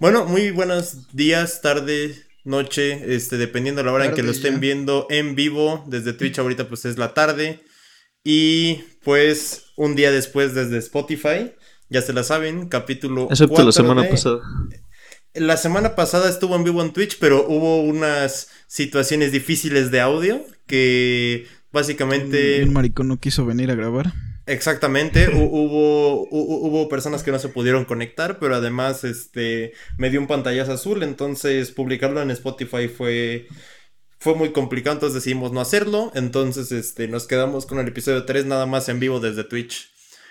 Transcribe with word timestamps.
Bueno, 0.00 0.24
muy 0.26 0.50
buenos 0.50 1.08
días, 1.12 1.60
tarde, 1.60 2.14
noche, 2.44 3.14
este, 3.14 3.36
dependiendo 3.36 3.80
de 3.80 3.86
la 3.86 3.92
hora 3.92 4.06
en 4.06 4.14
que 4.14 4.22
lo 4.22 4.30
estén 4.30 4.60
viendo 4.60 5.06
en 5.10 5.34
vivo 5.34 5.84
desde 5.88 6.12
Twitch, 6.12 6.38
ahorita 6.38 6.68
pues 6.68 6.84
es 6.84 6.98
la 6.98 7.14
tarde. 7.14 7.60
Y 8.22 8.84
pues 9.02 9.72
un 9.76 9.96
día 9.96 10.12
después 10.12 10.54
desde 10.54 10.78
Spotify, 10.78 11.52
ya 11.88 12.02
se 12.02 12.12
la 12.12 12.22
saben, 12.22 12.68
capítulo. 12.68 13.28
Excepto 13.30 13.64
la 13.64 13.72
semana 13.72 14.08
pasada. 14.08 14.40
La 15.34 15.56
semana 15.56 15.94
pasada 15.94 16.28
estuvo 16.28 16.54
en 16.56 16.64
vivo 16.64 16.82
en 16.82 16.92
Twitch, 16.92 17.18
pero 17.18 17.46
hubo 17.48 17.82
unas 17.82 18.48
situaciones 18.66 19.32
difíciles 19.32 19.90
de 19.90 20.00
audio 20.00 20.44
que 20.66 21.46
básicamente... 21.72 22.62
Un 22.62 22.72
maricón 22.72 23.08
no 23.08 23.18
quiso 23.18 23.44
venir 23.46 23.70
a 23.70 23.74
grabar. 23.74 24.12
Exactamente, 24.48 25.28
hubo, 25.34 26.26
hubo 26.30 26.88
personas 26.88 27.22
que 27.22 27.30
no 27.30 27.38
se 27.38 27.50
pudieron 27.50 27.84
conectar, 27.84 28.38
pero 28.38 28.56
además 28.56 29.04
este 29.04 29.74
me 29.98 30.08
dio 30.08 30.20
un 30.20 30.26
pantallazo 30.26 30.72
azul, 30.72 31.02
entonces 31.02 31.70
publicarlo 31.70 32.22
en 32.22 32.30
Spotify 32.30 32.88
fue 32.88 33.46
fue 34.18 34.34
muy 34.34 34.52
complicado, 34.52 34.94
entonces 34.94 35.22
decidimos 35.22 35.52
no 35.52 35.60
hacerlo, 35.60 36.10
entonces 36.14 36.72
este 36.72 37.08
nos 37.08 37.26
quedamos 37.26 37.66
con 37.66 37.78
el 37.78 37.88
episodio 37.88 38.24
3 38.24 38.46
nada 38.46 38.66
más 38.66 38.88
en 38.88 39.00
vivo 39.00 39.20
desde 39.20 39.44
Twitch. 39.44 39.90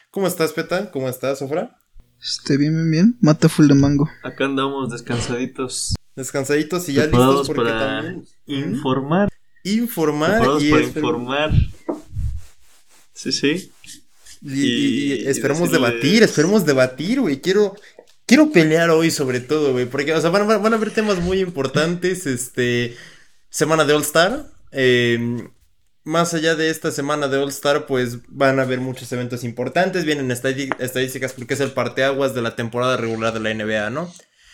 ¿Cómo 0.09 0.27
estás, 0.27 0.51
Peta? 0.51 0.89
¿Cómo 0.91 1.07
estás, 1.07 1.39
Sofra? 1.39 1.77
Este, 2.19 2.57
bien, 2.57 2.73
bien, 2.73 2.91
bien. 2.91 3.17
Mata 3.21 3.47
full 3.49 3.67
de 3.67 3.75
mango. 3.75 4.09
Acá 4.23 4.45
andamos 4.45 4.89
descansaditos. 4.89 5.93
Descansaditos 6.15 6.89
y 6.89 6.93
ya 6.93 7.05
listos 7.05 7.47
porque 7.47 7.61
para 7.61 8.01
también... 8.01 8.25
informar. 8.47 9.29
Informar 9.63 10.41
y 10.59 10.71
para 10.71 10.83
informar. 10.83 11.51
Sí, 13.13 13.31
sí. 13.31 13.71
Y, 14.41 15.27
esperemos 15.27 15.71
debatir, 15.71 16.23
esperemos 16.23 16.65
debatir, 16.65 17.21
güey. 17.21 17.41
Quiero, 17.41 17.75
quiero 18.25 18.51
pelear 18.51 18.89
hoy 18.89 19.11
sobre 19.11 19.39
todo, 19.39 19.73
güey. 19.73 19.85
Porque, 19.85 20.13
o 20.13 20.21
sea, 20.21 20.29
van, 20.29 20.47
van, 20.47 20.73
a 20.73 20.75
haber 20.75 20.91
temas 20.91 21.19
muy 21.19 21.39
importantes. 21.39 22.25
Este, 22.25 22.95
semana 23.49 23.85
de 23.85 23.93
All 23.93 24.01
Star. 24.01 24.47
Eh, 24.71 25.47
más 26.03 26.33
allá 26.33 26.55
de 26.55 26.69
esta 26.69 26.91
semana 26.91 27.27
de 27.27 27.37
All 27.37 27.49
Star, 27.49 27.85
pues 27.85 28.19
van 28.29 28.59
a 28.59 28.63
haber 28.63 28.79
muchos 28.79 29.11
eventos 29.11 29.43
importantes. 29.43 30.05
Vienen 30.05 30.31
estadísticas 30.31 31.33
porque 31.33 31.53
es 31.53 31.59
el 31.59 31.71
parteaguas 31.71 32.33
de 32.33 32.41
la 32.41 32.55
temporada 32.55 32.97
regular 32.97 33.33
de 33.33 33.39
la 33.41 33.53
NBA, 33.53 33.89
¿no? 33.89 34.11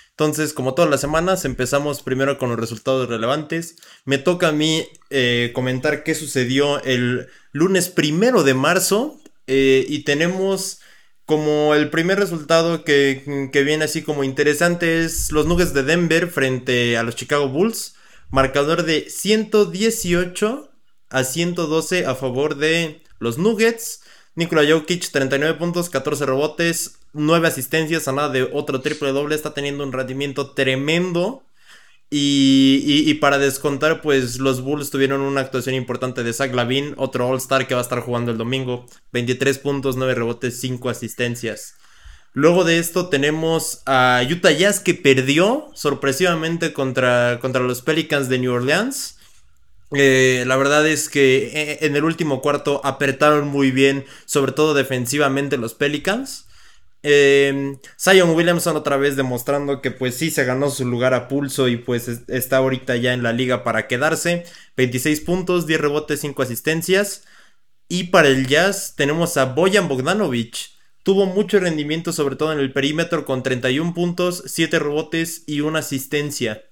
Entonces, 0.10 0.54
como 0.54 0.76
todas 0.76 0.92
las 0.92 1.02
semanas, 1.02 1.44
empezamos 1.44 2.04
primero 2.04 2.38
con 2.38 2.50
los 2.50 2.60
resultados 2.60 3.10
relevantes. 3.10 3.78
Me 4.06 4.20
toca 4.20 4.50
a 4.50 4.52
mí 4.52 4.86
eh, 5.10 5.52
comentar 5.56 6.04
qué 6.04 6.14
sucedió 6.14 6.84
el 6.84 7.28
lunes 7.52 7.90
primero 7.90 8.44
de 8.44 8.54
marzo. 8.54 9.20
Eh, 9.48 9.86
y 9.88 10.04
tenemos 10.04 10.80
como 11.26 11.74
el 11.74 11.90
primer 11.90 12.20
resultado 12.20 12.84
que, 12.84 13.50
que 13.52 13.64
viene 13.64 13.86
así 13.86 14.02
como 14.02 14.24
interesante 14.24 15.04
es 15.04 15.32
los 15.32 15.46
Nuggets 15.46 15.74
de 15.74 15.84
Denver 15.84 16.28
frente 16.28 16.98
a 16.98 17.04
los 17.04 17.16
Chicago 17.16 17.50
Bulls. 17.50 17.96
Marcador 18.30 18.84
de 18.84 19.10
118 19.10 20.72
a 21.10 21.24
112 21.24 22.06
a 22.06 22.16
favor 22.16 22.56
de 22.56 23.04
los 23.20 23.38
Nuggets. 23.38 24.02
Nikola 24.36 24.64
Jokic, 24.68 25.12
39 25.12 25.60
puntos, 25.60 25.92
14 25.92 26.26
rebotes, 26.26 26.98
9 27.14 27.48
asistencias, 27.48 28.08
a 28.08 28.12
nada 28.12 28.30
de 28.30 28.44
otro 28.52 28.82
triple 28.82 29.12
doble. 29.12 29.36
Está 29.36 29.54
teniendo 29.54 29.84
un 29.84 29.94
rendimiento 29.94 30.52
tremendo. 30.52 31.44
Y, 32.16 33.16
para 33.16 33.40
descontar, 33.40 34.02
pues 34.02 34.38
los 34.38 34.62
Bulls 34.62 34.92
tuvieron 34.92 35.22
una 35.22 35.42
actuación 35.42 35.74
importante 35.74 36.22
de 36.22 36.32
Zach 36.32 36.54
Lavin, 36.54 36.94
otro 36.98 37.28
All-Star 37.28 37.66
que 37.66 37.74
va 37.74 37.82
a 37.82 37.84
estar 37.84 38.02
jugando 38.02 38.32
el 38.32 38.38
domingo. 38.38 38.86
23 39.14 39.58
puntos, 39.58 39.98
9 39.98 40.14
rebotes, 40.14 40.60
5 40.60 40.92
asistencias. 40.92 41.74
Luego 42.34 42.66
de 42.66 42.78
esto 42.78 43.10
tenemos 43.10 43.82
a 43.88 44.22
Utah 44.30 44.52
Jazz 44.52 44.80
que 44.80 44.94
perdió 44.94 45.72
sorpresivamente 45.74 46.72
contra, 46.72 47.40
contra 47.42 47.64
los 47.64 47.82
Pelicans 47.82 48.30
de 48.30 48.38
New 48.38 48.54
Orleans. 48.54 49.18
Eh, 49.96 50.44
la 50.46 50.56
verdad 50.56 50.88
es 50.88 51.10
que 51.10 51.52
eh, 51.52 51.78
en 51.82 51.96
el 51.96 52.04
último 52.04 52.42
cuarto 52.42 52.80
apretaron 52.84 53.48
muy 53.48 53.72
bien, 53.72 54.06
sobre 54.26 54.52
todo 54.52 54.76
defensivamente 54.76 55.58
los 55.58 55.74
Pelicans. 55.74 56.43
Eh, 57.06 57.78
Zion 58.00 58.30
Williamson 58.30 58.78
otra 58.78 58.96
vez 58.96 59.18
demostrando 59.18 59.82
que 59.82 59.92
pues 59.92 60.16
sí 60.16 60.32
se 60.32 60.46
ganó 60.46 60.70
su 60.70 60.86
lugar 60.86 61.14
a 61.14 61.28
pulso 61.28 61.68
y 61.68 61.76
pues 61.76 62.08
está 62.08 62.58
ahorita 62.58 62.96
ya 62.96 63.14
en 63.14 63.24
la 63.24 63.34
liga 63.34 63.64
para 63.64 63.88
quedarse. 63.88 64.46
26 64.78 65.22
puntos, 65.22 65.68
10 65.68 65.82
rebotes, 65.82 66.22
5 66.22 66.42
asistencias. 66.42 67.26
Y 67.90 68.06
para 68.06 68.30
el 68.30 68.48
Jazz 68.48 68.96
tenemos 68.96 69.38
a 69.38 69.46
Boyan 69.46 69.88
Bogdanovic. 69.88 70.72
Tuvo 71.04 71.26
mucho 71.26 71.60
rendimiento 71.60 72.14
sobre 72.14 72.38
todo 72.38 72.54
en 72.54 72.60
el 72.60 72.72
perímetro 72.72 73.26
con 73.26 73.44
31 73.44 73.94
puntos, 73.94 74.44
7 74.48 74.80
rebotes 74.80 75.44
y 75.46 75.60
una 75.60 75.80
asistencia. 75.80 76.64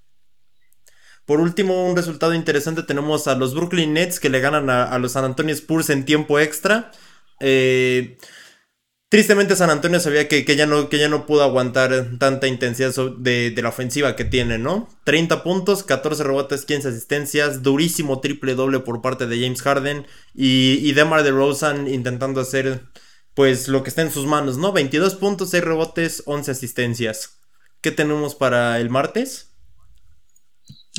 Por 1.25 1.41
último, 1.41 1.87
un 1.87 1.95
resultado 1.95 2.33
interesante 2.33 2.83
tenemos 2.83 3.27
a 3.27 3.35
los 3.35 3.53
Brooklyn 3.53 3.93
Nets 3.93 4.19
que 4.19 4.29
le 4.29 4.39
ganan 4.39 4.69
a, 4.69 4.97
los 4.99 5.11
San 5.11 5.25
Antonio 5.25 5.53
Spurs 5.53 5.89
en 5.89 6.05
tiempo 6.05 6.39
extra. 6.39 6.91
Eh, 7.39 8.17
tristemente 9.11 9.57
San 9.57 9.69
Antonio 9.69 9.99
sabía 9.99 10.29
que, 10.29 10.45
ya 10.55 10.65
no, 10.65 10.87
que 10.87 10.97
ya 10.97 11.09
no 11.09 11.25
pudo 11.25 11.43
aguantar 11.43 12.11
tanta 12.17 12.47
intensidad 12.47 12.93
de, 13.17 13.53
la 13.61 13.67
ofensiva 13.67 14.15
que 14.15 14.23
tiene, 14.23 14.57
¿no? 14.57 14.87
30 15.03 15.43
puntos, 15.43 15.83
14 15.83 16.23
rebotes, 16.23 16.63
15 16.63 16.87
asistencias, 16.87 17.61
durísimo 17.61 18.21
triple 18.21 18.55
doble 18.55 18.79
por 18.79 19.01
parte 19.01 19.27
de 19.27 19.41
James 19.41 19.61
Harden 19.63 20.07
y, 20.33 20.79
y 20.81 20.93
Demar 20.93 21.23
DeRozan 21.23 21.89
intentando 21.89 22.39
hacer 22.39 22.83
pues 23.33 23.67
lo 23.67 23.83
que 23.83 23.89
está 23.89 24.01
en 24.01 24.11
sus 24.11 24.25
manos, 24.27 24.57
¿no? 24.57 24.71
22 24.71 25.15
puntos, 25.15 25.49
6 25.49 25.61
rebotes, 25.61 26.23
11 26.25 26.51
asistencias. 26.51 27.41
¿Qué 27.81 27.91
tenemos 27.91 28.33
para 28.35 28.79
el 28.79 28.89
martes? 28.89 29.53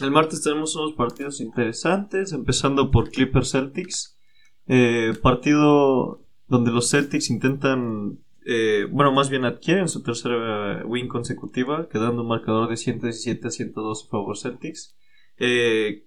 El 0.02 0.10
martes 0.10 0.42
tenemos 0.42 0.76
unos 0.76 0.92
partidos 0.92 1.40
interesantes, 1.40 2.32
empezando 2.32 2.90
por 2.90 3.10
Clipper 3.10 3.46
Celtics. 3.46 4.18
Eh, 4.66 5.14
partido 5.22 6.21
donde 6.52 6.70
los 6.70 6.90
Celtics 6.90 7.30
intentan, 7.30 8.18
eh, 8.44 8.86
bueno, 8.90 9.10
más 9.10 9.30
bien 9.30 9.44
adquieren 9.46 9.88
su 9.88 10.02
tercera 10.02 10.84
win 10.84 11.08
consecutiva, 11.08 11.88
quedando 11.88 12.22
un 12.22 12.28
marcador 12.28 12.68
de 12.68 12.76
117 12.76 13.48
a 13.48 13.50
102 13.50 14.04
a 14.04 14.10
favor 14.10 14.36
Celtics. 14.36 14.94
Eh, 15.38 16.04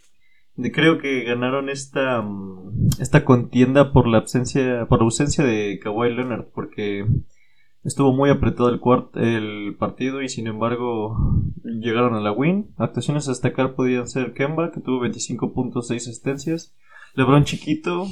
creo 0.72 1.00
que 1.00 1.24
ganaron 1.24 1.70
esta, 1.70 2.22
mm, 2.22 2.90
esta 3.00 3.26
contienda 3.26 3.92
por 3.92 4.08
la 4.08 4.20
absencia, 4.20 4.86
por 4.88 5.02
ausencia 5.02 5.44
de 5.44 5.80
Kawhi 5.82 6.14
Leonard, 6.14 6.46
porque 6.54 7.06
Estuvo 7.86 8.12
muy 8.14 8.32
apretado 8.32 8.70
el, 8.70 8.82
el 9.24 9.76
partido 9.78 10.24
y 10.24 10.28
sin 10.28 10.48
embargo 10.48 11.16
llegaron 11.64 12.16
a 12.16 12.20
la 12.20 12.32
win. 12.32 12.74
Actuaciones 12.78 13.28
a 13.28 13.32
destacar 13.32 13.76
podían 13.76 14.08
ser 14.08 14.34
Kemba, 14.34 14.72
que 14.72 14.80
tuvo 14.80 15.02
25 15.02 15.54
puntos, 15.54 15.90
6 15.90 16.08
asistencias. 16.08 16.76
LeBron 17.14 17.44
chiquito, 17.44 18.08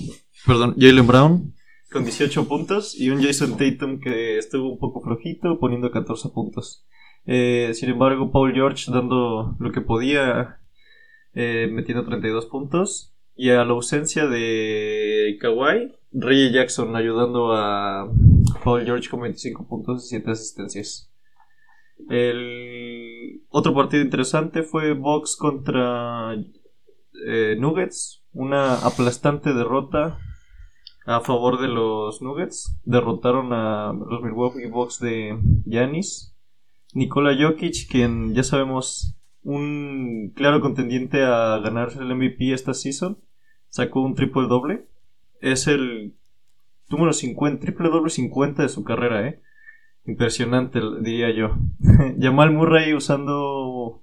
perdón, 0.45 0.75
Jalen 0.77 1.07
Brown, 1.07 1.53
con 1.93 2.03
18 2.03 2.47
puntos. 2.47 2.99
Y 2.99 3.11
un 3.11 3.21
Jason 3.21 3.57
Tatum 3.57 3.99
que 4.01 4.37
estuvo 4.37 4.69
un 4.73 4.79
poco 4.79 5.01
flojito, 5.01 5.59
poniendo 5.59 5.91
14 5.91 6.29
puntos. 6.29 6.85
Eh, 7.25 7.71
sin 7.73 7.89
embargo, 7.89 8.31
Paul 8.31 8.53
George 8.53 8.91
dando 8.91 9.55
lo 9.59 9.71
que 9.71 9.81
podía, 9.81 10.59
eh, 11.33 11.69
metiendo 11.71 12.03
32 12.03 12.47
puntos. 12.47 13.15
Y 13.35 13.51
a 13.51 13.63
la 13.63 13.71
ausencia 13.71 14.27
de 14.27 15.37
Kawhi, 15.39 15.93
Ray 16.11 16.51
Jackson 16.51 16.95
ayudando 16.95 17.53
a 17.53 18.11
Paul 18.63 18.83
George 18.83 19.09
con 19.09 19.21
25 19.21 19.67
puntos 19.67 20.05
y 20.05 20.09
7 20.09 20.31
asistencias. 20.31 21.09
El 22.09 23.41
otro 23.49 23.73
partido 23.73 24.03
interesante 24.03 24.63
fue 24.63 24.93
Box 24.93 25.35
contra 25.35 26.35
eh, 27.27 27.55
Nuggets. 27.57 28.23
Una 28.33 28.75
aplastante 28.75 29.53
derrota 29.53 30.19
a 31.05 31.21
favor 31.21 31.59
de 31.59 31.67
los 31.67 32.21
Nuggets. 32.21 32.77
Derrotaron 32.85 33.53
a 33.53 33.93
los 33.93 34.21
Milwaukee 34.21 34.67
Bucks 34.67 34.99
de 34.99 35.37
Yanis. 35.65 36.35
Nikola 36.93 37.35
Jokic, 37.39 37.87
quien 37.89 38.33
ya 38.33 38.43
sabemos 38.43 39.15
un 39.43 40.31
claro 40.35 40.61
contendiente 40.61 41.23
a 41.23 41.57
ganarse 41.59 41.99
el 41.99 42.15
MVP 42.15 42.53
esta 42.53 42.73
season, 42.73 43.17
sacó 43.69 44.01
un 44.01 44.15
triple 44.15 44.47
doble 44.47 44.85
es 45.43 45.67
el 45.67 46.15
número 46.89 47.11
50, 47.11 47.59
triple 47.59 47.89
doble 47.89 48.09
50 48.09 48.63
de 48.63 48.69
su 48.69 48.83
carrera, 48.83 49.27
¿eh? 49.27 49.41
Impresionante, 50.05 50.79
diría 51.01 51.31
yo. 51.35 51.57
Jamal 52.19 52.51
Murray 52.51 52.93
usando 52.93 54.01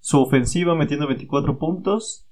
su 0.00 0.20
ofensiva, 0.20 0.76
metiendo 0.76 1.08
24 1.08 1.58
puntos. 1.58 2.25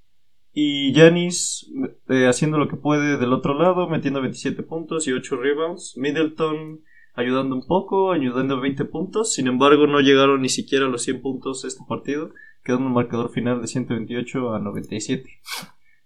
Y 0.57 0.93
Janis 0.95 1.69
eh, 2.07 2.27
haciendo 2.27 2.57
lo 2.57 2.69
que 2.69 2.77
puede 2.77 3.17
del 3.17 3.33
otro 3.33 3.53
lado, 3.59 3.89
metiendo 3.89 4.21
27 4.21 4.63
puntos 4.63 5.05
y 5.05 5.11
8 5.11 5.35
rebounds. 5.35 5.97
Middleton 5.97 6.79
ayudando 7.13 7.55
un 7.55 7.67
poco, 7.67 8.13
ayudando 8.13 8.61
20 8.61 8.85
puntos. 8.85 9.33
Sin 9.33 9.47
embargo, 9.47 9.85
no 9.85 9.99
llegaron 9.99 10.41
ni 10.41 10.47
siquiera 10.47 10.85
a 10.85 10.89
los 10.89 11.03
100 11.03 11.21
puntos 11.21 11.65
este 11.65 11.83
partido, 11.89 12.31
quedando 12.63 12.87
un 12.87 12.93
marcador 12.93 13.31
final 13.31 13.59
de 13.59 13.67
128 13.67 14.53
a 14.53 14.59
97. 14.59 15.29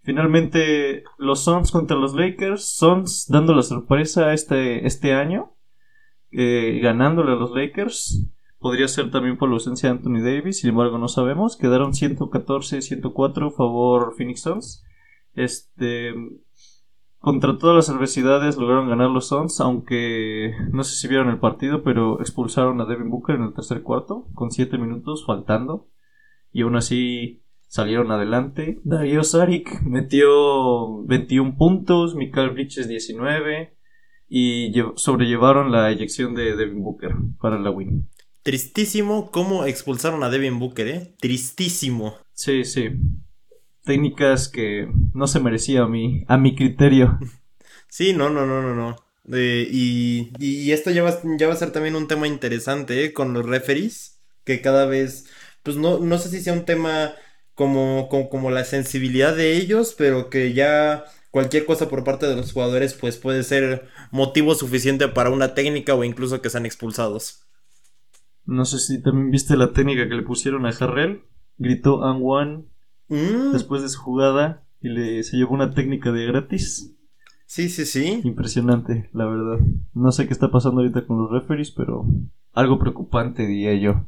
Finalmente, 0.01 1.03
los 1.19 1.43
Suns 1.43 1.71
contra 1.71 1.95
los 1.95 2.15
Lakers. 2.15 2.75
Suns 2.75 3.27
dando 3.29 3.53
la 3.53 3.61
sorpresa 3.61 4.33
este, 4.33 4.87
este 4.87 5.13
año. 5.13 5.53
Eh, 6.31 6.79
ganándole 6.81 7.33
a 7.33 7.35
los 7.35 7.51
Lakers. 7.51 8.25
Podría 8.59 8.87
ser 8.87 9.09
también 9.11 9.37
por 9.37 9.49
la 9.49 9.55
ausencia 9.55 9.89
de 9.89 9.95
Anthony 9.95 10.21
Davis, 10.21 10.59
sin 10.59 10.71
embargo 10.71 10.97
no 10.97 11.07
sabemos. 11.07 11.55
Quedaron 11.55 11.93
114-104 11.93 13.51
favor 13.55 14.13
Phoenix 14.15 14.41
Suns. 14.41 14.83
Este, 15.33 16.13
contra 17.19 17.57
todas 17.57 17.75
las 17.75 17.89
adversidades 17.89 18.57
lograron 18.57 18.89
ganar 18.89 19.09
los 19.09 19.27
Suns, 19.27 19.59
aunque 19.61 20.53
no 20.71 20.83
sé 20.83 20.95
si 20.95 21.07
vieron 21.07 21.29
el 21.29 21.39
partido, 21.39 21.83
pero 21.83 22.19
expulsaron 22.19 22.79
a 22.81 22.85
Devin 22.85 23.09
Booker 23.09 23.35
en 23.35 23.43
el 23.43 23.53
tercer 23.53 23.81
cuarto, 23.81 24.27
con 24.33 24.51
7 24.51 24.77
minutos 24.77 25.25
faltando. 25.25 25.87
Y 26.51 26.63
aún 26.63 26.75
así 26.75 27.43
salieron 27.67 28.11
adelante. 28.11 28.79
Dario 28.83 29.23
Saric 29.23 29.81
metió 29.83 31.03
21 31.03 31.55
puntos, 31.55 32.15
Mikael 32.15 32.49
Bridges 32.49 32.87
19 32.87 33.77
y 34.27 34.73
sobrellevaron 34.95 35.71
la 35.71 35.89
eyección 35.91 36.35
de 36.35 36.55
Devin 36.55 36.83
Booker 36.83 37.15
para 37.39 37.59
la 37.59 37.71
win. 37.71 38.09
Tristísimo 38.43 39.31
cómo 39.31 39.65
expulsaron 39.65 40.23
a 40.23 40.29
Devin 40.29 40.59
Booker, 40.59 40.87
¿eh? 40.87 41.13
Tristísimo. 41.19 42.17
Sí, 42.33 42.63
sí. 42.63 42.89
Técnicas 43.83 44.47
que 44.47 44.87
no 45.13 45.27
se 45.27 45.39
merecía 45.39 45.83
a 45.83 45.87
mi, 45.87 46.23
a 46.27 46.37
mi 46.37 46.55
criterio. 46.55 47.19
Sí, 47.91 48.13
no, 48.13 48.29
no, 48.29 48.45
no, 48.45 48.61
no, 48.61 48.75
no. 48.75 48.95
Eh, 49.31 49.67
y, 49.71 50.31
y, 50.37 50.71
esto 50.73 50.91
ya 50.91 51.01
va, 51.01 51.19
ya 51.39 51.47
va 51.47 51.53
a 51.53 51.57
ser 51.57 51.71
también 51.71 51.95
un 51.95 52.07
tema 52.07 52.27
interesante, 52.27 53.03
¿eh? 53.03 53.13
Con 53.13 53.33
los 53.33 53.47
referees, 53.47 54.19
que 54.43 54.61
cada 54.61 54.85
vez, 54.85 55.25
pues 55.63 55.75
no, 55.75 55.97
no 55.97 56.19
sé 56.19 56.29
si 56.29 56.39
sea 56.41 56.53
un 56.53 56.65
tema 56.65 57.13
como, 57.55 58.07
como, 58.09 58.51
la 58.51 58.63
sensibilidad 58.63 59.35
de 59.35 59.57
ellos, 59.57 59.95
pero 59.97 60.29
que 60.29 60.53
ya 60.53 61.05
cualquier 61.31 61.65
cosa 61.65 61.89
por 61.89 62.03
parte 62.03 62.25
de 62.27 62.35
los 62.35 62.53
jugadores 62.53 62.93
pues 62.93 63.17
puede 63.17 63.43
ser 63.43 63.87
motivo 64.11 64.55
suficiente 64.55 65.07
para 65.09 65.29
una 65.29 65.53
técnica 65.53 65.93
o 65.93 66.03
incluso 66.03 66.41
que 66.41 66.49
sean 66.49 66.65
expulsados. 66.65 67.48
No 68.49 68.65
sé 68.65 68.79
si 68.79 69.01
también 69.01 69.29
viste 69.29 69.55
la 69.55 69.73
técnica 69.73 70.09
que 70.09 70.15
le 70.15 70.23
pusieron 70.23 70.65
a 70.65 70.69
Harrell. 70.69 71.21
Gritó 71.59 72.03
and 72.03 72.21
one 72.23 72.63
mm. 73.09 73.51
después 73.51 73.81
de 73.83 73.89
su 73.89 73.99
jugada 73.99 74.63
y 74.81 74.89
le 74.89 75.23
se 75.23 75.37
llevó 75.37 75.53
una 75.53 75.73
técnica 75.73 76.11
de 76.11 76.25
gratis. 76.25 76.95
Sí, 77.45 77.69
sí, 77.69 77.85
sí. 77.85 78.21
Impresionante, 78.23 79.09
la 79.13 79.25
verdad. 79.25 79.59
No 79.93 80.11
sé 80.11 80.25
qué 80.25 80.33
está 80.33 80.49
pasando 80.49 80.81
ahorita 80.81 81.05
con 81.05 81.19
los 81.19 81.31
referees, 81.31 81.71
pero 81.71 82.05
algo 82.53 82.79
preocupante 82.79 83.45
diría 83.45 83.75
yo. 83.75 84.07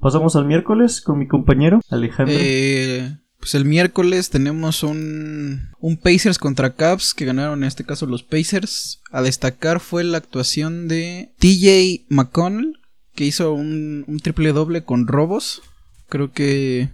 Pasamos 0.00 0.36
al 0.36 0.46
miércoles 0.46 1.00
con 1.00 1.18
mi 1.18 1.26
compañero 1.26 1.80
Alejandro. 1.90 2.36
Eh, 2.38 3.18
pues 3.40 3.56
el 3.56 3.64
miércoles 3.64 4.30
tenemos 4.30 4.84
un, 4.84 5.70
un 5.80 5.96
Pacers 5.96 6.38
contra 6.38 6.74
Cavs 6.74 7.14
que 7.14 7.24
ganaron 7.24 7.62
en 7.62 7.68
este 7.68 7.84
caso 7.84 8.06
los 8.06 8.22
Pacers. 8.22 9.02
A 9.10 9.22
destacar 9.22 9.80
fue 9.80 10.04
la 10.04 10.18
actuación 10.18 10.86
de 10.86 11.32
TJ 11.38 12.06
McConnell 12.10 12.78
que 13.16 13.24
hizo 13.24 13.52
un, 13.52 14.20
triple 14.22 14.52
doble 14.52 14.84
con 14.84 15.08
robos. 15.08 15.62
Creo 16.08 16.32
que 16.32 16.90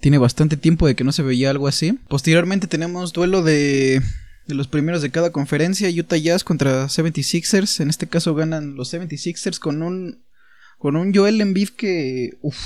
tiene 0.00 0.18
bastante 0.18 0.58
tiempo 0.58 0.86
de 0.86 0.94
que 0.94 1.04
no 1.04 1.12
se 1.12 1.22
veía 1.22 1.48
algo 1.48 1.66
así. 1.66 1.98
Posteriormente 2.08 2.66
tenemos 2.66 3.14
duelo 3.14 3.42
de, 3.42 4.02
de 4.46 4.54
los 4.54 4.68
primeros 4.68 5.00
de 5.00 5.10
cada 5.10 5.32
conferencia. 5.32 5.88
Utah 5.88 6.18
Jazz 6.18 6.44
contra 6.44 6.86
76ers. 6.86 7.80
En 7.80 7.88
este 7.88 8.06
caso 8.06 8.34
ganan 8.34 8.74
los 8.74 8.92
76ers 8.92 9.58
con 9.58 9.82
un 9.82 10.22
con 10.78 10.96
un 10.96 11.14
Joel 11.14 11.40
Embiid 11.40 11.70
que. 11.70 12.36
Uf, 12.42 12.58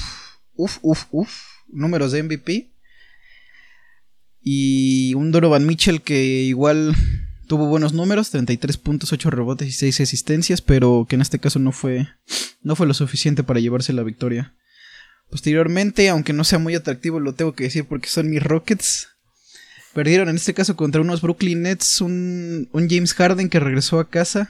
uf, 0.54 0.78
uf, 0.82 1.04
uf. 1.12 1.30
Números 1.68 2.10
de 2.10 2.22
MVP. 2.24 2.72
Y 4.40 5.14
un 5.14 5.30
Donovan 5.30 5.66
Mitchell 5.66 6.02
que 6.02 6.42
igual 6.42 6.96
tuvo 7.52 7.66
buenos 7.66 7.92
números, 7.92 8.30
33 8.30 8.78
puntos, 8.78 9.12
8 9.12 9.28
rebotes 9.28 9.68
y 9.68 9.72
6 9.72 10.00
asistencias, 10.00 10.62
pero 10.62 11.04
que 11.06 11.16
en 11.16 11.20
este 11.20 11.38
caso 11.38 11.58
no 11.58 11.70
fue, 11.70 12.08
no 12.62 12.76
fue 12.76 12.86
lo 12.86 12.94
suficiente 12.94 13.42
para 13.42 13.60
llevarse 13.60 13.92
la 13.92 14.02
victoria. 14.02 14.54
Posteriormente, 15.28 16.08
aunque 16.08 16.32
no 16.32 16.44
sea 16.44 16.58
muy 16.58 16.74
atractivo, 16.74 17.20
lo 17.20 17.34
tengo 17.34 17.54
que 17.54 17.64
decir 17.64 17.84
porque 17.84 18.08
son 18.08 18.30
mis 18.30 18.42
Rockets. 18.42 19.08
Perdieron 19.92 20.30
en 20.30 20.36
este 20.36 20.54
caso 20.54 20.76
contra 20.76 21.02
unos 21.02 21.20
Brooklyn 21.20 21.60
Nets, 21.60 22.00
un, 22.00 22.70
un 22.72 22.88
James 22.88 23.12
Harden 23.12 23.50
que 23.50 23.60
regresó 23.60 24.00
a 24.00 24.08
casa, 24.08 24.48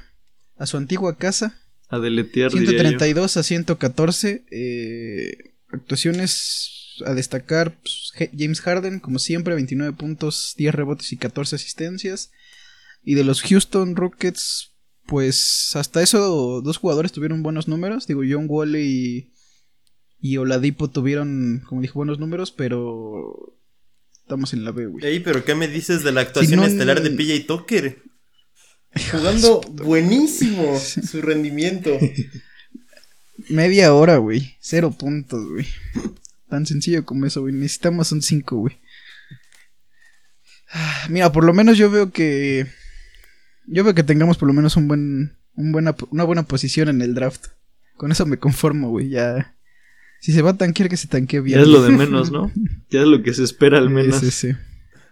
a 0.56 0.66
su 0.66 0.76
antigua 0.76 1.16
casa, 1.18 1.58
a 1.88 1.98
deletear. 1.98 2.52
132 2.52 3.36
a 3.36 3.42
114. 3.42 4.44
Eh, 4.48 5.54
actuaciones 5.72 7.02
a 7.04 7.14
destacar. 7.14 7.76
Pues, 7.80 8.12
James 8.38 8.60
Harden, 8.60 9.00
como 9.00 9.18
siempre, 9.18 9.56
29 9.56 9.92
puntos, 9.94 10.54
10 10.56 10.72
rebotes 10.72 11.12
y 11.12 11.16
14 11.16 11.56
asistencias. 11.56 12.30
Y 13.02 13.14
de 13.14 13.24
los 13.24 13.42
Houston 13.42 13.96
Rockets, 13.96 14.74
pues 15.06 15.74
hasta 15.74 16.02
eso 16.02 16.60
dos 16.62 16.76
jugadores 16.76 17.12
tuvieron 17.12 17.42
buenos 17.42 17.68
números. 17.68 18.06
Digo, 18.06 18.22
John 18.28 18.46
Wall 18.48 18.76
y, 18.76 19.32
y 20.20 20.36
Oladipo 20.36 20.90
tuvieron, 20.90 21.62
como 21.68 21.80
dije, 21.80 21.94
buenos 21.94 22.18
números, 22.18 22.52
pero 22.52 23.58
estamos 24.22 24.52
en 24.52 24.64
la 24.64 24.70
B, 24.70 24.86
güey. 24.86 25.04
Ey, 25.04 25.20
pero 25.20 25.44
¿qué 25.44 25.54
me 25.54 25.68
dices 25.68 26.04
de 26.04 26.12
la 26.12 26.20
actuación 26.22 26.62
estelar 26.62 27.02
de 27.02 27.10
PJ 27.10 27.46
Tucker? 27.46 28.02
Jugando 29.10 29.60
buenísimo 29.60 30.78
su 30.78 31.22
rendimiento. 31.22 31.90
Media 33.48 33.94
hora, 33.94 34.18
güey. 34.18 34.56
Cero 34.60 34.94
puntos, 34.96 35.48
güey. 35.48 35.66
Tan 36.48 36.66
sencillo 36.66 37.04
como 37.04 37.26
eso, 37.26 37.40
güey. 37.40 37.54
Necesitamos 37.54 38.12
un 38.12 38.22
5, 38.22 38.56
güey. 38.56 38.78
Mira, 41.08 41.32
por 41.32 41.44
lo 41.44 41.52
menos 41.52 41.78
yo 41.78 41.90
veo 41.90 42.12
que. 42.12 42.66
Yo 43.66 43.84
veo 43.84 43.94
que 43.94 44.02
tengamos 44.02 44.38
por 44.38 44.48
lo 44.48 44.54
menos 44.54 44.76
un 44.76 44.88
buen, 44.88 45.36
un 45.54 45.72
buena, 45.72 45.94
una 46.10 46.24
buena 46.24 46.42
posición 46.44 46.88
en 46.88 47.02
el 47.02 47.14
draft. 47.14 47.46
Con 47.96 48.10
eso 48.10 48.26
me 48.26 48.38
conformo, 48.38 48.90
güey. 48.90 49.08
Ya. 49.08 49.56
Si 50.20 50.32
se 50.32 50.42
va 50.42 50.50
a 50.50 50.56
tanquear, 50.56 50.88
que 50.88 50.96
se 50.96 51.08
tanquee 51.08 51.40
bien. 51.40 51.58
Ya 51.58 51.62
es 51.62 51.68
lo 51.68 51.82
de 51.82 51.90
menos, 51.96 52.30
¿no? 52.30 52.50
Ya 52.90 53.02
es 53.02 53.06
lo 53.06 53.22
que 53.22 53.34
se 53.34 53.44
espera 53.44 53.78
al 53.78 53.90
menos. 53.90 54.20
Sí, 54.20 54.30
sí, 54.30 54.52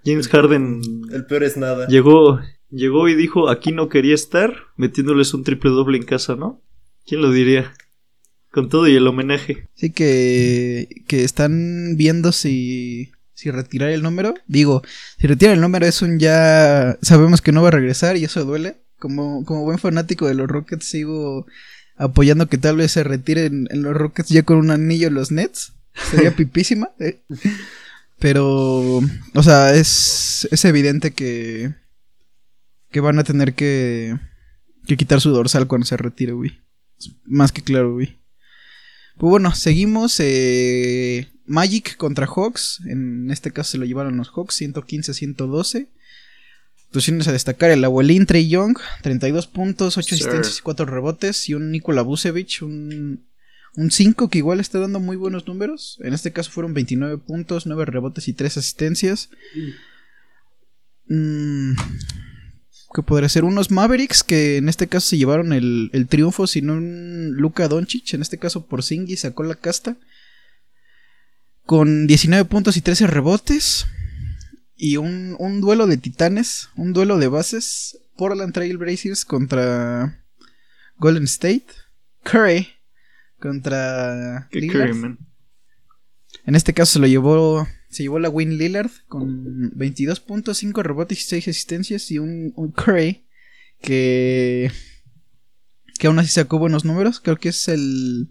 James 0.05 0.29
Harden. 0.29 0.81
El 1.13 1.27
peor 1.27 1.45
es 1.45 1.57
nada. 1.57 1.87
Llegó, 1.89 2.41
Llegó 2.71 3.09
y 3.09 3.15
dijo, 3.15 3.49
aquí 3.49 3.73
no 3.73 3.89
quería 3.89 4.15
estar, 4.15 4.55
metiéndoles 4.77 5.35
un 5.35 5.43
triple 5.43 5.71
doble 5.71 5.99
en 5.99 6.05
casa, 6.05 6.37
¿no? 6.37 6.63
¿Quién 7.05 7.21
lo 7.21 7.33
diría? 7.33 7.73
Con 8.53 8.69
todo 8.69 8.87
y 8.87 8.95
el 8.95 9.07
homenaje. 9.07 9.69
Sí, 9.75 9.91
que, 9.91 11.03
que 11.09 11.25
están 11.25 11.97
viendo 11.97 12.31
si, 12.31 13.11
si 13.41 13.51
retirar 13.51 13.91
el 13.91 14.03
número. 14.03 14.35
Digo, 14.47 14.83
si 15.19 15.27
retiran 15.27 15.55
el 15.55 15.61
número 15.61 15.87
es 15.87 16.03
un 16.03 16.19
ya... 16.19 16.99
Sabemos 17.03 17.41
que 17.41 17.53
no 17.53 17.63
va 17.63 17.69
a 17.69 17.73
regresar 17.73 18.17
y 18.17 18.25
eso 18.25 18.45
duele. 18.45 18.77
Como, 18.99 19.45
como 19.45 19.63
buen 19.63 19.79
fanático 19.79 20.27
de 20.29 20.35
los 20.35 20.49
Rockets 20.49 20.85
sigo 20.85 21.47
apoyando 21.97 22.49
que 22.49 22.59
tal 22.59 22.77
vez 22.77 22.93
se 22.93 23.03
retiren 23.03 23.67
en 23.71 23.83
los 23.83 23.95
Rockets 23.95 24.29
ya 24.29 24.43
con 24.43 24.59
un 24.59 24.71
anillo 24.71 25.11
los 25.11 25.31
Nets. 25.31 25.73
Sería 26.11 26.31
pipísima. 26.37 26.91
¿eh? 26.99 27.21
Pero, 28.19 28.99
o 28.99 29.43
sea, 29.43 29.75
es, 29.75 30.47
es 30.51 30.65
evidente 30.67 31.13
que 31.13 31.73
que 32.91 33.01
van 33.01 33.19
a 33.19 33.25
tener 33.25 33.55
que, 33.55 34.19
que 34.87 34.97
quitar 34.97 35.21
su 35.21 35.31
dorsal 35.31 35.67
cuando 35.67 35.87
se 35.87 35.97
retire, 35.97 36.33
güey. 36.33 36.59
Más 37.25 37.53
que 37.53 37.63
claro, 37.63 37.95
güey. 37.95 38.19
Pues 39.17 39.31
bueno, 39.31 39.55
seguimos. 39.55 40.17
Eh, 40.19 41.29
Magic 41.51 41.97
contra 41.97 42.27
Hawks. 42.27 42.81
En 42.87 43.31
este 43.31 43.51
caso 43.51 43.73
se 43.73 43.79
lo 43.79 43.85
llevaron 43.85 44.17
los 44.17 44.31
Hawks, 44.31 44.61
115-112. 44.61 45.89
Actuaciones 46.87 47.27
a 47.27 47.33
destacar: 47.33 47.71
el 47.73 47.85
abuelín 47.85 48.25
Trey 48.27 48.49
Young, 48.49 48.79
32 49.03 49.49
puntos, 49.49 49.99
8 49.99 50.15
asistencias 50.15 50.59
y 50.59 50.63
4 50.63 50.87
rebotes. 50.87 51.49
Y 51.49 51.55
un 51.55 51.73
Nikola 51.73 52.03
Vucevic, 52.03 52.63
un, 52.63 53.27
un 53.75 53.91
5 53.91 54.31
que 54.31 54.39
igual 54.39 54.61
está 54.61 54.79
dando 54.79 55.01
muy 55.01 55.17
buenos 55.17 55.49
números. 55.49 55.99
En 56.03 56.15
este 56.15 56.33
caso 56.33 56.53
fueron 56.53 56.73
29 56.73 57.19
puntos, 57.19 57.67
9 57.67 57.85
rebotes 57.85 58.29
y 58.29 58.33
3 58.33 58.57
asistencias. 58.57 59.31
Mmm 61.09 61.75
que 62.93 63.03
podría 63.03 63.29
ser 63.29 63.45
unos 63.45 63.71
Mavericks 63.71 64.25
que 64.25 64.57
en 64.57 64.69
este 64.69 64.89
caso 64.89 65.07
se 65.07 65.17
llevaron 65.17 65.53
el, 65.53 66.07
triunfo, 66.09 66.49
sino 66.49 66.73
un 66.73 67.35
Luka 67.37 67.69
Doncic, 67.69 68.15
en 68.15 68.23
este 68.23 68.39
caso 68.39 68.67
por 68.67 68.83
Singy 68.83 69.17
sacó 69.17 69.45
la 69.45 69.55
casta 69.55 69.97
con 71.71 72.09
19 72.09 72.47
puntos 72.47 72.77
y 72.77 72.81
13 72.81 73.07
rebotes 73.07 73.87
y 74.75 74.97
un, 74.97 75.37
un 75.39 75.61
duelo 75.61 75.87
de 75.87 75.99
titanes, 75.99 76.69
un 76.75 76.93
duelo 76.93 77.17
de 77.17 77.29
bases, 77.29 77.97
Portland 78.17 78.53
Trail 78.53 78.77
Blazers 78.77 79.25
contra 79.25 80.21
Golden 80.97 81.23
State, 81.23 81.67
Curry 82.25 82.67
contra 83.39 84.49
Curry, 84.51 85.17
En 86.45 86.57
este 86.57 86.75
caso 86.75 86.95
se 86.95 86.99
lo 86.99 87.07
llevó 87.07 87.69
se 87.89 88.03
llevó 88.03 88.19
la 88.19 88.31
Win 88.31 88.59
Lillard 88.59 88.91
con 89.07 89.71
22.5 89.77 90.83
rebotes 90.83 91.21
y 91.21 91.23
6 91.23 91.47
asistencias 91.47 92.11
y 92.11 92.19
un, 92.19 92.53
Curry 92.75 93.29
que, 93.81 94.73
que 96.01 96.09
aún 96.09 96.19
así 96.19 96.31
sacó 96.31 96.59
buenos 96.59 96.85
números. 96.85 97.21
Creo 97.21 97.37
que 97.37 97.51
es 97.51 97.69
el, 97.69 98.29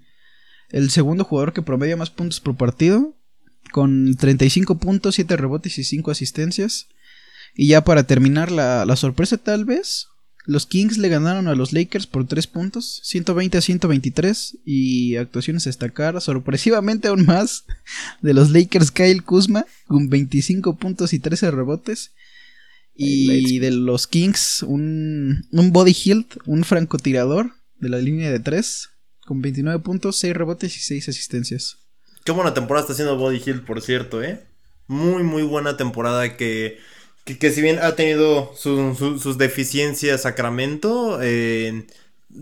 el 0.72 0.90
segundo 0.90 1.24
jugador 1.24 1.54
que 1.54 1.62
promedia 1.62 1.96
más 1.96 2.10
puntos 2.10 2.42
por 2.42 2.58
partido 2.58 3.16
con 3.72 4.16
35 4.16 4.78
puntos, 4.78 5.16
7 5.16 5.38
rebotes 5.38 5.78
y 5.78 5.84
5 5.84 6.12
asistencias. 6.12 6.88
Y 7.56 7.68
ya 7.68 7.84
para 7.84 8.04
terminar 8.04 8.52
la, 8.52 8.86
la 8.86 8.96
sorpresa 8.96 9.38
tal 9.38 9.66
vez, 9.66 10.08
Los 10.46 10.66
Kings 10.66 10.98
le 10.98 11.10
ganaron 11.10 11.48
a 11.48 11.56
los 11.56 11.74
Lakers 11.74 12.08
por 12.08 12.28
3 12.28 12.48
puntos, 12.48 13.02
120 13.04 13.58
a 13.58 13.62
123. 13.62 14.60
Y 14.66 15.16
actuaciones 15.16 15.66
a 15.66 15.70
destacar, 15.70 16.20
sorpresivamente 16.22 17.08
aún 17.08 17.26
más, 17.26 17.66
de 18.22 18.34
los 18.34 18.52
Lakers 18.52 18.92
Kyle 18.92 19.24
Kuzma, 19.24 19.66
con 19.88 20.10
25 20.10 20.78
puntos 20.78 21.14
y 21.14 21.20
13 21.20 21.52
rebotes. 21.52 22.12
Y 23.02 23.60
de 23.60 23.72
los 23.72 24.08
Kings, 24.08 24.62
un, 24.64 25.48
un 25.52 25.72
body 25.72 25.96
hilt, 26.04 26.36
un 26.46 26.66
francotirador 26.66 27.54
de 27.80 27.88
la 27.88 28.00
línea 28.00 28.30
de 28.30 28.40
3, 28.40 28.90
con 29.26 29.42
29 29.42 29.80
puntos, 29.82 30.18
6 30.18 30.34
rebotes 30.34 30.76
y 30.76 30.80
6 30.82 31.08
asistencias. 31.08 31.78
Qué 32.30 32.34
buena 32.34 32.54
temporada 32.54 32.82
está 32.84 32.94
haciendo 32.94 33.18
Body 33.18 33.42
Hill, 33.44 33.64
por 33.64 33.82
cierto, 33.82 34.22
¿eh? 34.22 34.40
Muy, 34.86 35.24
muy 35.24 35.42
buena 35.42 35.78
temporada 35.78 36.38
que, 36.38 36.78
que, 37.26 37.50
si 37.50 37.60
bien 37.60 37.80
ha 37.80 37.96
tenido 37.96 38.54
sus 38.56 39.40
deficiencias 39.40 40.22
Sacramento, 40.22 41.18
eh, 41.24 41.88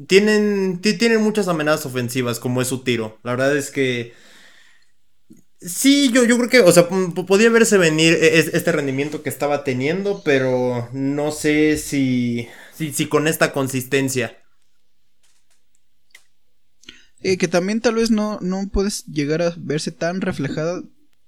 tienen, 0.07 0.81
tienen 0.81 1.21
muchas 1.21 1.47
amenazas 1.47 1.85
ofensivas, 1.85 2.41
como 2.41 2.61
es 2.61 2.67
su 2.67 2.83
tiro. 2.83 3.17
La 3.23 3.31
verdad 3.31 3.55
es 3.55 3.71
que... 3.71 4.11
Sí, 5.61 6.11
yo, 6.11 6.25
yo 6.25 6.37
creo 6.37 6.49
que, 6.49 6.59
o 6.59 6.71
sea, 6.73 6.89
podía 7.25 7.49
verse 7.49 7.77
venir 7.77 8.13
e, 8.21 8.39
este 8.39 8.73
rendimiento 8.73 9.23
que 9.23 9.29
estaba 9.29 9.63
teniendo, 9.63 10.21
pero 10.21 10.89
no 10.91 11.31
sé 11.31 11.77
si, 11.77 12.49
si 12.73 13.05
con 13.07 13.25
esta 13.25 13.53
consistencia. 13.53 14.35
Eh, 17.21 17.37
que 17.37 17.47
también 17.47 17.81
tal 17.81 17.95
vez 17.95 18.11
no, 18.11 18.39
no 18.41 18.69
puedes 18.71 19.05
llegar 19.05 19.41
a 19.41 19.53
verse 19.57 19.91
tan 19.91 20.21
reflejada, 20.21 20.83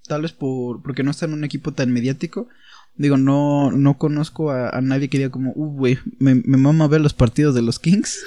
tal 0.07 0.21
vez 0.21 0.31
por, 0.31 0.83
porque 0.83 1.03
no 1.03 1.11
está 1.11 1.25
en 1.25 1.33
un 1.33 1.43
equipo 1.43 1.73
tan 1.73 1.91
mediático. 1.91 2.47
Digo, 2.95 3.17
no, 3.17 3.71
no 3.71 3.97
conozco 3.97 4.51
a, 4.51 4.79
nadie 4.81 5.09
que 5.09 5.17
diga 5.17 5.29
como, 5.29 5.53
uh, 5.55 5.73
güey, 5.73 5.99
me, 6.19 6.35
me 6.35 6.57
mama 6.57 6.87
ver 6.87 7.01
los 7.01 7.13
partidos 7.13 7.55
de 7.55 7.61
los 7.61 7.79
Kings. 7.79 8.19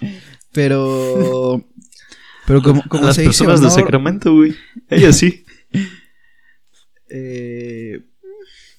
pero... 0.52 1.64
Pero 2.46 2.62
como, 2.62 2.82
como 2.88 3.04
las 3.04 3.18
personas 3.18 3.60
de 3.60 3.70
Sacramento, 3.70 4.32
güey. 4.32 4.54
Ella 4.88 5.12
sí. 5.12 5.44
eh, 7.08 8.04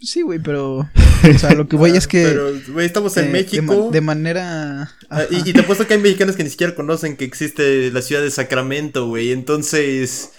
Sí, 0.02 0.22
güey, 0.22 0.40
pero. 0.40 0.90
O 1.36 1.40
sea, 1.40 1.54
lo 1.54 1.68
que 1.68 1.76
voy 1.76 1.92
es 1.92 2.08
que. 2.08 2.24
Pero, 2.24 2.52
güey, 2.70 2.86
estamos 2.86 3.18
en 3.18 3.32
México. 3.32 3.90
De, 3.92 4.02
manera. 4.02 4.92
Ah, 5.10 5.24
y, 5.30 5.50
y, 5.50 5.54
te 5.54 5.62
apuesto 5.62 5.88
que 5.88 5.96
hay 5.96 6.00
mexicanos 6.00 6.36
que 6.36 6.44
ni 6.44 6.50
siquiera 6.50 6.76
conocen 6.76 7.18
que 7.18 7.26
existe 7.26 7.92
la 7.92 8.04
ciudad 8.04 8.22
de 8.22 8.30
Sacramento, 8.30 9.08
güey. 9.08 9.32
Entonces. 9.32 10.32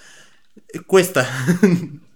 Cuesta. 0.87 1.29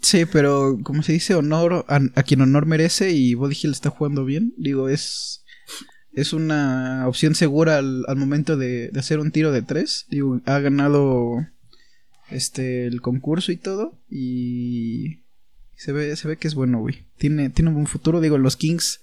Sí, 0.00 0.26
pero 0.26 0.78
como 0.84 1.02
se 1.02 1.12
dice, 1.12 1.34
honor 1.34 1.84
a, 1.88 2.22
quien 2.22 2.40
honor 2.42 2.66
merece 2.66 3.10
y 3.10 3.34
Body 3.34 3.56
Hill 3.60 3.72
está 3.72 3.90
jugando 3.90 4.24
bien. 4.24 4.54
Digo, 4.56 4.88
es. 4.88 5.44
Es 6.12 6.32
una 6.32 7.04
opción 7.08 7.34
segura 7.34 7.78
al, 7.78 8.04
al 8.06 8.16
momento 8.16 8.56
de, 8.56 8.90
de 8.90 9.00
hacer 9.00 9.18
un 9.18 9.32
tiro 9.32 9.50
de 9.50 9.62
tres. 9.62 10.06
Digo, 10.08 10.40
ha 10.46 10.58
ganado 10.58 11.46
este 12.30 12.86
el 12.86 13.00
concurso 13.00 13.50
y 13.50 13.56
todo. 13.56 13.98
Y 14.10 15.20
se 15.78 15.92
ve, 15.92 16.16
se 16.16 16.26
ve 16.26 16.36
que 16.36 16.48
es 16.48 16.56
bueno, 16.56 16.80
güey. 16.80 17.04
Tiene, 17.18 17.50
tiene 17.50 17.68
un 17.68 17.76
buen 17.76 17.86
futuro. 17.86 18.20
Digo, 18.20 18.36
los 18.36 18.56
Kings 18.56 19.00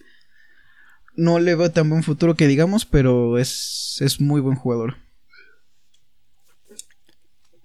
no 1.15 1.39
le 1.39 1.55
veo 1.55 1.72
tan 1.72 1.89
buen 1.89 2.03
futuro 2.03 2.36
que 2.36 2.48
digamos, 2.48 2.86
pero 2.86 3.38
es, 3.38 3.96
es 4.01 4.20
muy 4.20 4.41
buen 4.41 4.58
jugador. 4.58 4.98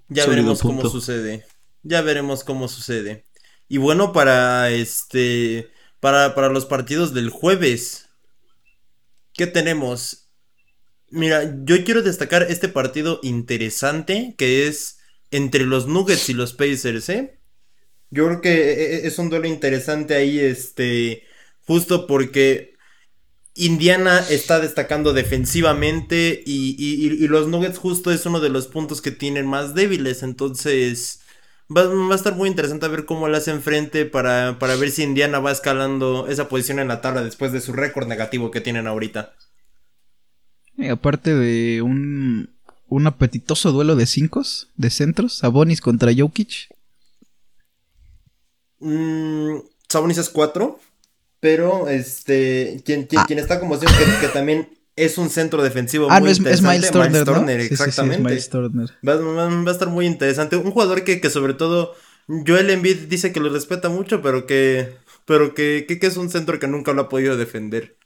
Ya 0.08 0.26
veremos 0.26 0.60
cómo 0.62 0.88
sucede. 0.88 1.44
Ya 1.82 2.02
veremos 2.02 2.44
cómo 2.44 2.68
sucede. 2.68 3.26
Y 3.68 3.78
bueno, 3.78 4.12
para 4.12 4.70
este. 4.70 5.70
Para, 5.98 6.36
para 6.36 6.48
los 6.48 6.64
partidos 6.64 7.12
del 7.12 7.30
jueves. 7.30 8.08
¿Qué 9.34 9.48
tenemos? 9.48 10.28
Mira, 11.10 11.56
yo 11.64 11.84
quiero 11.84 12.02
destacar 12.02 12.44
este 12.44 12.68
partido 12.68 13.18
interesante 13.24 14.36
que 14.38 14.68
es 14.68 14.98
entre 15.32 15.66
los 15.66 15.88
Nuggets 15.88 16.28
y 16.28 16.34
los 16.34 16.52
Pacers, 16.52 17.08
¿eh? 17.08 17.39
Yo 18.10 18.26
creo 18.26 18.40
que 18.40 18.50
e, 18.50 18.94
e, 18.96 19.06
es 19.06 19.18
un 19.18 19.30
duelo 19.30 19.46
interesante 19.46 20.14
ahí, 20.14 20.38
este, 20.38 21.24
justo 21.66 22.06
porque 22.06 22.74
Indiana 23.54 24.18
está 24.30 24.60
destacando 24.60 25.12
defensivamente 25.12 26.42
y, 26.46 27.26
los 27.28 27.48
Nuggets 27.48 27.78
justo 27.78 28.10
es 28.10 28.26
uno 28.26 28.40
de 28.40 28.48
los 28.48 28.66
puntos 28.66 29.00
que 29.02 29.10
tienen 29.10 29.46
más 29.46 29.74
débiles, 29.74 30.22
entonces 30.22 31.20
va, 31.74 31.82
a 31.82 32.14
estar 32.14 32.34
muy 32.34 32.48
interesante 32.48 32.88
ver 32.88 33.04
cómo 33.04 33.28
le 33.28 33.36
hacen 33.36 33.60
frente 33.62 34.06
para, 34.06 34.58
para 34.58 34.76
ver 34.76 34.90
si 34.90 35.02
Indiana 35.02 35.40
va 35.40 35.52
escalando 35.52 36.26
esa 36.28 36.48
posición 36.48 36.78
en 36.78 36.88
la 36.88 37.00
tabla 37.00 37.22
después 37.22 37.52
de 37.52 37.60
su 37.60 37.72
récord 37.72 38.08
negativo 38.08 38.50
que 38.50 38.60
tienen 38.60 38.86
ahorita. 38.86 39.34
Y 40.76 40.88
aparte 40.88 41.34
de 41.34 41.82
un, 41.82 42.50
un 42.88 43.06
apetitoso 43.06 43.72
duelo 43.72 43.94
de 43.94 44.06
cinco, 44.06 44.42
de 44.76 44.90
centros, 44.90 45.34
Sabonis 45.34 45.80
contra 45.80 46.12
Jokic. 46.16 46.68
Mmm, 48.80 49.58
Sabonis 49.88 50.18
es 50.18 50.28
4. 50.28 50.78
Pero 51.40 51.88
este. 51.88 52.82
Quien, 52.84 53.06
quien, 53.06 53.20
ah. 53.20 53.42
está 53.42 53.58
como 53.60 53.78
que, 53.80 53.86
que, 54.20 54.28
también 54.28 54.68
es 54.94 55.16
un 55.16 55.30
centro 55.30 55.62
defensivo 55.62 56.08
ah, 56.10 56.20
muy 56.20 56.26
no, 56.26 56.32
es, 56.32 56.38
interesante. 56.38 56.76
Es 56.76 56.92
Miles 56.92 57.24
Turner, 57.24 57.60
exactamente. 57.60 58.22
Va, 58.22 59.70
a 59.70 59.72
estar 59.72 59.88
muy 59.88 60.06
interesante. 60.06 60.56
Un 60.56 60.70
jugador 60.70 61.02
que, 61.04 61.20
que 61.20 61.30
sobre 61.30 61.54
todo. 61.54 61.94
Joel 62.46 62.70
Embiid 62.70 63.08
dice 63.08 63.32
que 63.32 63.40
lo 63.40 63.48
respeta 63.48 63.88
mucho, 63.88 64.20
pero 64.22 64.46
que. 64.46 64.94
Pero 65.24 65.54
que, 65.54 65.86
que, 65.88 66.06
es 66.06 66.16
un 66.16 66.30
centro 66.30 66.58
que 66.58 66.68
nunca 66.68 66.92
lo 66.92 67.02
ha 67.02 67.08
podido 67.08 67.36
defender. 67.36 67.96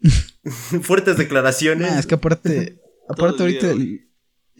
Fuertes 0.82 1.16
declaraciones. 1.16 1.92
es 1.98 2.06
que 2.06 2.14
aparte. 2.14 2.78
Aparte, 3.08 3.42
ahorita. 3.42 3.74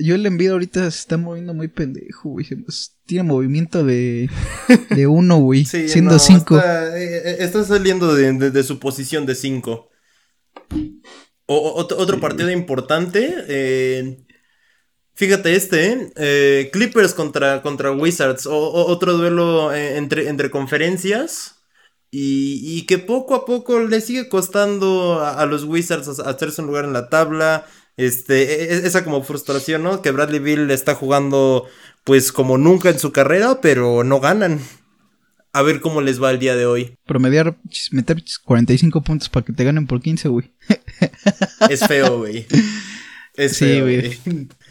Yo 0.02 0.16
el 0.16 0.26
envío 0.26 0.52
ahorita 0.52 0.90
se 0.90 0.98
está 0.98 1.16
moviendo 1.16 1.54
muy 1.54 1.68
pendejo, 1.68 2.30
güey. 2.30 2.46
Tiene 3.06 3.22
movimiento 3.22 3.84
de, 3.84 4.28
de 4.90 5.06
uno, 5.06 5.38
güey. 5.38 5.64
siendo 5.64 6.18
cinco. 6.18 6.56
Está, 6.56 6.98
eh, 6.98 7.36
está 7.38 7.62
saliendo 7.62 8.12
de, 8.14 8.62
su 8.64 8.80
posición 8.80 9.26
de 9.26 9.36
cinco. 9.36 9.90
otro 11.46 12.18
partido 12.18 12.50
importante. 12.50 13.32
Eh, 13.46 14.24
fíjate 15.14 15.54
este, 15.54 16.10
eh, 16.16 16.70
Clippers 16.72 17.14
contra, 17.14 17.62
contra 17.62 17.92
Wizards. 17.92 18.46
otro 18.46 19.16
duelo 19.16 19.72
entre, 19.72 20.28
entre 20.28 20.50
conferencias. 20.50 21.60
Y, 22.10 22.84
que 22.86 22.98
poco 22.98 23.34
a 23.34 23.46
poco 23.46 23.80
le 23.80 24.00
sigue 24.00 24.28
costando 24.28 25.20
a, 25.20 25.40
a 25.40 25.46
los 25.46 25.64
Wizards 25.64 26.18
hacerse 26.18 26.60
un 26.60 26.66
lugar 26.66 26.84
en 26.84 26.92
la 26.92 27.08
tabla. 27.08 27.66
Este, 28.02 28.42
e, 28.42 28.74
e, 28.74 28.86
esa 28.86 29.04
como 29.04 29.22
frustración, 29.22 29.82
¿no? 29.82 30.02
Que 30.02 30.10
Bradley 30.10 30.40
Bill 30.40 30.70
está 30.70 30.94
jugando 30.94 31.66
pues 32.04 32.32
como 32.32 32.58
nunca 32.58 32.90
en 32.90 32.98
su 32.98 33.12
carrera, 33.12 33.60
pero 33.60 34.04
no 34.04 34.20
ganan. 34.20 34.60
A 35.52 35.62
ver 35.62 35.80
cómo 35.80 36.00
les 36.00 36.20
va 36.22 36.30
el 36.30 36.38
día 36.38 36.56
de 36.56 36.64
hoy. 36.64 36.94
Promediar, 37.06 37.58
meter 37.90 38.24
45 38.44 39.02
puntos 39.02 39.28
para 39.28 39.44
que 39.44 39.52
te 39.52 39.64
ganen 39.64 39.86
por 39.86 40.00
15, 40.00 40.28
güey. 40.28 40.50
Es 41.68 41.86
feo, 41.86 42.18
güey. 42.18 42.46
Es 43.34 43.56
sí, 43.56 43.80
güey. 43.80 44.18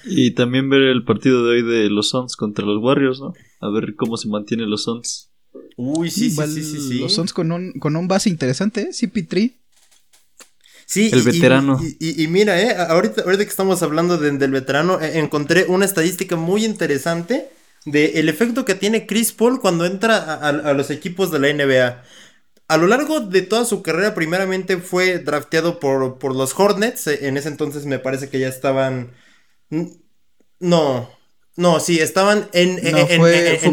Y 0.06 0.32
también 0.32 0.70
ver 0.70 0.82
el 0.82 1.04
partido 1.04 1.46
de 1.46 1.52
hoy 1.52 1.64
de 1.64 1.90
los 1.90 2.10
Suns 2.10 2.36
contra 2.36 2.66
los 2.66 2.82
Warriors, 2.82 3.20
¿no? 3.20 3.34
A 3.60 3.70
ver 3.70 3.96
cómo 3.96 4.18
se 4.18 4.28
mantienen 4.28 4.70
los 4.70 4.84
Suns. 4.84 5.32
Uy, 5.78 6.10
sí, 6.10 6.30
sí, 6.32 6.48
sí, 6.48 6.64
sí, 6.64 7.00
Los 7.00 7.14
Suns 7.14 7.34
con 7.34 7.52
un, 7.52 7.74
con 7.74 7.96
un 7.96 8.08
base 8.08 8.30
interesante, 8.30 8.82
¿eh? 8.82 8.90
CP3. 8.92 9.61
Sí, 10.92 11.10
el 11.14 11.24
veterano. 11.24 11.80
Y, 12.00 12.28
mira, 12.28 12.62
eh, 12.62 12.76
ahorita, 12.76 13.22
ahorita 13.22 13.46
que 13.46 13.50
estamos 13.50 13.82
hablando 13.82 14.18
del 14.18 14.52
veterano, 14.52 15.00
eh, 15.00 15.20
encontré 15.20 15.64
una 15.70 15.86
estadística 15.86 16.36
muy 16.36 16.66
interesante 16.66 17.50
de 17.86 18.20
el 18.20 18.28
efecto 18.28 18.66
que 18.66 18.76
tiene 18.76 19.08
Chris 19.08 19.32
Paul 19.32 19.62
cuando 19.62 19.86
entra 19.86 20.18
a, 20.18 20.74
los 20.74 20.90
equipos 20.90 21.32
de 21.32 21.40
la 21.40 21.54
NBA. 21.54 22.04
A 22.68 22.76
lo 22.76 22.88
largo 22.88 23.22
de 23.22 23.42
toda 23.42 23.64
su 23.64 23.82
carrera, 23.82 24.14
primeramente 24.14 24.80
fue 24.80 25.20
drafteado 25.20 25.80
por, 25.80 26.20
por 26.20 26.36
los 26.36 26.60
Hornets. 26.60 27.08
Eh, 27.08 27.26
en 27.26 27.38
ese 27.38 27.48
entonces 27.48 27.86
me 27.86 27.98
parece 27.98 28.28
que 28.28 28.40
ya 28.40 28.50
estaban. 28.50 29.12
No, 30.60 31.10
no, 31.58 31.80
sí, 31.80 32.00
estaban 32.00 32.48
en, 32.54 32.76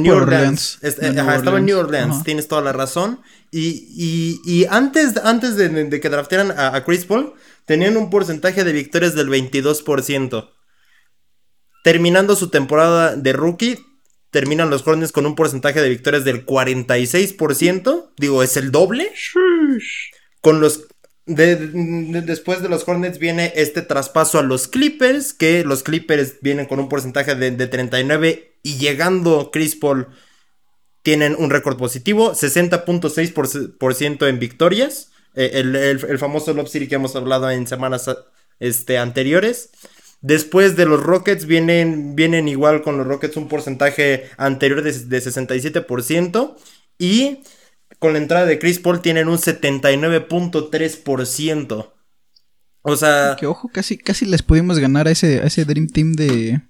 New 0.02 0.14
Orleans. 0.14 0.78
estaban 0.82 1.58
en 1.58 1.66
New 1.66 1.78
Orleans, 1.78 2.24
tienes 2.24 2.48
toda 2.48 2.60
la 2.60 2.72
razón. 2.72 3.20
Y, 3.50 4.66
antes, 4.68 5.16
antes 5.18 5.56
de, 5.56 6.00
que 6.00 6.08
draftearan 6.08 6.52
a, 6.56 6.84
Chris 6.84 7.04
Paul, 7.04 7.34
tenían 7.64 7.96
un 7.96 8.10
porcentaje 8.10 8.64
de 8.64 8.72
victorias 8.72 9.14
del 9.14 9.28
22%. 9.28 10.50
Terminando 11.84 12.34
su 12.34 12.48
temporada 12.48 13.14
de 13.14 13.32
rookie, 13.32 13.78
terminan 14.30 14.70
los 14.70 14.86
Hornets 14.86 15.12
con 15.12 15.26
un 15.26 15.36
porcentaje 15.36 15.80
de 15.80 15.88
victorias 15.88 16.24
del 16.24 16.44
46%. 16.44 18.10
Digo, 18.18 18.42
es 18.42 18.56
el 18.56 18.72
doble. 18.72 19.12
Con 20.40 20.60
los. 20.60 20.88
Después 21.28 22.62
de 22.62 22.68
los 22.68 22.88
Hornets 22.88 23.18
viene 23.18 23.52
este 23.54 23.82
traspaso 23.82 24.38
a 24.38 24.42
los 24.42 24.66
Clippers, 24.66 25.34
que 25.34 25.62
los 25.64 25.82
Clippers 25.82 26.40
vienen 26.40 26.66
con 26.66 26.80
un 26.80 26.88
porcentaje 26.88 27.34
de, 27.34 27.50
de 27.50 27.66
39 27.66 28.56
y 28.62 28.78
llegando 28.78 29.50
Chris 29.52 29.76
Paul 29.76 30.08
tienen 31.02 31.36
un 31.38 31.50
récord 31.50 31.76
positivo, 31.76 32.32
60.6% 32.32 34.28
en 34.28 34.38
victorias 34.38 35.12
eh, 35.38 35.60
el, 35.60 35.76
el, 35.76 36.18
famoso 36.18 36.52
Lob 36.52 36.66
City 36.66 36.88
que 36.88 36.96
hemos 36.96 37.14
hablado 37.14 37.48
en 37.50 37.68
semanas 37.68 38.10
este, 38.58 38.98
anteriores. 38.98 39.70
Después 40.20 40.74
de 40.74 40.84
los 40.84 41.00
Rockets 41.00 41.46
vienen, 41.46 42.16
vienen 42.16 42.48
igual 42.48 42.82
con 42.82 42.98
los 42.98 43.06
Rockets 43.06 43.36
un 43.36 43.48
porcentaje 43.48 44.28
anterior 44.36 44.82
de, 44.82 44.92
de 44.92 45.18
67%. 45.18 46.56
Y 46.98 47.44
con 47.98 48.12
la 48.12 48.18
entrada 48.18 48.44
de 48.46 48.58
Chris 48.58 48.78
Paul 48.78 49.00
tienen 49.00 49.28
un 49.28 49.38
79.3%. 49.38 51.92
O 52.82 52.96
sea. 52.96 53.36
Que 53.38 53.46
ojo, 53.46 53.70
casi, 53.72 53.96
casi 53.98 54.26
les 54.26 54.42
pudimos 54.42 54.78
ganar 54.78 55.08
a 55.08 55.10
ese, 55.10 55.40
a 55.40 55.44
ese 55.44 55.64
Dream 55.64 55.88
Team 55.88 56.12
de, 56.14 56.60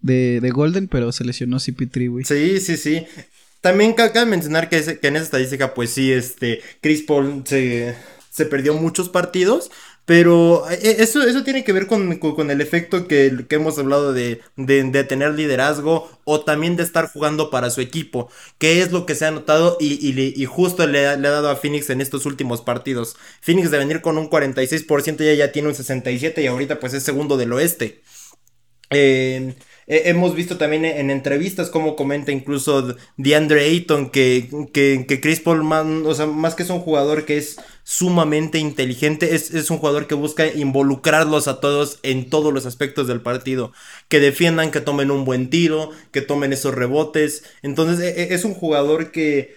de, 0.00 0.40
de 0.40 0.50
Golden, 0.50 0.88
pero 0.88 1.12
se 1.12 1.24
lesionó 1.24 1.58
CP3, 1.58 2.10
güey. 2.10 2.24
Sí, 2.24 2.58
sí, 2.60 2.76
sí. 2.76 3.06
También 3.60 3.94
cabe 3.94 4.26
mencionar 4.26 4.68
que, 4.68 4.98
que, 4.98 5.08
en 5.08 5.16
esa 5.16 5.24
estadística, 5.24 5.74
pues 5.74 5.90
sí, 5.90 6.12
este, 6.12 6.60
Chris 6.80 7.02
Paul 7.02 7.42
se, 7.44 7.96
se 8.30 8.46
perdió 8.46 8.74
muchos 8.74 9.08
partidos, 9.08 9.72
pero 10.06 10.70
eh, 10.70 10.96
eso, 11.00 11.22
eso 11.24 11.42
tiene 11.42 11.64
que 11.64 11.72
ver 11.72 11.88
con, 11.88 12.10
el 12.50 12.60
efecto 12.60 13.08
que, 13.08 13.44
hemos 13.50 13.76
hablado 13.78 14.12
de, 14.12 14.40
de, 14.56 15.04
tener 15.04 15.34
liderazgo 15.34 16.08
o 16.24 16.40
también 16.42 16.76
de 16.76 16.84
estar 16.84 17.10
jugando 17.10 17.50
para 17.50 17.70
su 17.70 17.80
equipo, 17.80 18.30
que 18.58 18.80
es 18.80 18.92
lo 18.92 19.04
que 19.04 19.16
se 19.16 19.26
ha 19.26 19.32
notado 19.32 19.76
y, 19.80 20.08
y, 20.08 20.44
justo 20.46 20.86
le 20.86 21.06
ha, 21.08 21.16
dado 21.16 21.50
a 21.50 21.56
Phoenix 21.56 21.90
en 21.90 22.00
estos 22.00 22.24
últimos 22.24 22.62
partidos. 22.62 23.16
Phoenix 23.40 23.72
de 23.72 23.78
venir 23.78 24.00
con 24.00 24.16
un 24.16 24.30
46% 24.30 25.24
ya, 25.24 25.34
ya 25.34 25.52
tiene 25.52 25.68
un 25.68 25.74
67% 25.74 26.40
y 26.40 26.46
ahorita 26.46 26.78
pues 26.78 26.94
es 26.94 27.02
segundo 27.02 27.36
del 27.36 27.52
oeste. 27.52 28.02
Eh, 28.90 29.56
hemos 29.88 30.36
visto 30.36 30.56
también 30.56 30.84
en 30.84 31.10
entrevistas 31.10 31.68
como 31.68 31.96
comenta 31.96 32.30
incluso 32.30 32.96
DeAndre 33.16 33.64
Ayton 33.64 34.10
que, 34.10 34.48
que, 34.72 35.04
que 35.08 35.20
Chris 35.20 35.40
Paul, 35.40 35.62
o 36.06 36.14
sea, 36.14 36.26
más 36.26 36.54
que 36.54 36.62
es 36.62 36.70
un 36.70 36.80
jugador 36.80 37.24
que 37.24 37.38
es 37.38 37.56
sumamente 37.88 38.58
inteligente, 38.58 39.36
es, 39.36 39.54
es, 39.54 39.70
un 39.70 39.78
jugador 39.78 40.08
que 40.08 40.16
busca 40.16 40.44
involucrarlos 40.48 41.46
a 41.46 41.60
todos 41.60 42.00
en 42.02 42.28
todos 42.28 42.52
los 42.52 42.66
aspectos 42.66 43.06
del 43.06 43.20
partido, 43.20 43.72
que 44.08 44.18
defiendan, 44.18 44.72
que 44.72 44.80
tomen 44.80 45.12
un 45.12 45.24
buen 45.24 45.50
tiro, 45.50 45.92
que 46.10 46.20
tomen 46.20 46.52
esos 46.52 46.74
rebotes. 46.74 47.44
Entonces 47.62 48.00
e, 48.00 48.24
e, 48.24 48.34
es 48.34 48.44
un 48.44 48.54
jugador 48.54 49.12
que 49.12 49.54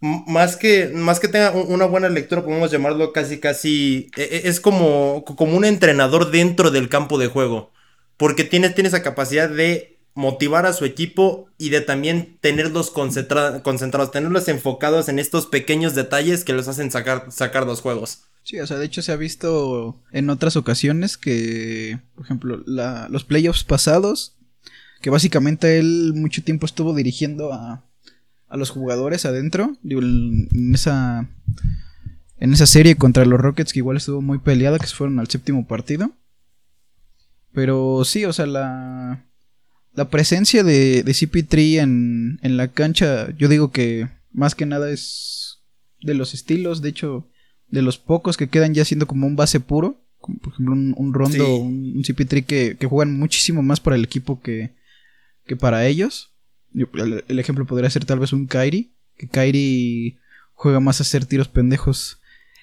más 0.00 0.56
que, 0.56 0.90
más 0.94 1.18
que 1.18 1.26
tenga 1.26 1.50
una 1.50 1.86
buena 1.86 2.08
lectura, 2.08 2.44
podemos 2.44 2.70
llamarlo 2.70 3.12
casi, 3.12 3.40
casi, 3.40 4.12
e, 4.16 4.42
es 4.44 4.60
como, 4.60 5.24
como 5.24 5.56
un 5.56 5.64
entrenador 5.64 6.30
dentro 6.30 6.70
del 6.70 6.88
campo 6.88 7.18
de 7.18 7.26
juego. 7.26 7.72
Porque 8.16 8.44
tiene, 8.44 8.70
tiene 8.70 8.88
esa 8.88 9.02
capacidad 9.02 9.48
de 9.50 9.89
motivar 10.14 10.66
a 10.66 10.72
su 10.72 10.84
equipo 10.84 11.48
y 11.56 11.70
de 11.70 11.80
también 11.80 12.38
tenerlos 12.40 12.90
concentrados, 12.90 14.10
tenerlos 14.10 14.48
enfocados 14.48 15.08
en 15.08 15.18
estos 15.18 15.46
pequeños 15.46 15.94
detalles 15.94 16.44
que 16.44 16.52
los 16.52 16.68
hacen 16.68 16.90
sacar, 16.90 17.66
los 17.66 17.80
juegos. 17.80 18.22
Sí, 18.42 18.58
o 18.58 18.66
sea, 18.66 18.78
de 18.78 18.86
hecho 18.86 19.02
se 19.02 19.12
ha 19.12 19.16
visto 19.16 19.96
en 20.12 20.30
otras 20.30 20.56
ocasiones 20.56 21.16
que, 21.16 21.98
por 22.14 22.24
ejemplo, 22.24 22.62
los 22.66 23.24
playoffs 23.24 23.64
pasados, 23.64 24.34
que 25.00 25.10
básicamente 25.10 25.78
él 25.78 26.12
mucho 26.14 26.42
tiempo 26.42 26.66
estuvo 26.66 26.94
dirigiendo 26.94 27.52
a, 27.52 27.84
a 28.48 28.56
los 28.56 28.70
jugadores 28.70 29.24
adentro, 29.26 29.76
en 29.84 30.74
esa, 30.74 31.28
en 32.38 32.52
esa 32.52 32.66
serie 32.66 32.96
contra 32.96 33.24
los 33.24 33.40
Rockets 33.40 33.72
que 33.72 33.78
igual 33.78 33.98
estuvo 33.98 34.20
muy 34.20 34.38
peleada, 34.38 34.78
que 34.78 34.86
se 34.86 34.96
fueron 34.96 35.20
al 35.20 35.28
séptimo 35.28 35.66
partido. 35.66 36.10
Pero 37.52 38.04
sí, 38.04 38.24
o 38.24 38.32
sea, 38.32 38.46
la, 38.46 39.24
la 39.94 40.08
presencia 40.08 40.62
de, 40.62 41.02
de 41.02 41.12
CP3 41.12 41.80
en, 41.80 42.38
en 42.42 42.56
la 42.56 42.68
cancha, 42.68 43.34
yo 43.36 43.48
digo 43.48 43.70
que 43.70 44.08
más 44.32 44.54
que 44.54 44.66
nada 44.66 44.90
es 44.90 45.60
de 46.02 46.14
los 46.14 46.34
estilos, 46.34 46.82
de 46.82 46.90
hecho, 46.90 47.28
de 47.68 47.82
los 47.82 47.98
pocos 47.98 48.36
que 48.36 48.48
quedan 48.48 48.74
ya 48.74 48.84
siendo 48.84 49.06
como 49.06 49.26
un 49.26 49.36
base 49.36 49.60
puro, 49.60 50.02
como 50.18 50.38
por 50.38 50.52
ejemplo 50.52 50.74
un, 50.74 51.14
Rondo, 51.14 51.56
un, 51.56 52.02
CP3 52.02 52.44
que, 52.44 52.76
que, 52.78 52.86
juegan 52.86 53.18
muchísimo 53.18 53.62
más 53.62 53.80
para 53.80 53.96
el 53.96 54.04
equipo 54.04 54.40
que, 54.40 54.74
que 55.46 55.56
para 55.56 55.86
ellos. 55.86 56.32
El, 56.74 57.24
el, 57.26 57.38
ejemplo 57.38 57.66
podría 57.66 57.90
ser 57.90 58.04
tal 58.04 58.20
vez 58.20 58.32
un 58.32 58.46
Kairi, 58.46 58.92
que 59.16 59.28
Kairi 59.28 60.18
juega 60.54 60.78
más 60.78 61.00
a 61.00 61.02
hacer 61.02 61.24
tiros 61.24 61.48
pendejos, 61.48 62.20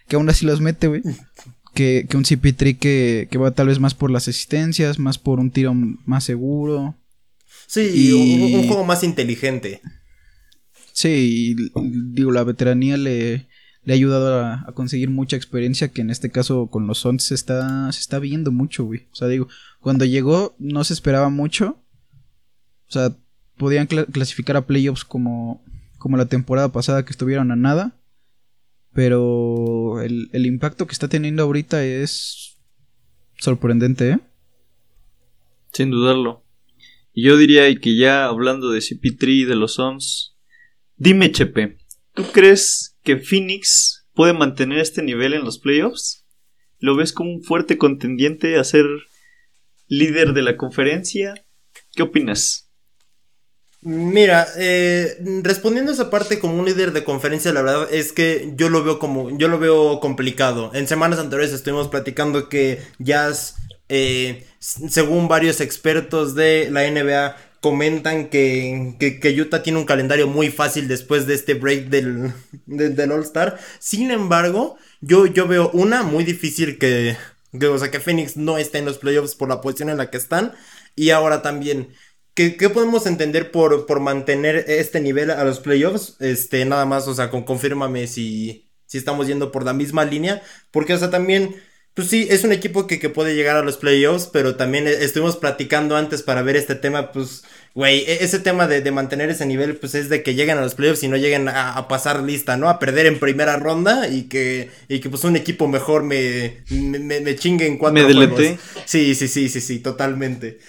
que 0.07 0.15
aún 0.15 0.29
así 0.29 0.45
los 0.45 0.61
mete, 0.61 0.87
güey. 0.87 1.01
que, 1.73 2.07
un 2.15 2.23
CP3 2.23 2.77
que, 2.77 3.27
que 3.29 3.37
va 3.37 3.51
tal 3.51 3.67
vez 3.67 3.79
más 3.79 3.93
por 3.93 4.11
las 4.11 4.27
asistencias, 4.27 4.97
más 4.97 5.17
por 5.19 5.39
un 5.39 5.51
tiro 5.51 5.73
más 5.73 6.23
seguro. 6.23 6.95
Sí, 7.67 8.11
un, 8.13 8.67
juego 8.67 8.83
más 8.85 9.03
inteligente. 9.03 9.81
Sí, 10.93 11.55
digo, 11.75 12.31
la 12.31 12.43
veteranía 12.43 12.97
le, 12.97 13.47
le 13.87 13.93
ha 13.93 13.95
ayudado 13.95 14.43
a, 14.43 14.73
conseguir 14.73 15.09
mucha 15.09 15.37
experiencia 15.37 15.87
que 15.87 16.01
en 16.01 16.09
este 16.09 16.29
caso 16.29 16.67
con 16.67 16.87
los 16.87 16.97
Suns 16.97 17.23
se 17.23 17.35
está, 17.35 17.89
se 17.93 18.01
está 18.01 18.19
viendo 18.19 18.51
mucho, 18.51 18.83
güey. 18.83 19.07
O 19.13 19.15
sea, 19.15 19.29
digo, 19.29 19.47
cuando 19.79 20.03
llegó 20.03 20.55
no 20.59 20.83
se 20.83 20.93
esperaba 20.93 21.29
mucho. 21.29 21.77
O 22.89 22.91
sea, 22.91 23.15
podían 23.55 23.87
clasificar 23.87 24.57
a 24.57 24.65
playoffs 24.65 25.05
como, 25.05 25.63
como 25.97 26.17
la 26.17 26.25
temporada 26.25 26.69
pasada 26.71 27.05
que 27.05 27.11
estuvieron 27.11 27.49
a 27.51 27.55
nada. 27.55 27.95
Pero 28.91 30.01
el, 30.01 30.45
impacto 30.45 30.85
que 30.85 30.93
está 30.93 31.07
teniendo 31.07 31.43
ahorita 31.43 31.81
es 31.85 32.57
sorprendente, 33.39 34.11
¿eh? 34.11 34.19
Sin 35.71 35.91
dudarlo. 35.91 36.43
Y 37.19 37.23
yo 37.23 37.35
diría 37.35 37.63
que 37.79 37.97
ya 37.97 38.25
hablando 38.25 38.69
de 38.69 38.77
CP3 38.77 39.27
y 39.27 39.45
de 39.45 39.55
los 39.55 39.73
Suns, 39.73 40.37
dime 40.97 41.31
Chepe, 41.31 41.79
¿tú 42.13 42.25
crees 42.31 42.95
que 43.01 43.17
Phoenix 43.17 44.07
puede 44.13 44.33
mantener 44.33 44.77
este 44.77 45.01
nivel 45.01 45.33
en 45.33 45.43
los 45.43 45.57
playoffs? 45.57 46.27
¿Lo 46.77 46.95
ves 46.95 47.13
como 47.13 47.31
un 47.31 47.41
fuerte 47.41 47.79
contendiente 47.79 48.59
a 48.59 48.63
ser 48.63 48.85
líder 49.87 50.33
de 50.33 50.43
la 50.43 50.57
conferencia? 50.57 51.33
¿Qué 51.95 52.03
opinas? 52.03 52.69
Mira, 53.81 54.45
eh, 54.55 55.17
respondiendo 55.41 55.89
a 55.89 55.95
esa 55.95 56.11
parte 56.11 56.37
como 56.37 56.59
un 56.59 56.65
líder 56.65 56.93
de 56.93 57.03
conferencia, 57.03 57.51
la 57.51 57.63
verdad 57.63 57.87
es 57.91 58.13
que 58.13 58.53
yo 58.55 58.69
lo 58.69 58.83
veo 58.83 58.99
como, 58.99 59.35
yo 59.39 59.47
lo 59.47 59.57
veo 59.57 59.99
complicado. 60.01 60.69
En 60.75 60.87
semanas 60.87 61.17
anteriores 61.17 61.51
estuvimos 61.51 61.87
platicando 61.87 62.47
que 62.47 62.79
Jazz, 62.99 63.55
eh, 63.89 64.45
según 64.59 65.27
varios 65.27 65.61
expertos 65.61 66.35
de 66.35 66.69
la 66.71 66.89
NBA, 66.89 67.35
comentan 67.61 68.29
que, 68.29 68.95
que, 68.99 69.41
Utah 69.41 69.63
tiene 69.63 69.79
un 69.79 69.85
calendario 69.85 70.27
muy 70.27 70.49
fácil 70.49 70.87
después 70.87 71.25
de 71.27 71.33
este 71.33 71.53
break 71.55 71.89
del, 71.89 72.33
del 72.65 73.11
All-Star. 73.11 73.59
Sin 73.79 74.11
embargo, 74.11 74.77
yo, 75.01 75.25
yo 75.25 75.47
veo 75.47 75.69
una 75.71 76.03
muy 76.03 76.23
difícil 76.23 76.77
que, 76.77 77.17
que, 77.59 77.67
o 77.67 77.77
sea, 77.77 77.91
que 77.91 77.99
Phoenix 77.99 78.37
no 78.37 78.57
esté 78.57 78.77
en 78.77 78.85
los 78.85 78.99
playoffs 78.99 79.35
por 79.35 79.49
la 79.49 79.61
posición 79.61 79.89
en 79.89 79.97
la 79.97 80.09
que 80.09 80.17
están. 80.17 80.53
Y 80.95 81.09
ahora 81.11 81.41
también 81.41 81.89
¿Qué, 82.37 82.69
podemos 82.69 83.07
entender 83.07 83.49
por, 83.49 83.87
por, 83.87 83.99
mantener 83.99 84.65
este 84.67 85.01
nivel 85.01 85.31
a 85.31 85.43
los 85.43 85.59
playoffs? 85.59 86.17
Este, 86.19 86.63
nada 86.65 86.85
más, 86.85 87.07
o 87.07 87.15
sea, 87.15 87.31
con, 87.31 87.41
confírmame 87.41 88.05
si, 88.05 88.69
si 88.85 88.99
estamos 88.99 89.25
yendo 89.25 89.51
por 89.51 89.65
la 89.65 89.73
misma 89.73 90.05
línea. 90.05 90.43
Porque, 90.69 90.93
o 90.93 90.99
sea, 90.99 91.09
también, 91.09 91.55
pues 91.97 92.09
sí, 92.09 92.27
es 92.29 92.43
un 92.43 92.51
equipo 92.51 92.85
que, 92.85 92.99
que 92.99 93.09
puede 93.09 93.33
llegar 93.33 93.55
a 93.55 93.63
los 93.63 93.77
playoffs, 93.77 94.29
pero 94.31 94.55
también 94.55 94.85
estuvimos 94.85 95.35
platicando 95.35 95.97
antes 95.97 96.21
para 96.21 96.43
ver 96.43 96.55
este 96.55 96.75
tema, 96.75 97.11
pues, 97.11 97.43
güey, 97.73 98.01
e, 98.01 98.23
ese 98.23 98.37
tema 98.37 98.67
de, 98.67 98.81
de, 98.81 98.91
mantener 98.91 99.31
ese 99.31 99.47
nivel, 99.47 99.77
pues 99.77 99.95
es 99.95 100.07
de 100.07 100.21
que 100.21 100.35
lleguen 100.35 100.59
a 100.59 100.61
los 100.61 100.75
playoffs 100.75 101.01
y 101.01 101.07
no 101.07 101.17
lleguen 101.17 101.49
a, 101.49 101.87
pasar 101.87 102.21
lista, 102.21 102.55
¿no? 102.55 102.69
A 102.69 102.77
perder 102.77 103.07
en 103.07 103.17
primera 103.17 103.57
ronda 103.57 104.07
y 104.09 104.29
que, 104.29 104.69
y 104.87 104.99
que 104.99 105.09
pues 105.09 105.23
un 105.23 105.37
equipo 105.37 105.67
mejor 105.67 106.03
me, 106.03 106.63
me, 106.69 107.19
me, 107.19 107.35
chingue 107.35 107.65
en 107.65 107.79
cuatro 107.79 108.07
me 108.07 108.13
juegos. 108.13 108.59
Sí, 108.85 109.15
sí, 109.15 109.27
sí, 109.27 109.49
sí, 109.49 109.59
sí, 109.59 109.79
totalmente. 109.79 110.59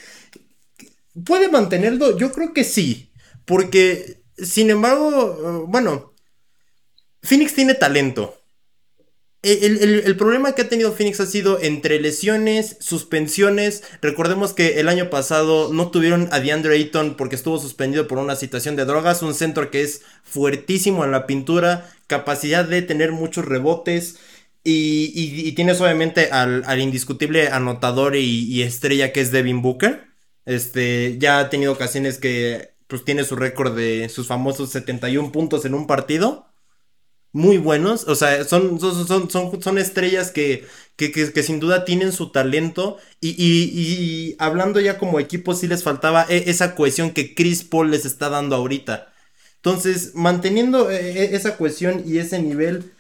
¿Puede 1.26 1.50
mantenerlo? 1.50 2.16
Yo 2.16 2.32
creo 2.32 2.54
que 2.54 2.64
sí. 2.64 3.12
Porque, 3.44 4.22
sin 4.38 4.70
embargo, 4.70 5.66
bueno, 5.68 6.14
Phoenix 7.20 7.52
tiene 7.52 7.74
talento. 7.74 8.34
El, 9.52 10.16
problema 10.16 10.52
que 10.52 10.62
ha 10.62 10.68
tenido 10.68 10.92
Phoenix 10.92 11.20
ha 11.20 11.26
sido 11.26 11.61
entre 11.61 12.00
lesiones, 12.00 12.76
suspensiones. 12.80 13.82
Recordemos 14.02 14.52
que 14.52 14.80
el 14.80 14.88
año 14.88 15.11
pasado 15.11 15.72
no 15.72 15.90
tuvieron 15.90 16.28
a 16.32 16.40
DeAndre 16.40 16.74
Ayton 16.74 17.16
porque 17.16 17.37
estuvo 17.37 17.58
suspendido 17.58 18.06
por 18.08 18.18
una 18.18 18.37
situación 18.37 18.76
de 18.76 18.84
drogas. 18.84 19.22
Un 19.22 19.34
centro 19.34 19.70
que 19.70 19.82
es 19.82 20.02
fuertísimo 20.22 21.04
en 21.04 21.12
la 21.12 21.26
pintura, 21.26 21.90
capacidad 22.06 22.64
de 22.64 22.82
tener 22.82 23.12
muchos 23.12 23.44
rebotes. 23.44 24.18
Y, 24.64 25.52
tienes 25.52 25.80
obviamente 25.80 26.30
al, 26.30 26.80
indiscutible 26.80 27.48
anotador 27.48 28.16
y, 28.16 28.62
estrella 28.62 29.12
que 29.12 29.22
es 29.22 29.30
Devin 29.32 29.62
Booker. 29.62 30.08
Este, 30.44 31.16
ya 31.18 31.38
ha 31.38 31.50
tenido 31.50 31.72
ocasiones 31.72 32.18
que 32.18 32.74
pues 32.87 33.04
tiene 33.04 33.24
su 33.24 33.37
récord 33.37 33.76
de 33.76 34.08
sus 34.08 34.26
famosos 34.26 34.70
71 34.70 35.32
puntos 35.32 35.64
en 35.64 35.74
un 35.74 35.87
partido. 35.87 36.47
Muy 37.38 37.57
buenos, 37.59 38.09
o 38.09 38.16
sea, 38.16 38.42
son, 38.44 38.81
son, 38.81 39.31
son, 39.31 39.62
son 39.62 39.79
estrellas 39.79 40.33
que, 40.33 40.66
que, 40.96 41.12
que, 41.12 41.42
sin 41.44 41.61
duda 41.61 41.85
tienen 41.85 42.11
su 42.11 42.33
talento 42.33 42.98
y, 43.20 43.31
y, 43.31 44.35
hablando 44.40 44.81
ya 44.81 44.98
como 44.98 45.20
equipo 45.20 45.55
sí 45.55 45.68
les 45.68 45.85
faltaba 45.85 46.27
e, 46.29 46.51
esa 46.51 46.74
cohesión 46.74 47.12
que 47.12 47.37
Chris 47.37 47.62
Paul 47.62 47.92
les 47.92 48.05
está 48.07 48.29
dando 48.29 48.57
ahorita. 48.57 49.12
Entonces, 49.57 50.16
manteniendo 50.16 50.90
e, 50.90 50.96
e, 50.96 51.37
esa 51.37 51.57
cohesión 51.57 52.03
y 52.05 52.18
ese 52.18 52.42
nivel, 52.42 52.92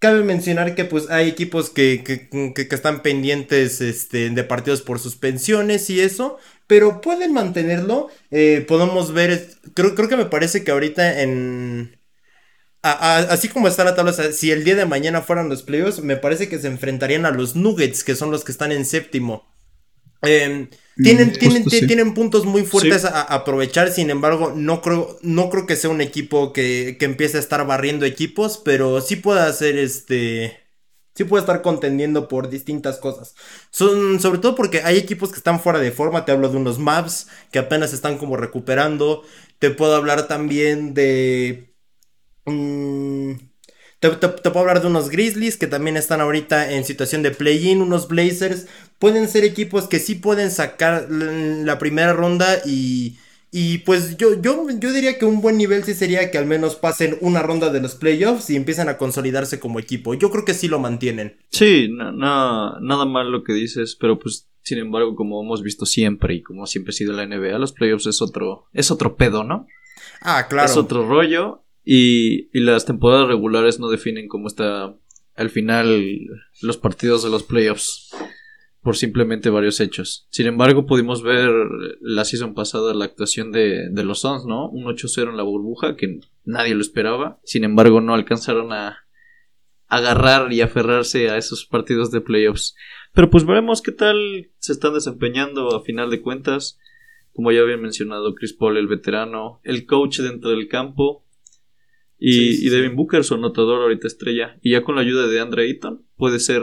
Cabe 0.00 0.22
mencionar 0.22 0.76
que 0.76 0.84
pues 0.84 1.10
hay 1.10 1.28
equipos 1.28 1.70
que, 1.70 2.04
que, 2.04 2.28
que, 2.54 2.74
están 2.74 3.02
pendientes 3.02 3.80
este, 3.80 4.30
de 4.30 4.44
partidos 4.44 4.80
por 4.80 5.00
suspensiones 5.00 5.90
y 5.90 6.00
eso, 6.00 6.38
pero 6.68 7.00
pueden 7.00 7.32
mantenerlo. 7.32 8.08
Eh, 8.30 8.64
podemos 8.68 9.12
ver, 9.12 9.50
creo, 9.74 9.96
creo 9.96 10.08
que 10.08 10.16
me 10.16 10.26
parece 10.26 10.62
que 10.62 10.70
ahorita 10.70 11.22
en... 11.22 11.97
así 12.82 13.48
como 13.48 13.68
está 13.68 13.84
la 13.84 13.94
tabla, 13.94 14.12
si 14.12 14.50
el 14.50 14.64
día 14.64 14.76
de 14.76 14.86
mañana 14.86 15.22
fueran 15.22 15.48
los 15.48 15.62
playoffs, 15.62 16.00
me 16.00 16.16
parece 16.16 16.48
que 16.48 16.58
se 16.58 16.68
enfrentarían 16.68 17.26
a 17.26 17.30
los 17.30 17.56
Nuggets, 17.56 18.04
que 18.04 18.14
son 18.14 18.30
los 18.30 18.44
que 18.44 18.52
están 18.52 18.72
en 18.72 18.84
séptimo. 18.84 19.48
Em, 20.22 20.68
tienen, 20.96 21.32
tienen, 21.32 21.64
tienen, 21.64 22.12
puntos 22.12 22.44
muy 22.44 22.62
fuertes 22.64 23.04
a, 23.04 23.22
aprovechar, 23.22 23.92
sin 23.92 24.10
embargo, 24.10 24.52
no 24.54 24.82
creo, 24.82 25.16
no 25.22 25.48
creo 25.48 25.64
que 25.64 25.76
sea 25.76 25.90
un 25.90 26.00
equipo 26.00 26.52
que, 26.52 26.96
que, 26.98 27.04
empiece 27.04 27.36
a 27.36 27.40
estar 27.40 27.64
barriendo 27.66 28.04
equipos, 28.04 28.60
pero 28.64 29.00
sí 29.00 29.16
puede 29.16 29.40
hacer 29.40 29.78
este. 29.78 30.58
Sí 31.14 31.24
puede 31.24 31.42
estar 31.42 31.62
contendiendo 31.62 32.28
por 32.28 32.48
distintas 32.48 32.98
cosas. 32.98 33.34
Son, 33.70 34.20
sobre 34.20 34.38
todo 34.38 34.54
porque 34.54 34.82
hay 34.82 34.96
equipos 34.98 35.30
que 35.30 35.38
están 35.38 35.60
fuera 35.60 35.80
de 35.80 35.90
forma. 35.90 36.24
Te 36.24 36.30
hablo 36.30 36.48
de 36.48 36.56
unos 36.56 36.78
maps 36.78 37.28
que 37.50 37.58
apenas 37.58 37.92
están 37.92 38.18
como 38.18 38.36
recuperando. 38.36 39.24
Te 39.58 39.70
puedo 39.70 39.94
hablar 39.94 40.28
también 40.28 40.94
de. 40.94 41.67
Mmm, 42.48 43.36
te, 44.00 44.10
puedo 44.10 44.60
hablar 44.60 44.80
de 44.80 44.86
unos 44.86 45.10
Grizzlies 45.10 45.56
que 45.56 45.66
también 45.66 45.96
están 45.96 46.20
ahorita 46.20 46.72
en 46.72 46.84
situación 46.84 47.22
de 47.22 47.32
play-in, 47.32 47.82
unos 47.82 48.06
Blazers. 48.06 48.68
Pueden 48.98 49.28
ser 49.28 49.44
equipos 49.44 49.88
que 49.88 49.98
sí 49.98 50.14
pueden 50.14 50.50
sacar 50.50 51.08
la 51.10 51.78
primera 51.78 52.12
ronda 52.12 52.58
y, 52.64 53.16
y 53.50 53.78
pues 53.78 54.16
yo, 54.16 54.40
yo, 54.40 54.66
yo 54.70 54.92
diría 54.92 55.18
que 55.18 55.24
un 55.24 55.40
buen 55.40 55.56
nivel 55.56 55.82
sí 55.82 55.94
sería 55.94 56.30
que 56.30 56.38
al 56.38 56.46
menos 56.46 56.76
pasen 56.76 57.18
una 57.20 57.42
ronda 57.42 57.70
de 57.70 57.80
los 57.80 57.96
playoffs 57.96 58.50
y 58.50 58.56
empiecen 58.56 58.88
a 58.88 58.98
consolidarse 58.98 59.58
como 59.58 59.80
equipo. 59.80 60.14
Yo 60.14 60.30
creo 60.30 60.44
que 60.44 60.54
sí 60.54 60.68
lo 60.68 60.78
mantienen. 60.78 61.36
Sí, 61.50 61.88
nada 61.90 63.04
mal 63.04 63.32
lo 63.32 63.42
que 63.42 63.52
dices, 63.52 63.96
pero 63.98 64.18
pues 64.18 64.48
sin 64.62 64.78
embargo 64.78 65.16
como 65.16 65.42
hemos 65.42 65.62
visto 65.62 65.86
siempre 65.86 66.34
y 66.34 66.42
como 66.42 66.66
siempre 66.66 66.90
ha 66.90 66.92
sido 66.92 67.14
la 67.14 67.26
NBA, 67.26 67.58
los 67.58 67.72
playoffs 67.72 68.06
es 68.06 68.22
otro, 68.22 68.66
es 68.72 68.92
otro 68.92 69.16
pedo, 69.16 69.42
¿no? 69.42 69.66
Ah, 70.20 70.46
claro. 70.48 70.70
Es 70.70 70.76
otro 70.76 71.08
rollo 71.08 71.64
y, 71.90 72.50
las 72.52 72.84
temporadas 72.84 73.28
regulares 73.28 73.80
no 73.80 73.88
definen 73.88 74.28
cómo 74.28 74.46
está 74.46 74.94
al 75.34 75.48
final 75.48 76.04
los 76.60 76.76
partidos 76.76 77.22
de 77.22 77.30
los 77.30 77.44
playoffs 77.44 78.14
por 78.82 78.94
simplemente 78.94 79.48
varios 79.48 79.80
hechos. 79.80 80.26
Sin 80.30 80.46
embargo, 80.46 80.84
pudimos 80.84 81.22
ver 81.22 81.50
la 82.02 82.26
season 82.26 82.52
pasada 82.52 82.92
la 82.92 83.06
actuación 83.06 83.52
de, 83.52 83.88
de 83.88 84.04
los 84.04 84.20
Suns, 84.20 84.44
¿no? 84.44 84.68
Un 84.68 84.84
8-0 84.84 85.30
en 85.30 85.38
la 85.38 85.44
burbuja 85.44 85.96
que 85.96 86.20
nadie 86.44 86.74
lo 86.74 86.82
esperaba. 86.82 87.40
Sin 87.44 87.64
embargo, 87.64 88.02
no 88.02 88.12
alcanzaron 88.12 88.70
a 88.74 89.06
agarrar 89.86 90.52
y 90.52 90.60
aferrarse 90.60 91.30
a 91.30 91.38
esos 91.38 91.64
partidos 91.64 92.10
de 92.10 92.20
playoffs. 92.20 92.76
Pero 93.14 93.30
pues 93.30 93.46
veremos 93.46 93.80
qué 93.80 93.92
tal 93.92 94.50
se 94.58 94.72
están 94.72 94.92
desempeñando 94.92 95.74
a 95.74 95.82
final 95.82 96.10
de 96.10 96.20
cuentas. 96.20 96.78
Como 97.32 97.50
ya 97.50 97.62
había 97.62 97.78
mencionado 97.78 98.34
Chris 98.34 98.52
Paul, 98.52 98.76
el 98.76 98.88
veterano, 98.88 99.60
el 99.64 99.86
coach 99.86 100.18
dentro 100.18 100.50
del 100.50 100.68
campo, 100.68 101.24
y, 102.18 102.68
Devin 102.68 102.96
Booker, 102.96 103.22
su 103.22 103.34
anotador 103.34 103.82
ahorita 103.82 104.06
estrella. 104.06 104.58
Y 104.60 104.72
ya 104.72 104.82
con 104.82 104.96
la 104.96 105.02
ayuda 105.02 105.26
de 105.26 105.40
Andre 105.40 105.68
Eaton, 105.68 106.04
puede 106.16 106.40
ser. 106.40 106.62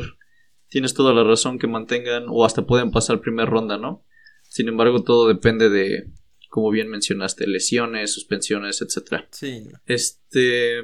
Tienes 0.68 0.94
toda 0.94 1.14
la 1.14 1.24
razón 1.24 1.60
que 1.60 1.68
mantengan 1.68 2.26
o 2.28 2.44
hasta 2.44 2.66
pueden 2.66 2.92
pasar 2.92 3.22
primera 3.22 3.50
ronda, 3.50 3.78
¿no? 3.78 4.04
Sin 4.50 4.68
embargo, 4.68 5.04
todo 5.04 5.28
depende 5.28 5.70
de, 5.70 6.10
como 6.50 6.72
bien 6.72 6.90
mencionaste, 6.90 7.48
lesiones, 7.48 8.14
suspensiones, 8.14 8.82
etcétera. 8.82 9.28
Sí. 9.32 9.64
Este. 9.86 10.82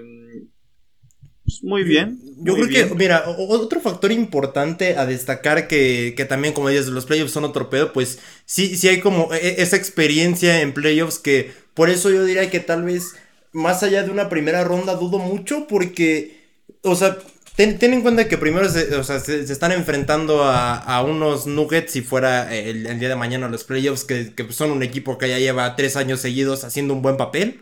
Pues, 1.43 1.63
muy 1.63 1.83
bien. 1.83 2.19
Yo 2.37 2.55
creo 2.55 2.69
que, 2.69 2.95
mira, 2.95 3.25
otro 3.27 3.81
factor 3.81 4.11
importante 4.11 4.95
a 4.95 5.05
destacar 5.05 5.67
que, 5.67 6.13
que 6.15 6.25
también, 6.25 6.53
como 6.53 6.69
dices, 6.69 6.87
los 6.87 7.05
playoffs 7.05 7.31
son 7.31 7.43
otro 7.43 7.69
pedo, 7.69 7.91
pues 7.91 8.19
sí, 8.45 8.77
sí 8.77 8.87
hay 8.87 8.99
como 8.99 9.33
e, 9.33 9.37
e, 9.37 9.61
esa 9.61 9.75
experiencia 9.75 10.61
en 10.61 10.73
playoffs 10.73 11.19
que 11.19 11.51
por 11.73 11.89
eso 11.89 12.09
yo 12.09 12.23
diría 12.23 12.49
que 12.49 12.59
tal 12.59 12.83
vez 12.83 13.15
más 13.53 13.83
allá 13.83 14.03
de 14.03 14.11
una 14.11 14.29
primera 14.29 14.63
ronda, 14.63 14.95
dudo 14.95 15.19
mucho 15.19 15.67
porque, 15.67 16.39
o 16.83 16.95
sea, 16.95 17.17
ten, 17.55 17.77
en 17.81 18.01
cuenta 18.01 18.27
que 18.27 18.37
primero 18.37 18.69
se, 18.69 19.41
están 19.41 19.71
enfrentando 19.71 20.43
a, 20.43 21.03
unos 21.03 21.47
Nuggets 21.47 21.91
si 21.91 22.01
fuera 22.01 22.53
el, 22.55 22.99
día 22.99 23.09
de 23.09 23.15
mañana 23.15 23.49
los 23.49 23.63
playoffs, 23.63 24.03
que, 24.03 24.33
son 24.49 24.71
un 24.71 24.83
equipo 24.83 25.17
que 25.17 25.29
ya 25.29 25.39
lleva 25.39 25.75
tres 25.75 25.95
años 25.95 26.21
seguidos 26.21 26.63
haciendo 26.63 26.93
un 26.93 27.01
buen 27.01 27.17
papel. 27.17 27.61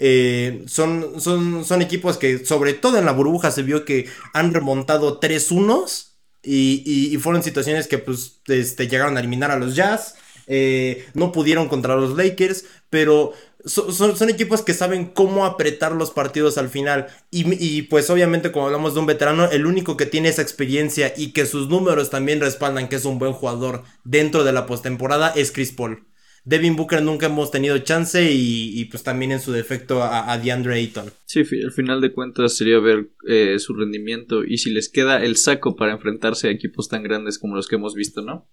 Eh, 0.00 0.62
son, 0.66 1.20
son, 1.20 1.64
son 1.64 1.82
equipos 1.82 2.18
que, 2.18 2.44
sobre 2.44 2.74
todo 2.74 2.98
en 2.98 3.04
la 3.04 3.12
burbuja, 3.12 3.50
se 3.50 3.62
vio 3.62 3.84
que 3.84 4.06
han 4.32 4.54
remontado 4.54 5.18
tres 5.18 5.50
unos 5.50 6.08
y, 6.42 6.82
y, 7.12 7.16
fueron 7.18 7.42
situaciones 7.42 7.88
que 7.88 7.98
pues 7.98 8.40
este, 8.46 8.86
llegaron 8.88 9.16
a 9.16 9.20
eliminar 9.20 9.50
a 9.50 9.58
los 9.58 9.74
Jazz. 9.74 10.14
Eh, 10.46 11.06
no 11.14 11.30
pudieron 11.30 11.68
contra 11.68 11.96
los 11.96 12.16
Lakers, 12.16 12.64
pero 12.88 13.32
son, 13.64 14.30
equipos 14.30 14.62
que 14.62 14.72
saben 14.72 15.06
cómo 15.06 15.44
apretar 15.44 15.92
los 15.92 16.10
partidos 16.10 16.58
al 16.58 16.68
final. 16.68 17.08
Y, 17.30 17.82
pues 17.82 18.10
obviamente 18.10 18.52
como 18.52 18.66
hablamos 18.66 18.94
de 18.94 19.00
un 19.00 19.06
veterano, 19.06 19.50
el 19.50 19.66
único 19.66 19.96
que 19.96 20.06
tiene 20.06 20.28
esa 20.28 20.42
experiencia 20.42 21.12
y 21.16 21.32
que 21.32 21.46
sus 21.46 21.68
números 21.68 22.10
también 22.10 22.40
respaldan 22.40 22.88
que 22.88 22.96
es 22.96 23.04
un 23.04 23.18
buen 23.18 23.32
jugador 23.32 23.82
dentro 24.04 24.44
de 24.44 24.52
la 24.52 24.66
postemporada 24.66 25.32
es 25.34 25.52
Chris 25.52 25.72
Paul. 25.72 26.04
Devin 26.44 26.76
Booker 26.76 27.02
nunca 27.02 27.26
hemos 27.26 27.50
tenido 27.50 27.76
chance 27.78 28.30
y, 28.32 28.82
pues 28.86 29.02
también 29.02 29.32
en 29.32 29.40
su 29.40 29.52
defecto 29.52 30.02
a, 30.02 30.38
DeAndre 30.38 30.76
Ayton. 30.76 31.10
Sí, 31.26 31.40
al 31.40 31.72
final 31.72 32.00
de 32.00 32.12
cuentas 32.12 32.56
sería 32.56 32.78
ver 32.78 33.10
eh, 33.26 33.58
su 33.58 33.74
rendimiento 33.74 34.44
y 34.44 34.56
si 34.56 34.70
les 34.70 34.88
queda 34.88 35.22
el 35.22 35.36
saco 35.36 35.76
para 35.76 35.92
enfrentarse 35.92 36.48
a 36.48 36.52
equipos 36.52 36.88
tan 36.88 37.02
grandes 37.02 37.38
como 37.38 37.54
los 37.54 37.68
que 37.68 37.76
hemos 37.76 37.94
visto, 37.94 38.22
¿no? 38.22 38.48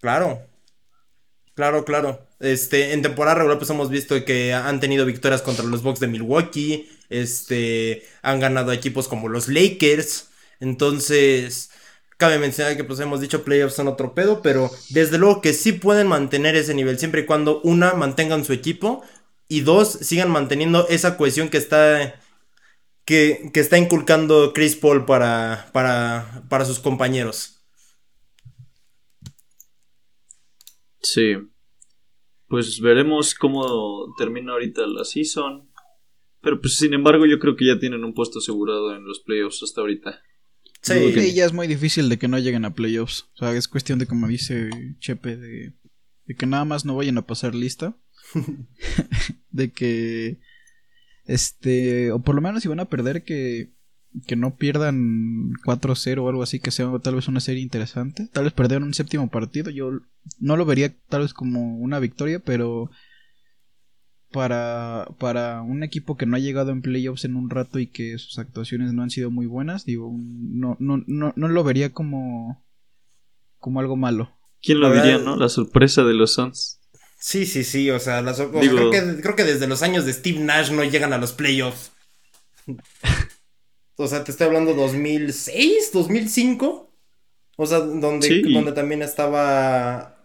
Claro, 0.00 0.40
Claro, 1.54 1.84
claro. 1.84 2.26
Este, 2.42 2.92
en 2.92 3.02
temporada 3.02 3.36
regular 3.36 3.58
pues 3.58 3.70
hemos 3.70 3.88
visto 3.88 4.24
que 4.24 4.52
han 4.52 4.80
tenido 4.80 5.06
victorias 5.06 5.42
contra 5.42 5.64
los 5.64 5.84
Bucks 5.84 6.00
de 6.00 6.08
Milwaukee, 6.08 6.90
este, 7.08 8.02
han 8.20 8.40
ganado 8.40 8.72
equipos 8.72 9.06
como 9.06 9.28
los 9.28 9.46
Lakers, 9.46 10.28
entonces 10.58 11.70
cabe 12.16 12.40
mencionar 12.40 12.76
que 12.76 12.82
pues 12.82 12.98
hemos 12.98 13.20
dicho 13.20 13.44
playoffs 13.44 13.76
son 13.76 13.86
otro 13.86 14.12
pedo, 14.12 14.42
pero 14.42 14.72
desde 14.88 15.18
luego 15.18 15.40
que 15.40 15.52
sí 15.54 15.70
pueden 15.70 16.08
mantener 16.08 16.56
ese 16.56 16.74
nivel 16.74 16.98
siempre 16.98 17.20
y 17.20 17.26
cuando 17.26 17.60
una 17.62 17.94
mantengan 17.94 18.44
su 18.44 18.52
equipo 18.52 19.04
y 19.46 19.60
dos 19.60 19.92
sigan 19.92 20.30
manteniendo 20.30 20.88
esa 20.88 21.16
cohesión 21.16 21.48
que 21.48 21.58
está 21.58 22.20
que, 23.04 23.50
que 23.52 23.60
está 23.60 23.78
inculcando 23.78 24.52
Chris 24.52 24.74
Paul 24.74 25.06
para, 25.06 25.70
para, 25.72 26.42
para 26.48 26.64
sus 26.64 26.80
compañeros. 26.80 27.62
Sí. 31.02 31.51
Pues 32.52 32.80
veremos 32.80 33.34
cómo 33.34 34.14
termina 34.18 34.52
ahorita 34.52 34.86
la 34.86 35.06
season. 35.06 35.70
Pero 36.42 36.60
pues 36.60 36.76
sin 36.76 36.92
embargo 36.92 37.24
yo 37.24 37.38
creo 37.38 37.56
que 37.56 37.64
ya 37.64 37.78
tienen 37.78 38.04
un 38.04 38.12
puesto 38.12 38.40
asegurado 38.40 38.94
en 38.94 39.06
los 39.06 39.20
playoffs 39.20 39.62
hasta 39.62 39.80
ahorita. 39.80 40.20
Sí, 40.82 41.32
ya 41.32 41.46
es 41.46 41.54
muy 41.54 41.66
difícil 41.66 42.10
de 42.10 42.18
que 42.18 42.28
no 42.28 42.38
lleguen 42.38 42.66
a 42.66 42.74
playoffs. 42.74 43.30
O 43.36 43.38
sea, 43.38 43.56
es 43.56 43.68
cuestión 43.68 43.98
de, 43.98 44.06
como 44.06 44.28
dice 44.28 44.68
Chepe, 44.98 45.38
de, 45.38 45.72
de 46.26 46.34
que 46.34 46.44
nada 46.44 46.66
más 46.66 46.84
no 46.84 46.94
vayan 46.94 47.16
a 47.16 47.26
pasar 47.26 47.54
lista. 47.54 47.96
de 49.50 49.72
que, 49.72 50.38
este, 51.24 52.12
o 52.12 52.20
por 52.20 52.34
lo 52.34 52.42
menos 52.42 52.62
si 52.62 52.68
van 52.68 52.80
a 52.80 52.90
perder, 52.90 53.24
que 53.24 53.72
que 54.26 54.36
no 54.36 54.56
pierdan 54.56 55.52
4-0 55.64 56.18
o 56.18 56.28
algo 56.28 56.42
así, 56.42 56.60
que 56.60 56.70
sea 56.70 56.90
tal 57.02 57.14
vez 57.14 57.28
una 57.28 57.40
serie 57.40 57.62
interesante. 57.62 58.28
Tal 58.32 58.44
vez 58.44 58.52
perder 58.52 58.82
un 58.82 58.94
séptimo 58.94 59.28
partido, 59.30 59.70
yo 59.70 59.90
no 60.38 60.56
lo 60.56 60.64
vería 60.64 60.94
tal 61.08 61.22
vez 61.22 61.34
como 61.34 61.78
una 61.78 61.98
victoria, 61.98 62.38
pero 62.38 62.90
para, 64.30 65.08
para 65.18 65.62
un 65.62 65.82
equipo 65.82 66.16
que 66.16 66.26
no 66.26 66.36
ha 66.36 66.40
llegado 66.40 66.70
en 66.70 66.82
playoffs 66.82 67.24
en 67.24 67.36
un 67.36 67.50
rato 67.50 67.78
y 67.78 67.86
que 67.86 68.18
sus 68.18 68.38
actuaciones 68.38 68.92
no 68.92 69.02
han 69.02 69.10
sido 69.10 69.30
muy 69.30 69.46
buenas, 69.46 69.84
digo, 69.84 70.10
no, 70.18 70.76
no, 70.80 71.02
no, 71.06 71.32
no 71.36 71.48
lo 71.48 71.64
vería 71.64 71.92
como, 71.92 72.64
como 73.58 73.80
algo 73.80 73.96
malo. 73.96 74.36
¿Quién 74.60 74.80
lo 74.80 74.92
diría, 74.92 75.18
no? 75.18 75.36
La 75.36 75.48
sorpresa 75.48 76.04
de 76.04 76.14
los 76.14 76.34
Suns. 76.34 76.80
Sí, 77.18 77.46
sí, 77.46 77.62
sí, 77.62 77.90
o 77.90 78.00
sea, 78.00 78.22
creo, 78.22 78.90
que, 78.90 79.20
creo 79.20 79.36
que 79.36 79.44
desde 79.44 79.68
los 79.68 79.82
años 79.82 80.04
de 80.04 80.12
Steve 80.12 80.40
Nash 80.40 80.72
no 80.72 80.82
llegan 80.82 81.12
a 81.12 81.18
los 81.18 81.32
playoffs. 81.32 81.92
O 83.96 84.08
sea, 84.08 84.24
te 84.24 84.30
estoy 84.30 84.46
hablando 84.46 84.74
2006, 84.74 85.90
2005. 85.92 86.90
O 87.56 87.66
sea, 87.66 87.80
donde, 87.80 88.42
donde 88.52 88.72
también 88.72 89.02
estaba 89.02 90.16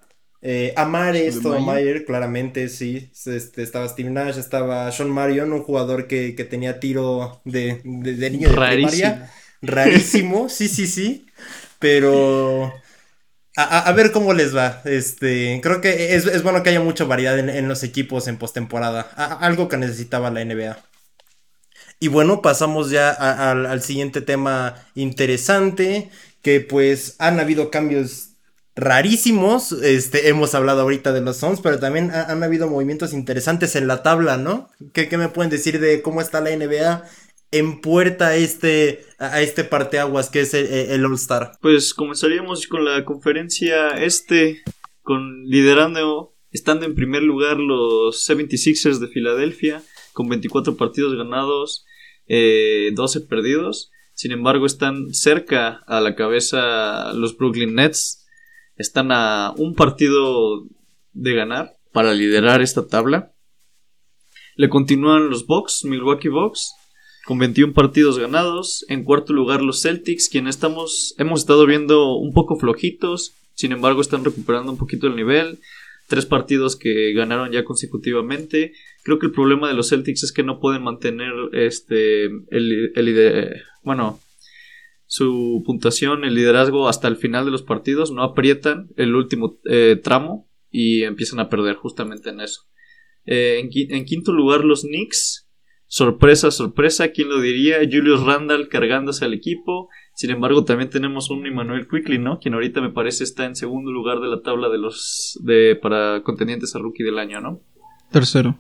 eh, 0.42 0.74
Amare 0.78 1.32
Stoudemire, 1.32 2.06
claramente, 2.06 2.70
sí. 2.70 3.12
Este, 3.26 3.64
estaba 3.64 3.88
Steve 3.90 4.10
Nash, 4.10 4.38
estaba 4.38 4.92
Sean 4.92 5.10
Marion, 5.10 5.52
un 5.52 5.64
jugador 5.64 6.08
que, 6.08 6.32
tenía 6.50 6.80
tiro 6.80 7.42
de, 7.44 7.82
de, 7.84 8.30
niño 8.30 8.50
de 8.50 8.56
primaria. 8.56 9.32
Rarísimo, 9.62 10.50
sí, 10.50 10.68
sí, 10.68 10.88
sí. 10.88 11.28
Pero... 11.80 12.74
A, 13.60 13.92
ver 13.94 14.12
cómo 14.12 14.34
les 14.36 14.56
va. 14.56 14.84
Este, 14.86 15.60
creo 15.64 15.82
que 15.82 16.14
es, 16.14 16.44
bueno 16.44 16.62
que 16.62 16.70
haya 16.70 16.80
mucha 16.80 17.06
variedad 17.06 17.40
en, 17.40 17.50
en 17.50 17.68
los 17.68 17.82
equipos 17.82 18.28
en 18.28 18.38
postemporada. 18.38 19.02
Algo 19.42 19.68
que 19.68 19.78
necesitaba 19.78 20.30
la 20.30 20.46
NBA. 20.46 20.78
Y 22.00 22.10
bueno, 22.10 22.42
pasamos 22.42 22.92
ya 22.92 23.10
al 23.12 23.82
siguiente 23.82 24.22
tema 24.22 24.76
interesante, 24.96 26.10
que 26.42 26.62
pues 26.62 27.16
han 27.20 27.40
habido 27.40 27.72
cambios 27.72 28.28
rarísimos. 28.76 29.72
Este, 29.72 30.30
hemos 30.30 30.56
hablado 30.56 30.82
ahorita 30.82 31.12
de 31.12 31.22
los 31.22 31.38
Suns, 31.38 31.60
pero 31.62 31.80
también 31.80 32.12
han 32.12 32.44
habido 32.44 32.68
movimientos 32.68 33.14
interesantes 33.14 33.76
en 33.76 33.88
la 33.88 34.04
tabla, 34.04 34.38
¿no? 34.38 34.70
¿Qué, 34.94 35.10
¿Qué, 35.10 35.18
me 35.18 35.30
pueden 35.30 35.50
decir 35.50 35.80
de 35.80 36.02
cómo 36.02 36.22
está 36.22 36.40
la 36.40 36.56
NBA 36.56 37.04
en 37.52 37.82
puerta 37.82 38.28
a 38.28 38.36
este, 38.36 39.06
a 39.20 39.42
este 39.42 39.64
parteaguas 39.64 40.30
que 40.30 40.42
es 40.42 40.54
el, 40.54 41.06
All-Star? 41.06 41.54
Pues 41.62 41.94
comenzaríamos 41.94 42.68
con 42.68 42.86
la 42.86 43.04
conferencia 43.06 43.90
este, 43.98 44.62
con 45.02 45.46
liderando, 45.46 46.36
estando 46.52 46.86
en 46.86 46.96
primer 46.96 47.24
lugar 47.24 47.58
los 47.58 48.30
76ers 48.30 49.00
de 49.00 49.08
Filadelfia, 49.08 49.82
con 50.18 50.30
24 50.30 50.78
partidos 50.78 51.16
ganados, 51.16 51.86
12 52.28 52.30
eh, 52.30 53.22
perdidos. 53.30 53.92
Sin 54.16 54.32
embargo, 54.32 54.66
están 54.66 55.14
cerca 55.14 55.84
a 55.86 56.02
la 56.02 56.16
cabeza 56.16 57.14
los 57.14 57.38
Brooklyn 57.38 57.76
Nets. 57.76 58.26
Están 58.78 59.12
a 59.12 59.54
un 59.58 59.76
partido 59.76 60.66
de 61.14 61.36
ganar 61.36 61.78
para 61.92 62.16
liderar 62.16 62.64
esta 62.64 62.88
tabla. 62.88 63.32
Le 64.56 64.70
continúan 64.70 65.30
los 65.30 65.46
Bucks, 65.46 65.86
Milwaukee 65.86 66.30
Bucks, 66.30 66.74
con 67.24 67.38
21 67.38 67.74
partidos 67.74 68.18
ganados. 68.18 68.88
En 68.90 69.04
cuarto 69.04 69.34
lugar 69.34 69.62
los 69.62 69.84
Celtics, 69.84 70.30
quienes 70.30 70.56
estamos, 70.56 71.14
hemos 71.20 71.42
estado 71.42 71.68
viendo 71.68 72.16
un 72.16 72.34
poco 72.34 72.56
flojitos. 72.56 73.36
Sin 73.54 73.72
embargo, 73.72 74.02
están 74.02 74.26
recuperando 74.26 74.72
un 74.72 74.80
poquito 74.80 75.06
el 75.06 75.16
nivel. 75.16 75.60
Tres 76.08 76.26
partidos 76.26 76.76
que 76.76 77.14
ganaron 77.14 77.52
ya 77.52 77.64
consecutivamente. 77.64 78.74
Creo 79.08 79.20
que 79.20 79.28
el 79.28 79.32
problema 79.32 79.70
de 79.70 79.74
los 79.74 79.88
Celtics 79.88 80.24
es 80.24 80.34
que 80.34 80.44
no 80.44 80.60
pueden 80.60 80.84
mantener 80.84 81.32
este 81.54 82.26
el, 82.26 82.92
el 82.94 83.62
bueno 83.84 84.20
su 85.06 85.64
puntuación, 85.66 86.26
el 86.26 86.36
liderazgo 86.36 86.90
hasta 86.90 87.08
el 87.08 87.16
final 87.16 87.46
de 87.46 87.52
los 87.52 87.64
partidos. 87.64 88.12
No 88.12 88.22
aprietan 88.22 88.90
el 88.98 89.16
último 89.16 89.60
eh, 89.64 89.98
tramo 90.04 90.50
y 90.70 91.04
empiezan 91.04 91.40
a 91.40 91.48
perder 91.48 91.78
justamente 91.78 92.32
en 92.32 92.42
eso. 92.42 92.64
Eh, 93.26 93.62
en, 93.62 94.04
quinto 94.04 94.34
lugar 94.34 94.66
los 94.66 94.82
Knicks 94.82 95.48
Sorpresa, 95.90 96.52
sorpresa, 96.52 97.12
¿quién 97.14 97.30
lo 97.30 97.40
diría? 97.40 97.78
Julius 97.78 98.22
Randall 98.24 98.68
cargándose 98.68 99.24
al 99.24 99.34
equipo. 99.34 99.88
Sin 100.14 100.32
embargo, 100.32 100.66
también 100.66 100.90
tenemos 100.90 101.30
un 101.30 101.48
Emmanuel 101.48 101.88
Quickly, 101.88 102.20
¿no? 102.20 102.40
Quien 102.40 102.56
ahorita 102.56 102.82
me 102.82 102.90
parece 102.90 103.24
está 103.24 103.46
en 103.46 103.56
segundo 103.56 103.90
lugar 103.90 104.20
de 104.20 104.28
la 104.28 104.42
tabla 104.42 104.68
de 104.68 104.80
los 104.80 105.40
de 105.46 105.80
para 105.82 106.24
contendientes 106.24 106.76
a 106.76 106.80
rookie 106.80 107.04
del 107.04 107.20
año, 107.20 107.40
¿no? 107.40 107.62
Tercero. 108.12 108.60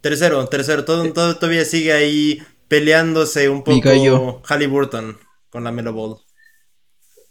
Tercero, 0.00 0.46
tercero. 0.46 0.84
Todo, 0.84 1.12
todo 1.12 1.36
todavía 1.36 1.64
sigue 1.64 1.92
ahí 1.92 2.42
peleándose 2.68 3.48
un 3.48 3.64
poco 3.64 4.42
Halliburton 4.44 5.18
con 5.50 5.64
la 5.64 5.72
Melo 5.72 5.92
Ball. 5.92 6.16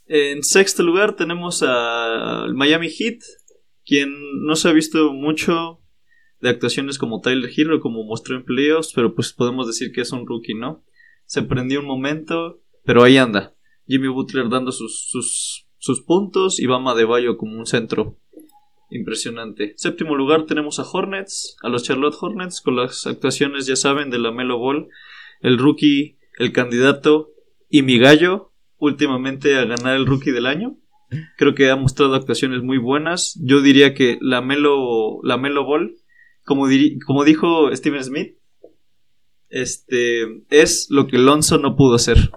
En 0.06 0.44
sexto 0.44 0.84
lugar 0.84 1.16
tenemos 1.16 1.64
al 1.64 2.54
Miami 2.56 2.90
Heat, 2.90 3.20
quien 3.86 4.12
no 4.44 4.56
se 4.56 4.68
ha 4.68 4.72
visto 4.74 5.14
mucho 5.14 5.82
de 6.42 6.50
actuaciones 6.50 6.98
como 6.98 7.22
Tyler 7.22 7.50
Hero, 7.56 7.80
como 7.80 8.04
mostró 8.04 8.36
en 8.36 8.44
playoffs, 8.44 8.92
pero 8.94 9.14
pues 9.14 9.34
podemos 9.34 9.68
decir 9.68 9.92
que 9.92 10.02
es 10.02 10.12
un 10.12 10.26
rookie, 10.26 10.56
¿no? 10.56 10.84
Se 11.26 11.44
prendió 11.44 11.80
un 11.80 11.86
momento, 11.86 12.62
pero 12.84 13.04
ahí 13.04 13.18
anda. 13.18 13.56
Jimmy 13.88 14.08
Butler 14.08 14.50
dando 14.50 14.72
sus, 14.72 15.10
sus, 15.10 15.68
sus 15.78 16.02
puntos 16.02 16.60
y 16.60 16.66
Bama 16.66 16.96
de 16.96 17.06
Bayo 17.06 17.38
como 17.38 17.58
un 17.58 17.66
centro. 17.66 18.18
Impresionante. 18.90 19.74
Séptimo 19.78 20.16
lugar 20.16 20.46
tenemos 20.46 20.80
a 20.80 20.84
Hornets, 20.84 21.58
a 21.62 21.70
los 21.70 21.84
Charlotte 21.84 22.16
Hornets, 22.20 22.62
con 22.62 22.76
las 22.76 23.06
actuaciones, 23.06 23.66
ya 23.66 23.76
saben, 23.76 24.10
de 24.10 24.20
la 24.20 24.32
Melo 24.32 24.58
Ball, 24.58 24.90
el 25.42 25.58
rookie, 25.58 26.18
el 26.38 26.52
candidato 26.52 27.32
y 27.70 27.84
mi 27.84 28.00
gallo, 28.00 28.52
últimamente 28.78 29.58
a 29.58 29.66
ganar 29.66 29.96
el 29.96 30.06
rookie 30.06 30.32
del 30.32 30.48
año. 30.48 30.78
Creo 31.38 31.56
que 31.56 31.70
ha 31.70 31.76
mostrado 31.76 32.16
actuaciones 32.16 32.64
muy 32.64 32.78
buenas. 32.78 33.40
Yo 33.44 33.62
diría 33.62 33.94
que 33.94 34.18
la 34.22 34.42
Melo, 34.42 35.22
Ball 35.22 35.96
como, 36.50 37.24
dijo 37.24 37.76
Steven 37.76 38.04
Smith, 38.04 38.36
este 39.50 40.44
es 40.50 40.88
lo 40.90 41.06
que 41.06 41.20
Lonzo 41.20 41.60
no 41.60 41.76
pudo 41.76 41.96
hacer. 41.96 42.32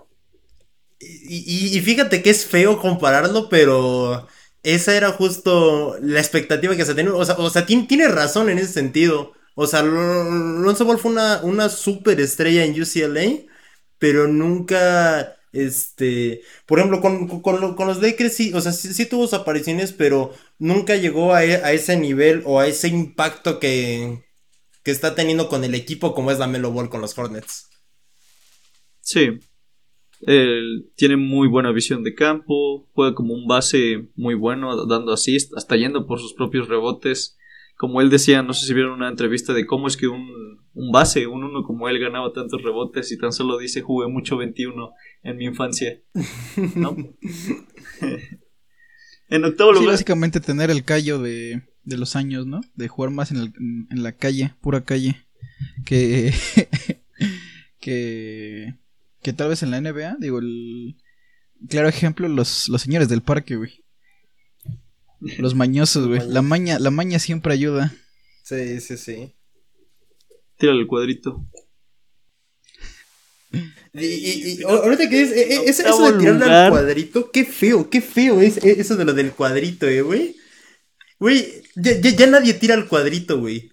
Y, 1.01 1.81
fíjate 1.81 2.23
que 2.23 2.29
es 2.29 2.47
feo 2.47 2.79
compararlo, 2.79 3.49
pero 3.49 4.29
esa 4.63 4.97
era 4.97 5.11
justo 5.13 5.97
la 6.01 6.21
expectativa 6.21 6.77
que 6.77 6.85
se 6.85 6.95
tenía. 6.95 7.15
O 7.15 7.25
sea, 7.25 7.37
o 7.37 7.51
sea 7.51 7.67
tiene, 7.67 8.09
razón 8.09 8.51
en 8.51 8.59
ese 8.59 8.73
sentido. 8.73 9.33
O 9.55 9.67
sea, 9.67 9.83
Lonzo 9.83 10.85
Ball 10.85 10.99
fue 10.99 11.13
una, 11.13 11.41
una 11.43 11.69
super 11.69 12.21
estrella 12.21 12.65
en 12.65 12.81
UCLA, 12.81 13.45
pero 13.99 14.29
nunca 14.29 15.37
este, 15.53 16.43
por 16.67 16.79
ejemplo, 16.79 17.01
con, 17.03 17.87
los 17.87 18.01
Lakers 18.01 18.35
sí, 18.35 18.53
o 18.55 18.61
sea, 18.61 18.73
sí, 18.73 19.07
tuvo 19.07 19.25
sus 19.27 19.39
apariciones, 19.39 19.93
pero 19.93 20.35
nunca 20.59 20.97
llegó 20.97 21.35
a, 21.35 21.45
e, 21.45 21.75
ese 21.75 21.97
nivel 21.97 22.43
o 22.47 22.59
a 22.59 22.67
ese 22.67 22.89
impacto 22.89 23.61
que, 23.61 24.25
que 24.83 24.91
está 24.91 25.15
teniendo 25.15 25.49
con 25.49 25.63
el 25.65 25.75
equipo 25.75 26.15
como 26.15 26.31
es 26.31 26.39
la 26.39 26.47
Melo 26.47 26.73
Ball 26.73 26.89
con 26.89 27.03
los 27.03 27.17
Hornets. 27.17 27.69
Sí. 29.03 29.41
Él 30.23 30.91
tiene 30.97 31.17
muy 31.17 31.49
buena 31.49 31.73
visión 31.73 32.05
de 32.05 32.15
campo, 32.15 32.89
juega 32.93 33.15
como 33.15 33.35
un 33.35 33.47
base 33.47 34.09
muy 34.15 34.35
bueno, 34.35 34.87
dando 34.87 35.13
assist, 35.13 35.53
hasta 35.57 35.77
yendo 35.77 36.07
por 36.07 36.21
sus 36.21 36.35
propios 36.35 36.69
rebotes 36.69 37.39
como 37.83 38.01
él 38.01 38.11
decía, 38.11 38.45
no 38.45 38.53
sé 38.53 38.65
si 38.65 38.75
vieron 38.75 38.93
una 38.93 39.09
entrevista 39.09 39.53
de 39.53 39.67
cómo 39.67 39.89
es 39.89 39.97
que 39.97 40.07
un, 40.07 40.31
base, 40.93 41.27
un 41.27 41.43
uno 41.43 41.65
como 41.65 41.89
él 41.89 41.99
ganaba 41.99 42.33
tantos 42.33 42.63
rebotes 42.63 43.11
y 43.11 43.19
tan 43.19 43.33
solo 43.33 43.59
dice 43.59 43.81
jugué 43.81 44.07
mucho 44.07 44.37
21 44.37 44.93
en 45.25 45.37
mi 45.37 45.47
infancia. 45.47 46.01
¿No? 46.77 46.97
en 49.29 49.45
octavo 49.45 49.73
lugar. 49.73 49.89
básicamente 49.89 50.39
tener 50.39 50.71
el 50.71 50.85
callo 50.85 51.19
de, 51.19 51.65
de 51.83 51.97
los 51.97 52.15
años, 52.15 52.47
¿no? 52.47 52.61
De 52.77 52.87
jugar 52.87 53.11
más 53.11 53.33
en, 53.33 53.39
el, 53.39 53.53
en 53.91 54.03
la 54.05 54.13
calle, 54.13 54.55
pura 54.61 54.85
calle. 54.85 55.17
Que. 55.85 56.33
que. 57.81 58.77
Que 59.23 59.33
tal 59.33 59.49
vez 59.49 59.63
en 59.63 59.71
la 59.71 59.81
NBA, 59.81 60.17
digo, 60.19 60.39
el. 60.39 60.97
Claro 61.69 61.89
ejemplo, 61.89 62.27
los, 62.29 62.69
los 62.69 62.83
señores 62.83 63.09
del 63.09 63.23
parque, 63.23 63.57
güey. 63.57 63.85
Los 65.39 65.55
mañosos, 65.55 66.09
güey. 66.09 66.21
La 66.27 66.43
maña, 66.43 66.81
la 66.81 66.91
maña 66.91 67.21
siempre 67.21 67.53
ayuda. 67.53 67.95
Sí, 68.43 68.81
sí, 68.81 68.97
sí. 68.97 69.35
Tírale 70.59 70.81
el 70.81 70.87
cuadrito. 70.89 71.47
Y, 73.95 74.63
ahorita 74.63 75.09
que 75.09 75.23
es, 75.23 75.31
e, 75.33 75.55
e, 75.55 75.65
eso 75.69 76.13
de 76.13 76.19
tirarle 76.19 76.45
al 76.47 76.71
cuadrito, 76.71 77.31
qué 77.31 77.45
feo, 77.45 77.91
qué 77.91 78.01
feo 78.01 78.41
es 78.41 78.57
e, 78.65 78.81
eso 78.81 78.97
de 78.97 79.05
lo 79.05 79.13
del 79.13 79.33
cuadrito, 79.33 79.87
eh, 79.87 80.03
güey. 80.03 80.35
Güey, 81.19 81.63
ya, 81.77 82.27
nadie 82.27 82.55
tira 82.55 82.75
al 82.75 82.89
cuadrito, 82.89 83.39
güey. 83.39 83.71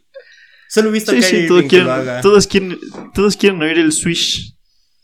Solo 0.68 0.90
he 0.90 0.92
visto 0.92 1.14
que 1.14 1.24
sí, 1.24 1.48
todos 1.48 1.64
quieren, 1.64 2.22
Todos 2.22 2.46
quieren, 2.46 2.78
todos 3.16 3.38
quieren 3.38 3.62
oír 3.62 3.80
el 3.80 3.92
swish 3.92 4.59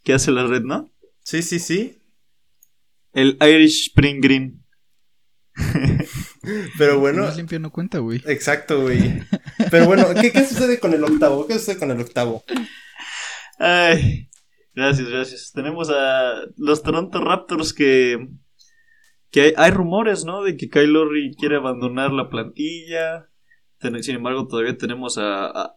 que 0.06 0.14
hace 0.14 0.32
la 0.32 0.46
red, 0.46 0.62
¿no? 0.62 0.90
Sí, 1.24 1.42
sí, 1.42 1.60
sí. 1.60 2.00
El 3.12 3.38
Irish 3.42 3.88
Spring 3.88 4.22
Green. 4.22 4.64
Pero 6.78 7.00
bueno. 7.00 7.24
Más 7.24 7.36
limpio 7.36 7.60
no 7.60 7.72
cuenta, 7.72 7.98
güey. 8.00 8.22
Exacto, 8.28 8.84
güey. 8.84 9.24
Pero 9.72 9.88
bueno, 9.88 10.06
¿qué, 10.14 10.32
sucede 10.46 10.80
con 10.80 10.94
el 10.94 11.04
octavo? 11.04 11.48
¿Qué 11.48 11.56
sucede 11.56 11.80
con 11.80 11.90
el 11.90 12.00
octavo? 12.00 12.44
Ay, 13.58 14.30
gracias, 14.76 15.10
gracias. 15.10 15.52
Tenemos 15.54 15.90
a 15.90 16.42
los 16.56 16.84
Toronto 16.84 17.20
Raptors 17.24 17.74
que. 17.74 18.28
que 19.32 19.56
hay, 19.58 19.72
rumores, 19.72 20.24
¿no? 20.24 20.44
De 20.44 20.56
que 20.56 20.70
Kyle 20.70 20.92
Lowry 20.92 21.36
quiere 21.36 21.56
abandonar 21.56 22.12
la 22.12 22.30
plantilla. 22.30 23.30
Sin 24.02 24.16
embargo, 24.16 24.48
todavía 24.48 24.78
tenemos 24.78 25.18
a, 25.18 25.76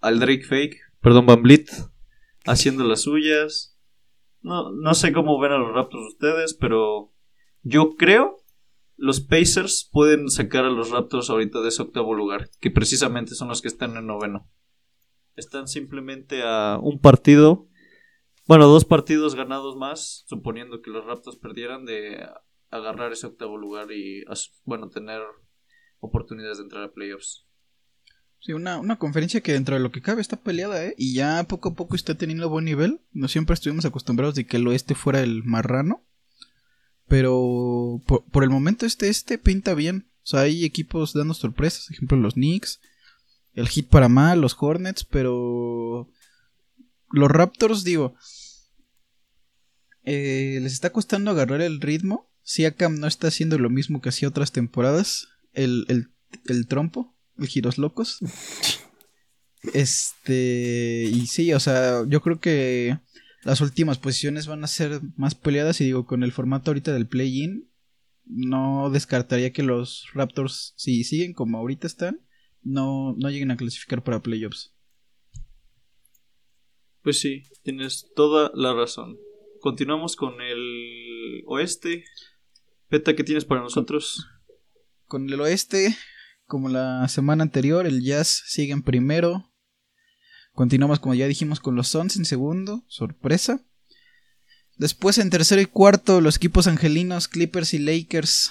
al 0.00 0.20
Drake 0.20 0.44
Fake, 0.44 0.76
perdón, 1.00 1.26
Van 1.26 1.42
Blit, 1.42 1.70
haciendo 2.44 2.84
las 2.84 3.02
suyas. 3.02 3.78
No, 4.40 4.70
no 4.72 4.94
sé 4.94 5.12
cómo 5.12 5.40
ven 5.40 5.52
a 5.52 5.58
los 5.58 5.74
Raptors 5.74 6.12
ustedes, 6.12 6.54
pero 6.54 7.12
yo 7.62 7.96
creo 7.96 8.44
los 8.96 9.20
Pacers 9.20 9.88
pueden 9.92 10.28
sacar 10.28 10.64
a 10.64 10.70
los 10.70 10.90
Raptors 10.90 11.30
ahorita 11.30 11.60
de 11.60 11.68
ese 11.68 11.82
octavo 11.82 12.14
lugar, 12.14 12.50
que 12.60 12.70
precisamente 12.70 13.34
son 13.34 13.48
los 13.48 13.60
que 13.60 13.68
están 13.68 13.96
en 13.96 14.06
noveno. 14.06 14.48
Están 15.36 15.66
simplemente 15.66 16.42
a 16.44 16.78
un 16.80 17.00
partido, 17.00 17.68
bueno, 18.46 18.66
dos 18.66 18.84
partidos 18.84 19.34
ganados 19.34 19.76
más, 19.76 20.24
suponiendo 20.26 20.80
que 20.80 20.90
los 20.90 21.04
Raptors 21.04 21.36
perdieran 21.36 21.84
de 21.84 22.24
agarrar 22.70 23.12
ese 23.12 23.26
octavo 23.26 23.56
lugar 23.56 23.90
y, 23.90 24.24
bueno, 24.64 24.88
tener 24.90 25.22
oportunidades 25.98 26.58
de 26.58 26.64
entrar 26.64 26.84
a 26.84 26.92
playoffs. 26.92 27.48
Sí, 28.44 28.52
una, 28.52 28.78
una 28.78 28.96
conferencia 28.96 29.40
que 29.40 29.54
dentro 29.54 29.74
de 29.74 29.80
lo 29.80 29.90
que 29.90 30.02
cabe 30.02 30.20
está 30.20 30.36
peleada, 30.36 30.84
¿eh? 30.84 30.94
Y 30.98 31.14
ya 31.14 31.44
poco 31.44 31.70
a 31.70 31.74
poco 31.74 31.96
está 31.96 32.14
teniendo 32.14 32.50
buen 32.50 32.66
nivel. 32.66 33.00
No 33.12 33.26
siempre 33.26 33.54
estuvimos 33.54 33.86
acostumbrados 33.86 34.34
de 34.34 34.44
que 34.44 34.58
el 34.58 34.66
oeste 34.66 34.94
fuera 34.94 35.22
el 35.22 35.42
marrano. 35.44 36.04
Pero 37.08 38.02
por, 38.06 38.44
el 38.44 38.50
momento 38.50 38.84
este, 38.84 39.08
este 39.08 39.38
pinta 39.38 39.72
bien. 39.72 40.10
O 40.24 40.26
sea, 40.26 40.40
hay 40.40 40.66
equipos 40.66 41.14
dando 41.14 41.32
sorpresas. 41.32 41.86
Por 41.86 41.94
ejemplo, 41.94 42.18
los 42.18 42.34
Knicks. 42.34 42.80
El 43.54 43.66
Hit 43.66 43.88
para 43.88 44.10
mal, 44.10 44.42
los 44.42 44.54
Hornets. 44.58 45.04
Pero 45.04 46.10
los 47.12 47.30
Raptors, 47.30 47.82
digo, 47.82 48.14
eh, 50.02 50.58
les 50.60 50.74
está 50.74 50.90
costando 50.90 51.30
agarrar 51.30 51.62
el 51.62 51.80
ritmo. 51.80 52.30
Siakam 52.42 52.98
no 52.98 53.06
está 53.06 53.28
haciendo 53.28 53.58
lo 53.58 53.70
mismo 53.70 54.02
que 54.02 54.10
hacía 54.10 54.28
otras 54.28 54.52
temporadas. 54.52 55.28
El, 55.54 55.86
el, 55.88 56.10
el 56.44 56.66
trompo, 56.66 57.13
giros 57.40 57.78
locos. 57.78 58.18
Este, 59.72 61.08
y 61.10 61.26
sí, 61.26 61.52
o 61.54 61.60
sea, 61.60 62.04
yo 62.06 62.20
creo 62.20 62.38
que 62.38 62.98
las 63.44 63.60
últimas 63.60 63.98
posiciones 63.98 64.46
van 64.46 64.64
a 64.64 64.68
ser 64.68 65.00
más 65.16 65.34
peleadas 65.34 65.80
y 65.80 65.84
digo, 65.84 66.06
con 66.06 66.22
el 66.22 66.32
formato 66.32 66.70
ahorita 66.70 66.92
del 66.92 67.08
play-in, 67.08 67.70
no 68.26 68.90
descartaría 68.90 69.52
que 69.52 69.62
los 69.62 70.06
Raptors, 70.14 70.74
si 70.76 71.04
siguen 71.04 71.34
como 71.34 71.58
ahorita 71.58 71.86
están, 71.86 72.20
no, 72.62 73.14
no 73.18 73.30
lleguen 73.30 73.50
a 73.50 73.56
clasificar 73.56 74.02
para 74.02 74.22
playoffs. 74.22 74.74
Pues 77.02 77.20
sí, 77.20 77.42
tienes 77.62 78.10
toda 78.16 78.50
la 78.54 78.72
razón. 78.72 79.18
Continuamos 79.60 80.16
con 80.16 80.40
el 80.40 81.42
oeste. 81.46 82.04
Peta, 82.88 83.14
¿qué 83.14 83.24
tienes 83.24 83.44
para 83.44 83.60
nosotros? 83.60 84.26
Con 85.06 85.28
el 85.28 85.38
oeste, 85.40 85.94
como 86.46 86.68
la 86.68 87.08
semana 87.08 87.42
anterior, 87.42 87.86
el 87.86 88.02
Jazz 88.02 88.42
sigue 88.46 88.72
en 88.72 88.82
primero. 88.82 89.50
Continuamos, 90.52 91.00
como 91.00 91.14
ya 91.14 91.26
dijimos, 91.26 91.60
con 91.60 91.74
los 91.74 91.88
Suns 91.88 92.16
en 92.16 92.24
segundo. 92.24 92.84
Sorpresa. 92.86 93.64
Después 94.76 95.18
en 95.18 95.30
tercero 95.30 95.60
y 95.62 95.66
cuarto, 95.66 96.20
los 96.20 96.36
equipos 96.36 96.66
angelinos, 96.66 97.28
Clippers 97.28 97.74
y 97.74 97.78
Lakers. 97.78 98.50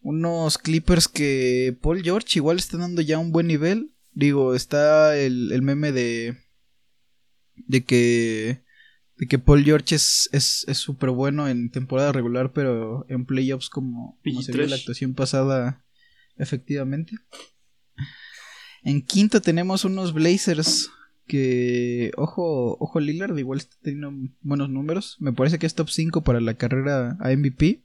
Unos 0.00 0.58
Clippers 0.58 1.08
que 1.08 1.76
Paul 1.80 2.02
George 2.02 2.38
igual 2.38 2.58
está 2.58 2.76
dando 2.78 3.02
ya 3.02 3.18
un 3.18 3.32
buen 3.32 3.46
nivel. 3.46 3.94
Digo, 4.12 4.54
está 4.54 5.16
el, 5.16 5.52
el 5.52 5.62
meme 5.62 5.92
de. 5.92 6.36
de 7.54 7.84
que. 7.84 8.64
de 9.16 9.26
que 9.26 9.38
Paul 9.38 9.64
George 9.64 9.94
es 9.94 10.66
súper 10.72 11.10
bueno 11.10 11.48
en 11.48 11.70
temporada 11.70 12.12
regular, 12.12 12.52
pero 12.52 13.06
en 13.08 13.26
playoffs, 13.26 13.68
como, 13.68 14.18
como 14.24 14.42
se 14.42 14.52
vio 14.52 14.66
la 14.66 14.76
actuación 14.76 15.14
pasada, 15.14 15.84
efectivamente. 16.36 17.16
En 18.82 19.02
quinto 19.02 19.42
tenemos 19.42 19.84
unos 19.84 20.14
Blazers 20.14 20.90
que, 21.26 22.10
ojo, 22.16 22.76
ojo 22.80 22.98
Lillard, 22.98 23.38
igual 23.38 23.58
está 23.58 23.76
teniendo 23.82 24.12
buenos 24.40 24.68
números. 24.68 25.16
Me 25.20 25.32
parece 25.32 25.58
que 25.58 25.66
es 25.66 25.74
top 25.74 25.88
5 25.88 26.22
para 26.22 26.40
la 26.40 26.54
carrera 26.54 27.16
a 27.20 27.30
MVP. 27.30 27.84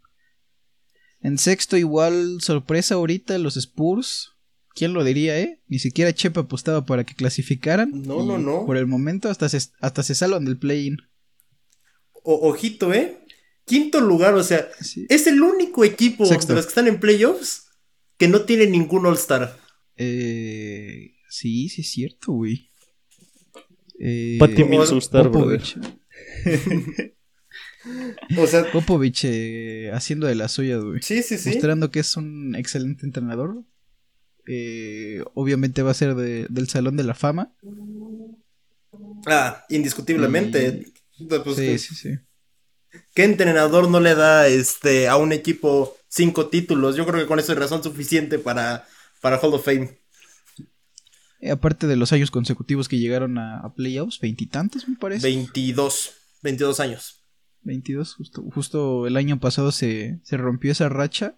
En 1.22 1.38
sexto, 1.38 1.78
igual 1.78 2.38
sorpresa 2.42 2.96
ahorita, 2.96 3.38
los 3.38 3.58
Spurs. 3.58 4.32
¿Quién 4.74 4.94
lo 4.94 5.04
diría, 5.04 5.40
eh? 5.40 5.62
Ni 5.68 5.80
siquiera 5.80 6.14
Chepe 6.14 6.42
apostaba 6.42 6.86
para 6.86 7.04
que 7.04 7.16
clasificaran. 7.16 7.92
No, 8.04 8.26
no, 8.26 8.38
no. 8.38 8.66
Por 8.66 8.78
el 8.78 8.88
momento 8.88 9.30
hasta 9.30 9.48
se, 9.48 9.60
hasta 9.80 10.04
se 10.04 10.16
salvan 10.16 10.46
del 10.46 10.58
play-in. 10.58 10.98
Ojito, 12.24 12.94
¿eh? 12.94 13.26
Quinto 13.66 14.02
lugar, 14.02 14.34
o 14.34 14.44
sea, 14.44 14.68
es 15.10 15.28
el 15.28 15.42
único 15.42 15.84
equipo 15.84 16.28
de 16.28 16.36
los 16.36 16.46
que 16.46 16.60
están 16.60 16.88
en 16.88 17.00
playoffs 17.00 17.65
que 18.18 18.28
no 18.28 18.42
tiene 18.42 18.68
ningún 18.68 19.06
All-Star. 19.06 19.58
Eh, 19.98 21.16
sí, 21.30 21.70
sí 21.70 21.82
es 21.82 21.92
cierto, 21.92 22.34
güey. 22.34 22.70
Eh, 24.00 24.38
Pati 24.40 24.64
Popovich. 24.64 25.78
o 28.38 28.48
sea, 28.48 28.72
Popovich 28.72 29.26
eh, 29.26 29.92
haciendo 29.94 30.28
de 30.28 30.36
la 30.36 30.48
suya, 30.48 30.78
güey. 30.78 31.02
Sí, 31.02 31.24
sí, 31.24 31.38
sí. 31.38 31.50
Mostrando 31.50 31.92
que 31.92 32.00
es 32.00 32.18
un 32.18 32.56
excelente 32.56 33.06
entrenador. 33.06 33.64
Eh, 34.48 35.24
obviamente 35.34 35.82
va 35.82 35.92
a 35.92 35.96
ser 35.96 36.16
del 36.16 36.68
Salón 36.68 36.98
de 36.98 37.04
la 37.04 37.16
Fama. 37.16 37.56
Ah, 39.26 39.66
indiscutiblemente. 39.70 40.86
Pues, 41.44 41.56
sí, 41.56 41.78
sí, 41.80 41.96
sí. 41.96 42.10
¿Qué 43.14 43.24
entrenador 43.24 43.90
no 43.90 44.00
le 44.00 44.16
da 44.16 44.48
este 44.48 45.08
a 45.08 45.18
un 45.18 45.32
equipo 45.32 45.96
cinco 46.08 46.48
títulos? 46.48 46.96
Yo 46.96 47.06
creo 47.06 47.20
que 47.20 47.28
con 47.28 47.40
eso 47.40 47.54
es 47.54 47.60
razón 47.60 47.84
suficiente 47.84 48.40
para 48.40 48.86
para 49.22 49.38
Hall 49.38 49.54
of 49.54 49.66
Fame. 49.66 49.98
Eh, 51.40 51.52
aparte 51.52 51.88
de 51.88 51.96
los 51.96 52.12
años 52.14 52.32
consecutivos 52.32 52.88
que 52.88 53.00
llegaron 53.00 53.38
a, 53.38 53.74
playoffs, 53.76 54.20
veintitantos 54.20 54.88
me 54.88 54.96
parece. 54.98 55.28
Veintidós, 55.28 56.14
veintidós 56.42 56.80
años. 56.80 57.24
Veintidós, 57.62 58.14
justo, 58.14 58.44
justo 58.54 59.08
el 59.08 59.18
año 59.18 59.40
pasado 59.40 59.72
se, 59.72 60.20
se 60.24 60.38
rompió 60.38 60.72
esa 60.72 60.90
racha. 60.90 61.38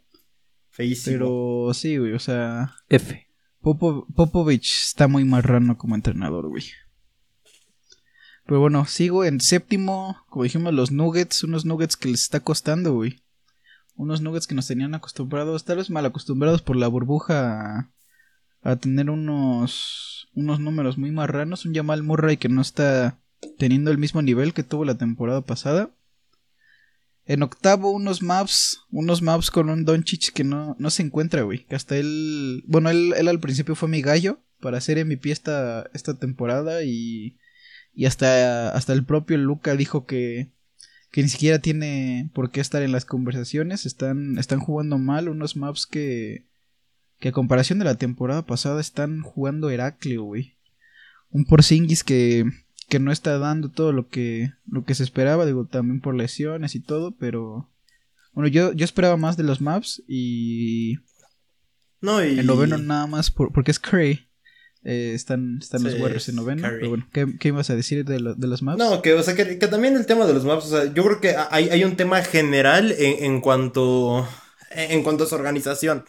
Feísimo. 0.69 1.13
Pero 1.13 1.73
sí, 1.73 1.97
güey, 1.97 2.13
o 2.13 2.19
sea... 2.19 2.75
F. 2.89 3.27
Popovich 3.61 4.87
está 4.87 5.07
muy 5.07 5.23
marrano 5.23 5.77
como 5.77 5.95
entrenador, 5.95 6.47
güey. 6.47 6.63
Pero 8.47 8.62
bueno, 8.62 8.86
sigo 8.86 9.25
en 9.25 9.41
séptimo, 9.41 10.17
como 10.29 10.43
dijimos, 10.43 10.73
los 10.73 10.91
Nuggets, 10.91 11.43
unos 11.43 11.65
Nuggets 11.65 11.97
que 11.97 12.10
les 12.10 12.23
está 12.23 12.39
costando, 12.39 12.93
güey 12.93 13.21
unos 13.97 14.21
nuggets 14.21 14.47
que 14.47 14.55
nos 14.55 14.67
tenían 14.67 14.95
acostumbrados, 14.95 15.65
tal 15.65 15.77
vez 15.77 15.89
mal 15.89 16.05
acostumbrados 16.05 16.62
por 16.62 16.75
la 16.75 16.88
burbuja 16.88 17.91
a, 18.62 18.75
tener 18.77 19.10
unos, 19.10 20.29
unos 20.36 20.60
números 20.60 20.97
muy 20.97 21.12
marranos. 21.12 21.65
Un 21.65 21.73
Jamal 21.73 22.03
Murray 22.03 22.38
que 22.38 22.49
no 22.49 22.62
está 22.62 23.17
teniendo 23.57 23.91
el 23.91 23.97
mismo 23.97 24.21
nivel 24.21 24.53
que 24.53 24.63
tuvo 24.63 24.86
la 24.86 24.97
temporada 24.97 25.41
pasada. 25.41 25.89
En 27.25 27.43
octavo, 27.43 27.91
unos 27.91 28.21
maps, 28.21 28.79
unos 28.89 29.21
maps 29.21 29.51
con 29.51 29.69
un 29.69 29.83
Doncic 29.83 30.31
que 30.31 30.43
no, 30.43 30.75
no 30.79 30.89
se 30.89 31.03
encuentra, 31.03 31.41
güey. 31.41 31.65
Que 31.65 31.75
hasta 31.75 31.97
él, 31.97 32.63
bueno, 32.67 32.89
él, 32.89 33.13
él, 33.17 33.27
al 33.27 33.39
principio 33.39 33.75
fue 33.75 33.89
mi 33.89 34.01
gallo 34.01 34.39
para 34.62 34.77
hacer 34.77 35.03
MVP 35.03 35.31
esta, 35.31 35.89
esta 35.93 36.17
temporada 36.17 36.83
y, 36.83 37.38
y 37.97 38.05
hasta, 38.05 38.69
hasta 38.69 38.93
el 38.93 39.03
propio 39.03 39.39
Luca 39.39 39.75
dijo 39.75 40.05
que, 40.05 40.51
que 41.10 41.23
ni 41.23 41.29
siquiera 41.29 41.57
tiene 41.57 42.29
por 42.31 42.51
qué 42.51 42.62
estar 42.62 42.83
en 42.83 42.91
las 42.91 43.05
conversaciones. 43.05 43.88
Están, 43.88 44.38
están 44.38 44.60
jugando 44.60 44.99
mal 44.99 45.29
unos 45.29 45.55
maps 45.55 45.88
que, 45.88 46.45
que 47.19 47.29
a 47.29 47.31
comparación 47.31 47.79
de 47.79 47.86
la 47.86 47.95
temporada 47.95 48.45
pasada 48.45 48.81
están 48.81 49.23
jugando 49.23 49.71
Heracleo, 49.71 50.21
güey. 50.21 50.57
Un 51.31 51.45
Porzingis 51.45 52.03
que, 52.03 52.45
que 52.88 52.99
no 52.99 53.12
está 53.12 53.39
dando 53.39 53.69
todo 53.69 53.91
lo 53.93 54.10
que, 54.10 54.53
lo 54.67 54.86
que 54.86 54.93
se 54.93 55.01
esperaba, 55.01 55.47
digo, 55.47 55.65
también 55.65 55.99
por 55.99 56.13
lesiones 56.13 56.75
y 56.75 56.79
todo, 56.79 57.15
pero... 57.17 57.67
Bueno, 58.31 58.47
yo, 58.47 58.73
yo 58.73 58.86
esperaba 58.86 59.17
más 59.17 59.38
de 59.38 59.43
los 59.43 59.60
maps 59.60 60.03
y... 60.07 60.99
No, 61.99 62.23
y... 62.23 62.38
El 62.38 62.45
noveno 62.45 62.77
nada 62.77 63.07
más 63.07 63.31
porque 63.31 63.71
es 63.71 63.79
Cray. 63.79 64.26
Eh, 64.83 65.11
están 65.13 65.59
están 65.61 65.83
los 65.83 65.99
Warriors 65.99 66.29
en 66.29 66.35
noveno. 66.35 66.67
Pero 66.67 66.89
bueno, 66.89 67.07
¿qué, 67.11 67.47
ibas 67.47 67.69
a 67.69 67.75
decir 67.75 68.05
de, 68.05 68.35
de, 68.37 68.47
los 68.47 68.61
maps? 68.61 68.77
No, 68.77 69.01
que, 69.01 69.13
o 69.13 69.23
sea, 69.23 69.35
que, 69.35 69.55
también 69.55 69.95
el 69.95 70.05
tema 70.05 70.25
de 70.25 70.33
los 70.33 70.45
maps, 70.45 70.65
o 70.65 70.69
sea, 70.69 70.93
yo 70.93 71.03
creo 71.03 71.21
que 71.21 71.35
hay, 71.51 71.69
hay 71.69 71.83
un 71.83 71.95
tema 71.95 72.23
general 72.23 72.93
en, 72.97 73.25
en, 73.25 73.41
cuanto 73.41 74.27
en 74.71 75.03
cuanto 75.03 75.23
a 75.25 75.27
su 75.27 75.35
organización. 75.35 76.05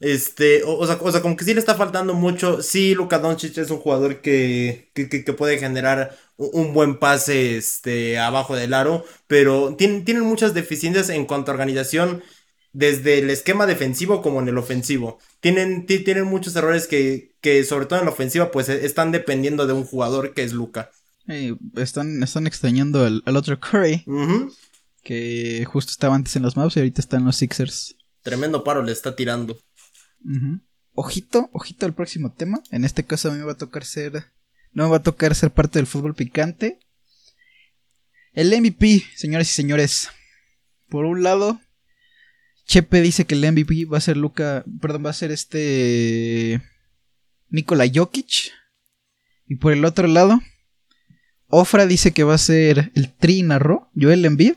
Este, 0.00 0.62
o, 0.64 0.86
sea, 0.86 0.98
o 1.00 1.12
sea, 1.12 1.22
como 1.22 1.36
que 1.36 1.44
sí 1.44 1.54
le 1.54 1.60
está 1.60 1.76
faltando 1.76 2.14
mucho. 2.14 2.62
Sí, 2.62 2.94
Luka 2.94 3.18
Doncic 3.18 3.56
es 3.58 3.70
un 3.70 3.78
jugador 3.78 4.20
que, 4.20 4.90
que, 4.94 5.08
que 5.08 5.32
puede 5.32 5.58
generar 5.58 6.16
un 6.36 6.74
buen 6.74 6.98
pase 6.98 7.56
este, 7.56 8.18
abajo 8.18 8.56
del 8.56 8.74
aro, 8.74 9.04
pero 9.26 9.76
tienen, 9.76 10.04
tienen 10.04 10.24
muchas 10.24 10.52
deficiencias 10.52 11.08
en 11.10 11.26
cuanto 11.26 11.50
a 11.50 11.54
organización 11.54 12.22
desde 12.74 13.20
el 13.20 13.30
esquema 13.30 13.66
defensivo 13.66 14.20
como 14.20 14.40
en 14.40 14.48
el 14.48 14.58
ofensivo. 14.58 15.18
Tienen, 15.40 15.86
tienen 15.86 16.24
muchos 16.24 16.54
errores 16.56 16.86
que, 16.86 17.34
que, 17.40 17.64
sobre 17.64 17.86
todo 17.86 18.00
en 18.00 18.04
la 18.04 18.10
ofensiva, 18.10 18.50
pues 18.50 18.68
e, 18.68 18.84
están 18.84 19.12
dependiendo 19.12 19.66
de 19.66 19.72
un 19.72 19.84
jugador 19.84 20.34
que 20.34 20.42
es 20.42 20.52
Luca. 20.52 20.90
están, 21.76 22.22
están 22.22 22.46
extrañando 22.46 23.06
al, 23.06 23.36
otro 23.36 23.58
Curry, 23.58 24.04
que 25.02 25.64
justo 25.66 25.92
estaba 25.92 26.16
antes 26.16 26.34
en 26.36 26.42
los 26.42 26.56
maps 26.56 26.76
y 26.76 26.80
ahorita 26.80 27.00
está 27.00 27.16
en 27.16 27.24
los 27.24 27.36
Sixers. 27.36 27.96
Tremendo 28.22 28.64
paro 28.64 28.82
le 28.82 28.92
está 28.92 29.14
tirando. 29.14 29.58
Ojito, 30.94 31.50
ojito 31.52 31.86
al 31.86 31.94
próximo 31.94 32.32
tema. 32.32 32.60
En 32.70 32.84
este 32.84 33.04
caso 33.04 33.28
a 33.28 33.32
mí 33.32 33.38
me 33.38 33.44
va 33.44 33.52
a 33.52 33.58
tocar 33.58 33.84
ser... 33.84 34.32
No 34.72 34.84
me 34.84 34.90
va 34.90 34.96
a 34.96 35.02
tocar 35.02 35.34
ser 35.36 35.52
parte 35.52 35.78
del 35.78 35.86
fútbol 35.86 36.16
picante. 36.16 36.80
El 38.32 38.48
MVP, 38.48 39.04
señores 39.14 39.48
y 39.50 39.52
señores. 39.52 40.08
Por 40.88 41.04
un 41.04 41.22
lado, 41.22 41.60
Chepe 42.66 43.00
dice 43.00 43.24
que 43.24 43.34
el 43.34 43.52
MVP 43.52 43.84
va 43.86 43.98
a 43.98 44.02
ser 44.02 44.16
Luca, 44.16 44.64
perdón, 44.80 45.04
va 45.04 45.10
a 45.10 45.14
ser 45.14 45.30
este 45.30 46.62
Nikola 47.50 47.84
Jokic. 47.92 48.52
Y 49.46 49.56
por 49.56 49.72
el 49.72 49.84
otro 49.84 50.08
lado, 50.08 50.40
Ofra 51.48 51.86
dice 51.86 52.12
que 52.12 52.24
va 52.24 52.34
a 52.34 52.38
ser 52.38 52.90
el 52.94 53.12
Trinarro, 53.12 53.90
Joel 53.94 54.24
Embiid. 54.24 54.54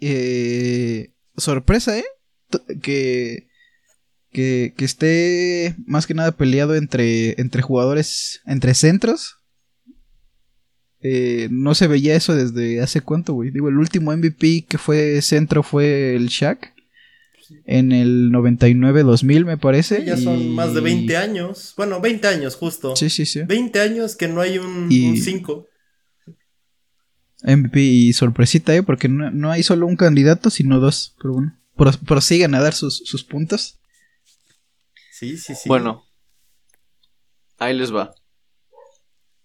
Eh, 0.00 1.14
sorpresa, 1.36 1.96
¿eh? 1.98 2.04
Que, 2.82 3.48
que, 4.30 4.74
que, 4.76 4.84
esté 4.84 5.74
más 5.86 6.06
que 6.06 6.14
nada 6.14 6.32
peleado 6.32 6.74
entre, 6.74 7.40
entre 7.40 7.62
jugadores, 7.62 8.42
entre 8.44 8.74
centros. 8.74 9.38
Eh, 11.00 11.48
no 11.50 11.74
se 11.74 11.86
veía 11.86 12.16
eso 12.16 12.34
desde 12.34 12.80
hace 12.80 13.00
cuánto, 13.00 13.34
güey. 13.34 13.50
Digo, 13.50 13.68
el 13.68 13.78
último 13.78 14.14
MVP 14.14 14.66
que 14.68 14.78
fue 14.78 15.22
centro 15.22 15.62
fue 15.62 16.16
el 16.16 16.28
Shaq. 16.28 16.73
En 17.66 17.92
el 17.92 18.30
99-2000, 18.30 19.44
me 19.44 19.58
parece. 19.58 20.04
ya 20.04 20.16
son 20.16 20.40
y- 20.40 20.48
más 20.50 20.74
de 20.74 20.80
20 20.80 21.16
años. 21.16 21.74
Bueno, 21.76 22.00
20 22.00 22.26
años 22.28 22.56
justo. 22.56 22.94
Sí, 22.96 23.10
sí, 23.10 23.26
sí. 23.26 23.42
20 23.42 23.80
años 23.80 24.16
que 24.16 24.28
no 24.28 24.40
hay 24.40 24.58
un 24.58 24.88
Y- 24.90 25.16
5. 25.18 25.66
MVP 27.42 27.80
y 27.80 28.12
sorpresita, 28.14 28.74
¿eh? 28.74 28.82
Porque 28.82 29.08
no, 29.08 29.30
no 29.30 29.50
hay 29.50 29.62
solo 29.62 29.86
un 29.86 29.96
candidato, 29.96 30.48
sino 30.50 30.80
dos. 30.80 31.14
Pero 31.20 31.34
bueno, 31.34 31.58
pro- 31.76 31.92
prosigan 32.06 32.54
a 32.54 32.60
dar 32.62 32.72
sus, 32.74 32.98
sus 33.04 33.22
puntos. 33.24 33.78
Sí, 35.12 35.36
sí, 35.36 35.54
sí. 35.54 35.68
Bueno, 35.68 36.04
ahí 37.58 37.74
les 37.76 37.94
va. 37.94 38.14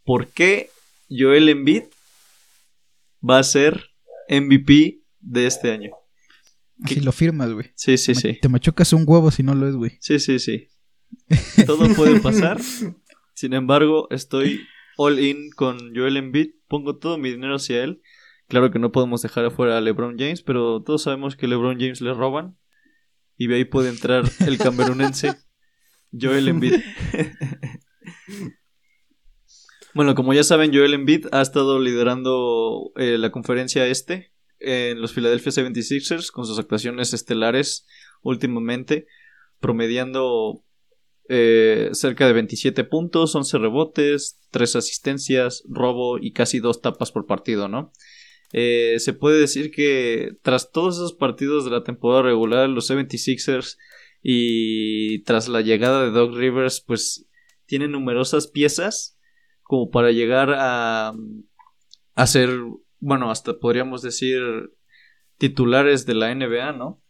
¿Por 0.06 0.28
qué 0.28 0.70
Joel 1.10 1.50
Embiid 1.50 1.84
va 3.28 3.40
a 3.40 3.44
ser 3.44 3.90
MVP 4.30 5.02
de 5.20 5.46
este 5.48 5.72
año? 5.72 5.92
Así 6.84 6.96
¿Qué? 6.96 7.02
lo 7.02 7.12
firmas, 7.12 7.52
güey. 7.52 7.72
Sí, 7.76 7.98
sí, 7.98 8.14
Ma- 8.14 8.20
sí. 8.22 8.38
Te 8.42 8.50
machucas 8.50 8.94
un 8.94 9.04
huevo 9.06 9.32
si 9.32 9.44
no 9.44 9.54
lo 9.56 9.68
es, 9.68 9.76
güey. 9.76 9.98
Sí, 10.00 10.20
sí, 10.20 10.40
sí. 10.40 10.68
Todo 11.66 11.88
puede 11.96 12.20
pasar. 12.20 12.60
Sin 13.34 13.54
embargo, 13.54 14.08
estoy 14.12 14.62
all 14.98 15.20
in 15.20 15.50
con 15.52 15.94
Joel 15.96 16.18
Embiid. 16.18 16.52
Pongo 16.68 16.98
todo 16.98 17.18
mi 17.18 17.32
dinero 17.32 17.56
hacia 17.56 17.84
él. 17.84 18.02
Claro 18.48 18.72
que 18.72 18.80
no 18.80 18.92
podemos 18.92 19.22
dejar 19.22 19.46
afuera 19.46 19.78
a 19.78 19.82
LeBron 19.82 20.18
James, 20.18 20.42
pero 20.42 20.82
todos 20.84 21.04
sabemos 21.04 21.36
que 21.36 21.48
LeBron 21.48 21.80
James 21.80 22.02
le 22.02 22.14
roban. 22.14 22.58
Y 23.38 23.48
de 23.48 23.56
ahí 23.56 23.66
puede 23.66 23.90
entrar 23.90 24.24
el 24.46 24.58
camerunense 24.58 25.36
Joel 26.20 26.48
Embiid. 26.50 26.74
bueno, 29.94 30.16
como 30.16 30.34
ya 30.34 30.44
saben, 30.44 30.72
Joel 30.74 30.94
Embiid 30.94 31.28
ha 31.32 31.42
estado 31.42 31.80
liderando 31.80 32.92
eh, 32.96 33.18
la 33.18 33.32
conferencia 33.32 33.86
este 33.88 34.32
en 34.60 35.02
los 35.02 35.14
Philadelphia 35.14 35.52
76ers 35.52 36.32
con 36.32 36.46
sus 36.46 36.60
actuaciones 36.60 37.14
estelares 37.14 37.86
últimamente, 38.22 39.08
promediando 39.60 40.64
eh, 41.28 41.90
cerca 41.94 42.26
de 42.28 42.34
27 42.34 42.84
puntos, 42.84 43.36
11 43.36 43.58
rebotes, 43.58 44.40
3 44.52 44.76
asistencias, 44.78 45.64
robo 45.70 46.18
y 46.18 46.34
casi 46.34 46.60
2 46.60 46.82
tapas 46.82 47.12
por 47.12 47.26
partido, 47.26 47.68
¿no? 47.68 47.92
Eh, 48.52 48.96
se 48.98 49.14
puede 49.14 49.40
decir 49.40 49.70
que 49.72 50.32
tras 50.42 50.72
todos 50.72 50.96
esos 50.96 51.14
partidos 51.14 51.66
de 51.66 51.72
la 51.72 51.84
temporada 51.84 52.24
regular, 52.24 52.68
los 52.68 52.90
76ers 52.90 53.78
y 54.24 55.22
tras 55.24 55.48
la 55.48 55.62
llegada 55.62 56.04
de 56.04 56.12
Doc 56.12 56.36
Rivers, 56.36 56.82
pues 56.82 57.28
tienen 57.66 57.92
numerosas 57.92 58.48
piezas 58.48 59.18
como 59.62 59.92
para 59.92 60.12
llegar 60.12 60.52
a, 60.58 61.14
a 62.16 62.28
ser, 62.28 62.50
bueno, 63.00 63.32
hasta 63.32 63.60
podríamos 63.60 64.02
decir 64.02 64.42
titulares 65.38 66.06
de 66.06 66.16
la 66.16 66.34
NBA, 66.34 66.74
¿no? 66.74 67.02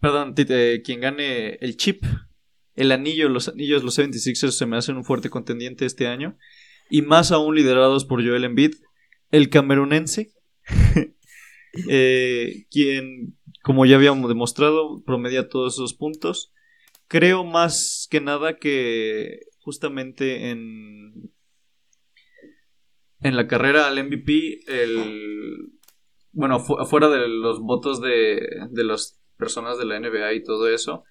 Perdón, 0.00 0.34
eh, 0.36 0.82
quien 0.84 1.00
gane 1.00 1.54
el 1.60 1.76
chip, 1.76 2.04
el 2.74 2.92
anillo, 2.92 3.28
los 3.28 3.48
anillos, 3.48 3.82
los 3.82 3.98
76ers 3.98 4.52
se 4.52 4.66
me 4.66 4.76
hacen 4.76 4.96
un 4.96 5.04
fuerte 5.04 5.30
contendiente 5.30 5.84
este 5.84 6.06
año. 6.06 6.38
Y 6.88 7.02
más 7.02 7.32
aún 7.32 7.54
liderados 7.54 8.04
por 8.04 8.26
Joel 8.26 8.44
Embiid, 8.44 8.74
el 9.30 9.48
camerunense, 9.48 10.32
eh, 11.88 12.66
quien, 12.70 13.38
como 13.62 13.86
ya 13.86 13.96
habíamos 13.96 14.28
demostrado, 14.28 15.02
promedia 15.04 15.48
todos 15.48 15.74
esos 15.74 15.94
puntos. 15.94 16.52
Creo 17.06 17.44
más 17.44 18.08
que 18.10 18.20
nada 18.20 18.56
que 18.56 19.40
justamente 19.58 20.50
en, 20.50 21.32
en 23.22 23.36
la 23.36 23.46
carrera 23.46 23.86
al 23.86 23.98
MVP, 24.04 24.60
el, 24.66 25.72
bueno, 26.32 26.60
fu- 26.60 26.78
afuera 26.78 27.08
de 27.08 27.28
los 27.28 27.60
votos 27.60 28.00
de, 28.00 28.40
de 28.70 28.84
las 28.84 29.20
personas 29.36 29.78
de 29.78 29.84
la 29.86 29.98
NBA 29.98 30.32
y 30.34 30.42
todo 30.44 30.68
eso, 30.68 31.04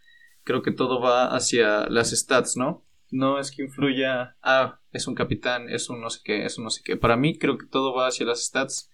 creo 0.43 0.61
que 0.61 0.71
todo 0.71 1.01
va 1.01 1.35
hacia 1.35 1.87
las 1.89 2.11
stats, 2.11 2.57
¿no? 2.57 2.85
No 3.11 3.39
es 3.39 3.51
que 3.51 3.63
influya, 3.63 4.37
ah, 4.43 4.79
es 4.91 5.07
un 5.07 5.15
capitán, 5.15 5.67
es 5.69 5.89
un 5.89 5.99
no 6.01 6.09
sé 6.09 6.19
qué, 6.23 6.45
es 6.45 6.57
un 6.57 6.65
no 6.65 6.69
sé 6.69 6.81
qué. 6.83 6.95
Para 6.95 7.17
mí 7.17 7.37
creo 7.37 7.57
que 7.57 7.65
todo 7.65 7.93
va 7.93 8.07
hacia 8.07 8.25
las 8.25 8.45
stats 8.45 8.91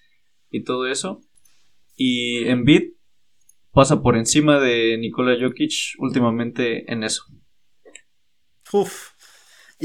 y 0.49 0.63
todo 0.63 0.88
eso. 0.88 1.22
Y 1.97 2.45
Embiid 2.47 2.93
pasa 3.72 4.01
por 4.01 4.16
encima 4.16 4.59
de 4.59 4.97
Nikola 4.97 5.36
Jokic 5.39 5.95
últimamente 5.99 6.89
en 6.91 7.03
eso. 7.03 7.24
Uf. 8.72 9.11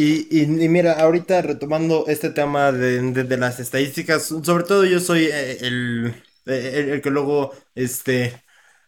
Y, 0.03 0.29
y- 0.31 0.43
y 0.65 0.69
mira, 0.69 0.93
ahorita 0.95 1.43
retomando 1.43 2.05
este 2.09 2.31
tema 2.31 2.73
de, 2.73 3.01
de- 3.13 3.25
de 3.25 3.37
las 3.37 3.61
estadísticas, 3.61 4.25
sobre 4.27 4.65
todo 4.65 4.85
yo 4.85 5.01
soy 5.01 5.27
eh, 5.27 5.59
el, 5.61 6.15
el, 6.47 6.89
el 6.91 7.03
que 7.03 7.11
luego, 7.11 7.53
este, 7.75 8.43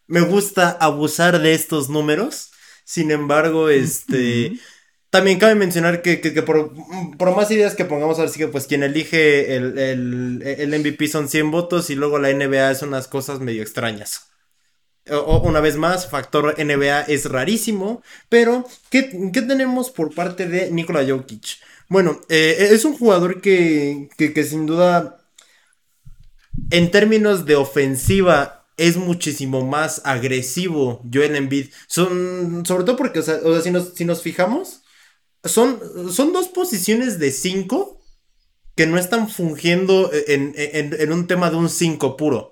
me 0.07 0.21
gusta 0.23 0.71
abusar 0.81 1.41
de 1.41 1.55
estos 1.55 1.91
números. 1.91 2.51
Sin 2.85 3.11
embargo, 3.11 3.69
este, 3.71 4.55
también 5.11 5.39
cabe 5.41 5.55
mencionar 5.57 6.03
que, 6.03 6.21
que- 6.23 6.35
que 6.35 6.43
por, 6.43 6.73
por 7.19 7.37
más 7.37 7.51
ideas 7.53 7.77
que 7.77 7.87
pongamos 7.87 8.19
ahora 8.21 8.31
sí 8.33 8.39
que 8.41 8.49
pues 8.49 8.67
quien 8.69 8.83
elige 8.85 9.57
el, 9.57 9.79
el, 9.79 10.43
el 10.47 10.75
MVP 10.75 11.09
son 11.09 11.29
100 11.31 11.51
votos 11.53 11.91
y 11.91 11.97
luego 11.97 12.19
la 12.21 12.31
NBA 12.31 12.73
es 12.73 12.83
unas 12.83 13.09
cosas 13.09 13.41
medio 13.41 13.63
extrañas. 13.63 14.32
O- 15.11 15.41
una 15.49 15.61
vez 15.61 15.77
más, 15.77 16.09
factor 16.09 16.55
NBA 16.59 17.03
es 17.03 17.27
rarísimo, 17.31 18.03
pero 18.29 18.65
¿qué, 18.91 19.31
qué 19.33 19.43
tenemos 19.43 19.91
por 19.91 20.15
parte 20.15 20.47
de 20.47 20.71
Nikola 20.71 21.05
Jokic? 21.07 21.59
Bueno, 21.89 22.21
eh, 22.29 22.69
es 22.71 22.85
un 22.85 22.97
jugador 22.97 23.41
que, 23.41 24.09
que, 24.17 24.45
sin 24.45 24.67
duda, 24.67 25.19
en 26.71 26.91
términos 26.91 27.45
de 27.47 27.57
ofensiva, 27.57 28.67
es 28.77 28.97
muchísimo 28.97 29.65
más 29.67 30.01
agresivo 30.05 31.03
Joel 31.13 31.37
Embiid. 31.37 31.69
Son, 31.87 32.65
sobre 32.67 32.85
todo 32.85 32.97
porque, 32.97 33.21
o 33.21 33.23
sea, 33.23 33.39
o 33.45 33.53
sea, 33.53 33.63
si, 33.63 33.71
nos, 33.71 33.95
si 33.95 34.05
nos 34.05 34.23
fijamos, 34.23 34.83
son, 35.45 35.81
son 36.13 36.33
dos 36.33 36.49
posiciones 36.49 37.19
de 37.19 37.33
5 37.33 38.01
que 38.77 38.87
no 38.87 38.99
están 38.99 39.29
fungiendo 39.31 40.11
en, 40.29 40.55
en- 40.57 40.95
en 41.01 41.13
un 41.13 41.27
tema 41.29 41.51
de 41.51 41.57
un 41.57 41.69
5 41.71 42.17
puro. 42.17 42.52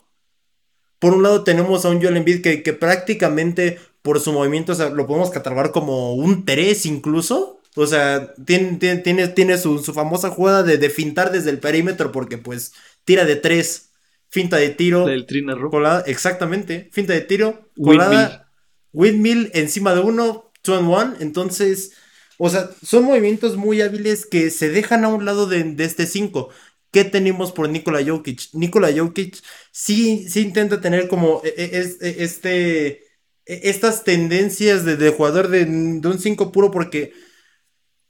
Por 1.01 1.15
un 1.15 1.25
lado 1.25 1.43
tenemos 1.45 1.85
a 1.85 1.89
un 1.89 2.01
Joel 2.01 2.17
Embiid 2.19 2.43
que, 2.43 2.63
que 2.63 2.73
prácticamente 2.73 3.81
por 4.03 4.21
su 4.21 4.33
movimiento 4.33 4.73
o 4.73 4.75
sea, 4.77 4.91
lo 4.91 5.07
podemos 5.07 5.31
catalogar 5.31 5.73
como 5.73 6.15
un 6.15 6.45
3 6.45 6.87
incluso. 6.87 7.61
O 7.77 7.87
sea, 7.87 8.35
tiene, 8.47 8.79
tiene, 8.79 9.01
tiene, 9.01 9.29
tiene 9.29 9.59
su, 9.59 9.79
su 9.81 9.93
famosa 9.95 10.31
jugada 10.31 10.63
de, 10.63 10.79
de 10.79 10.91
fintar 10.91 11.33
desde 11.33 11.51
el 11.51 11.59
perímetro 11.61 12.13
porque 12.13 12.39
pues 12.39 12.73
tira 13.05 13.25
de 13.25 13.37
3, 13.37 13.91
finta 14.29 14.57
de 14.57 14.71
tiro, 14.71 15.07
Del 15.07 15.27
colada, 15.71 16.03
exactamente, 16.07 16.89
finta 16.93 17.13
de 17.13 17.21
tiro, 17.21 17.71
Windmill. 17.77 17.99
colada, 18.09 18.53
windmill 18.93 19.51
encima 19.55 19.95
de 19.95 20.01
uno, 20.01 20.53
two 20.63 20.75
and 20.75 20.89
one, 20.89 21.17
entonces, 21.21 21.93
o 22.39 22.49
sea, 22.49 22.71
son 22.85 23.05
movimientos 23.05 23.57
muy 23.57 23.81
hábiles 23.83 24.27
que 24.27 24.51
se 24.51 24.71
dejan 24.71 25.05
a 25.05 25.09
un 25.09 25.25
lado 25.25 25.47
de, 25.47 25.63
de 25.65 25.85
este 25.85 26.07
5. 26.07 26.49
¿Qué 26.91 27.05
tenemos 27.05 27.53
por 27.53 27.69
Nikola 27.69 28.05
Jokic? 28.05 28.53
Nikola 28.53 28.91
Jokic 28.93 29.39
sí, 29.71 30.29
sí 30.29 30.41
intenta 30.41 30.81
tener 30.81 31.09
como 31.09 31.41
e- 31.45 31.55
e- 31.57 31.97
e- 32.01 32.25
este, 32.25 33.05
estas 33.47 34.03
tendencias 34.05 34.85
de, 34.85 35.11
jugador 35.11 35.49
de, 35.49 35.65
un 35.65 36.19
5 36.19 36.51
puro 36.51 36.71
porque 36.71 37.13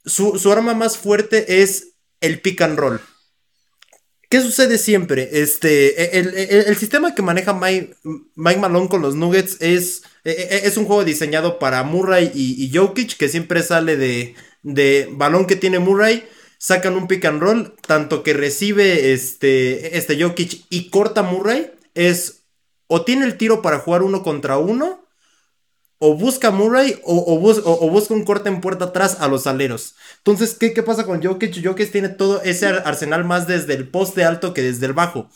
su, 0.03 0.51
arma 0.51 0.73
más 0.73 0.97
fuerte 0.97 1.61
es 1.61 1.93
el 2.21 2.41
pick 2.41 2.61
and 2.61 2.79
roll. 2.79 3.01
¿Qué 4.29 4.41
sucede 4.41 4.77
siempre? 4.77 5.29
Este, 5.41 6.17
el, 6.17 6.33
el- 6.35 6.77
sistema 6.77 7.13
que 7.13 7.21
maneja 7.21 7.53
Mike, 7.53 7.97
Mike 8.35 8.61
Malone 8.61 8.87
con 8.87 9.01
los 9.01 9.13
Nuggets 9.13 9.57
es, 9.59 10.03
es 10.23 10.77
un 10.77 10.85
juego 10.85 11.03
diseñado 11.03 11.59
para 11.59 11.83
Murray 11.83 12.31
y, 12.33 12.63
y 12.63 12.75
Jokic, 12.75 13.17
que 13.17 13.27
siempre 13.27 13.61
sale 13.61 13.97
de, 13.97 14.35
de 14.63 15.09
balón 15.11 15.47
que 15.47 15.57
tiene 15.57 15.79
Murray, 15.79 16.23
sacan 16.61 16.95
un 16.95 17.07
pick 17.07 17.25
and 17.25 17.41
roll, 17.41 17.73
tanto 17.87 18.21
que 18.21 18.33
recibe 18.33 19.13
este, 19.13 19.97
este 19.97 20.21
Jokic 20.21 20.67
y 20.69 20.91
corta 20.91 21.23
Murray, 21.23 21.71
es 21.95 22.43
o 22.85 23.03
tiene 23.03 23.25
el 23.25 23.35
tiro 23.35 23.63
para 23.63 23.79
jugar 23.79 24.03
uno 24.03 24.21
contra 24.21 24.59
uno, 24.59 25.03
o 25.97 26.15
busca 26.15 26.51
Murray 26.51 26.99
o, 27.03 27.33
o 27.33 27.39
bus- 27.39 27.63
o- 27.65 27.79
o 27.85 27.89
busca 27.89 28.13
un 28.13 28.25
corte 28.25 28.49
en 28.49 28.61
puerta 28.61 28.85
atrás 28.85 29.17
a 29.21 29.27
los 29.27 29.47
aleros. 29.47 29.95
Entonces, 30.17 30.53
¿qué, 30.53 30.71
qué 30.73 30.83
pasa 30.83 31.05
con 31.05 31.23
Jokic? 31.23 31.63
Jokic 31.65 31.91
tiene 31.91 32.09
todo 32.09 32.43
ese 32.43 32.67
ar- 32.67 32.83
arsenal 32.85 33.25
más 33.25 33.47
desde 33.47 33.73
el 33.73 33.87
poste 33.89 34.23
alto 34.23 34.53
que 34.53 34.61
desde 34.61 34.85
el 34.85 34.93
bajo. 34.93 35.29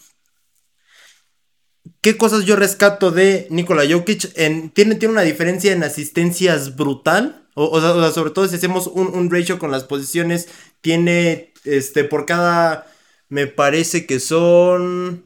¿Qué 2.02 2.18
cosas 2.18 2.46
yo 2.46 2.56
rescato 2.56 3.10
de 3.10 3.48
Nikola 3.50 3.84
Jokic? 3.90 4.32
En, 4.36 4.70
tiene, 4.70 4.94
tiene 4.96 5.14
una 5.14 5.22
diferencia 5.24 5.72
en 5.72 5.84
asistencias 5.84 6.76
brutal. 6.76 7.48
O 7.58 7.80
sea, 7.80 8.12
sobre 8.12 8.32
todo 8.32 8.48
si 8.50 8.56
hacemos 8.58 8.88
un, 8.88 9.08
un 9.08 9.32
ratio 9.32 9.60
con 9.60 9.72
las 9.72 9.86
posiciones, 9.86 10.50
tiene 10.86 11.52
este 11.64 12.04
por 12.04 12.28
cada. 12.28 12.86
Me 13.28 13.48
parece 13.48 14.06
que 14.06 14.20
son. 14.20 15.26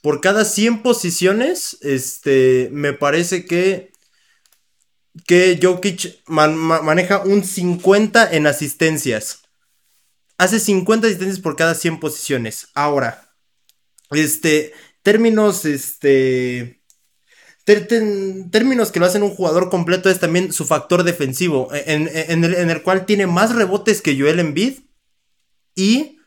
Por 0.00 0.22
cada 0.22 0.46
100 0.46 0.82
posiciones, 0.82 1.76
este, 1.82 2.70
me 2.72 2.94
parece 2.94 3.44
que 3.44 3.92
que 5.26 5.60
Jokic 5.62 6.22
man- 6.26 6.56
ma- 6.56 6.80
maneja 6.80 7.18
un 7.22 7.44
50 7.44 8.28
en 8.32 8.46
asistencias. 8.46 9.42
Hace 10.38 10.58
50 10.58 11.06
asistencias 11.06 11.38
por 11.40 11.54
cada 11.54 11.74
100 11.74 12.00
posiciones. 12.00 12.68
Ahora, 12.74 13.28
este, 14.10 14.72
términos, 15.02 15.66
este, 15.66 16.81
términos 17.64 18.90
que 18.90 19.00
lo 19.00 19.06
hacen 19.06 19.22
un 19.22 19.34
jugador 19.34 19.70
completo 19.70 20.10
es 20.10 20.18
también 20.18 20.52
su 20.52 20.64
factor 20.64 21.04
defensivo, 21.04 21.68
en, 21.72 22.08
el, 22.08 22.54
en, 22.54 22.70
el, 22.70 22.82
cual 22.82 23.06
tiene 23.06 23.26
más 23.26 23.54
rebotes 23.54 24.02
que 24.02 24.18
Joel 24.18 24.40
Embiid 24.40 24.80
y 25.74 26.18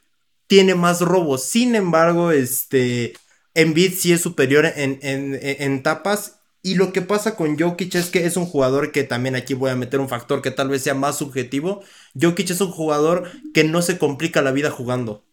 tiene 0.47 0.75
más 0.75 1.01
robos. 1.01 1.43
Sin 1.43 1.75
embargo, 1.75 2.31
este 2.31 3.13
Embiid 3.53 3.93
sí 3.93 4.13
es 4.13 4.21
superior 4.21 4.65
en, 4.65 4.99
en, 5.01 5.83
tapas. 5.83 6.39
Y 6.61 6.75
lo 6.75 6.91
que 6.91 7.03
pasa 7.03 7.35
con 7.35 7.59
Jokic 7.59 7.93
es 7.95 8.09
que 8.09 8.25
es 8.25 8.37
un 8.37 8.45
jugador 8.45 8.91
que 8.91 9.03
también 9.03 9.35
aquí 9.35 9.53
voy 9.53 9.69
a 9.69 9.75
meter 9.75 9.99
un 9.99 10.09
factor 10.09 10.41
que 10.41 10.49
tal 10.49 10.69
vez 10.69 10.81
sea 10.81 10.95
más 10.95 11.17
subjetivo. 11.17 11.83
Jokic 12.19 12.49
es 12.49 12.61
un 12.61 12.71
jugador 12.71 13.29
que 13.53 13.63
no 13.63 13.81
se 13.81 13.99
complica 13.99 14.41
la 14.41 14.51
vida 14.51 14.71
jugando. 14.71 15.24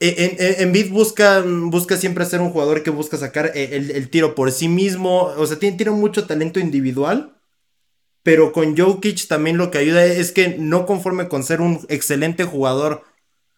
En, 0.00 0.74
en, 0.74 0.92
busca, 0.92 1.42
busca 1.46 1.96
siempre 1.96 2.24
ser 2.26 2.40
un 2.40 2.50
jugador 2.50 2.82
que 2.82 2.90
busca 2.90 3.16
sacar 3.16 3.52
eh, 3.54 3.70
el, 3.72 4.10
tiro 4.10 4.34
por 4.34 4.52
sí 4.52 4.68
mismo. 4.68 5.32
O 5.36 5.46
sea, 5.46 5.58
tiene, 5.58 5.76
tiene, 5.76 5.92
mucho 5.92 6.26
talento 6.26 6.60
individual. 6.60 7.40
Pero 8.22 8.52
con 8.52 8.76
Jokic 8.76 9.28
también 9.28 9.58
lo 9.58 9.70
que 9.70 9.78
ayuda 9.78 10.04
es 10.04 10.32
que 10.32 10.56
no 10.58 10.86
conforme 10.86 11.28
con 11.28 11.44
ser 11.44 11.60
un 11.60 11.84
excelente 11.88 12.44
jugador 12.44 13.04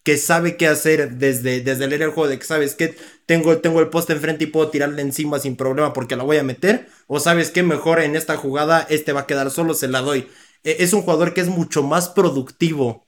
que 0.03 0.17
sabe 0.19 0.57
qué 0.57 0.69
hacer 0.69 1.15
desde, 1.17 1.61
desde 1.61 1.89
leer 1.89 2.03
el 2.03 2.11
juego, 2.11 2.29
de 2.29 2.39
que 2.39 2.45
sabes 2.45 2.75
que 2.75 2.97
tengo, 3.27 3.59
tengo 3.59 3.81
el 3.81 3.89
poste 3.89 4.13
enfrente 4.13 4.45
y 4.45 4.47
puedo 4.49 4.69
tirarle 4.69 5.03
encima 5.03 5.39
sin 5.41 5.57
problema 5.57 5.93
porque 5.93 6.17
la 6.17 6.25
voy 6.25 6.37
a 6.37 6.45
meter. 6.45 6.89
O 7.07 7.21
sabes 7.21 7.51
que 7.51 7.63
mejor 7.63 8.01
en 8.01 8.17
esta 8.17 8.37
jugada 8.37 8.87
este 8.91 9.13
va 9.13 9.23
a 9.23 9.27
quedar 9.27 9.51
solo, 9.51 9.75
se 9.75 9.89
la 9.89 10.01
doy. 10.01 10.29
E, 10.65 10.77
es 10.81 10.93
un 10.93 11.03
jugador 11.03 11.35
que 11.35 11.41
es 11.41 11.49
mucho 11.49 11.83
más 11.83 12.09
productivo 12.09 13.07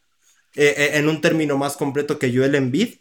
eh, 0.57 0.75
eh, 0.77 0.91
en 0.95 1.09
un 1.09 1.21
término 1.21 1.57
más 1.57 1.77
completo 1.77 2.19
que 2.19 2.35
Joel 2.35 2.55
Embiid 2.55 2.95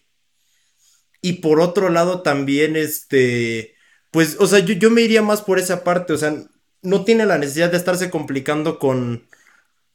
y 1.21 1.33
por 1.33 1.59
otro 1.59 1.89
lado 1.89 2.21
también, 2.21 2.75
este, 2.75 3.75
pues, 4.11 4.37
o 4.39 4.47
sea, 4.47 4.59
yo, 4.59 4.73
yo 4.75 4.91
me 4.91 5.01
iría 5.01 5.21
más 5.21 5.41
por 5.41 5.59
esa 5.59 5.83
parte, 5.83 6.13
o 6.13 6.17
sea, 6.17 6.35
no 6.81 7.03
tiene 7.03 7.25
la 7.25 7.37
necesidad 7.37 7.71
de 7.71 7.77
estarse 7.77 8.09
complicando 8.09 8.79
con, 8.79 9.27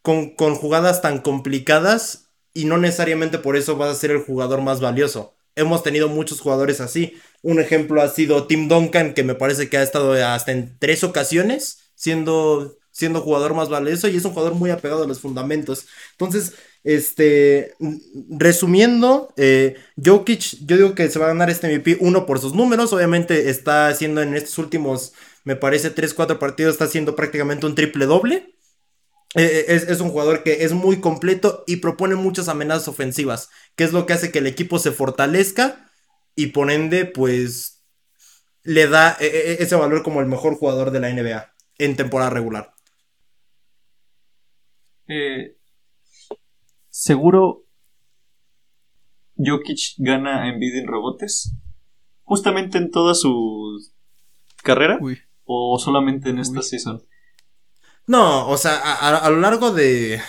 con, 0.02 0.34
con 0.34 0.54
jugadas 0.54 1.02
tan 1.02 1.20
complicadas 1.20 2.28
y 2.54 2.64
no 2.66 2.78
necesariamente 2.78 3.38
por 3.38 3.56
eso 3.56 3.78
va 3.78 3.90
a 3.90 3.94
ser 3.94 4.10
el 4.10 4.18
jugador 4.22 4.60
más 4.62 4.80
valioso. 4.80 5.34
Hemos 5.54 5.82
tenido 5.82 6.08
muchos 6.08 6.40
jugadores 6.40 6.80
así. 6.80 7.14
Un 7.42 7.60
ejemplo 7.60 8.00
ha 8.02 8.08
sido 8.08 8.46
Tim 8.46 8.68
Duncan, 8.68 9.14
que 9.14 9.22
me 9.22 9.34
parece 9.34 9.68
que 9.68 9.76
ha 9.76 9.82
estado 9.82 10.12
hasta 10.12 10.52
en 10.52 10.78
tres 10.78 11.04
ocasiones 11.04 11.92
siendo, 11.94 12.78
siendo 12.90 13.20
jugador 13.20 13.54
más 13.54 13.68
valioso 13.68 14.08
y 14.08 14.16
es 14.16 14.24
un 14.24 14.32
jugador 14.32 14.54
muy 14.54 14.70
apegado 14.70 15.04
a 15.04 15.06
los 15.06 15.20
fundamentos. 15.20 15.86
Entonces, 16.12 16.54
este, 16.84 17.74
resumiendo, 18.28 19.32
eh, 19.36 19.76
Jokic, 20.02 20.64
yo 20.66 20.76
digo 20.76 20.94
que 20.94 21.08
se 21.08 21.18
va 21.18 21.26
a 21.26 21.28
ganar 21.28 21.50
este 21.50 21.68
MVP, 21.68 21.98
uno 22.00 22.26
por 22.26 22.40
sus 22.40 22.54
números, 22.54 22.92
obviamente 22.92 23.50
está 23.50 23.88
haciendo 23.88 24.22
en 24.22 24.34
estos 24.34 24.58
últimos, 24.58 25.12
me 25.44 25.56
parece, 25.56 25.94
3-4 25.94 26.38
partidos, 26.38 26.72
está 26.72 26.84
haciendo 26.84 27.14
prácticamente 27.14 27.66
un 27.66 27.74
triple 27.74 28.06
doble. 28.06 28.54
Eh, 29.34 29.64
eh, 29.68 29.86
es, 29.88 30.00
un 30.00 30.10
jugador 30.10 30.42
que 30.42 30.64
es 30.64 30.72
muy 30.72 31.00
completo 31.00 31.64
y 31.66 31.76
propone 31.76 32.16
muchas 32.16 32.48
amenazas 32.48 32.88
ofensivas, 32.88 33.48
que 33.76 33.84
es 33.84 33.92
lo 33.92 34.04
que 34.04 34.12
hace 34.12 34.30
que 34.30 34.40
el 34.40 34.46
equipo 34.46 34.78
se 34.78 34.92
fortalezca 34.92 35.90
y 36.34 36.48
por 36.48 36.70
ende, 36.70 37.06
pues, 37.06 37.82
le 38.62 38.86
da 38.88 39.16
ese 39.20 39.74
valor 39.74 40.02
como 40.02 40.20
el 40.20 40.26
mejor 40.26 40.54
jugador 40.56 40.90
de 40.90 41.00
la 41.00 41.08
NBA 41.08 41.52
en 41.78 41.96
temporada 41.96 42.30
regular. 42.30 42.72
Eh, 45.08 45.56
seguro 46.92 47.64
Jokic 49.36 49.94
gana 49.98 50.42
a 50.42 50.48
Embiid 50.48 50.76
en 50.76 50.86
rebotes. 50.86 51.54
Justamente 52.22 52.78
en 52.78 52.90
toda 52.90 53.14
su 53.14 53.80
carrera. 54.62 55.00
O 55.44 55.78
solamente 55.78 56.30
en 56.30 56.38
esta 56.38 56.62
season. 56.62 57.04
No, 58.06 58.48
o 58.48 58.56
sea, 58.56 58.78
a, 58.78 59.30
lo 59.30 59.40
largo 59.40 59.72
de, 59.72 60.20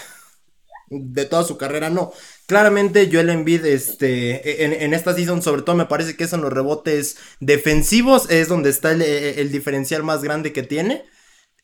de 0.90 1.26
toda 1.26 1.44
su 1.44 1.58
carrera, 1.58 1.90
no. 1.90 2.12
Claramente 2.48 3.10
Joel 3.12 3.30
Embiid, 3.30 3.66
este, 3.66 4.64
en, 4.64 4.74
en, 4.74 4.94
esta 4.94 5.14
season, 5.14 5.42
sobre 5.42 5.64
todo 5.64 5.76
me 5.76 5.86
parece 5.86 6.16
que 6.16 6.26
es 6.26 6.34
en 6.34 6.42
los 6.42 6.54
rebotes 6.54 7.18
defensivos, 7.40 8.30
es 8.30 8.48
donde 8.48 8.70
está 8.70 8.92
el, 8.92 9.52
diferencial 9.52 10.04
más 10.04 10.24
grande 10.24 10.54
que 10.54 10.64
tiene. 10.64 11.04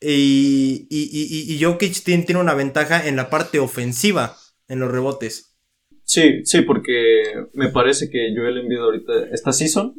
Y, 0.00 0.86
y, 0.90 1.54
y, 1.54 1.62
Jokic 1.62 2.02
tiene, 2.02 2.24
tiene, 2.24 2.40
una 2.40 2.54
ventaja 2.54 3.06
en 3.06 3.16
la 3.16 3.28
parte 3.28 3.58
ofensiva 3.58 4.39
en 4.70 4.78
los 4.78 4.90
rebotes. 4.90 5.58
Sí, 6.04 6.44
sí, 6.44 6.62
porque 6.62 7.22
me 7.52 7.68
parece 7.68 8.08
que 8.08 8.32
Joel 8.34 8.58
Embiid 8.58 8.78
ahorita, 8.78 9.12
esta 9.32 9.52
season, 9.52 9.94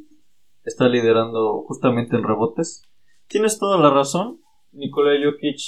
está 0.64 0.88
liderando 0.88 1.64
justamente 1.68 2.16
en 2.16 2.24
rebotes. 2.24 2.84
Tienes 3.28 3.60
toda 3.60 3.78
la 3.78 3.92
razón, 3.92 4.42
Nikola 4.72 5.12
Jokic 5.24 5.60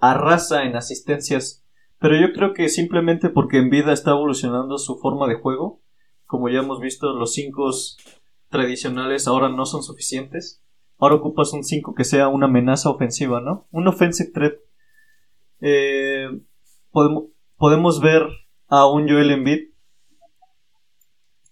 arrasa 0.00 0.64
en 0.64 0.76
asistencias, 0.76 1.64
pero 1.98 2.20
yo 2.20 2.32
creo 2.34 2.52
que 2.52 2.68
simplemente 2.68 3.30
porque 3.30 3.60
vida 3.62 3.92
está 3.92 4.10
evolucionando 4.10 4.76
su 4.76 4.98
forma 4.98 5.26
de 5.26 5.36
juego, 5.36 5.80
como 6.26 6.48
ya 6.48 6.58
hemos 6.58 6.80
visto, 6.80 7.14
los 7.14 7.32
5 7.34 7.70
tradicionales 8.50 9.28
ahora 9.28 9.48
no 9.48 9.64
son 9.64 9.82
suficientes. 9.82 10.62
Ahora 10.98 11.16
ocupas 11.16 11.52
un 11.52 11.62
5 11.62 11.94
que 11.94 12.04
sea 12.04 12.28
una 12.28 12.46
amenaza 12.46 12.90
ofensiva, 12.90 13.40
¿no? 13.40 13.68
Un 13.70 13.86
offensive 13.86 14.30
threat. 14.32 14.54
Eh, 15.60 16.28
podemos, 16.90 17.26
podemos 17.56 18.00
ver 18.00 18.22
a 18.68 18.86
un 18.86 19.08
Joel 19.08 19.30
Embiid. 19.30 19.70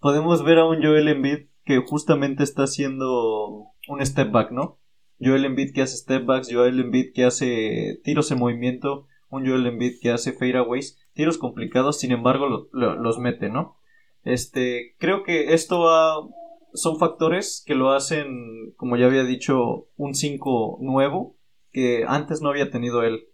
Podemos 0.00 0.44
ver 0.44 0.58
a 0.58 0.66
un 0.66 0.82
Joel 0.82 1.08
Embiid 1.08 1.46
que 1.64 1.78
justamente 1.78 2.44
está 2.44 2.64
haciendo 2.64 3.72
un 3.88 4.04
step 4.04 4.30
back, 4.30 4.50
¿no? 4.50 4.78
Joel 5.20 5.44
Embiid 5.44 5.72
que 5.72 5.82
hace 5.82 5.96
step 5.96 6.26
backs, 6.26 6.52
Joel 6.52 6.78
Embiid 6.80 7.12
que 7.14 7.24
hace 7.24 8.00
tiros 8.04 8.30
en 8.30 8.38
movimiento, 8.38 9.06
un 9.30 9.46
Joel 9.46 9.66
Embiid 9.66 10.00
que 10.00 10.10
hace 10.10 10.32
fadeaways, 10.32 10.98
tiros 11.14 11.38
complicados, 11.38 11.98
sin 11.98 12.12
embargo 12.12 12.68
los 12.72 13.18
mete, 13.18 13.48
¿no? 13.48 13.78
Este, 14.24 14.96
creo 14.98 15.22
que 15.22 15.54
esto 15.54 16.30
son 16.74 16.98
factores 16.98 17.62
que 17.64 17.74
lo 17.74 17.92
hacen, 17.92 18.72
como 18.76 18.96
ya 18.96 19.06
había 19.06 19.24
dicho, 19.24 19.88
un 19.96 20.14
5 20.14 20.78
nuevo 20.80 21.36
que 21.72 22.04
antes 22.06 22.42
no 22.42 22.50
había 22.50 22.70
tenido 22.70 23.02
él. 23.02 23.28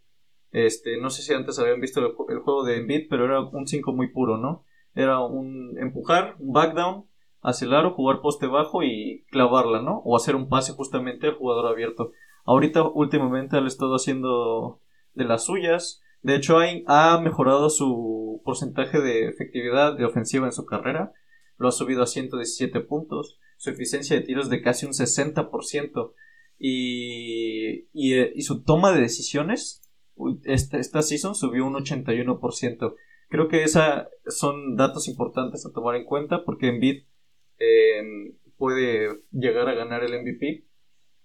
Este, 0.52 0.98
no 0.98 1.10
sé 1.10 1.22
si 1.22 1.32
antes 1.32 1.58
habían 1.58 1.80
visto 1.80 2.00
el, 2.00 2.40
juego 2.40 2.64
de 2.64 2.78
Embiid, 2.78 3.06
pero 3.08 3.24
era 3.24 3.40
un 3.40 3.66
5 3.66 3.92
muy 3.92 4.08
puro, 4.08 4.36
¿no? 4.36 4.64
Era 4.94 5.20
un 5.20 5.78
empujar, 5.78 6.34
un 6.38 6.52
back 6.52 6.74
down 6.74 7.06
hacia 7.42 7.66
el 7.66 7.74
aro, 7.74 7.94
jugar 7.94 8.20
poste 8.20 8.46
bajo 8.46 8.82
y 8.82 9.24
clavarla, 9.30 9.80
¿no? 9.80 10.02
O 10.04 10.16
hacer 10.16 10.34
un 10.34 10.48
pase 10.48 10.72
justamente 10.72 11.28
al 11.28 11.36
jugador 11.36 11.66
abierto. 11.66 12.10
Ahorita 12.44 12.82
últimamente 12.82 13.56
ha 13.56 13.66
estado 13.66 13.94
haciendo 13.94 14.80
de 15.14 15.24
las 15.24 15.44
suyas. 15.44 16.02
De 16.22 16.34
hecho, 16.34 16.58
ha 16.86 17.20
mejorado 17.20 17.70
su 17.70 18.42
porcentaje 18.44 19.00
de 19.00 19.28
efectividad 19.28 19.96
de 19.96 20.04
ofensiva 20.04 20.46
en 20.46 20.52
su 20.52 20.66
carrera. 20.66 21.12
Lo 21.56 21.68
ha 21.68 21.72
subido 21.72 22.02
a 22.02 22.06
117 22.06 22.80
puntos. 22.80 23.38
Su 23.56 23.70
eficiencia 23.70 24.16
de 24.16 24.22
tiros 24.22 24.50
de 24.50 24.60
casi 24.62 24.86
un 24.86 24.92
60%. 24.92 26.12
Y, 26.58 27.86
y, 27.92 28.14
eh, 28.14 28.32
y 28.34 28.42
su 28.42 28.64
toma 28.64 28.92
de 28.92 29.00
decisiones 29.00 29.89
esta, 30.44 30.78
esta 30.78 31.02
season 31.02 31.34
subió 31.34 31.66
un 31.66 31.74
81%. 31.74 32.94
Creo 33.28 33.48
que 33.48 33.62
esos 33.62 33.82
son 34.26 34.76
datos 34.76 35.08
importantes 35.08 35.64
a 35.64 35.72
tomar 35.72 35.96
en 35.96 36.04
cuenta 36.04 36.44
porque 36.44 36.68
Embiid 36.68 37.04
eh, 37.58 38.34
puede 38.56 39.22
llegar 39.30 39.68
a 39.68 39.74
ganar 39.74 40.02
el 40.04 40.20
MVP. 40.20 40.66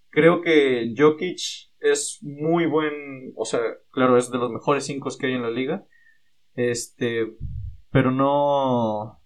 Creo 0.09 0.41
que 0.41 0.93
Jokic 0.95 1.39
es 1.79 2.19
muy 2.21 2.65
buen, 2.67 3.33
o 3.35 3.45
sea, 3.45 3.59
claro, 3.91 4.17
es 4.17 4.31
de 4.31 4.37
los 4.37 4.51
mejores 4.51 4.85
5 4.85 5.09
que 5.19 5.27
hay 5.27 5.33
en 5.33 5.41
la 5.41 5.51
liga. 5.51 5.85
Este, 6.55 7.35
pero 7.91 8.11
no 8.11 9.19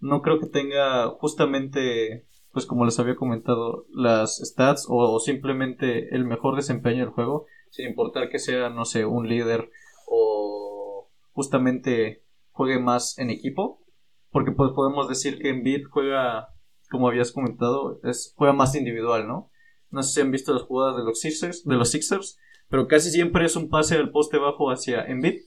no 0.00 0.22
creo 0.22 0.40
que 0.40 0.46
tenga 0.46 1.08
justamente 1.08 2.26
pues 2.52 2.66
como 2.66 2.84
les 2.84 2.98
había 2.98 3.16
comentado 3.16 3.86
las 3.92 4.38
stats 4.38 4.86
o 4.88 5.18
simplemente 5.20 6.14
el 6.14 6.24
mejor 6.24 6.56
desempeño 6.56 7.04
del 7.04 7.14
juego 7.14 7.46
sin 7.70 7.86
importar 7.86 8.28
que 8.28 8.38
sea, 8.38 8.70
no 8.70 8.84
sé, 8.84 9.04
un 9.04 9.28
líder 9.28 9.70
o 10.06 11.10
justamente 11.32 12.24
juegue 12.50 12.78
más 12.78 13.18
en 13.18 13.30
equipo, 13.30 13.84
porque 14.30 14.52
pues 14.52 14.72
podemos 14.72 15.08
decir 15.08 15.38
que 15.38 15.52
Beat 15.52 15.84
juega, 15.90 16.48
como 16.90 17.08
habías 17.08 17.32
comentado, 17.32 18.00
es, 18.04 18.34
juega 18.36 18.52
más 18.52 18.74
individual, 18.74 19.26
¿no? 19.26 19.50
No 19.90 20.02
sé 20.02 20.14
si 20.14 20.20
han 20.20 20.30
visto 20.30 20.52
las 20.52 20.62
jugadas 20.62 20.96
de 20.96 21.04
los 21.04 21.20
Sixers, 21.20 21.64
de 21.64 21.76
los 21.76 21.90
Sixers 21.90 22.38
pero 22.68 22.86
casi 22.86 23.10
siempre 23.10 23.44
es 23.44 23.56
un 23.56 23.68
pase 23.68 23.96
al 23.96 24.10
poste 24.10 24.38
bajo 24.38 24.70
hacia 24.70 25.04
Embiid 25.04 25.40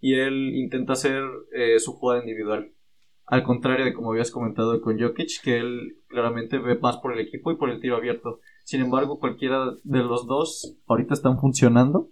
y 0.00 0.14
él 0.14 0.54
intenta 0.54 0.92
hacer 0.92 1.22
eh, 1.52 1.78
su 1.78 1.92
jugada 1.92 2.20
individual. 2.20 2.72
Al 3.30 3.44
contrario 3.44 3.84
de 3.84 3.94
como 3.94 4.10
habías 4.10 4.32
comentado 4.32 4.80
con 4.80 4.98
Jokic, 5.00 5.40
que 5.42 5.58
él 5.58 5.98
claramente 6.08 6.58
ve 6.58 6.76
más 6.78 6.96
por 6.96 7.12
el 7.12 7.20
equipo 7.20 7.52
y 7.52 7.56
por 7.56 7.70
el 7.70 7.80
tiro 7.80 7.96
abierto. 7.96 8.40
Sin 8.64 8.80
embargo, 8.80 9.20
cualquiera 9.20 9.66
de 9.84 9.98
los 10.00 10.26
dos 10.26 10.76
ahorita 10.88 11.14
están 11.14 11.38
funcionando. 11.40 12.08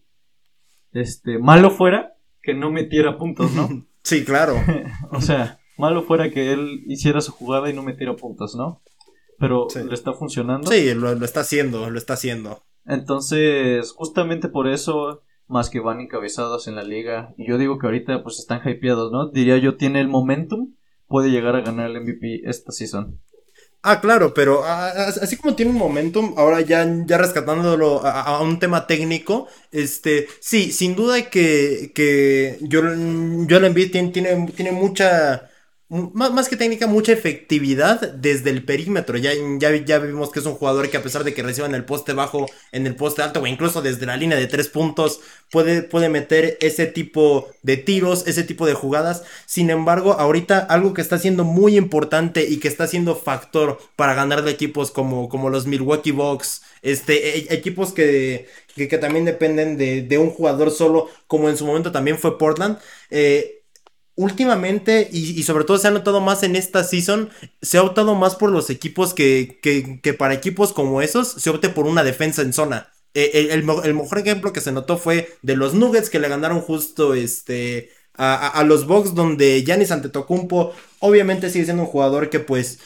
Este, 0.93 1.39
malo 1.39 1.71
fuera 1.71 2.15
que 2.41 2.55
no 2.55 2.71
metiera 2.71 3.19
puntos, 3.19 3.53
¿no? 3.53 3.69
sí, 4.03 4.25
claro. 4.25 4.55
o 5.11 5.21
sea, 5.21 5.59
malo 5.77 6.03
fuera 6.05 6.31
que 6.31 6.53
él 6.53 6.85
hiciera 6.87 7.21
su 7.21 7.33
jugada 7.33 7.69
y 7.69 7.75
no 7.75 7.83
metiera 7.83 8.15
puntos, 8.15 8.55
¿no? 8.55 8.81
pero 9.41 9.67
Sí. 9.71 9.81
le 9.85 9.95
está 9.95 10.13
funcionando. 10.13 10.71
Sí, 10.71 10.95
lo, 10.95 11.15
lo 11.15 11.25
está 11.25 11.41
haciendo, 11.41 11.91
lo 11.91 11.99
está 11.99 12.15
haciendo. 12.15 12.63
Entonces, 12.87 13.93
justamente 13.93 14.49
por 14.49 14.69
eso, 14.69 15.23
más 15.47 15.71
que 15.71 15.81
van 15.81 16.01
encabezados 16.01 16.69
en 16.69 16.75
la 16.75 16.83
liga, 16.83 17.35
y 17.37 17.49
yo 17.49 17.59
digo 17.59 17.79
que 17.79 17.87
ahorita 17.87 18.23
pues 18.23 18.39
están 18.39 18.61
hypeados, 18.65 19.13
¿no? 19.13 19.31
Diría 19.31 19.59
yo, 19.59 19.77
tiene 19.77 20.01
el 20.01 20.09
momentum, 20.09 20.75
puede 21.09 21.31
llegar 21.31 21.57
a 21.57 21.63
ganar 21.63 21.91
el 21.91 21.97
MVP 21.97 22.43
esta 22.45 22.73
season. 22.73 23.19
Ah, 23.83 24.01
claro, 24.01 24.35
pero 24.35 24.65
ah, 24.65 24.91
ah, 24.95 25.13
así 25.23 25.37
como 25.37 25.55
tiene 25.55 25.71
un 25.71 25.79
momentum, 25.79 26.35
ahora 26.37 26.61
ya, 26.61 26.85
ya 27.07 27.17
rescatándolo 27.17 28.05
a, 28.05 28.43
un 28.43 28.59
tema 28.59 28.87
técnico, 28.87 29.47
este, 29.71 30.27
sí, 30.41 30.73
sin 30.73 30.97
duda 30.97 31.31
que, 31.31 31.93
que 31.95 32.59
Joel 32.71 33.47
Joel 33.49 33.65
Embiid 33.67 33.93
tiene, 33.93 34.09
tiene, 34.11 34.47
tiene 34.55 34.73
mucha, 34.73 35.48
mu- 35.48 35.48
más, 35.91 36.49
que 36.49 36.57
técnica, 36.57 36.87
mucha 36.87 37.13
efectividad 37.13 38.13
desde 38.13 38.51
el 38.51 38.65
perímetro. 38.65 39.17
Ya, 39.17 39.33
ya, 39.59 39.75
ya 39.77 39.99
vimos 39.99 40.31
que 40.31 40.41
es 40.41 40.47
un 40.47 40.55
jugador 40.55 40.91
que 40.91 40.99
a 40.99 41.03
pesar 41.03 41.25
de 41.25 41.33
que 41.33 41.43
reciba 41.43 41.67
en 41.67 41.75
el 41.75 41.85
poste 41.87 42.13
bajo, 42.13 42.47
en 42.73 42.87
el 42.87 42.95
poste 42.95 43.23
alto 43.23 43.41
o 43.41 43.47
incluso 43.47 43.81
desde 43.81 44.05
la 44.05 44.17
línea 44.19 44.37
de 44.37 44.47
tres 44.47 44.69
puntos, 44.69 45.21
puede, 45.51 45.83
puede 45.83 46.11
meter 46.11 46.59
ese 46.61 46.87
tipo 46.87 47.49
de 47.63 47.79
tiros, 47.79 48.27
ese 48.27 48.45
tipo 48.45 48.67
de 48.67 48.75
jugadas. 48.75 49.23
Sin 49.47 49.71
embargo, 49.71 50.13
ahorita 50.13 50.59
algo 50.59 50.93
que 50.93 51.01
está 51.01 51.19
siendo 51.19 51.45
muy 51.45 51.77
importante 51.79 52.45
y 52.49 52.59
que 52.59 52.69
está 52.69 52.87
siendo 52.87 53.17
factor 53.17 53.79
para 53.97 54.15
ganar 54.15 54.43
de 54.43 54.51
equipos 54.51 54.91
como, 54.91 55.29
como 55.31 55.49
los 55.49 55.67
Milwaukee 55.67 56.11
Bucks, 56.13 56.63
este, 56.83 57.39
e- 57.39 57.55
equipos 57.55 57.93
que, 57.93 58.47
que, 58.75 58.89
que 58.89 58.99
también 58.99 59.25
dependen 59.25 59.77
de, 59.79 60.03
de 60.03 60.19
un 60.19 60.31
jugador 60.31 60.71
solo, 60.71 61.09
como 61.27 61.49
en 61.49 61.57
su 61.57 61.65
momento 61.67 61.93
también 61.93 62.19
fue 62.19 62.39
Portland. 62.39 62.79
eh, 63.11 63.55
últimamente, 64.19 65.09
y, 65.13 65.41
sobre 65.45 65.65
todo 65.65 65.79
se 65.79 65.87
ha 65.87 65.93
notado 65.93 66.21
más 66.21 66.43
en 66.43 66.57
esta 66.57 66.83
season, 66.83 67.31
se 67.63 67.79
ha 67.79 67.83
optado 67.83 68.17
más 68.17 68.35
por 68.35 68.51
los 68.51 68.69
equipos 68.69 69.15
que, 69.15 69.61
que, 69.63 70.13
para 70.15 70.35
equipos 70.35 70.73
como 70.73 71.01
esos 71.01 71.29
se 71.29 71.51
opte 71.51 71.69
por 71.69 71.87
una 71.87 72.03
defensa 72.03 72.43
en 72.43 72.53
zona. 72.53 72.93
Eh, 73.15 73.49
El, 73.53 73.63
mejor 73.63 74.19
ejemplo 74.19 74.53
que 74.53 74.61
se 74.61 74.73
notó 74.73 74.99
fue 74.99 75.37
de 75.43 75.55
los 75.55 75.75
Nuggets 75.75 76.11
que 76.11 76.19
le 76.19 76.29
ganaron 76.29 76.61
justo 76.61 77.15
este, 77.15 77.91
a 78.15 78.65
los 78.65 78.89
Bucks 78.89 79.15
donde 79.15 79.63
Giannis 79.63 79.93
Antetokounmpo 79.93 80.73
obviamente 80.99 81.49
sigue 81.49 81.67
siendo 81.67 81.85
un 81.85 81.89
jugador 81.89 82.29
que 82.29 82.41
pues 82.41 82.81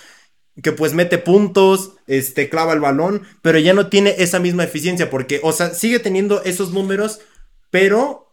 que 0.63 0.73
pues 0.73 0.93
mete 0.93 1.17
puntos, 1.17 1.93
este 2.07 2.51
clava 2.51 2.75
el 2.75 2.81
balón, 2.81 3.23
pero 3.41 3.59
ya 3.59 3.73
no 3.73 3.89
tiene 3.89 4.17
esa 4.19 4.39
misma 4.39 4.65
eficiencia 4.65 5.09
porque 5.09 5.41
o 5.43 5.53
sea, 5.53 5.71
sigue 5.71 5.99
teniendo 5.99 6.43
esos 6.45 6.73
números, 6.73 7.21
pero 7.71 8.32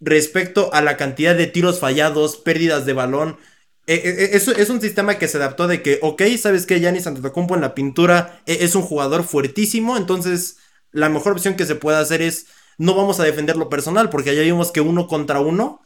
respecto 0.00 0.72
a 0.72 0.82
la 0.82 0.96
cantidad 0.96 1.34
de 1.36 1.46
tiros 1.46 1.80
fallados, 1.80 2.36
pérdidas 2.36 2.86
de 2.86 2.92
balón, 2.94 3.38
eh, 3.86 4.00
eh, 4.04 4.30
es, 4.32 4.48
es 4.48 4.70
un 4.70 4.80
sistema 4.80 5.18
que 5.18 5.28
se 5.28 5.36
adaptó 5.38 5.66
de 5.66 5.82
que, 5.82 5.98
ok, 6.02 6.22
sabes 6.40 6.66
que 6.66 6.78
Giannis 6.80 7.06
Antetokounmpo 7.06 7.54
en 7.54 7.60
la 7.62 7.74
pintura 7.74 8.40
eh, 8.46 8.58
es 8.60 8.74
un 8.74 8.82
jugador 8.82 9.24
fuertísimo, 9.24 9.96
entonces 9.96 10.58
la 10.92 11.08
mejor 11.08 11.32
opción 11.32 11.54
que 11.56 11.66
se 11.66 11.74
puede 11.74 11.98
hacer 11.98 12.22
es 12.22 12.46
no 12.78 12.94
vamos 12.94 13.20
a 13.20 13.24
defender 13.24 13.56
lo 13.56 13.68
personal, 13.68 14.08
porque 14.10 14.34
ya 14.34 14.42
vimos 14.42 14.72
que 14.72 14.80
uno 14.80 15.06
contra 15.06 15.40
uno 15.40 15.82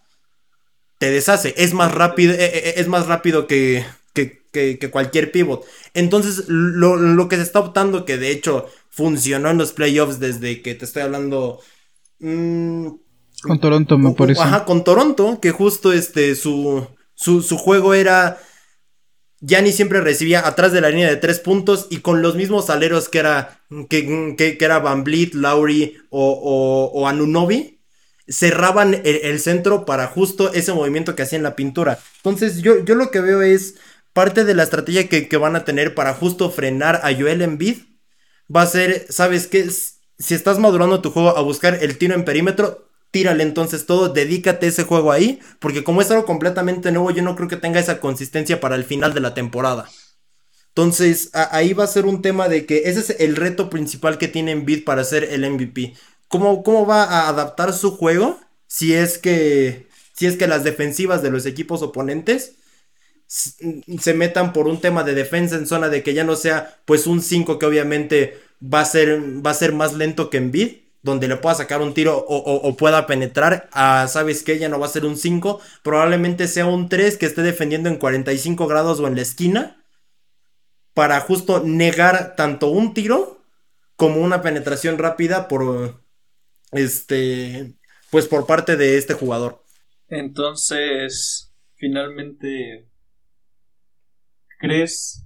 te 0.99 1.11
deshace, 1.11 1.55
es 1.57 1.75
más 1.75 1.93
rápido, 1.93 2.33
eh, 2.35 2.39
eh, 2.41 2.75
es 2.77 2.89
más 2.89 3.07
rápido 3.07 3.47
que, 3.47 3.85
que, 4.13 4.43
que- 4.53 4.79
que 4.79 4.91
cualquier 4.91 5.33
pivot. 5.33 5.65
Entonces, 5.95 6.45
lo, 6.49 6.97
lo 6.97 7.29
que 7.29 7.37
se 7.37 7.43
está 7.43 7.61
optando, 7.61 8.05
que 8.05 8.17
de 8.17 8.31
hecho 8.31 8.67
funcionó 8.91 9.51
en 9.51 9.59
los 9.59 9.73
playoffs 9.73 10.21
desde 10.21 10.63
que 10.63 10.75
te 10.75 10.85
estoy 10.85 11.03
hablando. 11.03 11.61
mm, 12.21 12.89
Con 13.49 13.61
Toronto, 13.61 13.99
me 13.99 14.13
parece. 14.13 14.41
Ajá, 14.43 14.65
con 14.65 14.85
Toronto, 14.85 15.39
que 15.41 15.51
justo 15.51 15.93
este, 15.93 16.35
su, 16.35 16.87
su, 17.15 17.43
su 17.43 17.57
juego 17.57 17.95
era. 17.95 18.39
Gianni 19.41 19.73
siempre 19.73 20.01
recibía 20.01 20.47
atrás 20.47 20.73
de 20.73 20.81
la 20.81 20.89
línea 20.89 21.09
de 21.09 21.17
tres 21.17 21.39
puntos 21.39 21.87
y 21.91 21.99
con 21.99 22.23
los 22.23 22.35
mismos 22.35 22.71
aleros 22.71 23.09
que 23.11 23.19
era, 23.19 23.61
que, 23.91 24.35
que- 24.39 24.57
que 24.57 24.65
era 24.65 24.79
Van 24.79 25.05
Vliet, 25.05 25.35
Lowry 25.35 25.99
o, 26.09 26.31
o, 26.33 26.99
o 27.01 27.07
Anunobi, 27.09 27.81
cerraban 28.27 28.95
el, 28.95 29.17
el 29.23 29.41
centro 29.41 29.85
para 29.85 30.07
justo 30.07 30.51
ese 30.55 30.73
movimiento 30.73 31.15
que 31.15 31.23
hacía 31.25 31.37
en 31.37 31.43
la 31.43 31.57
pintura. 31.57 31.99
Entonces 32.17 32.63
yo, 32.63 32.83
yo 32.85 32.95
lo 32.95 33.11
que 33.11 33.21
veo 33.21 33.43
es 33.43 33.75
parte 34.15 34.45
de 34.45 34.55
la 34.55 34.63
estrategia 34.63 35.09
que, 35.09 35.29
que 35.29 35.37
van 35.37 35.57
a 35.57 35.65
tener 35.67 35.95
para 35.95 36.15
justo 36.15 36.51
frenar 36.51 37.01
a 37.05 37.13
Joel 37.15 37.43
Embiid 37.43 37.79
va 38.55 38.63
a 38.63 38.67
ser, 38.67 39.07
¿sabes 39.11 39.47
qué? 39.47 39.69
Si 40.19 40.35
estás 40.35 40.59
madurando 40.59 41.03
tu 41.03 41.11
juego 41.11 41.37
a 41.37 41.43
buscar 41.43 41.79
el 41.83 41.99
tiro 41.99 42.15
en 42.15 42.25
perímetro, 42.25 42.89
tírale 43.15 43.45
entonces 43.45 43.87
todo, 43.87 44.11
dedícate 44.11 44.69
ese 44.69 44.85
juego 44.85 45.13
ahí, 45.13 45.41
porque 45.61 45.85
como 45.85 46.03
es 46.03 46.13
algo 46.13 46.27
completamente 46.27 46.93
nuevo, 46.93 47.13
yo 47.13 47.23
no 47.25 47.37
creo 47.37 47.49
que 47.49 47.57
tenga 47.57 47.81
esa 47.81 48.01
consistencia 48.01 48.61
para 48.61 48.77
el 48.77 48.85
final 48.85 49.15
de 49.15 49.23
la 49.23 49.35
temporada. 49.35 49.89
Entonces, 50.71 51.31
ahí 51.35 51.73
va 51.73 51.85
a 51.85 51.89
ser 51.89 52.05
un 52.07 52.21
tema 52.23 52.49
de 52.49 52.67
que 52.67 52.83
ese 52.87 53.01
es 53.01 53.11
el 53.21 53.37
reto 53.37 53.71
principal 53.71 54.19
que 54.19 54.29
tiene 54.29 54.51
Embiid 54.53 54.85
para 54.85 55.05
ser 55.05 55.25
el 55.25 55.45
MVP. 55.45 55.95
¿Cómo, 56.29 56.63
cómo 56.65 56.85
va 56.87 57.05
a 57.05 57.29
adaptar 57.29 57.73
su 57.73 57.97
juego 57.97 58.41
si 58.67 58.95
es 58.95 59.19
que 59.19 59.87
si 60.15 60.27
es 60.27 60.37
que 60.37 60.47
las 60.49 60.65
defensivas 60.65 61.23
de 61.23 61.31
los 61.31 61.47
equipos 61.47 61.83
oponentes 61.83 62.55
s- 63.29 63.55
se 64.01 64.15
metan 64.15 64.53
por 64.53 64.69
un 64.69 64.81
tema 64.81 65.05
de 65.05 65.15
defensa 65.15 65.57
en 65.57 65.67
zona 65.67 65.89
de 65.89 66.03
que 66.03 66.15
ya 66.15 66.25
no 66.25 66.37
sea 66.37 66.81
pues 66.87 67.07
un 67.07 67.23
5 67.23 67.59
que 67.59 67.67
obviamente 67.67 68.39
va 68.63 68.81
a 68.81 68.85
ser 68.85 69.21
va 69.45 69.51
a 69.51 69.55
ser 69.55 69.73
más 69.73 69.95
lento 69.95 70.31
que 70.31 70.39
Embiid 70.39 70.73
donde 71.05 71.29
le 71.29 71.37
pueda 71.37 71.55
sacar 71.55 71.83
un 71.83 71.93
tiro 71.93 72.25
o, 72.27 72.77
pueda 72.77 73.07
penetrar 73.07 73.69
a, 73.73 74.09
¿sabes 74.09 74.43
qué? 74.43 74.59
Ya 74.59 74.71
no 74.71 74.81
va 74.81 74.87
a 74.87 74.89
ser 74.89 75.05
un 75.05 75.19
5, 75.19 75.61
probablemente 75.83 76.49
sea 76.49 76.65
un 76.67 76.89
3 76.89 77.19
que 77.19 77.27
esté 77.27 77.43
defendiendo 77.43 77.91
en 77.91 77.99
45 77.99 78.67
grados 78.67 79.01
o 79.01 79.07
en 79.07 79.15
la 79.15 79.23
esquina 79.23 79.85
para 80.95 81.21
justo 81.21 81.63
negar 81.63 82.37
tanto 82.37 82.69
un 82.69 82.95
tiro 82.95 83.45
como 83.97 84.23
una 84.23 84.41
penetración 84.41 84.97
rápida 84.97 85.47
por 85.47 86.03
este 86.73 87.75
pues 88.11 88.27
por 88.27 88.47
parte 88.47 88.77
de 88.77 88.97
este 88.97 89.13
jugador. 89.13 89.63
Entonces, 90.09 91.53
finalmente, 91.75 92.89
¿crees 94.59 95.24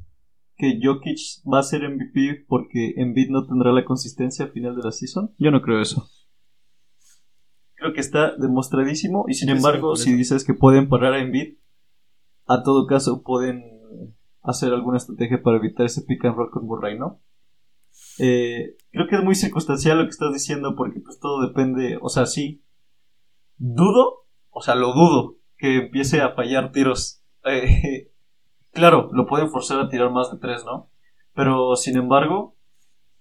que 0.59 0.81
Jokic 0.83 1.19
va 1.51 1.61
a 1.61 1.63
ser 1.63 1.89
MVP 1.89 2.45
porque 2.49 2.95
Embiid 2.97 3.31
no 3.31 3.47
tendrá 3.47 3.73
la 3.73 3.85
consistencia 3.85 4.45
al 4.45 4.51
final 4.51 4.77
de 4.77 4.83
la 4.83 4.93
season? 4.93 5.33
Yo 5.39 5.51
no 5.51 5.63
creo 5.63 5.81
eso. 5.81 6.11
Creo 7.75 7.93
que 7.93 8.01
está 8.01 8.37
demostradísimo 8.37 9.25
y 9.29 9.35
sin 9.35 9.51
embargo, 9.51 9.95
si 9.95 10.13
dices 10.15 10.45
que 10.45 10.53
pueden 10.53 10.89
parar 10.89 11.15
a 11.15 11.21
Embiid, 11.21 11.59
a 12.47 12.65
todo 12.65 12.87
caso 12.87 13.23
pueden 13.23 13.63
hacer 14.43 14.73
alguna 14.73 14.97
estrategia 14.97 15.43
para 15.43 15.59
evitar 15.59 15.87
ese 15.87 16.03
pick 16.03 16.25
and 16.25 16.37
roll 16.37 16.51
con 16.51 16.67
Murray, 16.67 16.99
¿no? 16.99 17.23
Eh, 18.19 18.77
creo 18.91 19.07
que 19.07 19.17
es 19.17 19.23
muy 19.23 19.37
circunstancial 19.37 19.99
lo 19.99 20.05
que 20.05 20.11
estás 20.11 20.33
diciendo 20.33 20.75
porque 20.77 21.01
pues 21.01 21.21
todo 21.21 21.47
depende, 21.47 21.99
o 22.03 22.09
sea, 22.09 22.27
sí, 22.27 22.65
dudo, 23.59 24.27
o 24.51 24.61
sea, 24.61 24.75
lo 24.75 24.93
dudo 24.93 25.37
que 25.57 25.85
empiece 25.85 26.21
a 26.21 26.35
fallar 26.35 26.73
tiros. 26.73 27.17
Eh, 27.45 28.11
claro, 28.73 29.11
lo 29.13 29.27
pueden 29.27 29.51
forzar 29.51 29.81
a 29.81 29.89
tirar 29.89 30.11
más 30.11 30.31
de 30.31 30.39
tres, 30.39 30.65
¿no? 30.65 30.91
Pero 31.35 31.77
sin 31.77 31.97
embargo, 31.97 32.57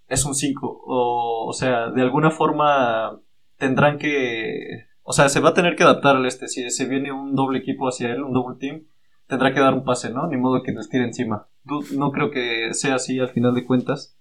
es 0.07 0.25
un 0.25 0.35
5. 0.35 0.83
O, 0.85 1.47
o 1.47 1.53
sea, 1.53 1.89
de 1.89 2.01
alguna 2.01 2.31
forma 2.31 3.19
tendrán 3.57 3.97
que. 3.97 4.87
O 5.03 5.13
sea, 5.13 5.29
se 5.29 5.39
va 5.39 5.49
a 5.49 5.53
tener 5.53 5.75
que 5.75 5.83
adaptar 5.83 6.15
al 6.15 6.25
este. 6.25 6.47
Si 6.47 6.69
se 6.69 6.85
viene 6.85 7.11
un 7.11 7.35
doble 7.35 7.59
equipo 7.59 7.87
hacia 7.87 8.11
él, 8.11 8.23
un 8.23 8.33
double 8.33 8.57
team, 8.59 8.83
tendrá 9.27 9.53
que 9.53 9.59
dar 9.59 9.73
un 9.73 9.83
pase, 9.83 10.09
¿no? 10.11 10.27
Ni 10.27 10.37
modo 10.37 10.63
que 10.63 10.71
les 10.71 10.89
tire 10.89 11.03
encima. 11.03 11.47
No 11.95 12.11
creo 12.11 12.31
que 12.31 12.73
sea 12.73 12.95
así 12.95 13.19
al 13.19 13.29
final 13.29 13.53
de 13.53 13.65
cuentas. 13.65 14.17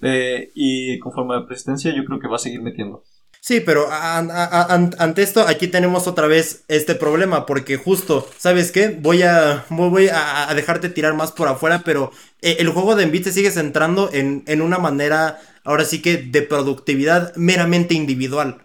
Eh, 0.00 0.50
y 0.54 0.98
conforme 0.98 1.34
a 1.34 1.40
la 1.40 1.46
presidencia, 1.46 1.94
yo 1.94 2.04
creo 2.04 2.18
que 2.18 2.28
va 2.28 2.36
a 2.36 2.40
seguir 2.40 2.60
metiendo. 2.60 3.04
Sí, 3.44 3.58
pero 3.58 3.90
a- 3.90 4.18
a- 4.18 4.44
a- 4.44 4.72
an- 4.72 4.94
ante 4.98 5.22
esto 5.22 5.40
aquí 5.48 5.66
tenemos 5.66 6.06
otra 6.06 6.28
vez 6.28 6.62
este 6.68 6.94
problema 6.94 7.44
porque 7.44 7.76
justo, 7.76 8.28
¿sabes 8.38 8.70
qué? 8.70 8.96
Voy 9.00 9.22
a 9.22 9.64
voy 9.68 10.08
a 10.12 10.48
dejarte 10.54 10.88
tirar 10.88 11.14
más 11.14 11.32
por 11.32 11.48
afuera, 11.48 11.82
pero 11.84 12.12
eh, 12.40 12.58
el 12.60 12.68
juego 12.68 12.94
de 12.94 13.02
Embiid 13.02 13.24
se 13.24 13.32
sigue 13.32 13.50
centrando 13.50 14.10
en, 14.12 14.44
en 14.46 14.62
una 14.62 14.78
manera, 14.78 15.40
ahora 15.64 15.84
sí 15.84 16.00
que 16.00 16.18
de 16.18 16.42
productividad 16.42 17.34
meramente 17.34 17.94
individual. 17.94 18.62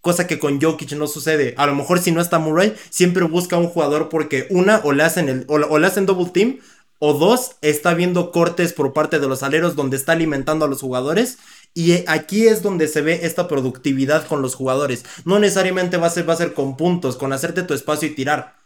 Cosa 0.00 0.26
que 0.26 0.38
con 0.40 0.60
Jokic 0.60 0.92
no 0.94 1.06
sucede. 1.06 1.54
A 1.56 1.66
lo 1.66 1.74
mejor 1.76 2.00
si 2.00 2.10
no 2.12 2.20
está 2.20 2.38
Murray, 2.40 2.74
siempre 2.90 3.24
busca 3.24 3.58
un 3.58 3.68
jugador 3.68 4.08
porque 4.08 4.46
una, 4.50 4.80
o 4.84 4.92
le 4.92 5.04
hacen, 5.04 5.28
el, 5.28 5.44
o, 5.48 5.54
o 5.54 5.78
le 5.78 5.86
hacen 5.86 6.06
double 6.06 6.30
team, 6.32 6.58
o 6.98 7.12
dos, 7.12 7.56
está 7.62 7.94
viendo 7.94 8.30
cortes 8.32 8.72
por 8.72 8.92
parte 8.92 9.18
de 9.20 9.28
los 9.28 9.42
aleros 9.42 9.76
donde 9.76 9.96
está 9.96 10.12
alimentando 10.12 10.64
a 10.64 10.68
los 10.68 10.80
jugadores. 10.80 11.38
Y 11.76 11.92
eh, 11.92 12.04
aquí 12.08 12.48
es 12.48 12.62
donde 12.62 12.88
se 12.88 13.02
ve 13.02 13.20
esta 13.24 13.48
productividad 13.48 14.26
con 14.26 14.40
los 14.40 14.54
jugadores. 14.54 15.04
No 15.26 15.38
necesariamente 15.38 15.98
va 15.98 16.06
a 16.06 16.10
ser, 16.10 16.26
va 16.26 16.32
a 16.32 16.36
ser 16.36 16.54
con 16.54 16.74
puntos, 16.74 17.16
con 17.16 17.34
hacerte 17.34 17.64
tu 17.64 17.74
espacio 17.74 18.08
y 18.08 18.14
tirar. 18.14 18.56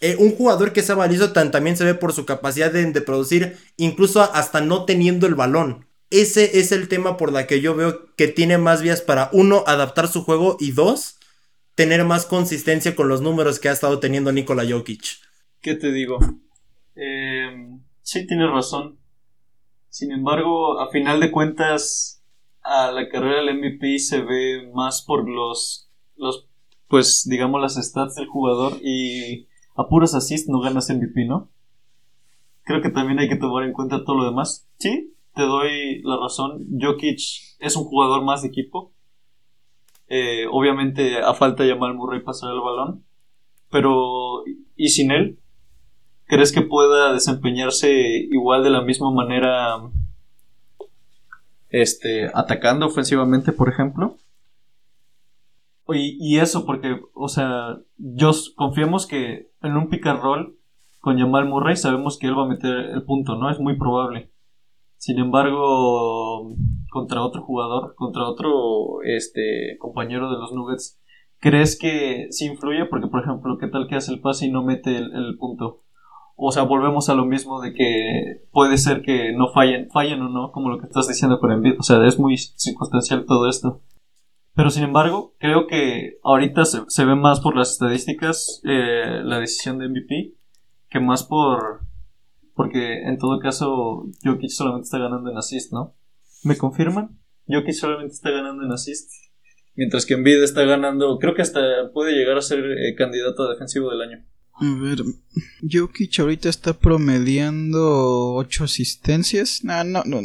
Eh, 0.00 0.16
un 0.18 0.34
jugador 0.34 0.72
que 0.72 0.82
sea 0.82 0.94
valioso 0.94 1.32
también 1.32 1.76
se 1.76 1.84
ve 1.84 1.94
por 1.94 2.14
su 2.14 2.24
capacidad 2.24 2.72
de, 2.72 2.90
de 2.90 3.00
producir, 3.02 3.58
incluso 3.76 4.22
hasta 4.22 4.62
no 4.62 4.86
teniendo 4.86 5.26
el 5.26 5.34
balón. 5.34 5.84
Ese 6.08 6.58
es 6.58 6.72
el 6.72 6.88
tema 6.88 7.18
por 7.18 7.30
la 7.30 7.46
que 7.46 7.60
yo 7.60 7.74
veo 7.76 8.14
que 8.16 8.28
tiene 8.28 8.56
más 8.56 8.80
vías 8.80 9.02
para, 9.02 9.28
uno, 9.34 9.62
adaptar 9.66 10.08
su 10.08 10.24
juego 10.24 10.56
y 10.58 10.72
dos, 10.72 11.18
tener 11.74 12.02
más 12.04 12.24
consistencia 12.24 12.96
con 12.96 13.10
los 13.10 13.20
números 13.20 13.58
que 13.58 13.68
ha 13.68 13.72
estado 13.72 14.00
teniendo 14.00 14.32
Nikola 14.32 14.64
Jokic. 14.66 15.18
¿Qué 15.60 15.74
te 15.74 15.92
digo? 15.92 16.18
Eh, 16.96 17.78
sí, 18.00 18.26
tienes 18.26 18.50
razón. 18.50 19.03
Sin 19.94 20.10
embargo, 20.10 20.80
a 20.80 20.88
final 20.88 21.20
de 21.20 21.30
cuentas, 21.30 22.20
a 22.62 22.90
la 22.90 23.08
carrera 23.08 23.44
del 23.44 23.58
MVP 23.60 24.00
se 24.00 24.22
ve 24.22 24.68
más 24.74 25.02
por 25.02 25.28
los, 25.28 25.88
los 26.16 26.48
pues, 26.88 27.24
digamos, 27.30 27.60
las 27.60 27.76
stats 27.76 28.16
del 28.16 28.26
jugador 28.26 28.72
y 28.82 29.46
a 29.76 29.86
puros 29.88 30.12
no 30.48 30.60
ganas 30.60 30.90
MVP, 30.90 31.26
¿no? 31.26 31.48
Creo 32.64 32.82
que 32.82 32.90
también 32.90 33.20
hay 33.20 33.28
que 33.28 33.36
tomar 33.36 33.62
en 33.62 33.72
cuenta 33.72 34.04
todo 34.04 34.16
lo 34.16 34.24
demás. 34.24 34.68
Sí, 34.80 35.14
te 35.32 35.42
doy 35.42 36.02
la 36.02 36.16
razón. 36.16 36.66
Jokic 36.80 37.20
es 37.60 37.76
un 37.76 37.84
jugador 37.84 38.24
más 38.24 38.42
de 38.42 38.48
equipo. 38.48 38.92
Eh, 40.08 40.48
obviamente, 40.50 41.18
a 41.18 41.34
falta 41.34 41.62
de 41.62 41.70
Jamal 41.70 41.94
Murray 41.94 42.20
pasar 42.24 42.52
el 42.52 42.60
balón. 42.60 43.04
Pero, 43.70 44.42
¿y 44.74 44.88
sin 44.88 45.12
él? 45.12 45.38
¿Crees 46.26 46.52
que 46.52 46.62
pueda 46.62 47.12
desempeñarse 47.12 47.90
igual 48.30 48.62
de 48.64 48.70
la 48.70 48.82
misma 48.82 49.10
manera 49.10 49.78
este, 51.70 52.30
atacando 52.32 52.86
ofensivamente, 52.86 53.52
por 53.52 53.68
ejemplo? 53.68 54.16
Y, 55.88 56.16
y 56.18 56.38
eso 56.38 56.64
porque, 56.64 56.98
o 57.14 57.28
sea, 57.28 57.76
yo 57.98 58.30
confiemos 58.56 59.06
que 59.06 59.50
en 59.62 59.76
un 59.76 59.88
pick 59.90 60.06
and 60.06 60.20
roll 60.20 60.58
con 61.04 61.18
Jamal 61.18 61.46
Murray 61.46 61.76
sabemos 61.76 62.18
que 62.18 62.26
él 62.26 62.38
va 62.38 62.44
a 62.44 62.48
meter 62.48 62.74
el 62.74 63.02
punto, 63.02 63.36
¿no? 63.36 63.50
Es 63.50 63.60
muy 63.60 63.76
probable. 63.76 64.30
Sin 64.96 65.18
embargo, 65.18 66.56
contra 66.90 67.22
otro 67.22 67.42
jugador, 67.42 67.94
contra 67.94 68.26
otro 68.26 69.02
este 69.02 69.76
compañero 69.78 70.30
de 70.30 70.38
los 70.38 70.52
Nuggets, 70.52 70.98
¿crees 71.40 71.78
que 71.78 72.28
sí 72.30 72.46
influye? 72.46 72.86
Porque, 72.86 73.08
por 73.08 73.20
ejemplo, 73.20 73.58
¿qué 73.60 73.66
tal 73.66 73.86
que 73.86 73.96
hace 73.96 74.14
el 74.14 74.22
pase 74.22 74.46
y 74.46 74.50
no 74.50 74.62
mete 74.62 74.96
el, 74.96 75.36
punto? 75.38 75.83
O 76.36 76.50
sea, 76.50 76.64
volvemos 76.64 77.08
a 77.08 77.14
lo 77.14 77.24
mismo 77.24 77.60
de 77.60 77.72
que 77.72 78.42
puede 78.50 78.76
ser 78.76 79.02
que 79.02 79.32
no 79.32 79.52
fallen, 79.52 79.88
fallen 79.90 80.20
o 80.22 80.28
no, 80.28 80.50
como 80.50 80.68
lo 80.68 80.80
que 80.80 80.86
estás 80.86 81.06
diciendo 81.06 81.38
con 81.38 81.52
Embiid. 81.52 81.78
O 81.78 81.82
sea, 81.82 82.04
es 82.06 82.18
muy 82.18 82.36
circunstancial 82.36 83.24
todo 83.26 83.48
esto. 83.48 83.82
Pero 84.54 84.70
sin 84.70 84.84
embargo, 84.84 85.34
creo 85.38 85.66
que 85.66 86.18
ahorita 86.22 86.64
se, 86.64 87.04
ve 87.04 87.14
más 87.16 87.40
por 87.40 87.56
las 87.56 87.72
estadísticas 87.72 88.60
eh, 88.64 89.20
la 89.24 89.40
decisión 89.40 89.78
de 89.78 89.88
MVP 89.88 90.34
que 90.88 91.00
más 91.00 91.24
por. 91.24 91.80
Porque 92.54 93.02
en 93.02 93.18
todo 93.18 93.40
caso, 93.40 94.04
Jokic 94.22 94.50
solamente 94.50 94.84
está 94.84 94.98
ganando 94.98 95.28
en 95.28 95.36
assist, 95.36 95.72
¿no? 95.72 95.96
¿Me 96.44 96.56
confirman? 96.56 97.18
Jokic 97.48 97.74
solamente 97.74 98.14
está 98.14 98.30
ganando 98.30 98.64
en 98.64 98.70
assist. 98.70 99.10
Mientras 99.74 100.06
que 100.06 100.14
Embiid 100.14 100.40
está 100.42 100.62
ganando, 100.64 101.18
creo 101.18 101.34
que 101.34 101.42
hasta 101.42 101.60
puede 101.92 102.12
llegar 102.12 102.38
a 102.38 102.42
ser 102.42 102.60
eh, 102.60 102.94
candidato 102.96 103.42
a 103.42 103.50
defensivo 103.50 103.90
del 103.90 104.02
año. 104.02 104.24
A 104.56 104.74
ver, 104.80 105.02
Jokic 105.68 106.20
ahorita 106.20 106.48
está 106.48 106.74
promediando 106.74 108.34
8 108.34 108.64
asistencias. 108.64 109.64
No, 109.64 109.82
no, 109.82 110.02
no. 110.04 110.20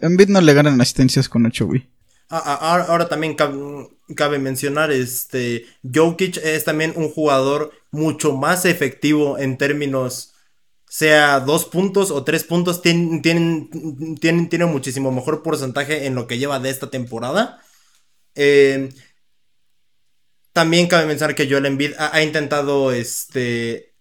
Embiid 0.00 0.28
no 0.28 0.40
le 0.40 0.54
ganan 0.54 0.80
asistencias 0.80 1.28
con 1.28 1.46
8, 1.46 1.66
güey. 1.66 1.88
Ah, 2.34 2.58
ah, 2.62 2.86
ahora, 2.88 3.08
también 3.10 3.36
cabe, 3.36 4.38
mencionar, 4.38 4.90
este, 4.90 5.66
Jokic 5.82 6.38
es 6.38 6.64
también 6.64 6.94
un 6.96 7.10
jugador 7.10 7.72
mucho 7.90 8.34
más 8.34 8.64
efectivo 8.64 9.38
en 9.38 9.58
términos, 9.58 10.32
sea 10.88 11.40
dos 11.40 11.66
puntos 11.66 12.10
o 12.10 12.24
tres 12.24 12.44
puntos, 12.44 12.80
tienen, 12.80 13.20
tienen, 13.20 14.48
tiene 14.48 14.64
muchísimo 14.64 15.12
mejor 15.12 15.42
porcentaje 15.42 16.06
en 16.06 16.14
lo 16.14 16.26
que 16.26 16.38
lleva 16.38 16.58
de 16.58 16.70
esta 16.70 16.88
temporada. 16.88 17.60
Eh, 18.34 18.88
también 20.52 20.86
cabe 20.86 21.06
mencionar 21.06 21.34
que 21.34 21.48
Joel 21.48 21.66
Embiid 21.66 21.92
ha, 21.98 22.22
intentado, 22.22 22.92
este, 22.92 23.94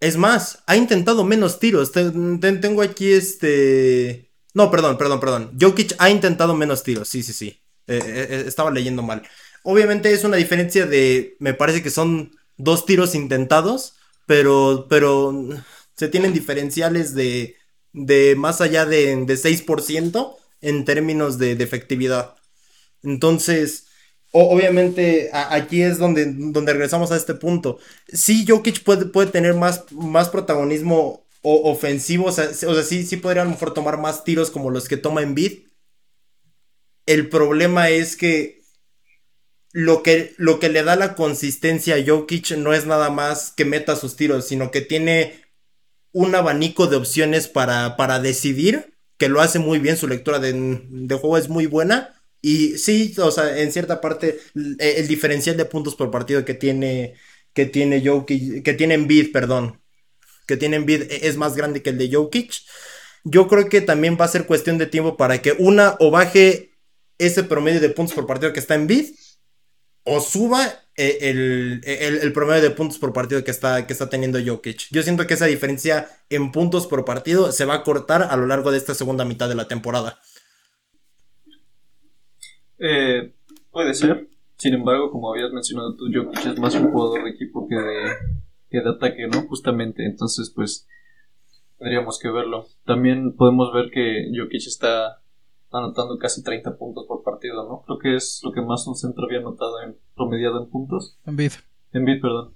es 0.00 0.16
más, 0.16 0.62
ha 0.66 0.76
intentado 0.76 1.24
menos 1.24 1.58
tiros. 1.58 1.92
tengo 1.92 2.82
aquí 2.82 3.12
este... 3.12 4.30
No, 4.54 4.70
perdón, 4.70 4.98
perdón, 4.98 5.20
perdón. 5.20 5.58
Jokic 5.60 5.94
ha 5.98 6.10
intentado 6.10 6.54
menos 6.54 6.82
tiros, 6.82 7.08
sí, 7.08 7.22
sí, 7.22 7.32
sí. 7.32 7.60
Eh, 7.86 8.00
eh, 8.02 8.26
eh, 8.30 8.44
estaba 8.46 8.70
leyendo 8.70 9.02
mal. 9.02 9.22
Obviamente 9.62 10.12
es 10.12 10.24
una 10.24 10.36
diferencia 10.36 10.86
de, 10.86 11.36
me 11.40 11.54
parece 11.54 11.82
que 11.82 11.90
son 11.90 12.32
dos 12.56 12.86
tiros 12.86 13.14
intentados, 13.14 13.96
pero, 14.26 14.86
pero 14.88 15.48
se 15.96 16.08
tienen 16.08 16.32
diferenciales 16.32 17.14
de, 17.14 17.56
de 17.92 18.36
más 18.36 18.60
allá 18.60 18.86
de, 18.86 19.16
de 19.24 19.34
6% 19.34 20.36
en 20.60 20.84
términos 20.84 21.38
de, 21.38 21.52
efectividad. 21.52 22.36
Entonces, 23.02 23.83
obviamente 24.40 25.30
aquí 25.32 25.82
es 25.82 25.98
donde, 25.98 26.26
donde 26.26 26.72
regresamos 26.72 27.12
a 27.12 27.16
este 27.16 27.34
punto. 27.34 27.78
Sí, 28.08 28.44
Jokic 28.46 28.82
puede, 28.82 29.06
puede 29.06 29.30
tener 29.30 29.54
más, 29.54 29.84
más 29.92 30.28
protagonismo 30.28 31.24
ofensivo, 31.42 32.26
o 32.26 32.32
sea, 32.32 32.48
o 32.48 32.74
sea 32.74 32.82
sí, 32.82 33.04
sí 33.04 33.18
podría 33.18 33.42
a 33.42 33.44
lo 33.44 33.50
mejor 33.50 33.74
tomar 33.74 33.98
más 33.98 34.24
tiros 34.24 34.50
como 34.50 34.70
los 34.70 34.88
que 34.88 34.96
toma 34.96 35.20
en 35.22 35.34
Bid, 35.34 35.64
el 37.06 37.28
problema 37.28 37.90
es 37.90 38.16
que 38.16 38.62
lo 39.72 40.02
que, 40.02 40.34
lo 40.38 40.58
que 40.58 40.68
le 40.68 40.82
da 40.82 40.96
la 40.96 41.14
consistencia 41.14 41.96
a 41.96 42.04
Jokic 42.06 42.52
no 42.52 42.72
es 42.72 42.86
nada 42.86 43.10
más 43.10 43.50
que 43.50 43.64
meta 43.64 43.96
sus 43.96 44.16
tiros, 44.16 44.46
sino 44.46 44.70
que 44.70 44.80
tiene 44.80 45.44
un 46.12 46.34
abanico 46.34 46.86
de 46.86 46.96
opciones 46.96 47.48
para, 47.48 47.96
para 47.96 48.20
decidir, 48.20 48.96
que 49.18 49.28
lo 49.28 49.40
hace 49.40 49.58
muy 49.58 49.80
bien, 49.80 49.96
su 49.96 50.06
lectura 50.06 50.38
de, 50.38 51.18
juego 51.20 51.36
es 51.36 51.48
muy 51.48 51.66
buena. 51.66 52.14
Y 52.46 52.76
sí, 52.76 53.14
o 53.16 53.30
sea, 53.30 53.58
en 53.58 53.72
cierta 53.72 54.02
parte, 54.02 54.38
el, 54.54 55.08
diferencial 55.08 55.56
de 55.56 55.64
puntos 55.64 55.94
por 55.94 56.10
partido 56.10 56.44
que 56.44 56.52
tiene, 56.52 57.14
que 57.54 57.64
tiene 57.64 58.06
Jokic, 58.06 58.62
que 58.62 58.74
tiene 58.74 58.92
Embiid, 58.92 59.32
perdón, 59.32 59.80
que 60.46 60.58
e, 60.60 61.20
es 61.26 61.38
más 61.38 61.56
grande 61.56 61.80
que 61.80 61.88
el 61.88 61.96
de 61.96 62.10
Jokic. 62.12 62.52
Yo 63.24 63.48
creo 63.48 63.70
que 63.70 63.80
también 63.80 64.18
va 64.20 64.26
a 64.26 64.28
ser 64.28 64.44
cuestión 64.44 64.76
de 64.76 64.84
tiempo 64.84 65.16
para 65.16 65.40
que 65.40 65.52
una 65.58 65.96
o 66.00 66.10
baje 66.10 66.72
ese 67.16 67.44
promedio 67.44 67.80
de 67.80 67.88
puntos 67.88 68.14
por 68.14 68.26
partido 68.26 68.52
que 68.52 68.60
está 68.60 68.74
en 68.74 68.88
bid 68.88 69.14
o 70.02 70.20
suba 70.20 70.84
eh, 70.98 71.30
el, 72.22 72.32
promedio 72.34 72.60
de 72.60 72.72
puntos 72.72 72.98
por 72.98 73.14
partido 73.14 73.42
que 73.42 73.52
está, 73.52 73.86
que 73.86 73.94
está 73.94 74.10
teniendo 74.10 74.38
Jokic. 74.38 74.88
Yo 74.90 75.02
siento 75.02 75.26
que 75.26 75.32
esa 75.32 75.46
diferencia 75.46 76.10
en 76.28 76.52
puntos 76.52 76.86
por 76.86 77.06
partido 77.06 77.52
se 77.52 77.64
va 77.64 77.76
a 77.76 77.82
cortar 77.84 78.22
a 78.22 78.36
lo 78.36 78.46
largo 78.46 78.70
de 78.70 78.76
esta 78.76 78.94
segunda 78.94 79.24
mitad 79.24 79.48
de 79.48 79.54
la 79.54 79.66
temporada. 79.66 80.20
Eh, 82.86 83.32
puede 83.70 83.94
ser. 83.94 84.28
Sin 84.56 84.74
embargo, 84.74 85.10
como 85.10 85.32
habías 85.32 85.52
mencionado 85.52 85.96
tú, 85.96 86.04
Jokic 86.12 86.46
es 86.46 86.58
más 86.58 86.74
un 86.74 86.92
jugador 86.92 87.24
de 87.24 87.30
equipo 87.30 87.66
que 87.66 87.76
de, 87.76 88.12
que 88.70 88.80
de 88.80 88.90
ataque, 88.90 89.26
¿no? 89.26 89.42
Justamente. 89.48 90.04
Entonces, 90.04 90.52
pues, 90.54 90.86
tendríamos 91.78 92.18
que 92.18 92.30
verlo. 92.30 92.66
También 92.84 93.34
podemos 93.36 93.72
ver 93.72 93.90
que 93.90 94.30
Jokic 94.36 94.66
está 94.66 95.22
anotando 95.72 96.18
casi 96.18 96.42
30 96.44 96.76
puntos 96.76 97.06
por 97.08 97.24
partido, 97.24 97.66
¿no? 97.66 97.82
Creo 97.86 97.98
que 97.98 98.16
es 98.16 98.40
lo 98.44 98.52
que 98.52 98.60
más 98.60 98.86
un 98.86 98.94
centro 98.94 99.24
había 99.24 99.38
anotado 99.38 99.82
en 99.82 99.96
promediado 100.14 100.62
en 100.62 100.70
puntos. 100.70 101.18
En 101.24 101.36
bid. 101.36 101.52
En 101.92 102.04
bid, 102.04 102.20
perdón. 102.20 102.54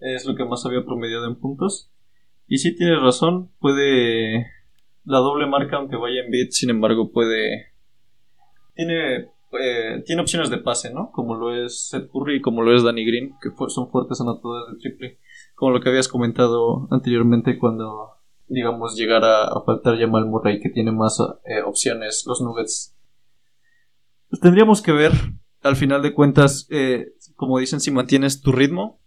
Es 0.00 0.24
lo 0.26 0.34
que 0.34 0.44
más 0.44 0.64
había 0.64 0.84
promediado 0.84 1.26
en 1.26 1.36
puntos. 1.36 1.90
Y 2.48 2.58
sí 2.58 2.74
tiene 2.74 2.98
razón, 2.98 3.50
puede 3.60 4.46
la 5.04 5.18
doble 5.18 5.46
marca 5.46 5.76
aunque 5.76 5.96
vaya 5.96 6.22
en 6.24 6.30
bid, 6.30 6.48
sin 6.50 6.70
embargo 6.70 7.12
puede 7.12 7.72
tiene 8.74 9.28
eh, 9.58 10.02
tiene 10.06 10.22
opciones 10.22 10.50
de 10.50 10.58
pase, 10.58 10.92
¿no? 10.92 11.10
Como 11.12 11.34
lo 11.34 11.54
es 11.54 11.88
Seth 11.88 12.10
Curry 12.10 12.36
y 12.36 12.40
como 12.40 12.62
lo 12.62 12.74
es 12.74 12.82
Danny 12.82 13.04
Green, 13.04 13.34
que 13.40 13.50
son 13.68 13.90
fuertes 13.90 14.20
anotadores 14.20 14.74
de 14.74 14.80
triple. 14.80 15.18
Como 15.54 15.72
lo 15.72 15.80
que 15.80 15.88
habías 15.88 16.08
comentado 16.08 16.88
anteriormente 16.90 17.58
cuando 17.58 18.20
digamos, 18.50 18.96
llegar 18.96 19.24
a, 19.24 19.62
faltar 19.64 19.98
Jamal 19.98 20.26
Murray, 20.26 20.60
que 20.60 20.68
tiene 20.68 20.90
más 20.90 21.18
eh, 21.44 21.62
opciones, 21.62 22.24
los 22.26 22.42
Nuggets. 22.42 22.96
Pues 24.28 24.40
tendríamos 24.40 24.82
que 24.82 24.92
ver, 24.92 25.12
al 25.62 25.76
final 25.76 26.02
de 26.02 26.12
cuentas, 26.12 26.66
eh, 26.68 27.12
como 27.36 27.58
dicen, 27.58 27.80
si 27.80 27.92
mantienes 27.92 28.42
tu 28.42 28.50
ritmo, 28.50 29.00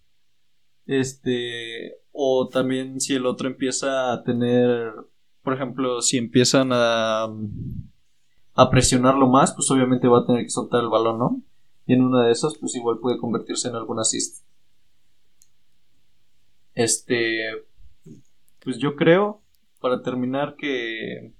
este, 0.85 1.97
o 2.13 2.47
también 2.47 3.01
si 3.01 3.15
el 3.15 3.25
otro 3.25 3.47
empieza 3.47 4.13
a 4.13 4.23
tener, 4.23 4.93
por 5.43 5.53
ejemplo, 5.53 6.01
si 6.01 6.17
empiezan 6.17 6.69
a, 6.71 7.27
a 8.55 8.69
presionarlo 8.69 9.27
más, 9.27 9.53
pues 9.53 9.69
obviamente 9.71 10.07
va 10.07 10.19
a 10.19 10.25
tener 10.25 10.43
que 10.43 10.49
soltar 10.49 10.81
el 10.81 10.89
balón, 10.89 11.19
¿no? 11.19 11.41
Y 11.85 11.93
en 11.93 12.03
una 12.03 12.25
de 12.25 12.31
esas, 12.31 12.57
pues 12.57 12.75
igual 12.75 12.99
puede 12.99 13.17
convertirse 13.17 13.67
en 13.67 13.75
algún 13.75 13.99
assist. 13.99 14.45
Este, 16.75 17.49
pues 18.63 18.77
yo 18.77 18.95
creo, 18.95 19.41
para 19.81 20.01
terminar, 20.01 20.55
que, 20.55 21.33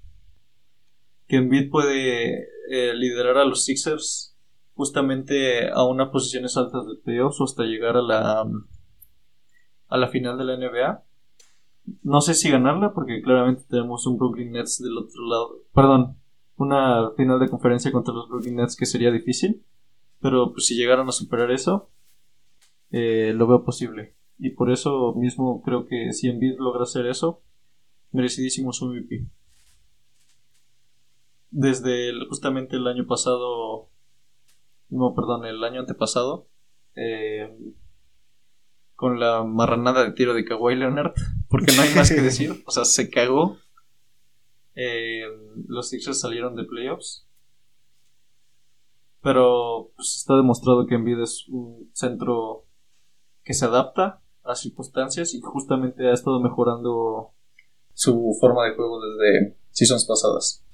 que 1.26 1.36
Embiid 1.36 1.70
puede 1.70 2.48
eh, 2.70 2.94
liderar 2.94 3.38
a 3.38 3.44
los 3.44 3.64
Sixers 3.64 4.36
justamente 4.74 5.70
a 5.70 5.84
unas 5.84 6.10
posiciones 6.10 6.56
altas 6.56 6.86
de 6.86 6.96
playoffs 6.96 7.40
o 7.40 7.44
hasta 7.44 7.64
llegar 7.64 7.96
a 7.96 8.02
la, 8.02 8.44
a 9.88 9.96
la 9.96 10.08
final 10.08 10.36
de 10.36 10.44
la 10.44 10.56
NBA. 10.56 11.04
No 12.02 12.20
sé 12.20 12.34
si 12.34 12.50
ganarla, 12.50 12.92
porque 12.92 13.22
claramente 13.22 13.64
tenemos 13.68 14.06
un 14.06 14.18
Brooklyn 14.18 14.52
Nets 14.52 14.82
del 14.82 14.98
otro 14.98 15.26
lado. 15.26 15.62
Perdón, 15.72 16.16
una 16.56 17.10
final 17.16 17.40
de 17.40 17.48
conferencia 17.48 17.92
contra 17.92 18.14
los 18.14 18.28
Brooklyn 18.28 18.56
Nets 18.56 18.76
que 18.76 18.86
sería 18.86 19.10
difícil. 19.10 19.64
Pero 20.20 20.52
pues, 20.52 20.66
si 20.66 20.74
llegaran 20.74 21.08
a 21.08 21.12
superar 21.12 21.50
eso, 21.50 21.90
eh, 22.90 23.32
lo 23.34 23.46
veo 23.46 23.64
posible. 23.64 24.14
Y 24.38 24.50
por 24.50 24.70
eso 24.70 25.14
mismo 25.14 25.62
creo 25.62 25.86
que 25.86 26.12
si 26.12 26.28
Embiid 26.28 26.58
logra 26.58 26.84
hacer 26.84 27.06
eso, 27.06 27.42
merecidísimo 28.12 28.72
su 28.72 28.86
MVP. 28.86 29.26
desde 31.50 32.12
justamente 32.28 32.76
el 32.76 32.86
año 32.88 33.06
pasado, 33.06 33.88
no, 34.88 35.14
perdón, 35.14 35.44
el 35.44 35.62
año 35.62 35.80
antepasado, 35.80 36.48
eh, 36.96 37.56
con 38.96 39.20
la 39.20 39.44
marranada 39.44 40.04
de 40.04 40.12
tiro 40.12 40.34
de 40.34 40.44
Kawhi 40.44 40.74
Leonard, 40.76 41.12
porque 41.48 41.72
no 41.76 41.82
hay 41.82 41.94
más 41.94 42.10
que 42.10 42.20
decir, 42.20 42.62
o 42.66 42.70
sea, 42.70 42.84
se 42.84 43.10
cagó. 43.10 43.58
Eh, 44.74 45.22
los 45.68 45.88
Sixers 45.88 46.20
salieron 46.20 46.56
de 46.56 46.64
playoffs. 46.64 47.26
Pero 49.22 49.92
pues, 49.96 50.16
está 50.16 50.36
demostrado 50.36 50.86
que 50.86 50.96
Embiid 50.96 51.20
es 51.20 51.48
un 51.48 51.90
centro 51.92 52.66
que 53.42 53.54
se 53.54 53.64
adapta 53.64 54.22
a 54.42 54.54
circunstancias 54.54 55.34
y 55.34 55.40
justamente 55.40 56.08
ha 56.08 56.12
estado 56.12 56.40
mejorando 56.40 57.32
su 57.94 58.36
forma 58.40 58.64
de 58.64 58.74
juego 58.74 59.00
desde 59.00 59.56
seasons 59.70 60.04
pasadas. 60.04 60.64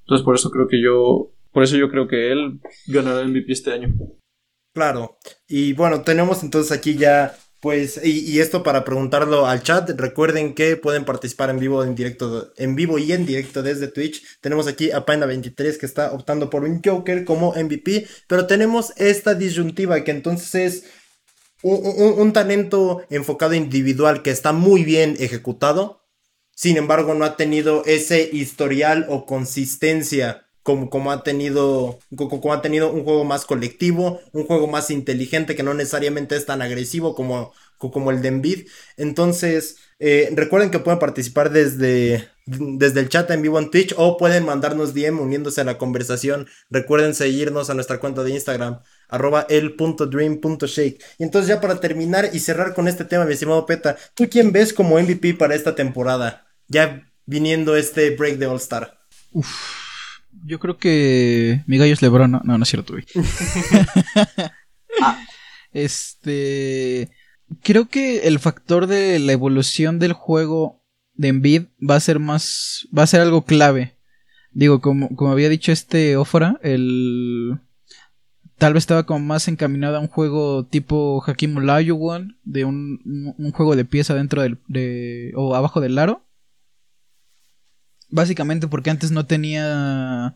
Entonces 0.00 0.24
por 0.24 0.34
eso 0.34 0.50
creo 0.50 0.68
que 0.68 0.80
yo, 0.82 1.32
por 1.52 1.62
eso 1.62 1.76
yo 1.76 1.90
creo 1.90 2.06
que 2.08 2.32
él 2.32 2.60
ganará 2.86 3.20
el 3.20 3.28
MVP 3.28 3.52
este 3.52 3.72
año. 3.72 3.92
Claro. 4.72 5.18
Y 5.48 5.72
bueno, 5.72 6.02
tenemos 6.02 6.42
entonces 6.42 6.70
aquí 6.70 6.96
ya 6.96 7.36
pues, 7.60 8.00
y, 8.04 8.38
esto 8.40 8.62
para 8.62 8.84
preguntarlo 8.84 9.46
al 9.46 9.62
chat, 9.62 9.90
recuerden 9.90 10.54
que 10.54 10.76
pueden 10.76 11.04
participar 11.04 11.50
en 11.50 11.58
vivo, 11.58 11.82
en 11.84 11.94
directo, 11.94 12.52
en 12.56 12.76
vivo 12.76 12.98
y 12.98 13.12
en 13.12 13.26
directo 13.26 13.62
desde 13.62 13.88
Twitch. 13.88 14.22
Tenemos 14.40 14.66
aquí 14.66 14.90
a 14.90 15.04
Panda23 15.04 15.78
que 15.78 15.86
está 15.86 16.12
optando 16.12 16.50
por 16.50 16.64
un 16.64 16.80
Joker 16.84 17.24
como 17.24 17.52
MVP, 17.52 18.06
pero 18.28 18.46
tenemos 18.46 18.92
esta 18.96 19.34
disyuntiva 19.34 20.04
que 20.04 20.10
entonces 20.10 20.54
es 20.54 20.84
un 21.62 22.32
talento 22.32 23.02
enfocado 23.10 23.54
individual 23.54 24.22
que 24.22 24.30
está 24.30 24.52
muy 24.52 24.84
bien 24.84 25.16
ejecutado, 25.18 26.06
sin 26.56 26.78
embargo, 26.78 27.12
no 27.12 27.26
ha 27.26 27.36
tenido 27.36 27.84
ese 27.84 28.30
historial 28.32 29.04
o 29.10 29.26
consistencia 29.26 30.45
como, 30.66 30.90
como, 30.90 31.12
ha 31.12 31.22
tenido, 31.22 32.00
como, 32.16 32.52
ha 32.52 32.60
tenido 32.60 32.90
un 32.90 33.04
juego 33.04 33.24
más 33.24 33.44
colectivo, 33.44 34.20
un 34.32 34.44
juego 34.46 34.66
más 34.66 34.90
inteligente 34.90 35.54
que 35.54 35.62
no 35.62 35.74
necesariamente 35.74 36.34
es 36.34 36.44
tan 36.44 36.60
agresivo 36.60 37.14
como, 37.14 37.52
como 37.78 38.10
el 38.10 38.20
de 38.20 38.28
Envid. 38.28 38.66
Entonces, 38.96 39.76
eh, 40.00 40.28
recuerden 40.34 40.72
que 40.72 40.80
pueden 40.80 40.98
participar 40.98 41.50
desde, 41.50 42.28
desde 42.46 42.98
el 42.98 43.08
chat 43.08 43.30
en 43.30 43.42
vivo 43.42 43.60
en 43.60 43.70
Twitch 43.70 43.94
o 43.96 44.16
pueden 44.16 44.44
mandarnos 44.44 44.92
DM 44.92 45.20
uniéndose 45.20 45.60
a 45.60 45.64
la 45.64 45.78
conversación. 45.78 46.48
Recuerden 46.68 47.14
seguirnos 47.14 47.70
a 47.70 47.74
nuestra 47.74 48.00
cuenta 48.00 48.24
de 48.24 48.32
Instagram, 48.32 48.80
arroba 49.08 49.46
el.dream.shake. 49.48 51.00
Y 51.18 51.22
entonces 51.22 51.48
ya 51.48 51.60
para 51.60 51.78
terminar 51.78 52.30
y 52.32 52.40
cerrar 52.40 52.74
con 52.74 52.88
este 52.88 53.04
tema, 53.04 53.24
mi 53.24 53.34
estimado 53.34 53.66
Peta, 53.66 53.96
¿tú 54.14 54.28
quién 54.28 54.50
ves 54.50 54.72
como 54.72 54.98
MVP 54.98 55.34
para 55.34 55.54
esta 55.54 55.76
temporada? 55.76 56.46
ya 56.68 57.08
viniendo 57.24 57.76
este 57.76 58.10
break 58.10 58.38
de 58.38 58.46
All 58.46 58.56
Star? 58.56 58.98
Yo 60.44 60.58
creo 60.58 60.78
que 60.78 61.62
mi 61.66 61.78
gallo 61.78 61.92
es 61.92 62.02
Lebron, 62.02 62.30
no, 62.30 62.40
no, 62.44 62.62
es 62.62 62.68
cierto, 62.68 62.94
Este, 65.72 67.10
creo 67.62 67.88
que 67.88 68.28
el 68.28 68.38
factor 68.38 68.86
de 68.86 69.18
la 69.18 69.32
evolución 69.32 69.98
del 69.98 70.14
juego 70.14 70.82
de 71.14 71.28
Embiid 71.28 71.64
va 71.78 71.96
a 71.96 72.00
ser 72.00 72.18
más, 72.18 72.88
va 72.96 73.02
a 73.02 73.06
ser 73.06 73.20
algo 73.20 73.44
clave. 73.44 73.94
Digo, 74.52 74.80
como, 74.80 75.14
como 75.16 75.32
había 75.32 75.50
dicho 75.50 75.72
este 75.72 76.16
Ofra, 76.16 76.58
el 76.62 77.60
tal 78.58 78.72
vez 78.72 78.82
estaba 78.82 79.04
como 79.04 79.20
más 79.20 79.48
encaminado 79.48 79.96
a 79.96 80.00
un 80.00 80.08
juego 80.08 80.64
tipo 80.64 81.22
Hakim 81.26 81.56
Olajuwon, 81.58 82.38
de 82.44 82.64
un, 82.64 83.34
un, 83.38 83.52
juego 83.52 83.76
de 83.76 83.84
pieza 83.84 84.14
dentro 84.14 84.42
del, 84.42 84.58
de, 84.68 85.32
o 85.36 85.54
abajo 85.54 85.80
del 85.80 85.98
aro. 85.98 86.22
Básicamente 88.16 88.66
porque 88.66 88.88
antes 88.88 89.10
no 89.10 89.26
tenía 89.26 90.34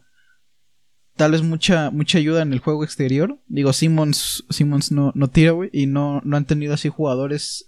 tal 1.16 1.32
vez 1.32 1.40
mucha, 1.40 1.90
mucha 1.90 2.18
ayuda 2.18 2.42
en 2.42 2.52
el 2.52 2.58
juego 2.58 2.84
exterior. 2.84 3.40
Digo, 3.46 3.72
Simmons, 3.72 4.44
Simmons 4.50 4.92
no, 4.92 5.12
no 5.14 5.28
tira, 5.28 5.52
güey, 5.52 5.70
y 5.72 5.86
no, 5.86 6.20
no 6.22 6.36
han 6.36 6.44
tenido 6.44 6.74
así 6.74 6.90
jugadores 6.90 7.64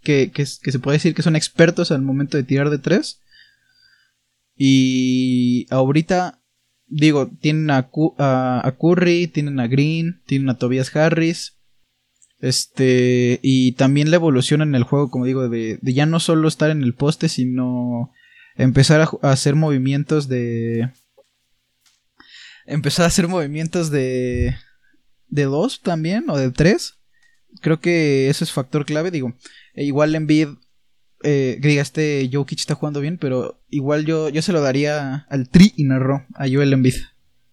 que, 0.00 0.30
que, 0.30 0.46
se 0.46 0.78
puede 0.78 0.96
decir 0.96 1.14
que 1.14 1.20
son 1.20 1.36
expertos 1.36 1.90
al 1.90 2.00
momento 2.00 2.38
de 2.38 2.44
tirar 2.44 2.70
de 2.70 2.78
tres. 2.78 3.20
Y 4.56 5.66
ahorita, 5.68 6.40
digo, 6.86 7.28
tienen 7.28 7.70
a, 7.70 7.90
a, 8.16 8.76
Curry, 8.80 9.26
tienen 9.26 9.60
a 9.60 9.66
Green, 9.66 10.22
tienen 10.24 10.48
a 10.48 10.56
Tobias 10.56 10.96
Harris. 10.96 11.58
Este, 12.38 13.40
y 13.42 13.72
también 13.72 14.10
la 14.10 14.16
evolución 14.16 14.62
en 14.62 14.74
el 14.74 14.84
juego, 14.84 15.10
como 15.10 15.26
digo, 15.26 15.50
de, 15.50 15.78
de 15.82 15.92
ya 15.92 16.06
no 16.06 16.18
solo 16.18 16.48
estar 16.48 16.70
en 16.70 16.82
el 16.82 16.94
poste, 16.94 17.28
sino 17.28 18.10
empezar 18.56 19.00
a, 19.00 19.30
hacer 19.30 19.54
movimientos 19.54 20.28
de... 20.28 20.90
Empezar 22.66 23.04
a 23.04 23.08
hacer 23.08 23.28
movimientos 23.28 23.90
de... 23.90 24.56
De 25.28 25.44
dos 25.44 25.80
también, 25.80 26.28
o 26.28 26.36
de 26.36 26.50
tres. 26.50 26.94
Creo 27.60 27.80
que 27.80 28.28
eso 28.28 28.42
es 28.42 28.52
factor 28.52 28.84
clave, 28.84 29.10
digo. 29.10 29.34
E 29.74 29.84
igual 29.84 30.14
Embiid, 30.14 30.48
eh, 31.22 31.58
diga, 31.60 31.82
este 31.82 32.28
Jokic 32.32 32.58
está 32.58 32.74
jugando 32.74 33.00
bien, 33.00 33.18
pero 33.18 33.60
igual 33.68 34.06
yo, 34.06 34.28
yo 34.28 34.42
se 34.42 34.52
lo 34.52 34.60
daría 34.60 35.26
al 35.28 35.48
tri 35.48 35.72
y 35.76 35.84
narró 35.84 36.26
a 36.34 36.48
Joel 36.48 36.72
Embiid. 36.72 36.96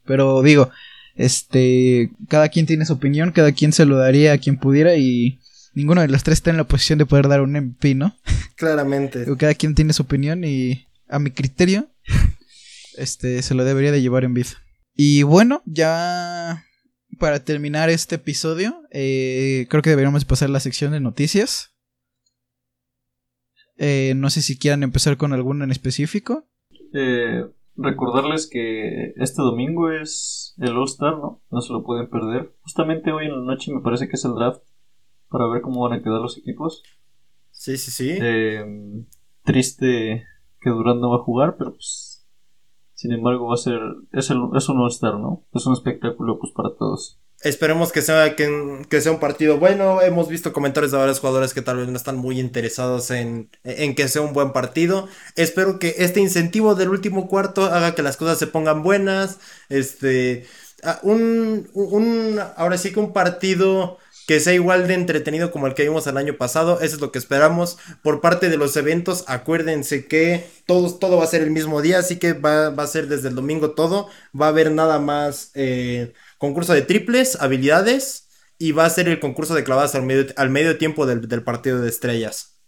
Pero 0.05 0.41
digo, 0.41 0.71
este, 1.15 2.11
cada 2.29 2.49
quien 2.49 2.65
tiene 2.65 2.85
su 2.85 2.93
opinión, 2.93 3.31
cada 3.31 3.51
quien 3.51 3.73
se 3.73 3.85
lo 3.85 3.97
daría 3.97 4.33
a 4.33 4.37
quien 4.37 4.57
pudiera 4.57 4.95
y 4.95 5.39
ninguno 5.73 6.01
de 6.01 6.07
los 6.07 6.23
tres 6.23 6.37
está 6.37 6.51
en 6.51 6.57
la 6.57 6.63
posición 6.63 6.97
de 6.99 7.05
poder 7.05 7.27
dar 7.27 7.41
un 7.41 7.53
MVP, 7.53 7.95
¿no? 7.95 8.15
Claramente. 8.55 9.25
cada 9.37 9.53
quien 9.53 9.75
tiene 9.75 9.93
su 9.93 10.03
opinión 10.03 10.43
y 10.43 10.86
a 11.09 11.19
mi 11.19 11.31
criterio, 11.31 11.89
este 12.97 13.41
se 13.41 13.53
lo 13.53 13.63
debería 13.63 13.91
de 13.91 14.01
llevar 14.01 14.23
en 14.23 14.33
vida. 14.33 14.49
Y 14.93 15.23
bueno, 15.23 15.61
ya 15.65 16.65
para 17.19 17.43
terminar 17.43 17.89
este 17.89 18.15
episodio, 18.15 18.81
eh, 18.91 19.67
creo 19.69 19.81
que 19.81 19.91
deberíamos 19.91 20.25
pasar 20.25 20.49
a 20.49 20.51
la 20.51 20.59
sección 20.59 20.91
de 20.91 20.99
noticias. 20.99 21.75
Eh, 23.77 24.13
no 24.15 24.29
sé 24.29 24.41
si 24.41 24.57
quieran 24.57 24.83
empezar 24.83 25.17
con 25.17 25.33
alguna 25.33 25.65
en 25.65 25.71
específico. 25.71 26.47
Eh, 26.93 27.45
recordarles 27.75 28.49
que 28.49 29.13
este 29.17 29.41
domingo 29.41 29.91
es 29.91 30.55
el 30.57 30.75
All 30.75 30.85
Star, 30.85 31.17
¿no? 31.17 31.43
No 31.51 31.61
se 31.61 31.73
lo 31.73 31.83
pueden 31.83 32.09
perder. 32.09 32.55
Justamente 32.61 33.11
hoy 33.11 33.25
en 33.25 33.33
la 33.33 33.53
noche 33.53 33.71
me 33.71 33.81
parece 33.81 34.07
que 34.07 34.15
es 34.15 34.25
el 34.25 34.33
draft 34.33 34.63
para 35.29 35.47
ver 35.47 35.61
cómo 35.61 35.87
van 35.87 35.99
a 35.99 36.03
quedar 36.03 36.21
los 36.21 36.37
equipos. 36.37 36.81
Sí, 37.51 37.77
sí, 37.77 37.91
sí. 37.91 38.19
triste 39.43 40.25
que 40.67 40.75
Durant 40.75 40.99
no 40.99 41.11
va 41.11 41.17
a 41.17 41.23
jugar, 41.23 41.55
pero 41.57 41.71
pues 41.71 42.25
sin 42.93 43.13
embargo 43.13 43.47
va 43.47 43.53
a 43.53 43.57
ser 43.57 43.79
es, 44.11 44.29
el, 44.31 44.39
es 44.55 44.69
un 44.69 44.79
All-Star, 44.79 45.15
¿no? 45.15 45.45
Es 45.53 45.65
un 45.65 45.73
espectáculo 45.73 46.39
pues 46.39 46.51
para 46.53 46.75
todos. 46.75 47.19
Esperemos 47.43 47.91
que 47.91 48.01
sea, 48.01 48.35
que, 48.35 49.01
sea 49.01 49.11
un 49.11 49.19
partido 49.19 49.59
bueno. 49.59 50.01
Hemos 50.01 50.27
visto 50.27 50.51
comentarios 50.51 50.91
de 50.91 50.97
varios 50.97 51.19
jugadores 51.19 51.53
que 51.53 51.61
tal 51.61 51.77
vez 51.77 51.87
no 51.87 51.95
están 51.95 52.17
muy 52.17 52.39
interesados 52.39 53.11
en, 53.11 53.51
en, 53.63 53.93
que 53.93 54.07
sea 54.07 54.23
un 54.23 54.33
buen 54.33 54.51
partido. 54.53 55.07
Espero 55.35 55.77
que 55.77 55.93
este 55.99 56.19
incentivo 56.19 56.73
del 56.73 56.89
último 56.89 57.27
cuarto 57.27 57.65
haga 57.65 57.93
que 57.93 58.01
las 58.01 58.17
cosas 58.17 58.39
se 58.39 58.47
pongan 58.47 58.81
buenas. 58.81 59.39
Este. 59.69 60.45
Un, 61.03 61.69
un 61.73 62.39
ahora 62.55 62.77
sí 62.77 62.91
que 62.91 62.99
un 62.99 63.13
partido 63.13 63.99
que 64.27 64.41
sea 64.41 64.53
igual 64.53 64.89
de 64.89 64.93
entretenido 64.93 65.51
como 65.51 65.67
el 65.67 65.73
que 65.73 65.83
vimos 65.83 66.05
el 66.05 66.17
año 66.17 66.35
pasado. 66.37 66.81
Eso 66.81 66.95
es 66.95 67.01
lo 67.01 67.13
que 67.13 67.17
esperamos. 67.17 67.77
Por 68.03 68.19
parte 68.19 68.49
de 68.49 68.57
los 68.57 68.75
eventos, 68.75 69.23
acuérdense 69.27 70.05
que 70.05 70.45
todo, 70.65 71.17
va 71.17 71.23
a 71.23 71.27
ser 71.27 71.41
el 71.41 71.49
mismo 71.49 71.81
día, 71.81 71.99
así 71.99 72.17
que 72.17 72.33
va, 72.33 72.67
a 72.67 72.87
ser 72.87 73.07
desde 73.07 73.29
el 73.29 73.35
domingo 73.35 73.71
todo. 73.71 74.09
Va 74.39 74.47
a 74.47 74.49
haber 74.49 74.71
nada 74.71 74.99
más 74.99 75.51
eh, 75.55 76.13
concurso 76.37 76.73
de 76.73 76.81
triples, 76.81 77.37
habilidades, 77.39 78.27
y 78.59 78.73
va 78.73 78.85
a 78.85 78.89
ser 78.89 79.07
el 79.07 79.21
concurso 79.21 79.55
de 79.55 79.63
clavadas 79.63 79.95
al 79.95 80.03
medio, 80.03 80.25
al 80.35 80.49
medio 80.49 80.77
tiempo 80.77 81.05
del, 81.05 81.43
partido 81.43 81.79
de 81.79 81.87
estrellas. 81.87 82.59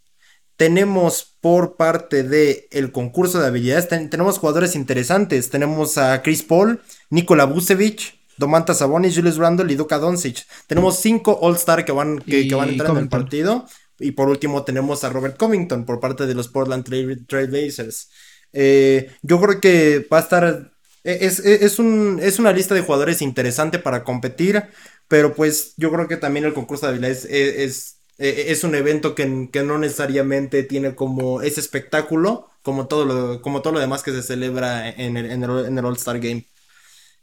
Tenemos 0.56 1.38
por 1.42 1.76
parte 1.76 2.24
del 2.24 2.68
el 2.72 2.94
concurso 2.94 3.42
de 3.42 3.48
habilidades, 3.48 3.90
tenemos 3.90 4.38
jugadores 4.38 4.76
interesantes. 4.76 5.50
Tenemos 5.50 5.98
a 5.98 6.22
Chris 6.22 6.42
Paul, 6.42 6.82
Nikola 7.10 7.44
Vucevic, 7.44 8.19
Domantas 8.40 8.78
Sabonis, 8.78 9.16
Julius 9.16 9.36
Randle 9.36 9.72
y 9.72 9.76
Duka 9.76 10.00
Doncic. 10.00 10.48
Tenemos 10.66 11.00
cinco 11.00 11.38
All-Star 11.42 11.84
que 11.84 11.92
van, 11.92 12.20
que, 12.20 12.48
van 12.56 12.70
a 12.70 12.72
entrar 12.72 12.92
en 12.92 12.98
el 12.98 13.10
partido. 13.10 13.66
Y 14.00 14.12
por 14.12 14.30
último 14.30 14.64
tenemos 14.64 15.04
a 15.04 15.10
Robert 15.10 15.38
Covington 15.38 15.86
por 15.86 16.00
parte 16.00 16.26
de 16.26 16.34
los 16.34 16.48
Portland 16.48 16.86
Trailblazers. 17.28 18.10
Eh, 18.54 19.12
yo 19.22 19.42
creo 19.42 19.60
que 19.60 20.08
va 20.12 20.20
a 20.20 20.22
estar... 20.22 20.72
E, 21.04 21.26
es, 21.26 21.46
e, 21.46 21.66
es, 21.66 21.80
un, 21.80 22.20
es 22.22 22.40
una 22.40 22.54
lista 22.54 22.74
de 22.74 22.82
jugadores 22.82 23.22
interesante 23.22 23.78
para 23.78 24.06
competir, 24.06 24.64
pero 25.10 25.36
pues 25.36 25.74
yo 25.76 25.92
creo 25.92 26.08
que 26.08 26.16
también 26.16 26.46
el 26.46 26.54
concurso 26.54 26.86
de 26.86 26.92
habilidades 26.94 27.26
e, 27.26 27.66
es, 27.66 27.98
es, 28.18 28.64
un 28.64 28.74
evento 28.74 29.16
que, 29.16 29.50
que, 29.52 29.64
no 29.64 29.78
necesariamente 29.78 30.64
tiene 30.64 30.96
como 30.96 31.42
ese 31.42 31.60
espectáculo 31.60 32.50
como 32.62 32.88
todo 32.88 33.06
lo, 33.06 33.42
como 33.42 33.62
todo 33.62 33.74
lo 33.74 33.80
demás 33.80 34.04
que 34.04 34.12
se 34.12 34.24
celebra 34.24 34.90
en 34.90 35.18
el, 35.18 35.32
en 35.32 35.78
el 35.78 35.86
All-Star 35.86 36.20
Game. 36.20 36.46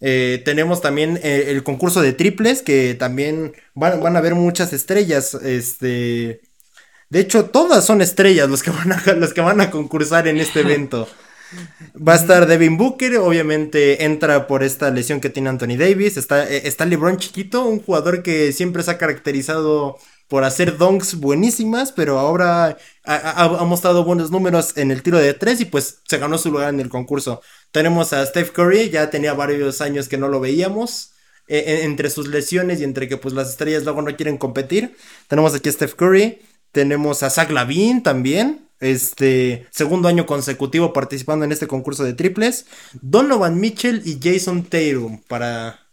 Eh, 0.01 0.43
tenemos 0.45 0.83
también 0.83 1.19
eh, 1.23 1.47
el 1.49 1.63
concurso 1.63 2.03
de 2.03 2.13
triples, 2.13 2.63
que 2.63 2.95
también 2.95 3.55
van, 3.75 4.01
van, 4.01 4.17
a 4.17 4.19
haber 4.19 4.35
muchas 4.35 4.73
estrellas. 4.73 5.35
Este. 5.35 6.41
De 7.09 7.21
hecho, 7.21 7.47
todas 7.47 7.85
son 7.85 8.03
estrellas 8.03 8.49
los 8.49 8.63
que 8.63 8.71
van 8.71 8.93
a, 8.93 9.03
los 9.17 9.33
que 9.33 9.41
van 9.41 9.61
a 9.61 9.71
concursar 9.71 10.29
en 10.29 10.39
este 10.39 10.61
evento. 10.61 11.09
Va 11.97 12.15
a 12.15 12.17
estar 12.17 12.47
Devin 12.47 12.77
Booker, 12.77 13.19
obviamente 13.19 14.05
entra 14.05 14.49
por 14.49 14.65
esta 14.65 14.91
lesión 14.91 15.21
que 15.21 15.31
tiene 15.31 15.49
Anthony 15.49 15.77
Davis. 15.79 16.17
Está, 16.17 16.49
eh, 16.51 16.63
está 16.65 16.85
LeBron 16.85 17.19
chiquito, 17.19 17.65
un 17.65 17.81
jugador 17.81 18.23
que 18.23 18.53
siempre 18.53 18.83
se 18.83 18.91
ha 18.91 18.99
caracterizado 18.99 19.99
por 20.29 20.45
hacer 20.45 20.77
donks 20.77 21.17
buenísimas, 21.17 21.93
pero 21.93 22.19
ahora 22.19 22.77
ha, 23.05 23.65
mostrado 23.65 24.05
buenos 24.05 24.31
números 24.31 24.77
en 24.77 24.91
el 24.91 25.03
tiro 25.03 25.19
de 25.19 25.35
tres 25.35 25.61
y 25.61 25.67
pues 25.67 26.01
se 26.07 26.19
ganó 26.19 26.39
su 26.39 26.51
lugar 26.51 26.73
en 26.73 26.81
el 26.81 26.89
concurso. 26.89 27.41
Tenemos 27.71 28.13
a 28.13 28.25
Steph 28.27 28.51
Curry, 28.51 28.91
ya 28.91 29.11
tenía 29.11 29.35
varios 29.35 29.81
años 29.81 30.09
que 30.09 30.19
no 30.19 30.29
lo 30.29 30.41
veíamos. 30.41 31.13
Eh, 31.49 31.85
entre 31.85 32.11
sus 32.11 32.27
lesiones 32.27 32.81
y 32.81 32.85
entre 32.85 33.07
que 33.07 33.19
pues 33.19 33.33
las 33.33 33.51
estrellas 33.51 33.85
luego 33.85 34.03
no 34.03 34.17
quieren 34.17 34.37
competir. 34.37 34.97
Tenemos 35.29 35.55
aquí 35.55 35.69
a 35.69 35.73
Steph 35.73 35.95
Curry, 35.95 36.41
tenemos 36.73 37.23
a 37.23 37.31
Zach 37.31 37.53
Lavin 37.53 38.03
también, 38.03 38.69
este 38.81 39.67
segundo 39.71 40.09
año 40.09 40.27
consecutivo 40.27 40.93
participando 40.93 41.45
en 41.45 41.53
este 41.53 41.69
concurso 41.69 42.03
de 42.03 42.15
triples. 42.15 42.67
Donovan 43.01 43.61
Mitchell 43.61 44.03
y 44.05 44.19
Jason 44.21 44.65
Tatum 44.65 45.23
para... 45.29 45.87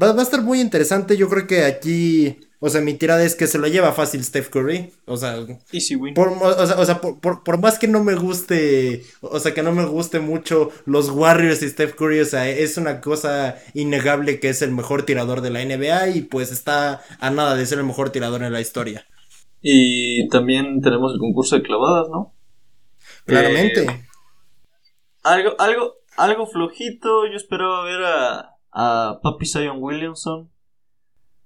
Va 0.00 0.12
a 0.12 0.22
estar 0.22 0.42
muy 0.42 0.60
interesante, 0.60 1.16
yo 1.16 1.28
creo 1.28 1.48
que 1.48 1.64
aquí 1.64 2.38
o 2.62 2.68
sea, 2.68 2.82
mi 2.82 2.92
tirada 2.92 3.24
es 3.24 3.34
que 3.34 3.46
se 3.46 3.58
lo 3.58 3.68
lleva 3.68 3.92
fácil 3.92 4.22
Steph 4.22 4.50
Curry. 4.50 4.92
O 5.06 5.16
sea, 5.16 5.38
Easy 5.72 5.96
win. 5.96 6.12
Por, 6.12 6.28
o 6.28 6.66
sea, 6.66 6.78
o 6.78 6.84
sea 6.84 7.00
por, 7.00 7.58
más 7.58 7.78
que 7.78 7.88
no 7.88 8.04
me 8.04 8.14
guste, 8.14 9.02
o 9.22 9.40
sea, 9.40 9.54
que 9.54 9.62
no 9.62 9.72
me 9.72 9.86
guste 9.86 10.20
mucho 10.20 10.70
los 10.84 11.08
Warriors 11.08 11.62
y 11.62 11.70
Steph 11.70 11.94
Curry, 11.94 12.20
o 12.20 12.26
sea, 12.26 12.46
es 12.50 12.76
una 12.76 13.00
cosa 13.00 13.56
innegable 13.72 14.40
que 14.40 14.50
es 14.50 14.60
el 14.60 14.72
mejor 14.72 15.04
tirador 15.04 15.40
de 15.40 15.48
la 15.48 15.64
NBA 15.64 16.10
y 16.10 16.20
pues 16.20 16.52
está 16.52 17.00
a 17.18 17.30
nada 17.30 17.56
de 17.56 17.64
ser 17.64 17.78
el 17.78 17.86
mejor 17.86 18.10
tirador 18.10 18.42
en 18.42 18.52
la 18.52 18.60
historia. 18.60 19.06
Y 19.62 20.28
también 20.28 20.82
tenemos 20.82 21.14
el 21.14 21.18
concurso 21.18 21.56
de 21.56 21.62
clavadas, 21.62 22.08
¿no? 22.10 22.34
Claramente. 23.24 23.84
Eh, 23.84 24.06
algo, 25.22 25.54
algo, 25.58 25.94
algo 26.18 26.46
flojito. 26.46 27.26
Yo 27.26 27.36
esperaba 27.36 27.84
ver 27.84 28.02
a, 28.04 28.56
a 28.72 29.20
Papi 29.22 29.46
Zion 29.46 29.78
Williamson 29.80 30.49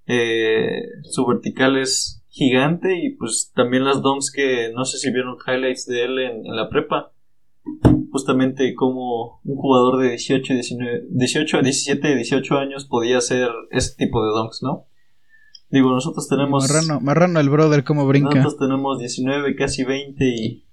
eh, 0.07 0.83
su 1.03 1.27
vertical 1.27 1.77
es 1.79 2.25
gigante 2.29 2.99
y 2.99 3.11
pues 3.11 3.53
también 3.55 3.85
las 3.85 4.03
DOMs 4.03 4.33
que 4.33 4.73
no 4.75 4.85
sé 4.85 4.99
si 4.99 5.13
vieron 5.13 5.37
highlights 5.47 5.87
de 5.87 6.05
él 6.05 6.19
en, 6.19 6.57
la 6.57 6.69
prepa. 6.69 7.13
Justamente 8.11 8.75
como 8.75 9.41
un 9.43 9.57
jugador 9.57 10.01
de 10.01 10.11
18, 10.11 10.53
19, 10.53 11.05
18 11.11 11.59
a 11.59 11.63
17, 11.63 12.15
18 12.15 12.59
años 12.59 12.85
podía 12.85 13.19
hacer 13.19 13.49
ese 13.71 13.97
tipo 13.97 14.25
de 14.25 14.33
donks, 14.33 14.63
¿no? 14.63 14.87
Digo, 15.71 15.91
nosotros 15.91 16.29
tenemos... 16.29 16.69
Marrano, 16.69 17.01
marrano 17.01 17.41
el 17.41 17.49
brother, 17.49 17.83
como 17.83 18.07
brinca. 18.07 18.35
Nosotros 18.35 18.59
tenemos 18.59 18.99
19, 18.99 19.57
casi 19.57 19.83
20 19.83 20.25
y 20.25 20.67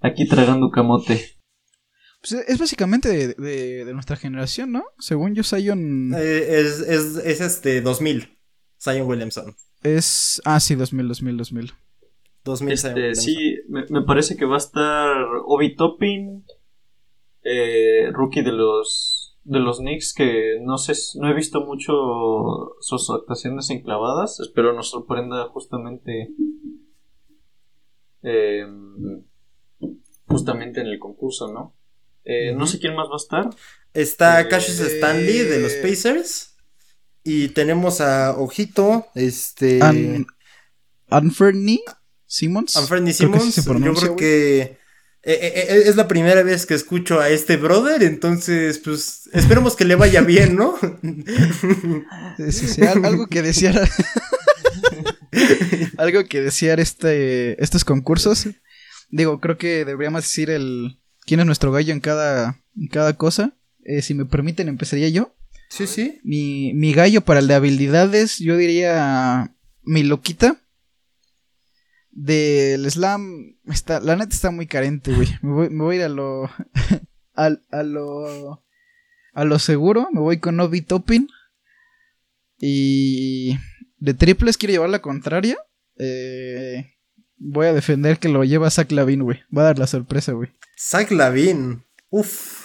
aquí 0.00 0.28
tragando 0.28 0.70
camote. 0.70 1.20
Pues 2.20 2.32
es 2.46 2.58
básicamente 2.58 3.34
de, 3.34 3.92
nuestra 3.92 4.16
generación, 4.16 4.72
¿no? 4.72 4.84
Según 4.98 5.34
yo, 5.34 5.42
Zion... 5.42 6.14
Eh, 6.14 6.60
es, 6.60 6.80
es, 6.80 7.16
es 7.16 7.40
este 7.40 7.80
2000. 7.80 8.33
Zion 8.84 9.08
Williamson. 9.08 9.54
Es. 9.82 10.40
Ah, 10.44 10.60
sí, 10.60 10.74
2000, 10.74 11.08
2000, 11.08 11.36
2000. 11.36 11.72
2000 12.44 12.72
este, 12.72 13.14
sí, 13.14 13.56
me, 13.68 14.02
parece 14.02 14.36
que 14.36 14.44
va 14.44 14.56
a 14.56 14.58
estar 14.58 15.16
Obi 15.46 15.74
Toppin, 15.76 16.44
eh, 17.42 18.10
rookie 18.12 18.42
de 18.42 18.52
los 18.52 19.38
de 19.44 19.60
los 19.60 19.78
Knicks, 19.78 20.14
que 20.14 20.58
no 20.62 20.78
sé, 20.78 20.92
no 21.18 21.30
he 21.30 21.34
visto 21.34 21.62
mucho 21.62 22.76
sus 22.80 23.10
actuaciones 23.10 23.70
enclavadas. 23.70 24.40
Espero 24.40 24.74
nos 24.74 24.90
sorprenda 24.90 25.44
justamente. 25.48 26.30
Eh, 28.22 28.66
justamente 30.26 30.80
en 30.80 30.86
el 30.86 30.98
concurso, 30.98 31.52
¿no? 31.52 31.74
Eh, 32.24 32.54
no 32.54 32.66
sé 32.66 32.78
quién 32.78 32.94
más 32.94 33.08
va 33.08 33.14
a 33.14 33.16
estar. 33.16 33.50
Está 33.92 34.48
Cassius 34.48 34.80
Stanley 34.80 35.40
de 35.40 35.60
los 35.60 35.74
Pacers. 35.74 36.53
Y 37.24 37.48
tenemos 37.48 38.02
a 38.02 38.36
Ojito, 38.36 39.06
este. 39.14 39.80
Anferny 41.08 41.82
Simmons. 42.26 42.76
Anferny 42.76 43.14
Simmons. 43.14 43.56
yo 43.56 43.94
creo 43.94 44.16
que. 44.16 44.84
Eh, 45.26 45.38
eh, 45.40 45.52
eh, 45.56 45.82
es 45.86 45.96
la 45.96 46.06
primera 46.06 46.42
vez 46.42 46.66
que 46.66 46.74
escucho 46.74 47.18
a 47.18 47.30
este 47.30 47.56
brother, 47.56 48.02
entonces, 48.02 48.78
pues, 48.78 49.30
esperemos 49.32 49.74
que 49.74 49.86
le 49.86 49.94
vaya 49.94 50.20
bien, 50.20 50.54
¿no? 50.54 50.74
algo 53.02 53.26
que 53.28 53.40
desear. 53.40 53.88
algo 55.96 56.26
que 56.26 56.42
desear 56.42 56.78
este, 56.78 57.62
estos 57.62 57.86
concursos. 57.86 58.48
Digo, 59.08 59.40
creo 59.40 59.56
que 59.56 59.86
deberíamos 59.86 60.24
decir 60.24 60.50
el 60.50 61.00
quién 61.24 61.40
es 61.40 61.46
nuestro 61.46 61.72
gallo 61.72 61.94
en 61.94 62.00
cada, 62.00 62.62
en 62.76 62.88
cada 62.88 63.16
cosa. 63.16 63.56
si 64.02 64.12
me 64.12 64.26
permiten, 64.26 64.68
empezaría 64.68 65.08
yo. 65.08 65.34
Sí, 65.68 65.86
sí. 65.86 66.20
Mi, 66.22 66.72
mi 66.74 66.92
gallo 66.92 67.22
para 67.22 67.40
el 67.40 67.48
de 67.48 67.54
habilidades, 67.54 68.38
yo 68.38 68.56
diría 68.56 69.54
mi 69.82 70.02
loquita. 70.02 70.56
Del 72.10 72.88
slam, 72.90 73.56
está, 73.66 73.98
la 73.98 74.14
neta 74.14 74.32
está 74.34 74.50
muy 74.52 74.66
carente, 74.66 75.12
güey. 75.12 75.28
Me 75.42 75.52
voy, 75.52 75.70
me 75.70 75.82
voy 75.82 75.96
a 75.96 75.98
ir 75.98 76.04
a 76.04 76.08
lo, 76.08 76.48
a, 77.34 77.82
lo, 77.82 78.62
a 79.32 79.44
lo 79.44 79.58
seguro. 79.58 80.08
Me 80.12 80.20
voy 80.20 80.38
con 80.38 80.60
Obi 80.60 80.80
Topping. 80.80 81.26
Y 82.58 83.58
de 83.98 84.14
triples 84.14 84.56
quiero 84.56 84.72
llevar 84.72 84.90
la 84.90 85.02
contraria. 85.02 85.56
Eh, 85.98 86.94
voy 87.36 87.66
a 87.66 87.72
defender 87.72 88.18
que 88.18 88.28
lo 88.28 88.44
lleva 88.44 88.70
Zach 88.70 88.90
Lavin, 88.92 89.22
güey. 89.22 89.40
Va 89.56 89.62
a 89.62 89.66
dar 89.66 89.78
la 89.80 89.88
sorpresa, 89.88 90.32
güey. 90.32 90.50
Zach 90.78 91.10
Lavin. 91.10 91.82
Uf. 92.10 92.63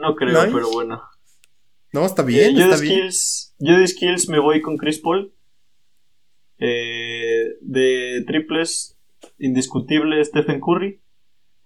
No 0.00 0.14
creo, 0.14 0.40
pero 0.52 0.70
bueno. 0.70 1.02
No, 1.92 2.06
está 2.06 2.22
bien. 2.22 2.56
yo, 2.56 2.68
de 2.68 2.76
skills, 2.76 3.54
yo 3.58 3.78
de 3.78 3.86
skills 3.86 4.28
me 4.28 4.38
voy 4.38 4.62
con 4.62 4.76
Chris 4.76 4.98
Paul. 4.98 5.34
Eh, 6.58 7.56
de 7.60 8.24
triples, 8.26 8.96
indiscutible 9.38 10.24
Stephen 10.24 10.60
Curry. 10.60 11.00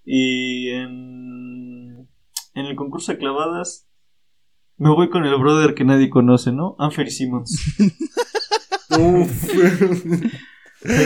Y 0.04 0.70
en, 0.70 2.08
en 2.54 2.66
el 2.66 2.74
concurso 2.74 3.12
de 3.12 3.18
clavadas, 3.18 3.86
me 4.76 4.90
voy 4.90 5.10
con 5.10 5.24
el 5.24 5.36
brother 5.38 5.74
que 5.74 5.84
nadie 5.84 6.10
conoce, 6.10 6.50
¿no? 6.52 6.74
Anfer 6.78 7.10
Simmons. 7.10 7.76
Uf. 8.98 9.48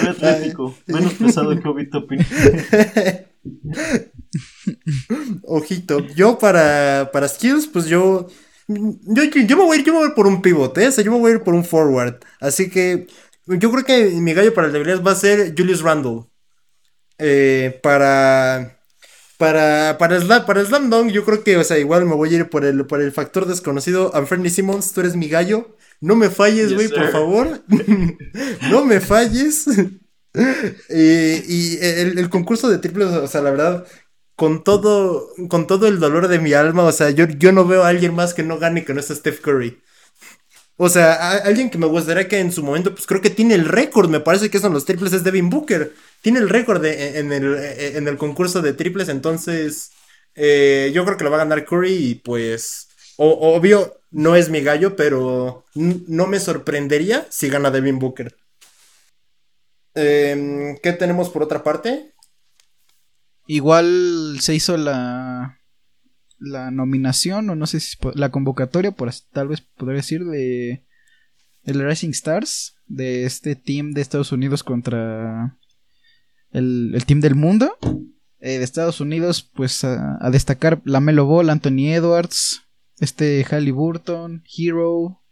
Atlético, 0.09 0.75
menos 0.87 1.15
pesado 1.15 1.59
que 1.61 1.69
Obi 1.69 1.89
Topping. 1.91 2.19
Ojito, 5.43 6.01
yo 6.15 6.39
para, 6.39 7.11
para 7.13 7.29
skills, 7.29 7.67
pues 7.67 7.87
yo, 7.87 8.29
yo, 8.69 9.23
yo, 9.25 9.57
me 9.57 9.65
voy 9.65 9.77
a 9.77 9.81
ir, 9.81 9.87
yo 9.87 9.93
me 9.95 10.01
voy 10.01 10.11
por 10.15 10.27
un 10.27 10.43
pivot, 10.43 10.77
¿eh? 10.79 10.89
O 10.89 10.93
sea, 10.93 11.03
yo 11.05 11.13
me 11.13 11.19
voy 11.19 11.33
a 11.33 11.35
ir 11.37 11.43
por 11.43 11.55
un 11.55 11.65
forward. 11.65 12.17
Así 12.41 12.69
que 12.69 13.07
yo 13.47 13.71
creo 13.71 13.85
que 13.85 14.11
mi 14.11 14.35
gallo 14.35 14.53
para 14.53 14.67
el 14.67 14.73
debilidad 14.73 15.03
va 15.03 15.13
a 15.13 15.17
ser 15.17 15.55
Julius 15.57 15.81
Randle. 15.81 16.27
Eh, 17.19 17.81
para. 17.83 18.75
Para, 19.39 19.99
para, 19.99 20.21
Slam, 20.21 20.47
para 20.47 20.65
Slam 20.65 20.91
Dunk, 20.91 21.13
yo 21.13 21.25
creo 21.25 21.45
que, 21.45 21.57
o 21.57 21.63
sea, 21.63 21.79
igual 21.79 22.05
me 22.05 22.17
voy 22.17 22.35
a 22.35 22.39
ir 22.39 22.51
por 22.51 22.65
el, 22.65 22.87
por 22.87 23.01
el 23.01 23.13
factor 23.13 23.47
desconocido. 23.47 24.11
Anferny 24.15 24.51
Simmons, 24.51 24.93
tú 24.93 25.01
eres 25.01 25.15
mi 25.15 25.29
gallo. 25.29 25.77
No 26.01 26.17
me 26.17 26.29
falles, 26.29 26.75
güey, 26.75 26.89
por 26.89 27.13
favor. 27.13 27.63
no 28.71 28.85
me 28.85 29.01
falles. 29.01 29.67
y 30.91 31.79
el, 31.79 32.19
el, 32.19 32.31
concurso 32.31 32.69
de 32.69 32.79
triples, 32.79 33.09
o 33.09 33.29
sea, 33.29 33.41
la 33.41 33.53
verdad, 33.53 33.87
con 34.39 34.63
todo, 34.63 35.35
con 35.49 35.67
todo 35.67 35.89
el 35.89 35.99
dolor 35.99 36.29
de 36.29 36.39
mi 36.39 36.53
alma, 36.53 36.85
o 36.85 36.93
sea, 36.93 37.11
yo, 37.11 37.27
yo 37.27 37.51
no 37.51 37.67
veo 37.67 37.83
a 37.83 37.89
alguien 37.89 38.15
más 38.15 38.35
que 38.35 38.45
no 38.45 38.57
gane 38.57 38.85
que 38.85 38.95
no 38.95 39.03
sea 39.03 39.17
Steph 39.17 39.41
Curry. 39.41 39.83
O 40.77 40.89
sea, 40.89 41.39
alguien 41.39 41.71
que 41.71 41.77
me 41.77 41.89
gustaría 41.89 42.29
que 42.29 42.39
en 42.39 42.53
su 42.53 42.63
momento, 42.63 42.95
pues 42.95 43.05
creo 43.05 43.21
que 43.21 43.31
tiene 43.31 43.57
el 43.57 43.65
récord, 43.65 44.09
me 44.09 44.21
parece 44.21 44.49
que 44.49 44.61
son 44.61 44.73
los 44.75 44.85
triples, 44.85 45.13
es 45.13 45.25
Devin 45.25 45.51
Booker. 45.51 45.93
Tiene 46.23 46.39
el 46.39 46.49
récord 46.49 46.85
en, 46.85 47.33
el, 47.33 47.57
en 47.57 48.07
el 48.07 48.17
concurso 48.17 48.63
de 48.63 48.75
triples, 48.75 49.09
entonces 49.09 49.91
eh, 50.37 50.93
yo 50.95 51.05
creo 51.05 51.17
que 51.17 51.25
lo 51.25 51.31
va 51.31 51.39
a 51.39 51.45
ganar 51.45 51.65
Curry 51.65 51.93
y 51.93 52.15
pues, 52.15 52.91
obvio, 53.17 54.01
no 54.13 54.37
es 54.37 54.51
mi 54.51 54.61
gallo, 54.61 54.95
pero 54.95 55.65
no 55.75 56.29
me 56.29 56.39
sorprendería 56.39 57.27
si 57.29 57.49
gana 57.49 57.73
Devin 57.73 57.99
Booker. 57.99 58.37
Em, 59.97 60.77
¿Qué 60.77 60.93
tenemos 60.93 61.29
por 61.29 61.43
otra 61.43 61.65
parte? 61.65 62.15
Igual 63.51 64.37
se 64.41 64.55
hizo 64.55 64.77
la, 64.77 65.59
la 66.39 66.71
nominación, 66.71 67.49
o 67.49 67.57
no 67.57 67.67
sé 67.67 67.81
si 67.81 67.97
la 68.15 68.31
convocatoria, 68.31 68.93
por 68.93 69.11
tal 69.33 69.49
vez 69.49 69.63
podría 69.63 69.97
decir, 69.97 70.25
de 70.27 70.85
el 71.65 71.83
Rising 71.83 72.11
Stars, 72.11 72.77
de 72.87 73.25
este 73.25 73.57
team 73.57 73.93
de 73.93 74.03
Estados 74.03 74.33
Unidos 74.33 74.63
contra 74.63 75.59
el, 76.51 76.93
el 76.95 77.07
team 77.07 77.21
del 77.21 77.37
mundo. 77.37 77.77
Eh, 78.41 78.59
de 78.59 78.65
Estados 78.65 79.01
Unidos, 79.01 79.43
pues 79.43 79.83
a, 79.83 80.19
destacar 80.31 80.83
la 80.85 81.01
Melo 81.01 81.25
Ball, 81.25 81.49
Anthony 81.49 81.89
Edwards, 81.89 82.63
este 82.99 83.45
Halliburton, 83.45 84.45
Hero, 84.47 85.23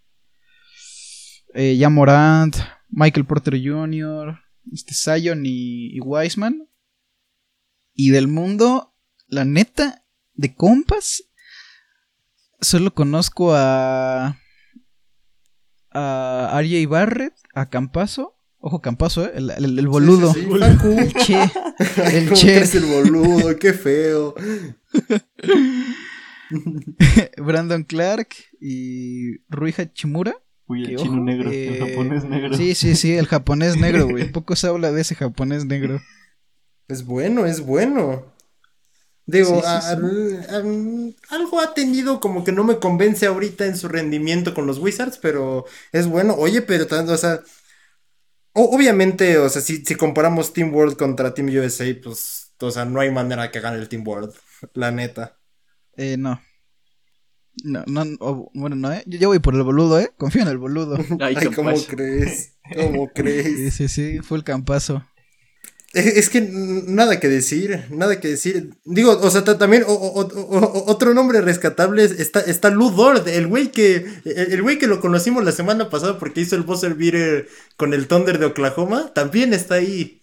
eh, 1.53 1.87
Morant, 1.89 2.57
Michael 2.89 3.27
Porter 3.27 3.61
Jr., 3.63 4.41
este 4.73 4.95
Zion 4.95 5.45
y, 5.45 5.95
y 5.95 6.01
Wiseman. 6.01 6.67
Y 7.97 8.11
del 8.11 8.29
mundo, 8.29 8.95
la 9.27 9.45
neta, 9.47 10.05
de 10.35 10.55
compas, 10.55 11.25
solo 12.61 12.93
conozco 12.95 13.55
a. 13.55 14.39
a 15.93 16.61
RJ 16.63 16.87
Barrett, 16.89 17.35
a 17.55 17.69
Campazo. 17.71 18.35
Ojo, 18.59 18.81
Campazo, 18.83 19.25
¿eh? 19.27 19.33
el, 19.37 19.51
el- 19.51 19.79
el 19.79 19.89
boludo. 19.89 20.33
Sí, 20.35 20.41
sí, 20.41 20.47
sí, 20.53 20.59
Facu. 20.59 20.89
El 20.99 21.13
che. 21.15 21.41
El 22.19 22.25
¿Cómo 22.25 22.37
che. 22.37 22.47
crees 22.55 22.75
el 22.75 22.85
boludo? 22.87 23.57
Qué 23.59 23.73
feo. 23.73 24.35
Brandon 27.39 27.85
Clark 27.85 28.29
y 28.61 29.39
Rui 29.49 29.75
Hachimura. 29.77 30.35
Uy, 30.69 30.83
el 30.83 30.89
Que, 30.91 30.97
chino 30.97 31.13
ojo, 31.13 31.21
negro, 31.21 31.51
eh, 31.51 31.69
el 31.79 31.89
japonés 31.89 32.25
negro. 32.25 32.57
Sí, 32.57 32.75
sí, 32.75 32.97
sí, 32.97 33.13
el 33.17 33.27
japonés 33.27 33.77
negro, 33.77 34.09
güey. 34.09 34.31
Poco 34.33 34.57
se 34.57 34.67
habla 34.67 34.91
de 34.91 35.01
ese 35.03 35.15
japonés 35.15 35.65
negro. 35.65 36.01
Es 36.89 37.05
bueno, 37.05 37.47
es 37.47 37.61
bueno. 37.61 38.33
Digo, 39.27 39.61
Sí, 39.63 39.63
sí, 39.63 39.67
a- 39.67 39.91
sí. 39.91 39.97
am, 40.57 41.15
algo 41.31 41.61
ha 41.61 41.75
tenido 41.75 42.21
como 42.21 42.45
que 42.45 42.53
no 42.53 42.65
me 42.65 42.79
convence 42.79 43.27
ahorita 43.27 43.67
en 43.67 43.77
su 43.77 43.89
rendimiento 43.89 44.55
con 44.55 44.67
los 44.67 44.79
Wizards, 44.79 45.19
pero 45.19 45.65
es 45.93 46.07
bueno. 46.07 46.35
Oye, 46.37 46.63
pero 46.63 46.87
tanto, 46.87 47.13
o 47.13 47.17
sea, 47.17 47.43
o- 48.53 48.71
obviamente, 48.77 49.39
o 49.39 49.49
sea, 49.49 49.63
si, 49.63 49.85
si 49.85 49.95
comparamos 49.97 50.53
Team 50.53 50.75
World 50.75 50.97
contra 50.97 51.35
Team 51.35 51.49
USA, 51.49 52.01
pues, 52.03 52.53
o 52.61 52.71
sea, 52.71 52.85
no 52.85 53.01
hay 53.01 53.11
manera 53.11 53.51
que 53.51 53.61
gane 53.61 53.79
el 53.79 53.89
Team 53.89 54.07
World, 54.07 54.35
la 54.75 54.91
neta. 54.91 55.39
Eh, 55.97 56.17
no. 56.17 56.41
No, 57.65 57.83
no, 57.87 58.03
o- 58.21 58.51
bueno, 58.55 58.77
no, 58.77 58.93
¿eh? 58.93 59.03
Yo, 59.07 59.19
yo 59.19 59.29
voy 59.29 59.39
por 59.39 59.55
el 59.55 59.63
boludo, 59.63 59.99
¿eh? 59.99 60.13
Confío 60.19 60.43
en 60.43 60.49
el 60.49 60.59
boludo. 60.59 60.97
Ay, 61.21 61.35
Ay, 61.35 61.51
¿cómo 61.51 61.87
crees? 61.87 62.53
¿Cómo 62.75 63.13
Sí, 63.15 63.71
crees? 63.71 63.71
sí, 63.71 63.89
sí, 63.89 64.19
fue 64.23 64.39
el 64.39 64.45
campazo. 64.45 65.03
Es, 65.97 66.07
es 66.07 66.31
que 66.31 66.41
nada 66.43 67.19
que 67.21 67.29
decir, 67.29 67.85
nada 67.91 68.21
que 68.21 68.29
decir. 68.29 68.71
Digo, 68.85 69.13
o 69.19 69.31
sea, 69.31 69.45
ta- 69.45 69.57
también 69.59 69.83
o- 69.87 69.93
o- 69.93 70.21
o- 70.21 70.59
o- 70.59 70.91
otro 70.93 71.15
nombre 71.15 71.41
rescatable 71.41 72.05
es- 72.05 72.21
está, 72.21 72.41
está 72.41 72.71
Lou 72.71 72.91
Dort, 72.91 73.27
el 73.29 73.47
güey 73.47 73.73
que, 73.73 74.07
el 74.25 74.53
el 74.53 74.63
güey 74.63 74.79
que 74.79 74.87
lo 74.89 75.01
conocimos 75.01 75.43
la 75.45 75.53
semana 75.53 75.89
pasada 75.89 76.19
porque 76.19 76.43
hizo 76.43 76.55
el 76.55 76.63
buzzer 76.63 76.95
beater 76.95 77.49
con 77.77 77.95
el 77.95 78.09
Thunder 78.09 78.39
de 78.39 78.47
Oklahoma, 78.47 79.11
también 79.15 79.55
está 79.55 79.77
ahí. 79.77 80.21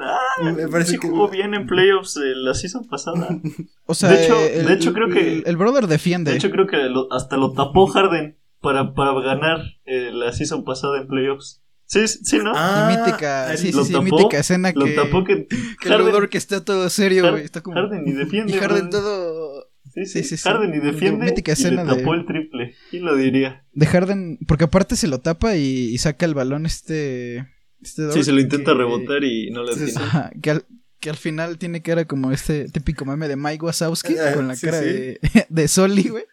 Ah, 0.00 0.52
Me 0.52 0.68
parece 0.68 0.92
sí 0.92 0.98
que- 0.98 1.08
jugó 1.08 1.28
bien 1.28 1.54
en 1.54 1.66
playoffs 1.66 2.16
eh, 2.16 2.32
la 2.34 2.54
season 2.54 2.86
pasada. 2.88 3.38
O 3.86 3.94
sea, 3.94 4.08
De 4.10 4.24
hecho- 4.24 4.38
eh, 4.40 4.62
de 4.64 4.72
hecho, 4.72 4.92
creo 4.92 5.08
que- 5.08 5.32
El, 5.38 5.42
el 5.46 5.56
brother 5.56 5.86
defiende. 5.86 6.30
De 6.30 6.36
hecho, 6.36 6.50
creo 6.50 6.66
que 6.66 6.76
lo- 6.88 7.12
hasta 7.12 7.36
lo 7.36 7.52
tapó 7.52 7.86
Harden 7.86 8.36
para, 8.60 8.94
para 8.94 9.12
ganar 9.20 9.60
eh, 9.84 10.10
la 10.12 10.32
season 10.32 10.64
pasada 10.64 11.00
en 11.00 11.06
playoffs. 11.08 11.60
Sí, 11.92 12.06
sí, 12.06 12.38
¿no? 12.38 12.52
Ah, 12.54 12.88
Y 12.94 12.96
mítica, 12.96 13.56
sí, 13.56 13.72
lo 13.72 13.80
sí, 13.82 13.88
sí, 13.88 13.92
tapó, 13.94 14.04
mítica 14.04 14.38
escena 14.38 14.70
lo 14.72 14.84
que, 14.84 14.92
tapó 14.92 15.24
que, 15.24 15.46
que 15.48 15.56
el 15.56 15.90
Harden, 15.92 16.06
brother 16.12 16.28
que 16.28 16.38
está 16.38 16.64
todo 16.64 16.88
serio, 16.88 17.24
Har- 17.26 17.30
güey. 17.32 17.44
Está 17.44 17.62
como... 17.62 17.74
Harden 17.76 18.06
y 18.06 18.12
defiende. 18.12 18.52
y 18.52 18.56
Harden 18.58 18.90
todo... 18.90 19.66
Sí, 19.92 20.06
sí, 20.06 20.22
sí, 20.22 20.22
sí, 20.22 20.36
sí. 20.36 20.48
Harden 20.48 20.72
y 20.72 20.78
defiende 20.78 21.26
Mítica 21.26 21.50
y 21.50 21.54
escena 21.54 21.82
le 21.82 21.96
tapó 21.96 22.12
de- 22.12 22.20
el 22.20 22.26
triple. 22.26 22.74
¿Quién 22.90 23.04
lo 23.04 23.16
diría? 23.16 23.64
De 23.72 23.86
Harden, 23.86 24.38
porque 24.46 24.64
aparte 24.64 24.94
se 24.94 25.08
lo 25.08 25.18
tapa 25.18 25.56
y, 25.56 25.88
y 25.92 25.98
saca 25.98 26.26
el 26.26 26.34
balón 26.34 26.64
este... 26.64 27.38
este 27.82 28.12
Sí, 28.12 28.22
se 28.22 28.30
lo 28.30 28.40
intenta 28.40 28.70
que- 28.70 28.78
rebotar 28.78 29.24
y 29.24 29.50
no 29.50 29.64
le 29.64 29.72
Sí, 29.74 29.80
atiende. 29.82 30.00
Ajá, 30.04 30.30
que 30.40 30.50
al, 30.52 30.64
que 31.00 31.10
al 31.10 31.16
final 31.16 31.56
tiene 31.58 31.82
cara 31.82 32.04
como 32.04 32.30
este 32.30 32.68
típico 32.68 33.04
meme 33.06 33.26
de 33.26 33.36
Mike 33.36 33.64
Wazowski 33.64 34.16
Ah, 34.18 34.34
con 34.34 34.48
la 34.48 34.54
sí, 34.54 34.66
cara 34.66 34.78
sí. 34.80 34.84
de, 34.84 35.20
de 35.48 35.68
Soli, 35.68 36.08
güey. 36.08 36.24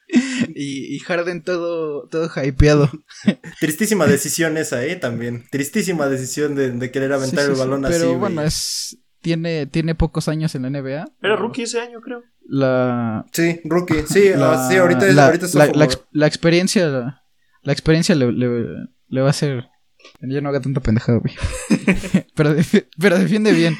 Y, 0.55 0.95
y 0.95 0.99
Harden 0.99 1.41
todo, 1.41 2.07
todo 2.09 2.29
hypeado. 2.43 2.89
Tristísima 3.59 4.05
decisión 4.07 4.57
esa, 4.57 4.83
eh, 4.85 4.95
también. 4.97 5.45
Tristísima 5.51 6.07
decisión 6.07 6.55
de, 6.55 6.71
de 6.71 6.91
querer 6.91 7.13
aventar 7.13 7.39
Sí, 7.39 7.45
sí, 7.45 7.49
el 7.51 7.55
sí, 7.55 7.59
balón 7.61 7.85
así. 7.85 7.93
Pero 7.97 8.17
bueno, 8.19 8.41
es 8.41 8.97
tiene, 9.21 9.65
tiene 9.65 9.95
pocos 9.95 10.27
años 10.27 10.53
en 10.55 10.63
la 10.63 10.69
NBA. 10.69 11.05
Era 11.21 11.35
rookie 11.35 11.63
ese 11.63 11.79
año, 11.79 12.01
creo. 12.01 12.23
La, 12.47 13.25
Sí, 13.33 13.59
rookie. 13.65 14.03
Sí, 14.07 14.29
la, 14.35 14.65
ah, 14.65 14.69
sí, 14.69 14.77
ahorita 14.77 15.07
es, 15.07 15.15
la, 15.15 15.25
ahorita 15.25 15.45
es 15.45 15.55
la- 15.55 15.65
sophomore. 15.65 15.79
la 15.79 15.85
ex- 15.85 16.03
la 16.11 16.27
experiencia, 16.27 16.87
la, 16.87 17.23
la 17.63 17.71
experiencia 17.73 18.15
le, 18.15 18.31
le- 18.31 18.87
le 19.07 19.21
va 19.21 19.27
a 19.27 19.31
hacer. 19.31 19.65
Ya 20.21 20.39
no 20.41 20.49
haga 20.49 20.61
tanta 20.61 20.79
pendejada, 20.81 21.19
güey. 21.19 21.33
pero, 22.35 22.55
defi- 22.55 22.87
pero 22.99 23.17
defiende 23.19 23.51
bien. 23.51 23.75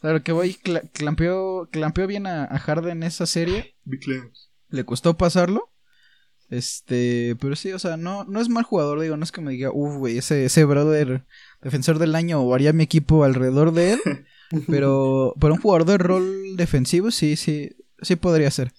Claro 0.00 0.22
que 0.22 0.32
voy, 0.32 0.54
cla- 0.62 0.88
clampeó, 0.92 1.68
clampeó 1.70 2.06
bien 2.06 2.26
a, 2.26 2.44
a 2.44 2.58
Harden 2.58 3.02
esa 3.02 3.26
serie. 3.26 3.74
le 4.68 4.84
costó 4.84 5.16
pasarlo. 5.16 5.70
Este, 6.50 7.36
pero 7.40 7.56
sí, 7.56 7.72
o 7.72 7.78
sea, 7.78 7.96
no, 7.98 8.24
no 8.24 8.40
es 8.40 8.48
mal 8.48 8.64
jugador, 8.64 9.00
digo, 9.00 9.16
no 9.16 9.24
es 9.24 9.32
que 9.32 9.42
me 9.42 9.52
diga, 9.52 9.70
uff, 9.72 9.96
güey, 9.96 10.16
ese, 10.18 10.46
ese 10.46 10.64
brother 10.64 11.26
defensor 11.60 11.98
del 11.98 12.14
año 12.14 12.40
o 12.40 12.54
haría 12.54 12.72
mi 12.72 12.84
equipo 12.84 13.24
alrededor 13.24 13.72
de 13.72 13.92
él. 13.92 14.00
pero, 14.68 15.34
pero 15.40 15.54
un 15.54 15.60
jugador 15.60 15.84
de 15.86 15.98
rol 15.98 16.56
defensivo, 16.56 17.10
sí, 17.10 17.36
sí, 17.36 17.76
sí 18.00 18.16
podría 18.16 18.50
ser. 18.50 18.72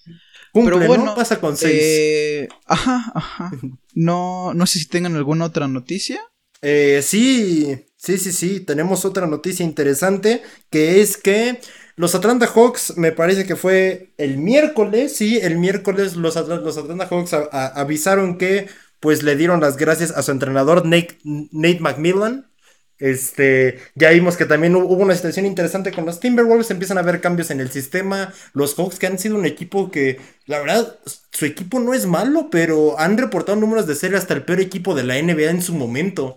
Cumple, 0.52 0.74
pero 0.78 0.88
bueno, 0.88 1.04
¿no? 1.04 1.14
Pasa 1.14 1.40
con 1.40 1.56
seis. 1.56 1.80
Eh, 1.80 2.48
ajá, 2.66 3.12
ajá. 3.14 3.50
No, 3.94 4.52
no 4.54 4.66
sé 4.66 4.78
si 4.80 4.86
tengan 4.86 5.14
alguna 5.16 5.44
otra 5.44 5.66
noticia. 5.68 6.20
Eh, 6.62 7.00
sí, 7.02 7.84
sí, 8.02 8.18
sí, 8.18 8.32
sí. 8.32 8.60
Tenemos 8.60 9.04
otra 9.04 9.26
noticia 9.26 9.64
interesante 9.64 10.42
que 10.70 11.00
es 11.00 11.16
que 11.16 11.60
los 11.96 12.14
Atlanta 12.14 12.46
Hawks, 12.46 12.96
me 12.96 13.12
parece 13.12 13.44
que 13.46 13.56
fue 13.56 14.12
el 14.16 14.38
miércoles, 14.38 15.16
sí, 15.16 15.38
el 15.38 15.58
miércoles 15.58 16.16
los, 16.16 16.34
los 16.36 16.76
Atlanta 16.78 17.06
Hawks 17.06 17.34
avisaron 17.52 18.38
que 18.38 18.68
pues 19.00 19.22
le 19.22 19.36
dieron 19.36 19.60
las 19.60 19.76
gracias 19.76 20.10
a 20.12 20.22
su 20.22 20.30
entrenador 20.30 20.84
Nate, 20.86 21.18
Nate 21.24 21.80
McMillan. 21.80 22.46
Este, 22.98 23.78
ya 23.94 24.10
vimos 24.10 24.36
que 24.36 24.44
también 24.44 24.74
hu- 24.74 24.84
hubo 24.84 25.02
una 25.02 25.14
situación 25.14 25.46
interesante 25.46 25.90
con 25.90 26.04
los 26.04 26.20
Timberwolves, 26.20 26.70
empiezan 26.70 26.98
a 26.98 27.00
haber 27.00 27.22
cambios 27.22 27.50
en 27.50 27.58
el 27.60 27.70
sistema, 27.70 28.34
los 28.52 28.74
Hawks 28.74 28.98
que 28.98 29.06
han 29.06 29.18
sido 29.18 29.36
un 29.36 29.46
equipo 29.46 29.90
que, 29.90 30.20
la 30.44 30.58
verdad, 30.60 30.98
su 31.32 31.46
equipo 31.46 31.80
no 31.80 31.94
es 31.94 32.04
malo, 32.06 32.48
pero 32.50 32.98
han 33.00 33.16
reportado 33.16 33.58
números 33.58 33.86
de 33.86 33.94
ser 33.94 34.14
hasta 34.16 34.34
el 34.34 34.44
peor 34.44 34.60
equipo 34.60 34.94
de 34.94 35.04
la 35.04 35.16
NBA 35.18 35.50
en 35.50 35.62
su 35.62 35.74
momento. 35.74 36.36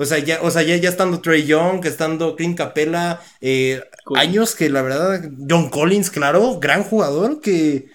O 0.00 0.04
sea, 0.06 0.18
ya, 0.20 0.40
o 0.42 0.50
sea, 0.50 0.62
ya, 0.62 0.76
ya 0.76 0.88
estando 0.90 1.20
Trey 1.20 1.44
Young, 1.44 1.84
estando 1.84 2.36
Clint 2.36 2.56
Capella, 2.56 3.20
eh, 3.40 3.82
años 4.14 4.54
que 4.54 4.70
la 4.70 4.82
verdad, 4.82 5.28
John 5.50 5.70
Collins, 5.70 6.10
claro, 6.10 6.60
gran 6.60 6.84
jugador 6.84 7.40
que, 7.40 7.90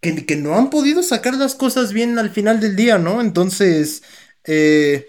que, 0.00 0.24
que 0.26 0.36
no 0.36 0.56
han 0.56 0.70
podido 0.70 1.02
sacar 1.02 1.34
las 1.34 1.54
cosas 1.54 1.92
bien 1.92 2.18
al 2.18 2.30
final 2.30 2.60
del 2.60 2.76
día, 2.76 2.98
¿no? 2.98 3.20
Entonces, 3.20 4.02
eh, 4.44 5.06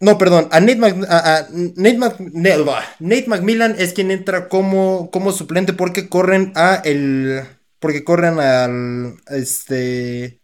no, 0.00 0.16
perdón, 0.16 0.48
a 0.50 0.60
Nate, 0.60 0.76
Mac- 0.76 1.04
a- 1.08 1.36
a 1.38 1.48
Nate, 1.52 1.98
Mac- 1.98 2.20
ne- 2.20 2.56
bah, 2.62 2.82
Nate 3.00 3.26
McMillan 3.28 3.74
es 3.78 3.92
quien 3.92 4.10
entra 4.10 4.48
como, 4.48 5.10
como 5.10 5.32
suplente 5.32 5.72
porque 5.74 6.08
corren 6.08 6.52
a 6.56 6.76
el, 6.84 7.42
porque 7.78 8.02
corren 8.04 8.38
al, 8.40 9.16
este... 9.28 10.39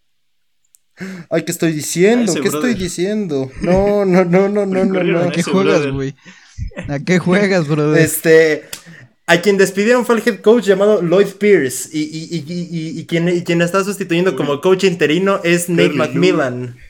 Ay, 1.31 1.45
¿qué 1.45 1.53
estoy 1.53 1.73
diciendo? 1.73 2.35
¿Qué 2.35 2.49
estoy 2.49 2.75
diciendo? 2.75 3.51
No, 3.61 4.05
no, 4.05 4.25
no, 4.25 4.49
no, 4.49 4.65
no, 4.65 4.85
no, 4.85 5.03
no. 5.03 5.21
¿A 5.21 5.31
qué 5.31 5.43
juegas, 5.43 5.87
güey? 5.89 6.15
¿A 6.89 6.99
qué 7.01 7.19
juegas, 7.19 7.69
brother? 7.69 8.01
Este, 8.03 8.65
a 9.27 9.41
quien 9.43 9.59
despidieron 9.59 10.07
fue 10.07 10.17
el 10.17 10.23
head 10.27 10.41
coach 10.41 10.65
llamado 10.65 11.03
Lloyd 11.03 11.35
Pierce 11.39 11.91
y, 11.93 12.01
y, 12.01 12.45
y, 12.47 13.01
y, 13.01 13.07
quien, 13.07 13.29
y 13.29 13.43
quien 13.43 13.61
está 13.61 13.85
sustituyendo 13.85 14.37
como 14.37 14.61
coach 14.61 14.85
interino 14.85 15.41
es 15.45 15.69
Nate 15.69 15.91
McMillan. 15.91 16.77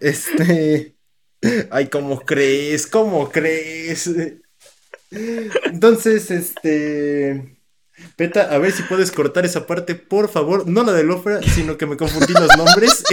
Este, 0.00 0.96
ay, 1.70 1.86
¿cómo 1.86 2.18
crees? 2.22 2.84
¿Cómo 2.88 3.30
crees? 3.30 4.10
Entonces, 5.10 6.32
este, 6.32 7.58
Peta, 8.16 8.52
a 8.52 8.58
ver 8.58 8.72
si 8.72 8.82
puedes 8.84 9.10
cortar 9.12 9.44
esa 9.44 9.66
parte, 9.66 9.94
por 9.94 10.28
favor, 10.28 10.66
no 10.66 10.82
la 10.84 10.92
de 10.92 11.04
Lofra, 11.04 11.42
sino 11.42 11.76
que 11.76 11.86
me 11.86 11.96
confundí 11.96 12.32
los 12.34 12.56
nombres. 12.56 13.04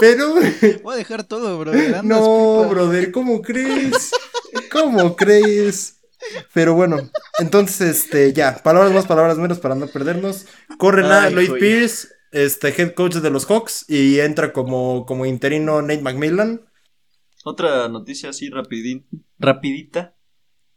Pero 0.00 0.34
Voy 0.82 0.94
a 0.94 0.96
dejar 0.96 1.24
todo, 1.24 1.58
brother. 1.58 1.94
andas 1.96 2.04
no, 2.04 2.58
pipa. 2.62 2.68
brother, 2.74 3.12
¿cómo 3.12 3.42
crees? 3.42 4.10
¿Cómo 4.70 5.16
crees? 5.16 6.00
Pero 6.52 6.74
bueno, 6.74 7.10
entonces, 7.38 8.04
este, 8.04 8.32
ya, 8.32 8.62
palabras 8.62 8.92
más, 8.92 9.06
palabras 9.06 9.38
menos 9.38 9.58
para 9.58 9.74
no 9.74 9.86
perdernos. 9.86 10.46
Corren 10.78 11.06
a 11.06 11.30
Lloyd 11.30 11.48
joya. 11.48 11.60
Pierce, 11.60 12.08
este, 12.32 12.68
head 12.68 12.94
coach 12.94 13.16
de 13.16 13.30
los 13.30 13.46
Hawks, 13.46 13.84
y 13.88 14.20
entra 14.20 14.52
como, 14.52 15.06
como 15.06 15.26
interino 15.26 15.80
Nate 15.82 16.02
McMillan. 16.02 16.62
Otra 17.44 17.88
noticia 17.88 18.30
así 18.30 18.50
rapidín, 18.50 19.06
rapidita. 19.38 20.15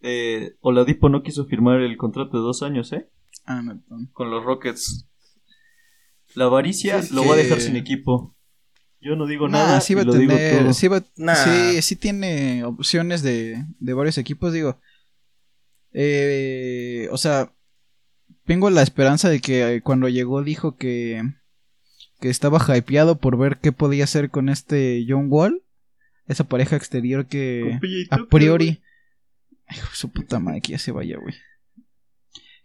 Eh, 0.01 0.53
Oladipo 0.61 1.09
no 1.09 1.23
quiso 1.23 1.45
firmar 1.45 1.81
el 1.81 1.97
contrato 1.97 2.37
de 2.37 2.43
dos 2.43 2.63
años, 2.63 2.91
¿eh? 2.93 3.09
Ah, 3.45 3.61
no, 3.61 3.81
no. 3.89 4.09
Con 4.13 4.29
los 4.31 4.43
Rockets. 4.43 5.07
La 6.35 6.45
avaricia 6.45 7.01
Sí, 7.01 7.13
lo 7.15 7.25
va 7.25 7.33
a 7.33 7.37
dejar 7.37 7.59
sin 7.59 7.75
equipo. 7.75 8.35
Yo 9.01 9.15
no 9.15 9.25
digo 9.27 9.47
Nah, 9.47 9.57
nada 9.65 9.81
sí 9.81 9.93
va 9.95 10.03
y 10.03 10.07
a 10.07 10.11
tener, 10.11 10.61
todo. 10.63 10.73
sí, 10.73 10.87
va- 10.87 11.03
Nah. 11.15 11.33
sí, 11.35 11.81
sí 11.81 11.95
tiene 11.95 12.63
opciones 12.65 13.23
de, 13.23 13.65
de 13.79 13.93
varios 13.93 14.17
equipos, 14.17 14.53
digo. 14.53 14.79
Eh, 15.91 17.07
o 17.11 17.17
sea, 17.17 17.51
tengo 18.45 18.69
la 18.69 18.81
esperanza 18.83 19.29
de 19.29 19.39
que 19.39 19.75
eh, 19.75 19.81
cuando 19.81 20.07
llegó 20.09 20.43
dijo 20.43 20.75
que, 20.75 21.23
que 22.19 22.29
estaba 22.29 22.59
hypeado 22.77 23.17
por 23.19 23.37
ver 23.37 23.57
qué 23.57 23.71
podía 23.71 24.03
hacer 24.03 24.29
con 24.29 24.49
este 24.49 25.05
John 25.07 25.27
Wall, 25.29 25.63
esa 26.27 26.43
pareja 26.43 26.75
exterior 26.75 27.25
que 27.25 27.79
a 28.11 28.17
Tucker, 28.17 28.29
priori... 28.29 28.81
Hijo 29.71 29.89
su 29.93 30.11
puta 30.11 30.39
madre, 30.39 30.61
que 30.61 30.73
ya 30.73 30.79
se 30.79 30.91
vaya, 30.91 31.17
güey. 31.17 31.35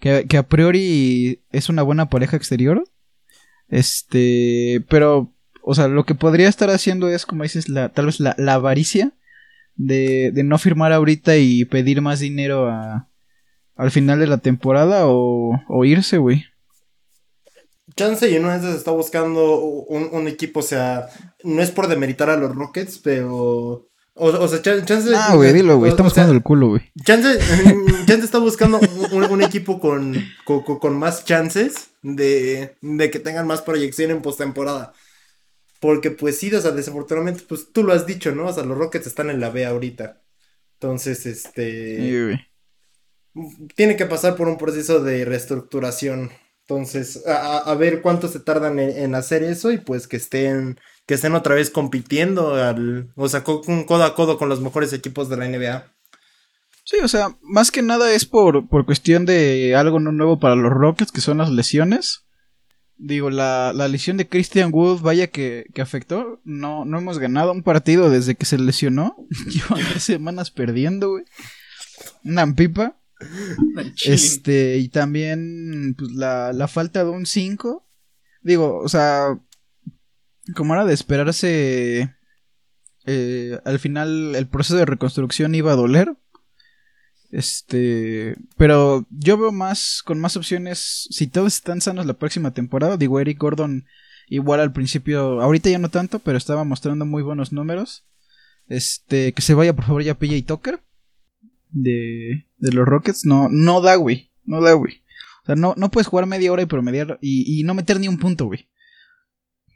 que, 0.01 0.27
que 0.29 0.37
a 0.37 0.49
priori 0.49 1.43
es 1.53 1.69
una 1.69 1.83
buena 1.83 2.09
pareja 2.09 2.37
exterior. 2.37 2.85
Este, 3.69 4.85
pero, 4.89 5.33
o 5.63 5.75
sea, 5.75 5.89
lo 5.89 6.05
que 6.05 6.15
podría 6.15 6.49
estar 6.49 6.71
haciendo 6.71 7.09
es, 7.09 7.27
como 7.27 7.43
dices, 7.43 7.69
la, 7.69 7.91
tal 7.91 8.07
vez 8.07 8.21
la, 8.21 8.35
la 8.39 8.55
avaricia 8.55 9.13
de, 9.77 10.31
de 10.33 10.45
no 10.45 10.59
firmar 10.59 10.93
ahorita 10.93 11.37
y 11.37 11.65
pedir 11.65 12.01
más 12.01 12.21
dinero 12.21 12.71
al 13.77 13.91
final 13.91 14.21
de 14.21 14.27
la 14.27 14.39
temporada 14.39 15.07
o, 15.07 15.61
o 15.69 15.85
irse, 15.85 16.19
güey. 16.19 16.45
Chance 17.97 18.31
y 18.31 18.37
una 18.37 18.57
vez 18.57 18.65
está 18.65 18.91
buscando 18.91 19.59
un, 19.61 20.27
equipo, 20.27 20.61
o 20.61 20.63
sea, 20.63 21.09
no 21.43 21.63
es 21.63 21.71
por 21.71 21.87
demeritar 21.87 22.31
a 22.31 22.37
los 22.37 22.55
Rockets, 22.55 22.99
pero... 22.99 23.89
O, 24.15 24.29
o 24.29 24.49
sea, 24.49 24.63
Chance... 24.63 25.13
Ah, 25.17 25.35
güey, 25.35 25.53
dilo, 25.53 25.77
güey, 25.77 25.91
estamos 25.91 26.13
jugando 26.13 26.35
el 26.35 26.43
culo, 26.43 26.69
güey. 26.69 26.93
Chance, 27.05 27.39
chance 28.07 28.25
está 28.25 28.39
buscando 28.39 28.79
un, 29.13 29.25
un 29.25 29.43
equipo 29.43 29.81
con, 29.81 30.15
con, 30.45 30.63
con, 30.63 30.97
más 30.97 31.25
chances 31.25 31.91
de, 32.03 32.77
de 32.81 33.11
que 33.11 33.19
tengan 33.19 33.47
más 33.47 33.63
proyección 33.63 34.11
en 34.11 34.23
postemporada. 34.23 34.93
Porque 35.81 36.11
pues 36.11 36.39
sí, 36.39 36.55
o 36.55 36.61
sea, 36.61 36.71
desafortunadamente, 36.71 37.43
pues 37.49 37.73
tú 37.73 37.83
lo 37.83 37.93
has 37.93 38.07
dicho, 38.07 38.33
¿no? 38.33 38.47
O 38.47 38.53
sea, 38.53 38.65
los 38.65 38.79
Rockets 38.79 39.07
están 39.07 39.31
en 39.31 39.41
la 39.41 39.51
B 39.51 39.67
ahorita. 39.67 40.23
Entonces, 40.75 41.27
este... 41.27 41.97
Sí, 41.97 42.23
güey 42.23 42.55
tiene 43.75 43.97
que 43.97 44.07
pasar 44.07 44.37
por 44.37 44.49
un 44.49 44.59
proceso 44.59 45.03
de 45.03 45.25
reestructuración. 45.25 46.31
Entonces, 46.67 47.27
a, 47.27 47.59
a 47.59 47.75
ver 47.75 48.01
cuánto 48.01 48.27
se 48.29 48.41
tardan 48.41 48.79
en, 48.79 49.15
hacer 49.15 49.43
eso 49.43 49.71
y 49.71 49.77
pues 49.77 50.09
que 50.09 50.17
estén, 50.17 50.81
que 51.07 51.15
estén 51.15 51.35
otra 51.35 51.55
vez 51.55 51.69
compitiendo, 51.69 52.55
al, 52.55 53.13
o 53.17 53.29
sea, 53.29 53.45
con, 53.45 53.85
codo 53.85 54.05
a 54.05 54.15
codo 54.15 54.39
con 54.39 54.49
los 54.49 54.63
mejores 54.63 54.95
equipos 54.95 55.29
de 55.29 55.37
la 55.37 55.47
NBA. 55.47 55.93
Sí, 56.85 56.97
o 57.03 57.09
sea, 57.09 57.37
más 57.43 57.71
que 57.71 57.83
nada 57.83 58.13
es 58.13 58.25
por, 58.25 58.67
por 58.69 58.87
cuestión 58.87 59.27
de 59.27 59.75
algo 59.77 60.01
no 60.01 60.11
nuevo 60.11 60.39
para 60.39 60.57
los 60.57 60.73
Rockets, 60.73 61.13
que 61.13 61.21
son 61.21 61.39
las 61.39 61.51
lesiones. 61.51 62.25
Digo, 62.97 63.29
la, 63.29 63.73
la 63.75 63.89
lesión 63.89 64.17
de 64.17 64.29
Christian 64.29 64.71
Wood, 64.73 65.03
vaya 65.03 65.27
que, 65.27 65.67
que, 65.75 65.83
afectó. 65.83 66.41
No, 66.45 66.87
no 66.87 66.97
hemos 66.97 67.19
ganado 67.19 67.53
un 67.53 67.63
partido 67.63 68.09
desde 68.09 68.37
que 68.37 68.47
se 68.47 68.57
lesionó. 68.57 69.17
Llevan 69.49 69.85
tres 69.91 70.03
semanas 70.03 70.51
perdiendo, 70.51 71.11
güey. 71.11 71.25
Una 72.25 72.55
pipa. 72.55 72.97
Este, 74.05 74.79
y 74.79 74.89
también 74.89 75.95
pues, 75.97 76.13
la, 76.13 76.53
la 76.53 76.69
falta 76.69 77.05
de 77.05 77.11
un 77.11 77.27
5. 77.27 77.87
Digo, 78.43 78.79
o 78.79 78.89
sea, 78.89 79.39
como 80.55 80.75
era 80.75 80.85
de 80.85 80.95
esperarse, 80.95 82.15
eh, 83.07 83.59
al 83.65 83.79
final 83.79 84.35
el 84.35 84.47
proceso 84.47 84.77
de 84.77 84.87
reconstrucción 84.87 85.55
iba 85.55 85.73
a 85.73 85.77
doler. 85.77 86.15
Este, 87.31 88.37
pero 88.57 89.07
yo 89.11 89.37
veo 89.37 89.51
más, 89.51 90.03
con 90.05 90.21
más 90.21 90.37
opciones, 90.37 91.09
si 91.11 91.27
todos 91.27 91.55
están 91.55 91.81
sanos 91.81 92.07
la 92.07 92.15
próxima 92.15 92.53
temporada. 92.53 92.97
Digo, 92.97 93.19
Eric 93.19 93.39
Gordon, 93.39 93.87
igual 94.29 94.61
al 94.61 94.73
principio, 94.73 95.41
ahorita 95.41 95.71
ya 95.71 95.79
no 95.79 95.89
tanto, 95.89 96.21
pero 96.21 96.39
estaba 96.39 96.65
mostrando 96.65 97.07
muy 97.07 97.23
buenos 97.23 97.53
números. 97.53 98.05
Este, 98.69 99.33
que 99.33 99.43
se 99.43 99.55
vaya 99.55 99.75
por 99.75 99.85
favor 99.85 100.03
ya 100.03 100.15
PJ 100.15 100.43
Tucker 100.47 100.81
de, 101.75 102.47
de 102.65 102.73
los 102.73 102.87
Rockets, 102.87 103.27
no, 103.27 103.49
no 103.51 103.83
da, 103.83 103.97
güey. 103.97 104.31
No 104.45 104.63
da, 104.63 104.73
güey. 104.73 105.03
O 105.43 105.47
sea, 105.47 105.55
no, 105.55 105.75
no 105.77 105.91
puedes 105.91 106.07
jugar 106.07 106.25
media 106.27 106.51
hora 106.51 106.63
y 106.63 106.67
promediar 106.67 107.19
y, 107.21 107.61
y 107.61 107.63
no 107.63 107.75
meter 107.75 108.01
ni 108.01 108.09
un 108.09 108.19
punto, 108.19 108.47
güey. 108.47 108.69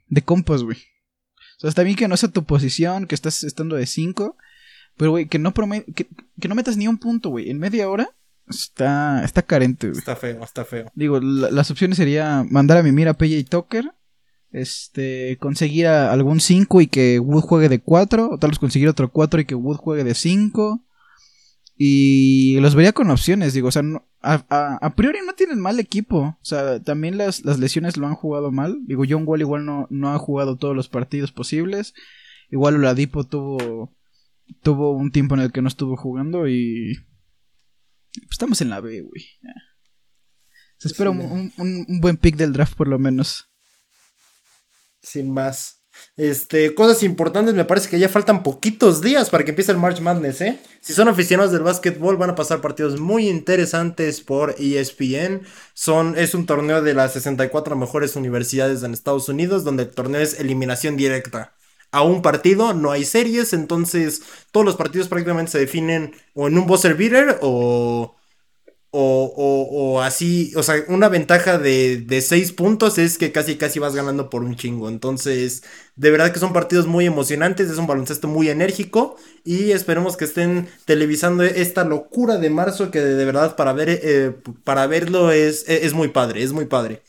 De 0.06 0.23
compas, 0.23 0.62
güey. 0.62 0.78
O 0.78 1.60
sea, 1.60 1.69
está 1.69 1.82
bien 1.82 1.97
que 1.97 2.09
no 2.09 2.16
sea 2.16 2.31
tu 2.31 2.44
posición, 2.44 3.06
que 3.06 3.15
estás 3.15 3.44
estando 3.44 3.77
de 3.77 3.85
5. 3.85 4.36
Pero, 4.97 5.10
güey, 5.10 5.27
que 5.27 5.39
no 5.39 5.52
que, 5.52 6.06
que, 6.40 6.48
no 6.48 6.55
metas 6.55 6.78
ni 6.78 6.89
un 6.89 6.97
punto, 6.97 7.28
güey. 7.28 7.51
En 7.51 7.59
media 7.59 7.90
hora 7.90 8.09
está, 8.48 9.23
está 9.23 9.43
carente, 9.43 9.89
güey. 9.89 9.98
Está 9.98 10.16
feo, 10.16 10.43
está 10.43 10.65
feo. 10.65 10.90
Digo, 10.94 11.20
la, 11.20 11.51
las 11.51 11.70
opciones 11.70 11.98
sería 11.98 12.47
mandar 12.48 12.78
a 12.78 12.82
mi 12.82 12.93
mira 12.93 13.10
a 13.10 13.19
PJ 13.19 13.44
Tucker. 13.51 13.93
Este, 14.51 15.36
conseguir 15.39 15.89
a 15.89 16.10
algún 16.10 16.40
5 16.40 16.81
y 16.81 16.86
que 16.86 17.19
Wood 17.19 17.43
juegue 17.43 17.69
de 17.69 17.81
4. 17.81 18.31
O 18.31 18.39
tal 18.39 18.51
vez 18.51 18.59
conseguir 18.59 18.89
otro 18.89 19.10
4 19.10 19.43
y 19.43 19.44
que 19.44 19.55
Wood 19.55 19.77
juegue 19.77 20.05
de 20.05 20.15
5. 20.15 20.82
Y 21.80 22.59
los 22.59 22.74
vería 22.74 22.92
con 22.92 23.09
opciones, 23.09 23.55
digo, 23.55 23.68
o 23.68 23.70
sea, 23.70 23.84
a, 24.20 24.44
a, 24.50 24.78
a, 24.84 24.94
priori 24.96 25.20
no 25.24 25.34
tienen 25.34 25.60
mal 25.60 25.78
equipo. 25.78 26.36
O 26.40 26.44
sea, 26.44 26.82
también 26.82 27.16
las, 27.16 27.44
las, 27.44 27.60
lesiones 27.60 27.96
lo 27.96 28.09
han 28.09 28.16
jugado 28.16 28.50
mal. 28.50 28.80
Digo, 28.84 29.05
John 29.09 29.22
Wall 29.24 29.42
igual 29.42 29.64
no, 29.64 29.86
no 29.88 30.12
ha 30.12 30.18
jugado 30.18 30.56
todos 30.56 30.74
los 30.74 30.88
partidos 30.88 31.30
posibles. 31.30 31.94
Igual 32.50 32.74
Oladipo 32.74 33.22
tuvo, 33.22 33.96
tuvo 34.60 34.90
un 34.90 35.12
tiempo 35.12 35.36
en 35.36 35.42
el 35.42 35.52
que 35.52 35.62
no 35.62 35.68
estuvo 35.68 35.96
jugando 35.96 36.48
y... 36.48 36.96
Pues 38.12 38.32
estamos 38.32 38.60
en 38.60 38.70
la 38.70 38.80
B, 38.80 39.02
güey. 39.02 39.24
Se 40.78 40.88
espera 40.88 41.12
sí, 41.12 41.18
un, 41.18 41.52
un, 41.59 41.86
un 41.88 42.00
buen 42.00 42.16
pick 42.16 42.34
del 42.34 42.52
draft 42.52 42.76
por 42.76 42.88
lo 42.88 42.98
menos. 42.98 43.48
Sin 45.00 45.32
más. 45.32 45.77
Este, 46.16 46.74
cosas 46.74 47.02
importantes, 47.02 47.54
me 47.54 47.64
parece 47.64 47.88
que 47.88 47.98
ya 47.98 48.08
faltan 48.08 48.42
poquitos 48.42 49.00
días 49.00 49.30
para 49.30 49.44
que 49.44 49.50
empiece 49.50 49.72
el 49.72 49.78
March 49.78 50.00
Madness, 50.00 50.40
¿eh? 50.40 50.58
Si 50.80 50.92
son 50.92 51.08
aficionados 51.08 51.52
del 51.52 51.62
básquetbol, 51.62 52.16
van 52.16 52.30
a 52.30 52.34
pasar 52.34 52.60
partidos 52.60 52.98
muy 52.98 53.28
interesantes 53.28 54.20
por 54.20 54.54
ESPN. 54.58 55.42
Son, 55.74 56.18
es 56.18 56.34
un 56.34 56.46
torneo 56.46 56.82
de 56.82 56.94
las 56.94 57.12
64 57.12 57.76
mejores 57.76 58.16
universidades 58.16 58.82
en 58.82 58.92
Estados 58.92 59.28
Unidos, 59.28 59.64
donde 59.64 59.84
el 59.84 59.90
torneo 59.90 60.20
es 60.20 60.40
eliminación 60.40 60.96
directa. 60.96 61.54
A 61.90 62.02
un 62.02 62.20
partido 62.20 62.74
no 62.74 62.90
hay 62.90 63.04
series, 63.04 63.52
entonces 63.52 64.22
todos 64.52 64.66
los 64.66 64.76
partidos 64.76 65.08
prácticamente 65.08 65.52
se 65.52 65.58
definen 65.58 66.14
o 66.34 66.48
en 66.48 66.58
un 66.58 66.66
buzzer 66.66 66.94
beater 66.94 67.38
o 67.40 68.17
o, 68.90 69.32
o, 69.36 69.97
o, 69.97 70.01
así, 70.01 70.52
o 70.56 70.62
sea, 70.62 70.77
una 70.89 71.10
ventaja 71.10 71.59
de, 71.59 71.98
de 71.98 72.23
6 72.23 72.52
puntos 72.52 72.97
es 72.97 73.19
que 73.19 73.32
casi 73.32 73.56
casi 73.56 73.78
vas 73.78 73.94
ganando 73.94 74.31
por 74.31 74.43
un 74.43 74.56
chingo. 74.56 74.89
Entonces, 74.89 75.62
de 75.97 76.10
verdad 76.10 76.32
que 76.32 76.39
son 76.39 76.55
partidos 76.55 76.86
muy 76.86 77.05
emocionantes, 77.05 77.70
es 77.70 77.77
un 77.77 77.86
baloncesto 77.86 78.28
muy 78.28 78.48
enérgico 78.48 79.16
y 79.44 79.73
esperemos 79.73 80.16
que 80.16 80.24
estén 80.24 80.69
televisando 80.86 81.43
esta 81.43 81.85
locura 81.85 82.39
de 82.39 82.48
marzo 82.48 82.90
que 82.90 83.01
de, 83.01 83.24
verdad 83.27 83.56
para 83.56 83.74
ver 83.74 83.90
eh, 83.90 84.35
para 84.65 84.86
verlo 84.86 85.32
es, 85.32 85.69
es 85.69 85.93
muy 85.93 86.09
padre, 86.09 86.43
es 86.43 86.52
muy 86.52 86.65
padre. 86.65 87.02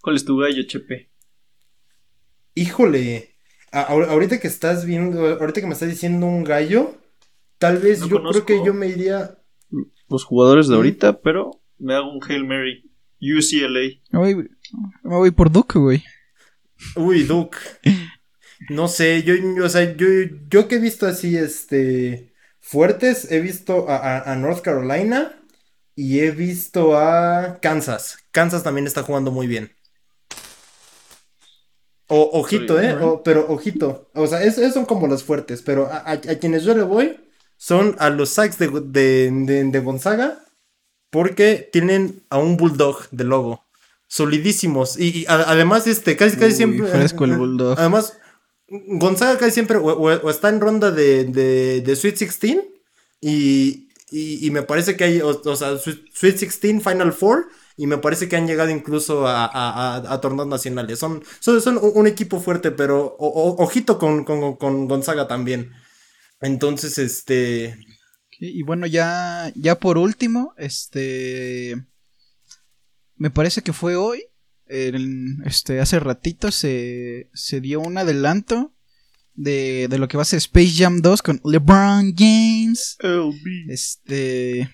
¿Cuál 0.00 0.14
es 0.14 0.24
tu 0.24 0.38
gallo, 0.38 0.62
Chepe? 0.62 1.08
Híjole, 2.54 3.34
a, 3.72 3.82
ahorita 3.82 4.38
que 4.38 4.46
estás 4.46 4.84
viendo, 4.84 5.26
ahorita 5.26 5.60
que 5.60 5.66
me 5.66 5.72
estás 5.72 5.88
diciendo 5.88 6.26
un 6.26 6.44
gallo, 6.44 6.96
tal 7.58 7.78
vez 7.78 8.00
no 8.00 8.06
yo 8.08 8.16
conozco. 8.18 8.44
creo 8.44 8.60
que 8.60 8.66
yo 8.66 8.74
me 8.74 8.86
iría 8.86 9.37
los 10.08 10.24
jugadores 10.24 10.68
de 10.68 10.76
ahorita, 10.76 11.20
pero 11.20 11.60
me 11.78 11.94
hago 11.94 12.12
un 12.12 12.20
Hail 12.22 12.44
Mary. 12.44 12.84
UCLA. 13.20 14.00
Me 14.10 14.18
voy, 14.18 14.34
me 15.02 15.16
voy 15.16 15.30
por 15.30 15.50
Duke, 15.50 15.78
güey. 15.78 16.04
Uy, 16.96 17.24
Duke. 17.24 17.58
No 18.70 18.88
sé, 18.88 19.22
yo, 19.22 19.34
o 19.64 19.68
sea, 19.68 19.96
yo, 19.96 20.06
yo 20.48 20.68
que 20.68 20.76
he 20.76 20.80
visto 20.80 21.06
así, 21.06 21.36
este, 21.36 22.32
fuertes, 22.60 23.30
he 23.30 23.40
visto 23.40 23.88
a, 23.88 23.96
a, 23.96 24.32
a, 24.32 24.36
North 24.36 24.62
Carolina 24.62 25.40
y 25.94 26.20
he 26.20 26.30
visto 26.30 26.96
a 26.96 27.58
Kansas. 27.60 28.18
Kansas 28.30 28.62
también 28.62 28.86
está 28.86 29.02
jugando 29.02 29.30
muy 29.30 29.46
bien. 29.46 29.72
O, 32.08 32.40
ojito, 32.40 32.80
eh, 32.80 32.94
o, 32.94 33.22
pero 33.22 33.46
ojito. 33.48 34.10
O 34.14 34.26
sea, 34.26 34.42
esos 34.42 34.72
son 34.72 34.86
como 34.86 35.06
los 35.06 35.22
fuertes, 35.22 35.62
pero 35.62 35.86
a, 35.86 36.10
a, 36.10 36.18
quienes 36.20 36.64
yo 36.64 36.74
le 36.74 36.82
voy 36.82 37.20
son 37.58 37.96
a 37.98 38.08
los 38.08 38.30
Sykes 38.30 38.56
de, 38.56 38.68
de, 38.80 39.30
de, 39.30 39.64
de, 39.64 39.80
Gonzaga 39.80 40.38
porque 41.10 41.68
tienen 41.72 42.22
a 42.30 42.38
un 42.38 42.56
Bulldog 42.56 43.08
de 43.10 43.24
logo. 43.24 43.64
Solidísimos. 44.06 44.98
Y, 44.98 45.20
y 45.20 45.26
a, 45.26 45.34
además, 45.50 45.86
este, 45.86 46.16
casi, 46.16 46.36
casi 46.36 46.52
Uy, 46.52 46.56
siempre. 46.56 46.86
Fresco 46.86 47.24
el 47.24 47.36
Bulldog. 47.36 47.78
Además, 47.78 48.16
Gonzaga 48.68 49.38
casi 49.38 49.52
siempre 49.52 49.76
o, 49.76 49.86
o, 49.86 50.04
o 50.06 50.30
está 50.30 50.48
en 50.48 50.60
ronda 50.60 50.90
de, 50.90 51.24
de, 51.24 51.80
de 51.80 51.96
Sweet 51.96 52.18
16 52.18 52.58
y, 53.20 53.88
y, 54.10 54.46
y, 54.46 54.50
me 54.50 54.62
parece 54.62 54.96
que 54.96 55.04
hay, 55.04 55.20
o, 55.20 55.28
o, 55.44 55.56
sea, 55.56 55.76
Sweet 55.78 56.38
16, 56.38 56.82
Final 56.82 57.12
Four, 57.12 57.48
y 57.76 57.86
me 57.86 57.98
parece 57.98 58.28
que 58.28 58.36
han 58.36 58.46
llegado 58.46 58.70
incluso 58.70 59.26
a, 59.26 59.44
a, 59.46 59.96
a, 59.96 60.12
a 60.12 60.20
torneos 60.20 60.48
nacionales. 60.48 60.98
Son, 60.98 61.22
son, 61.40 61.60
son, 61.60 61.78
un 61.82 62.06
equipo 62.06 62.40
fuerte, 62.40 62.70
pero 62.70 63.16
ojito 63.18 63.98
con, 63.98 64.24
con, 64.24 64.56
con 64.56 64.86
Gonzaga 64.86 65.26
también. 65.26 65.72
Entonces, 66.40 66.98
este. 66.98 67.78
Y 68.38 68.62
bueno, 68.62 68.86
ya, 68.86 69.52
ya 69.56 69.78
por 69.78 69.98
último, 69.98 70.54
este. 70.56 71.74
Me 73.16 73.30
parece 73.30 73.62
que 73.62 73.72
fue 73.72 73.96
hoy. 73.96 74.22
El, 74.66 75.38
este, 75.46 75.80
hace 75.80 75.98
ratito 75.98 76.50
se, 76.50 77.30
se 77.32 77.60
dio 77.60 77.80
un 77.80 77.96
adelanto 77.96 78.74
de, 79.34 79.88
de, 79.88 79.98
lo 79.98 80.08
que 80.08 80.18
va 80.18 80.24
a 80.24 80.26
ser 80.26 80.36
Space 80.38 80.74
Jam 80.76 81.00
2 81.00 81.22
con 81.22 81.40
LeBron 81.44 82.14
James. 82.16 82.96
LB. 83.00 83.70
Este. 83.70 84.70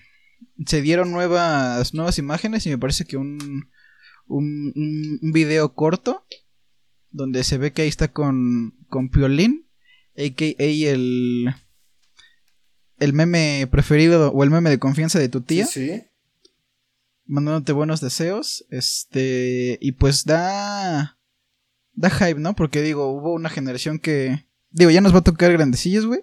Se 0.65 0.81
dieron 0.81 1.11
nuevas, 1.11 1.93
nuevas 1.93 2.17
imágenes 2.17 2.65
y 2.65 2.69
me 2.69 2.77
parece 2.77 3.05
que 3.05 3.17
un, 3.17 3.69
un, 4.27 4.73
un, 4.75 5.19
un 5.21 5.31
video 5.31 5.73
corto 5.73 6.25
donde 7.09 7.43
se 7.43 7.57
ve 7.57 7.73
que 7.73 7.81
ahí 7.81 7.87
está 7.87 8.11
con, 8.11 8.77
con 8.87 9.09
Piolín 9.09 9.64
a.k.a. 10.17 10.53
el 10.57 11.53
el 12.97 13.13
meme 13.13 13.67
preferido 13.69 14.31
o 14.31 14.43
el 14.43 14.49
meme 14.49 14.69
de 14.69 14.79
confianza 14.79 15.19
de 15.19 15.29
tu 15.29 15.41
tía. 15.41 15.65
Sí. 15.65 15.87
sí. 15.87 16.03
mandándote 17.25 17.73
buenos 17.73 18.01
deseos. 18.01 18.65
Este, 18.69 19.77
y 19.81 19.93
pues 19.93 20.25
da, 20.25 21.17
da 21.93 22.09
hype, 22.09 22.39
¿no? 22.39 22.55
Porque 22.55 22.81
digo, 22.81 23.07
hubo 23.07 23.33
una 23.33 23.49
generación 23.49 23.99
que, 23.99 24.45
digo, 24.71 24.91
ya 24.91 25.01
nos 25.01 25.13
va 25.13 25.19
a 25.19 25.23
tocar 25.23 25.51
grandecillos, 25.51 26.05
güey. 26.05 26.21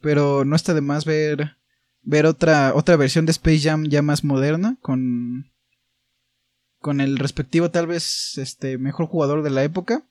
Pero 0.00 0.44
no 0.44 0.54
está 0.56 0.74
de 0.74 0.82
más 0.82 1.04
ver, 1.04 1.56
ver 2.02 2.26
otra, 2.26 2.74
otra 2.74 2.96
versión 2.96 3.26
de 3.26 3.32
Space 3.32 3.60
Jam 3.60 3.86
ya 3.88 4.02
más 4.02 4.24
moderna, 4.24 4.76
con, 4.80 5.50
con 6.78 7.00
el 7.00 7.18
respectivo 7.18 7.70
tal 7.70 7.86
vez, 7.86 8.38
este, 8.38 8.78
mejor 8.78 9.06
jugador 9.06 9.42
de 9.42 9.50
la 9.50 9.64
época. 9.64 10.06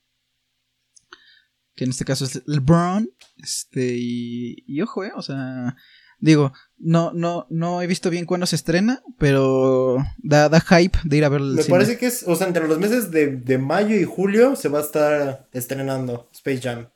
Que 1.76 1.84
en 1.84 1.90
este 1.92 2.06
caso 2.06 2.26
es 2.26 2.42
LeBron. 2.46 3.10
Este, 3.38 3.96
y, 3.98 4.64
y 4.66 4.82
ojo, 4.82 5.04
eh, 5.04 5.12
o 5.16 5.22
sea, 5.22 5.76
Digo, 6.20 6.54
no, 6.78 7.12
no, 7.14 7.46
no 7.50 7.82
he 7.82 7.88
visto 7.88 8.10
bien 8.10 8.26
cuándo 8.26 8.46
se 8.46 8.56
estrena, 8.56 9.04
pero 9.18 9.98
da, 10.18 10.50
da 10.50 10.60
hype 10.62 10.98
de 11.04 11.18
ir 11.18 11.26
a 11.26 11.30
ver 11.30 11.42
Me 11.42 11.64
parece 11.66 11.98
que 11.98 12.08
es, 12.08 12.24
o 12.26 12.36
sea, 12.36 12.48
entre 12.48 12.68
los 12.68 12.80
meses 12.80 13.12
de, 13.12 13.58
mayo 13.58 13.96
y 13.96 14.06
julio 14.06 14.56
se 14.56 14.70
va 14.70 14.80
a 14.80 14.84
estar 14.84 15.48
estrenando 15.52 16.30
Space 16.34 16.62
Jam. 16.62 16.88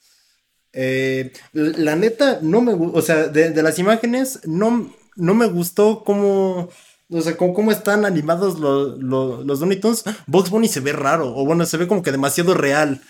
Eh, 0.72 1.34
la 1.54 1.96
neta, 1.96 2.40
no 2.42 2.62
me 2.62 2.74
o 2.74 3.02
sea, 3.02 3.28
de, 3.28 3.62
las 3.62 3.78
imágenes, 3.78 4.40
no, 4.46 4.92
no 5.16 5.34
me 5.34 5.48
gustó 5.48 6.04
cómo, 6.04 6.70
o 7.10 7.22
sea, 7.22 7.36
cómo, 7.36 7.72
están 7.72 8.06
animados 8.06 8.60
los, 8.60 8.98
los, 9.00 9.46
los 9.46 9.80
Tunes. 9.80 10.06
Box 10.28 10.50
Bunny 10.50 10.70
se 10.70 10.80
ve 10.80 10.94
raro, 10.94 11.36
o 11.36 11.46
bueno, 11.46 11.66
se 11.66 11.78
ve 11.78 11.88
como 11.88 12.04
que 12.04 12.12
demasiado 12.12 12.54
real. 12.54 13.02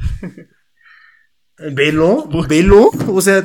Velo, 1.72 2.26
velo, 2.48 2.90
o 3.08 3.20
sea. 3.20 3.44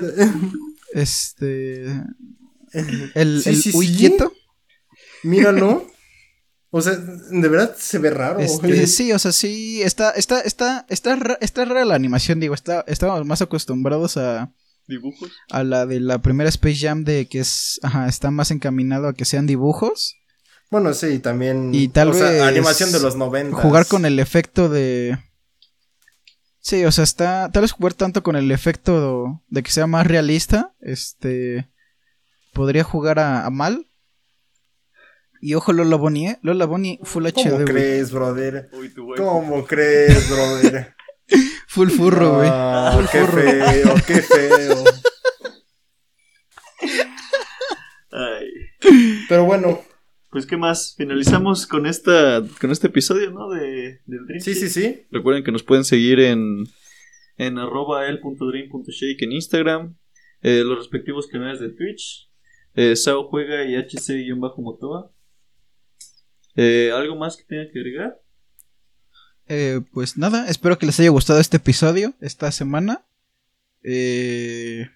Este. 0.94 1.86
El, 3.15 3.41
sí, 3.41 3.72
el 3.73 4.14
Míralo. 5.23 5.88
O 6.77 6.82
sea, 6.82 6.94
de 6.94 7.48
verdad 7.48 7.73
se 7.80 7.99
ve 7.99 8.10
raro. 8.10 8.41
Este, 8.41 8.86
sí, 8.88 9.14
o 9.14 9.18
sea, 9.18 9.32
sí, 9.32 9.82
está, 9.82 10.11
está, 10.11 10.41
está, 10.41 10.86
está, 10.90 11.38
está 11.40 11.64
rara 11.64 11.86
la 11.86 11.95
animación, 11.95 12.41
digo, 12.41 12.53
está, 12.53 12.84
estamos 12.86 13.26
más 13.26 13.41
acostumbrados 13.41 14.18
a... 14.18 14.52
¿Dibujos? 14.86 15.32
A 15.52 15.64
la 15.64 15.86
de 15.86 16.02
la 16.02 16.22
primera 16.22 16.49
Space 16.49 16.86
Jam 16.86 17.06
de 17.06 17.27
que 17.27 17.40
es, 17.40 17.80
ajá, 17.82 18.10
está 18.10 18.30
más 18.30 18.52
encaminado 18.52 19.07
a 19.07 19.14
que 19.14 19.23
sean 19.23 19.45
dibujos. 19.48 20.18
Bueno, 20.69 20.94
sí, 20.94 21.19
también... 21.19 21.73
Y 21.73 21.88
tal 21.88 22.11
vez... 22.11 22.41
animación 22.41 22.91
de 22.91 22.99
los 22.99 23.15
90. 23.15 23.56
Jugar 23.56 23.86
con 23.86 24.06
el 24.06 24.19
efecto 24.19 24.68
de 24.68 25.18
Sí, 26.65 26.83
o 26.83 26.91
sea, 26.91 27.03
está. 27.03 27.51
Tal 27.51 27.61
vez 27.61 27.73
jugar 27.73 27.93
tanto 27.93 28.23
con 28.23 28.35
el 28.35 28.49
efecto 28.49 29.39
de 29.49 29.61
que 29.61 29.69
sea 29.69 29.85
más 29.85 30.07
realista. 30.07 30.73
Este. 30.81 31.69
Podría 32.53 32.83
jugar 32.83 33.19
a, 33.19 33.47
mal. 33.51 33.87
Y 35.41 35.53
ojo 35.53 35.73
Lola 35.73 35.95
Bonnie, 35.95 36.29
¿eh? 36.29 36.39
Lola 36.41 36.65
Bonnie 36.65 36.99
Full 37.03 37.27
HD. 37.27 37.51
¿Cómo 37.51 37.65
crees, 37.65 38.11
brother? 38.11 38.71
¿Cómo 39.15 39.63
crees, 39.67 40.27
brother? 40.27 40.95
full 41.67 41.89
furro, 41.91 42.37
güey. 42.37 42.49
Ah, 42.51 42.99
qué 43.11 43.27
feo, 43.27 43.95
qué 44.07 44.21
feo. 44.23 44.83
Ay. 48.11 48.47
Pero 49.29 49.45
bueno, 49.45 49.83
pues 50.36 50.45
qué 50.45 50.57
más, 50.57 50.95
finalizamos 50.98 51.66
con 51.66 51.86
esta 51.86 52.44
con 52.60 52.70
este 52.70 52.88
episodio, 52.88 53.32
¿no? 53.32 53.49
De, 53.52 54.02
del 54.06 54.26
Dream. 54.26 54.41
Sí, 54.41 54.53
sí, 54.53 54.68
sí. 54.68 55.06
Recuerden 55.10 55.45
que 55.45 55.52
nos 55.53 55.64
pueden 55.64 55.86
seguir 55.86 56.20
en 56.20 56.66
en 57.38 57.57
arroba 57.57 58.06
el.dream.shake 58.06 59.22
en 59.22 59.32
Instagram, 59.32 59.98
eh, 60.41 60.64
los 60.66 60.78
respectivos 60.78 61.28
canales 61.28 61.62
de 61.62 61.70
Twitch, 61.70 62.30
eh, 62.74 62.98
Sao 62.98 63.30
Juega 63.30 63.64
y 63.64 63.76
HC-Motoa. 63.76 65.10
Eh, 66.57 66.91
¿Algo 66.94 67.16
más 67.16 67.38
que 67.38 67.45
tenga 67.45 67.72
que 67.72 67.80
agregar? 67.80 68.22
Eh, 69.48 69.80
pues 69.94 70.18
nada, 70.18 70.49
espero 70.49 70.78
que 70.78 70.86
les 70.86 70.99
haya 70.99 71.12
gustado 71.12 71.40
este 71.40 71.56
episodio 71.56 72.14
esta 72.20 72.52
semana. 72.52 73.06
Eh, 73.84 74.90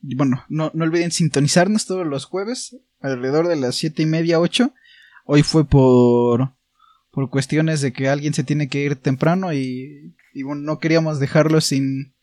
bueno, 0.00 0.46
no, 0.48 0.70
no 0.72 0.84
olviden 0.86 1.10
sintonizarnos 1.10 1.84
todos 1.84 2.06
los 2.06 2.24
jueves 2.24 2.74
alrededor 3.00 3.48
de 3.48 3.56
las 3.56 3.76
siete 3.76 4.02
y 4.02 4.06
media, 4.06 4.40
ocho. 4.40 4.74
Hoy 5.24 5.42
fue 5.42 5.64
por, 5.66 6.54
por 7.10 7.30
cuestiones 7.30 7.80
de 7.80 7.92
que 7.92 8.08
alguien 8.08 8.34
se 8.34 8.44
tiene 8.44 8.68
que 8.68 8.80
ir 8.80 8.96
temprano 8.96 9.52
y, 9.52 10.16
y 10.32 10.42
bueno, 10.42 10.62
no 10.62 10.78
queríamos 10.78 11.20
dejarlo 11.20 11.60
sin, 11.60 12.14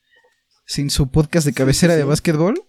sin 0.65 0.89
su 0.89 1.11
podcast 1.11 1.45
de 1.45 1.53
cabecera 1.53 1.95
de 1.95 2.03
básquetbol. 2.03 2.65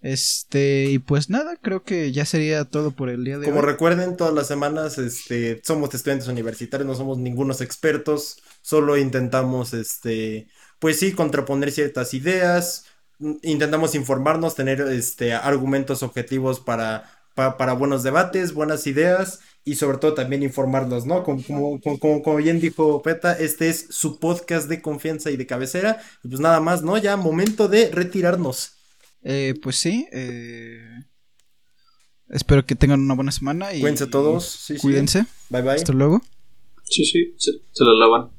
Este, 0.00 0.84
y 0.84 1.00
pues 1.00 1.28
nada, 1.28 1.56
creo 1.56 1.82
que 1.82 2.12
ya 2.12 2.24
sería 2.24 2.64
todo 2.64 2.92
por 2.92 3.08
el 3.08 3.24
día 3.24 3.38
de 3.38 3.46
hoy. 3.46 3.52
Como 3.52 3.62
recuerden, 3.62 4.16
todas 4.16 4.32
las 4.32 4.46
semanas 4.46 4.96
este, 4.98 5.60
somos 5.64 5.92
estudiantes 5.92 6.28
universitarios, 6.28 6.86
no 6.86 6.94
somos 6.94 7.18
ningunos 7.18 7.60
expertos, 7.60 8.40
solo 8.62 8.96
intentamos, 8.96 9.74
este, 9.74 10.48
pues 10.78 11.00
sí, 11.00 11.12
contraponer 11.12 11.72
ciertas 11.72 12.14
ideas, 12.14 12.84
intentamos 13.42 13.96
informarnos, 13.96 14.54
tener 14.54 14.80
este, 14.82 15.32
argumentos 15.34 16.04
objetivos 16.04 16.60
para, 16.60 17.17
para 17.38 17.72
buenos 17.72 18.02
debates, 18.02 18.52
buenas 18.52 18.86
ideas 18.86 19.40
y 19.64 19.74
sobre 19.76 19.98
todo 19.98 20.14
también 20.14 20.42
informarnos, 20.42 21.06
¿no? 21.06 21.22
Como, 21.22 21.80
como, 21.80 22.22
como, 22.22 22.36
bien 22.36 22.60
dijo 22.60 23.02
Peta, 23.02 23.32
este 23.32 23.68
es 23.68 23.86
su 23.90 24.18
podcast 24.18 24.68
de 24.68 24.82
confianza 24.82 25.30
y 25.30 25.36
de 25.36 25.46
cabecera. 25.46 26.00
pues 26.22 26.40
nada 26.40 26.60
más, 26.60 26.82
¿no? 26.82 26.98
Ya 26.98 27.16
momento 27.16 27.68
de 27.68 27.90
retirarnos. 27.90 28.72
Eh, 29.22 29.54
pues 29.62 29.76
sí, 29.76 30.06
eh, 30.12 31.04
espero 32.28 32.64
que 32.64 32.74
tengan 32.74 33.00
una 33.00 33.14
buena 33.14 33.32
semana 33.32 33.74
y 33.74 33.80
cuídense 33.80 34.06
todos, 34.06 34.44
sí, 34.46 34.76
cuídense. 34.78 35.26
Bye 35.50 35.62
bye. 35.62 35.72
Hasta 35.72 35.92
luego. 35.92 36.22
Sí, 36.84 37.04
sí, 37.04 37.34
se, 37.36 37.52
se 37.72 37.84
lo 37.84 37.94
lavan. 37.98 38.30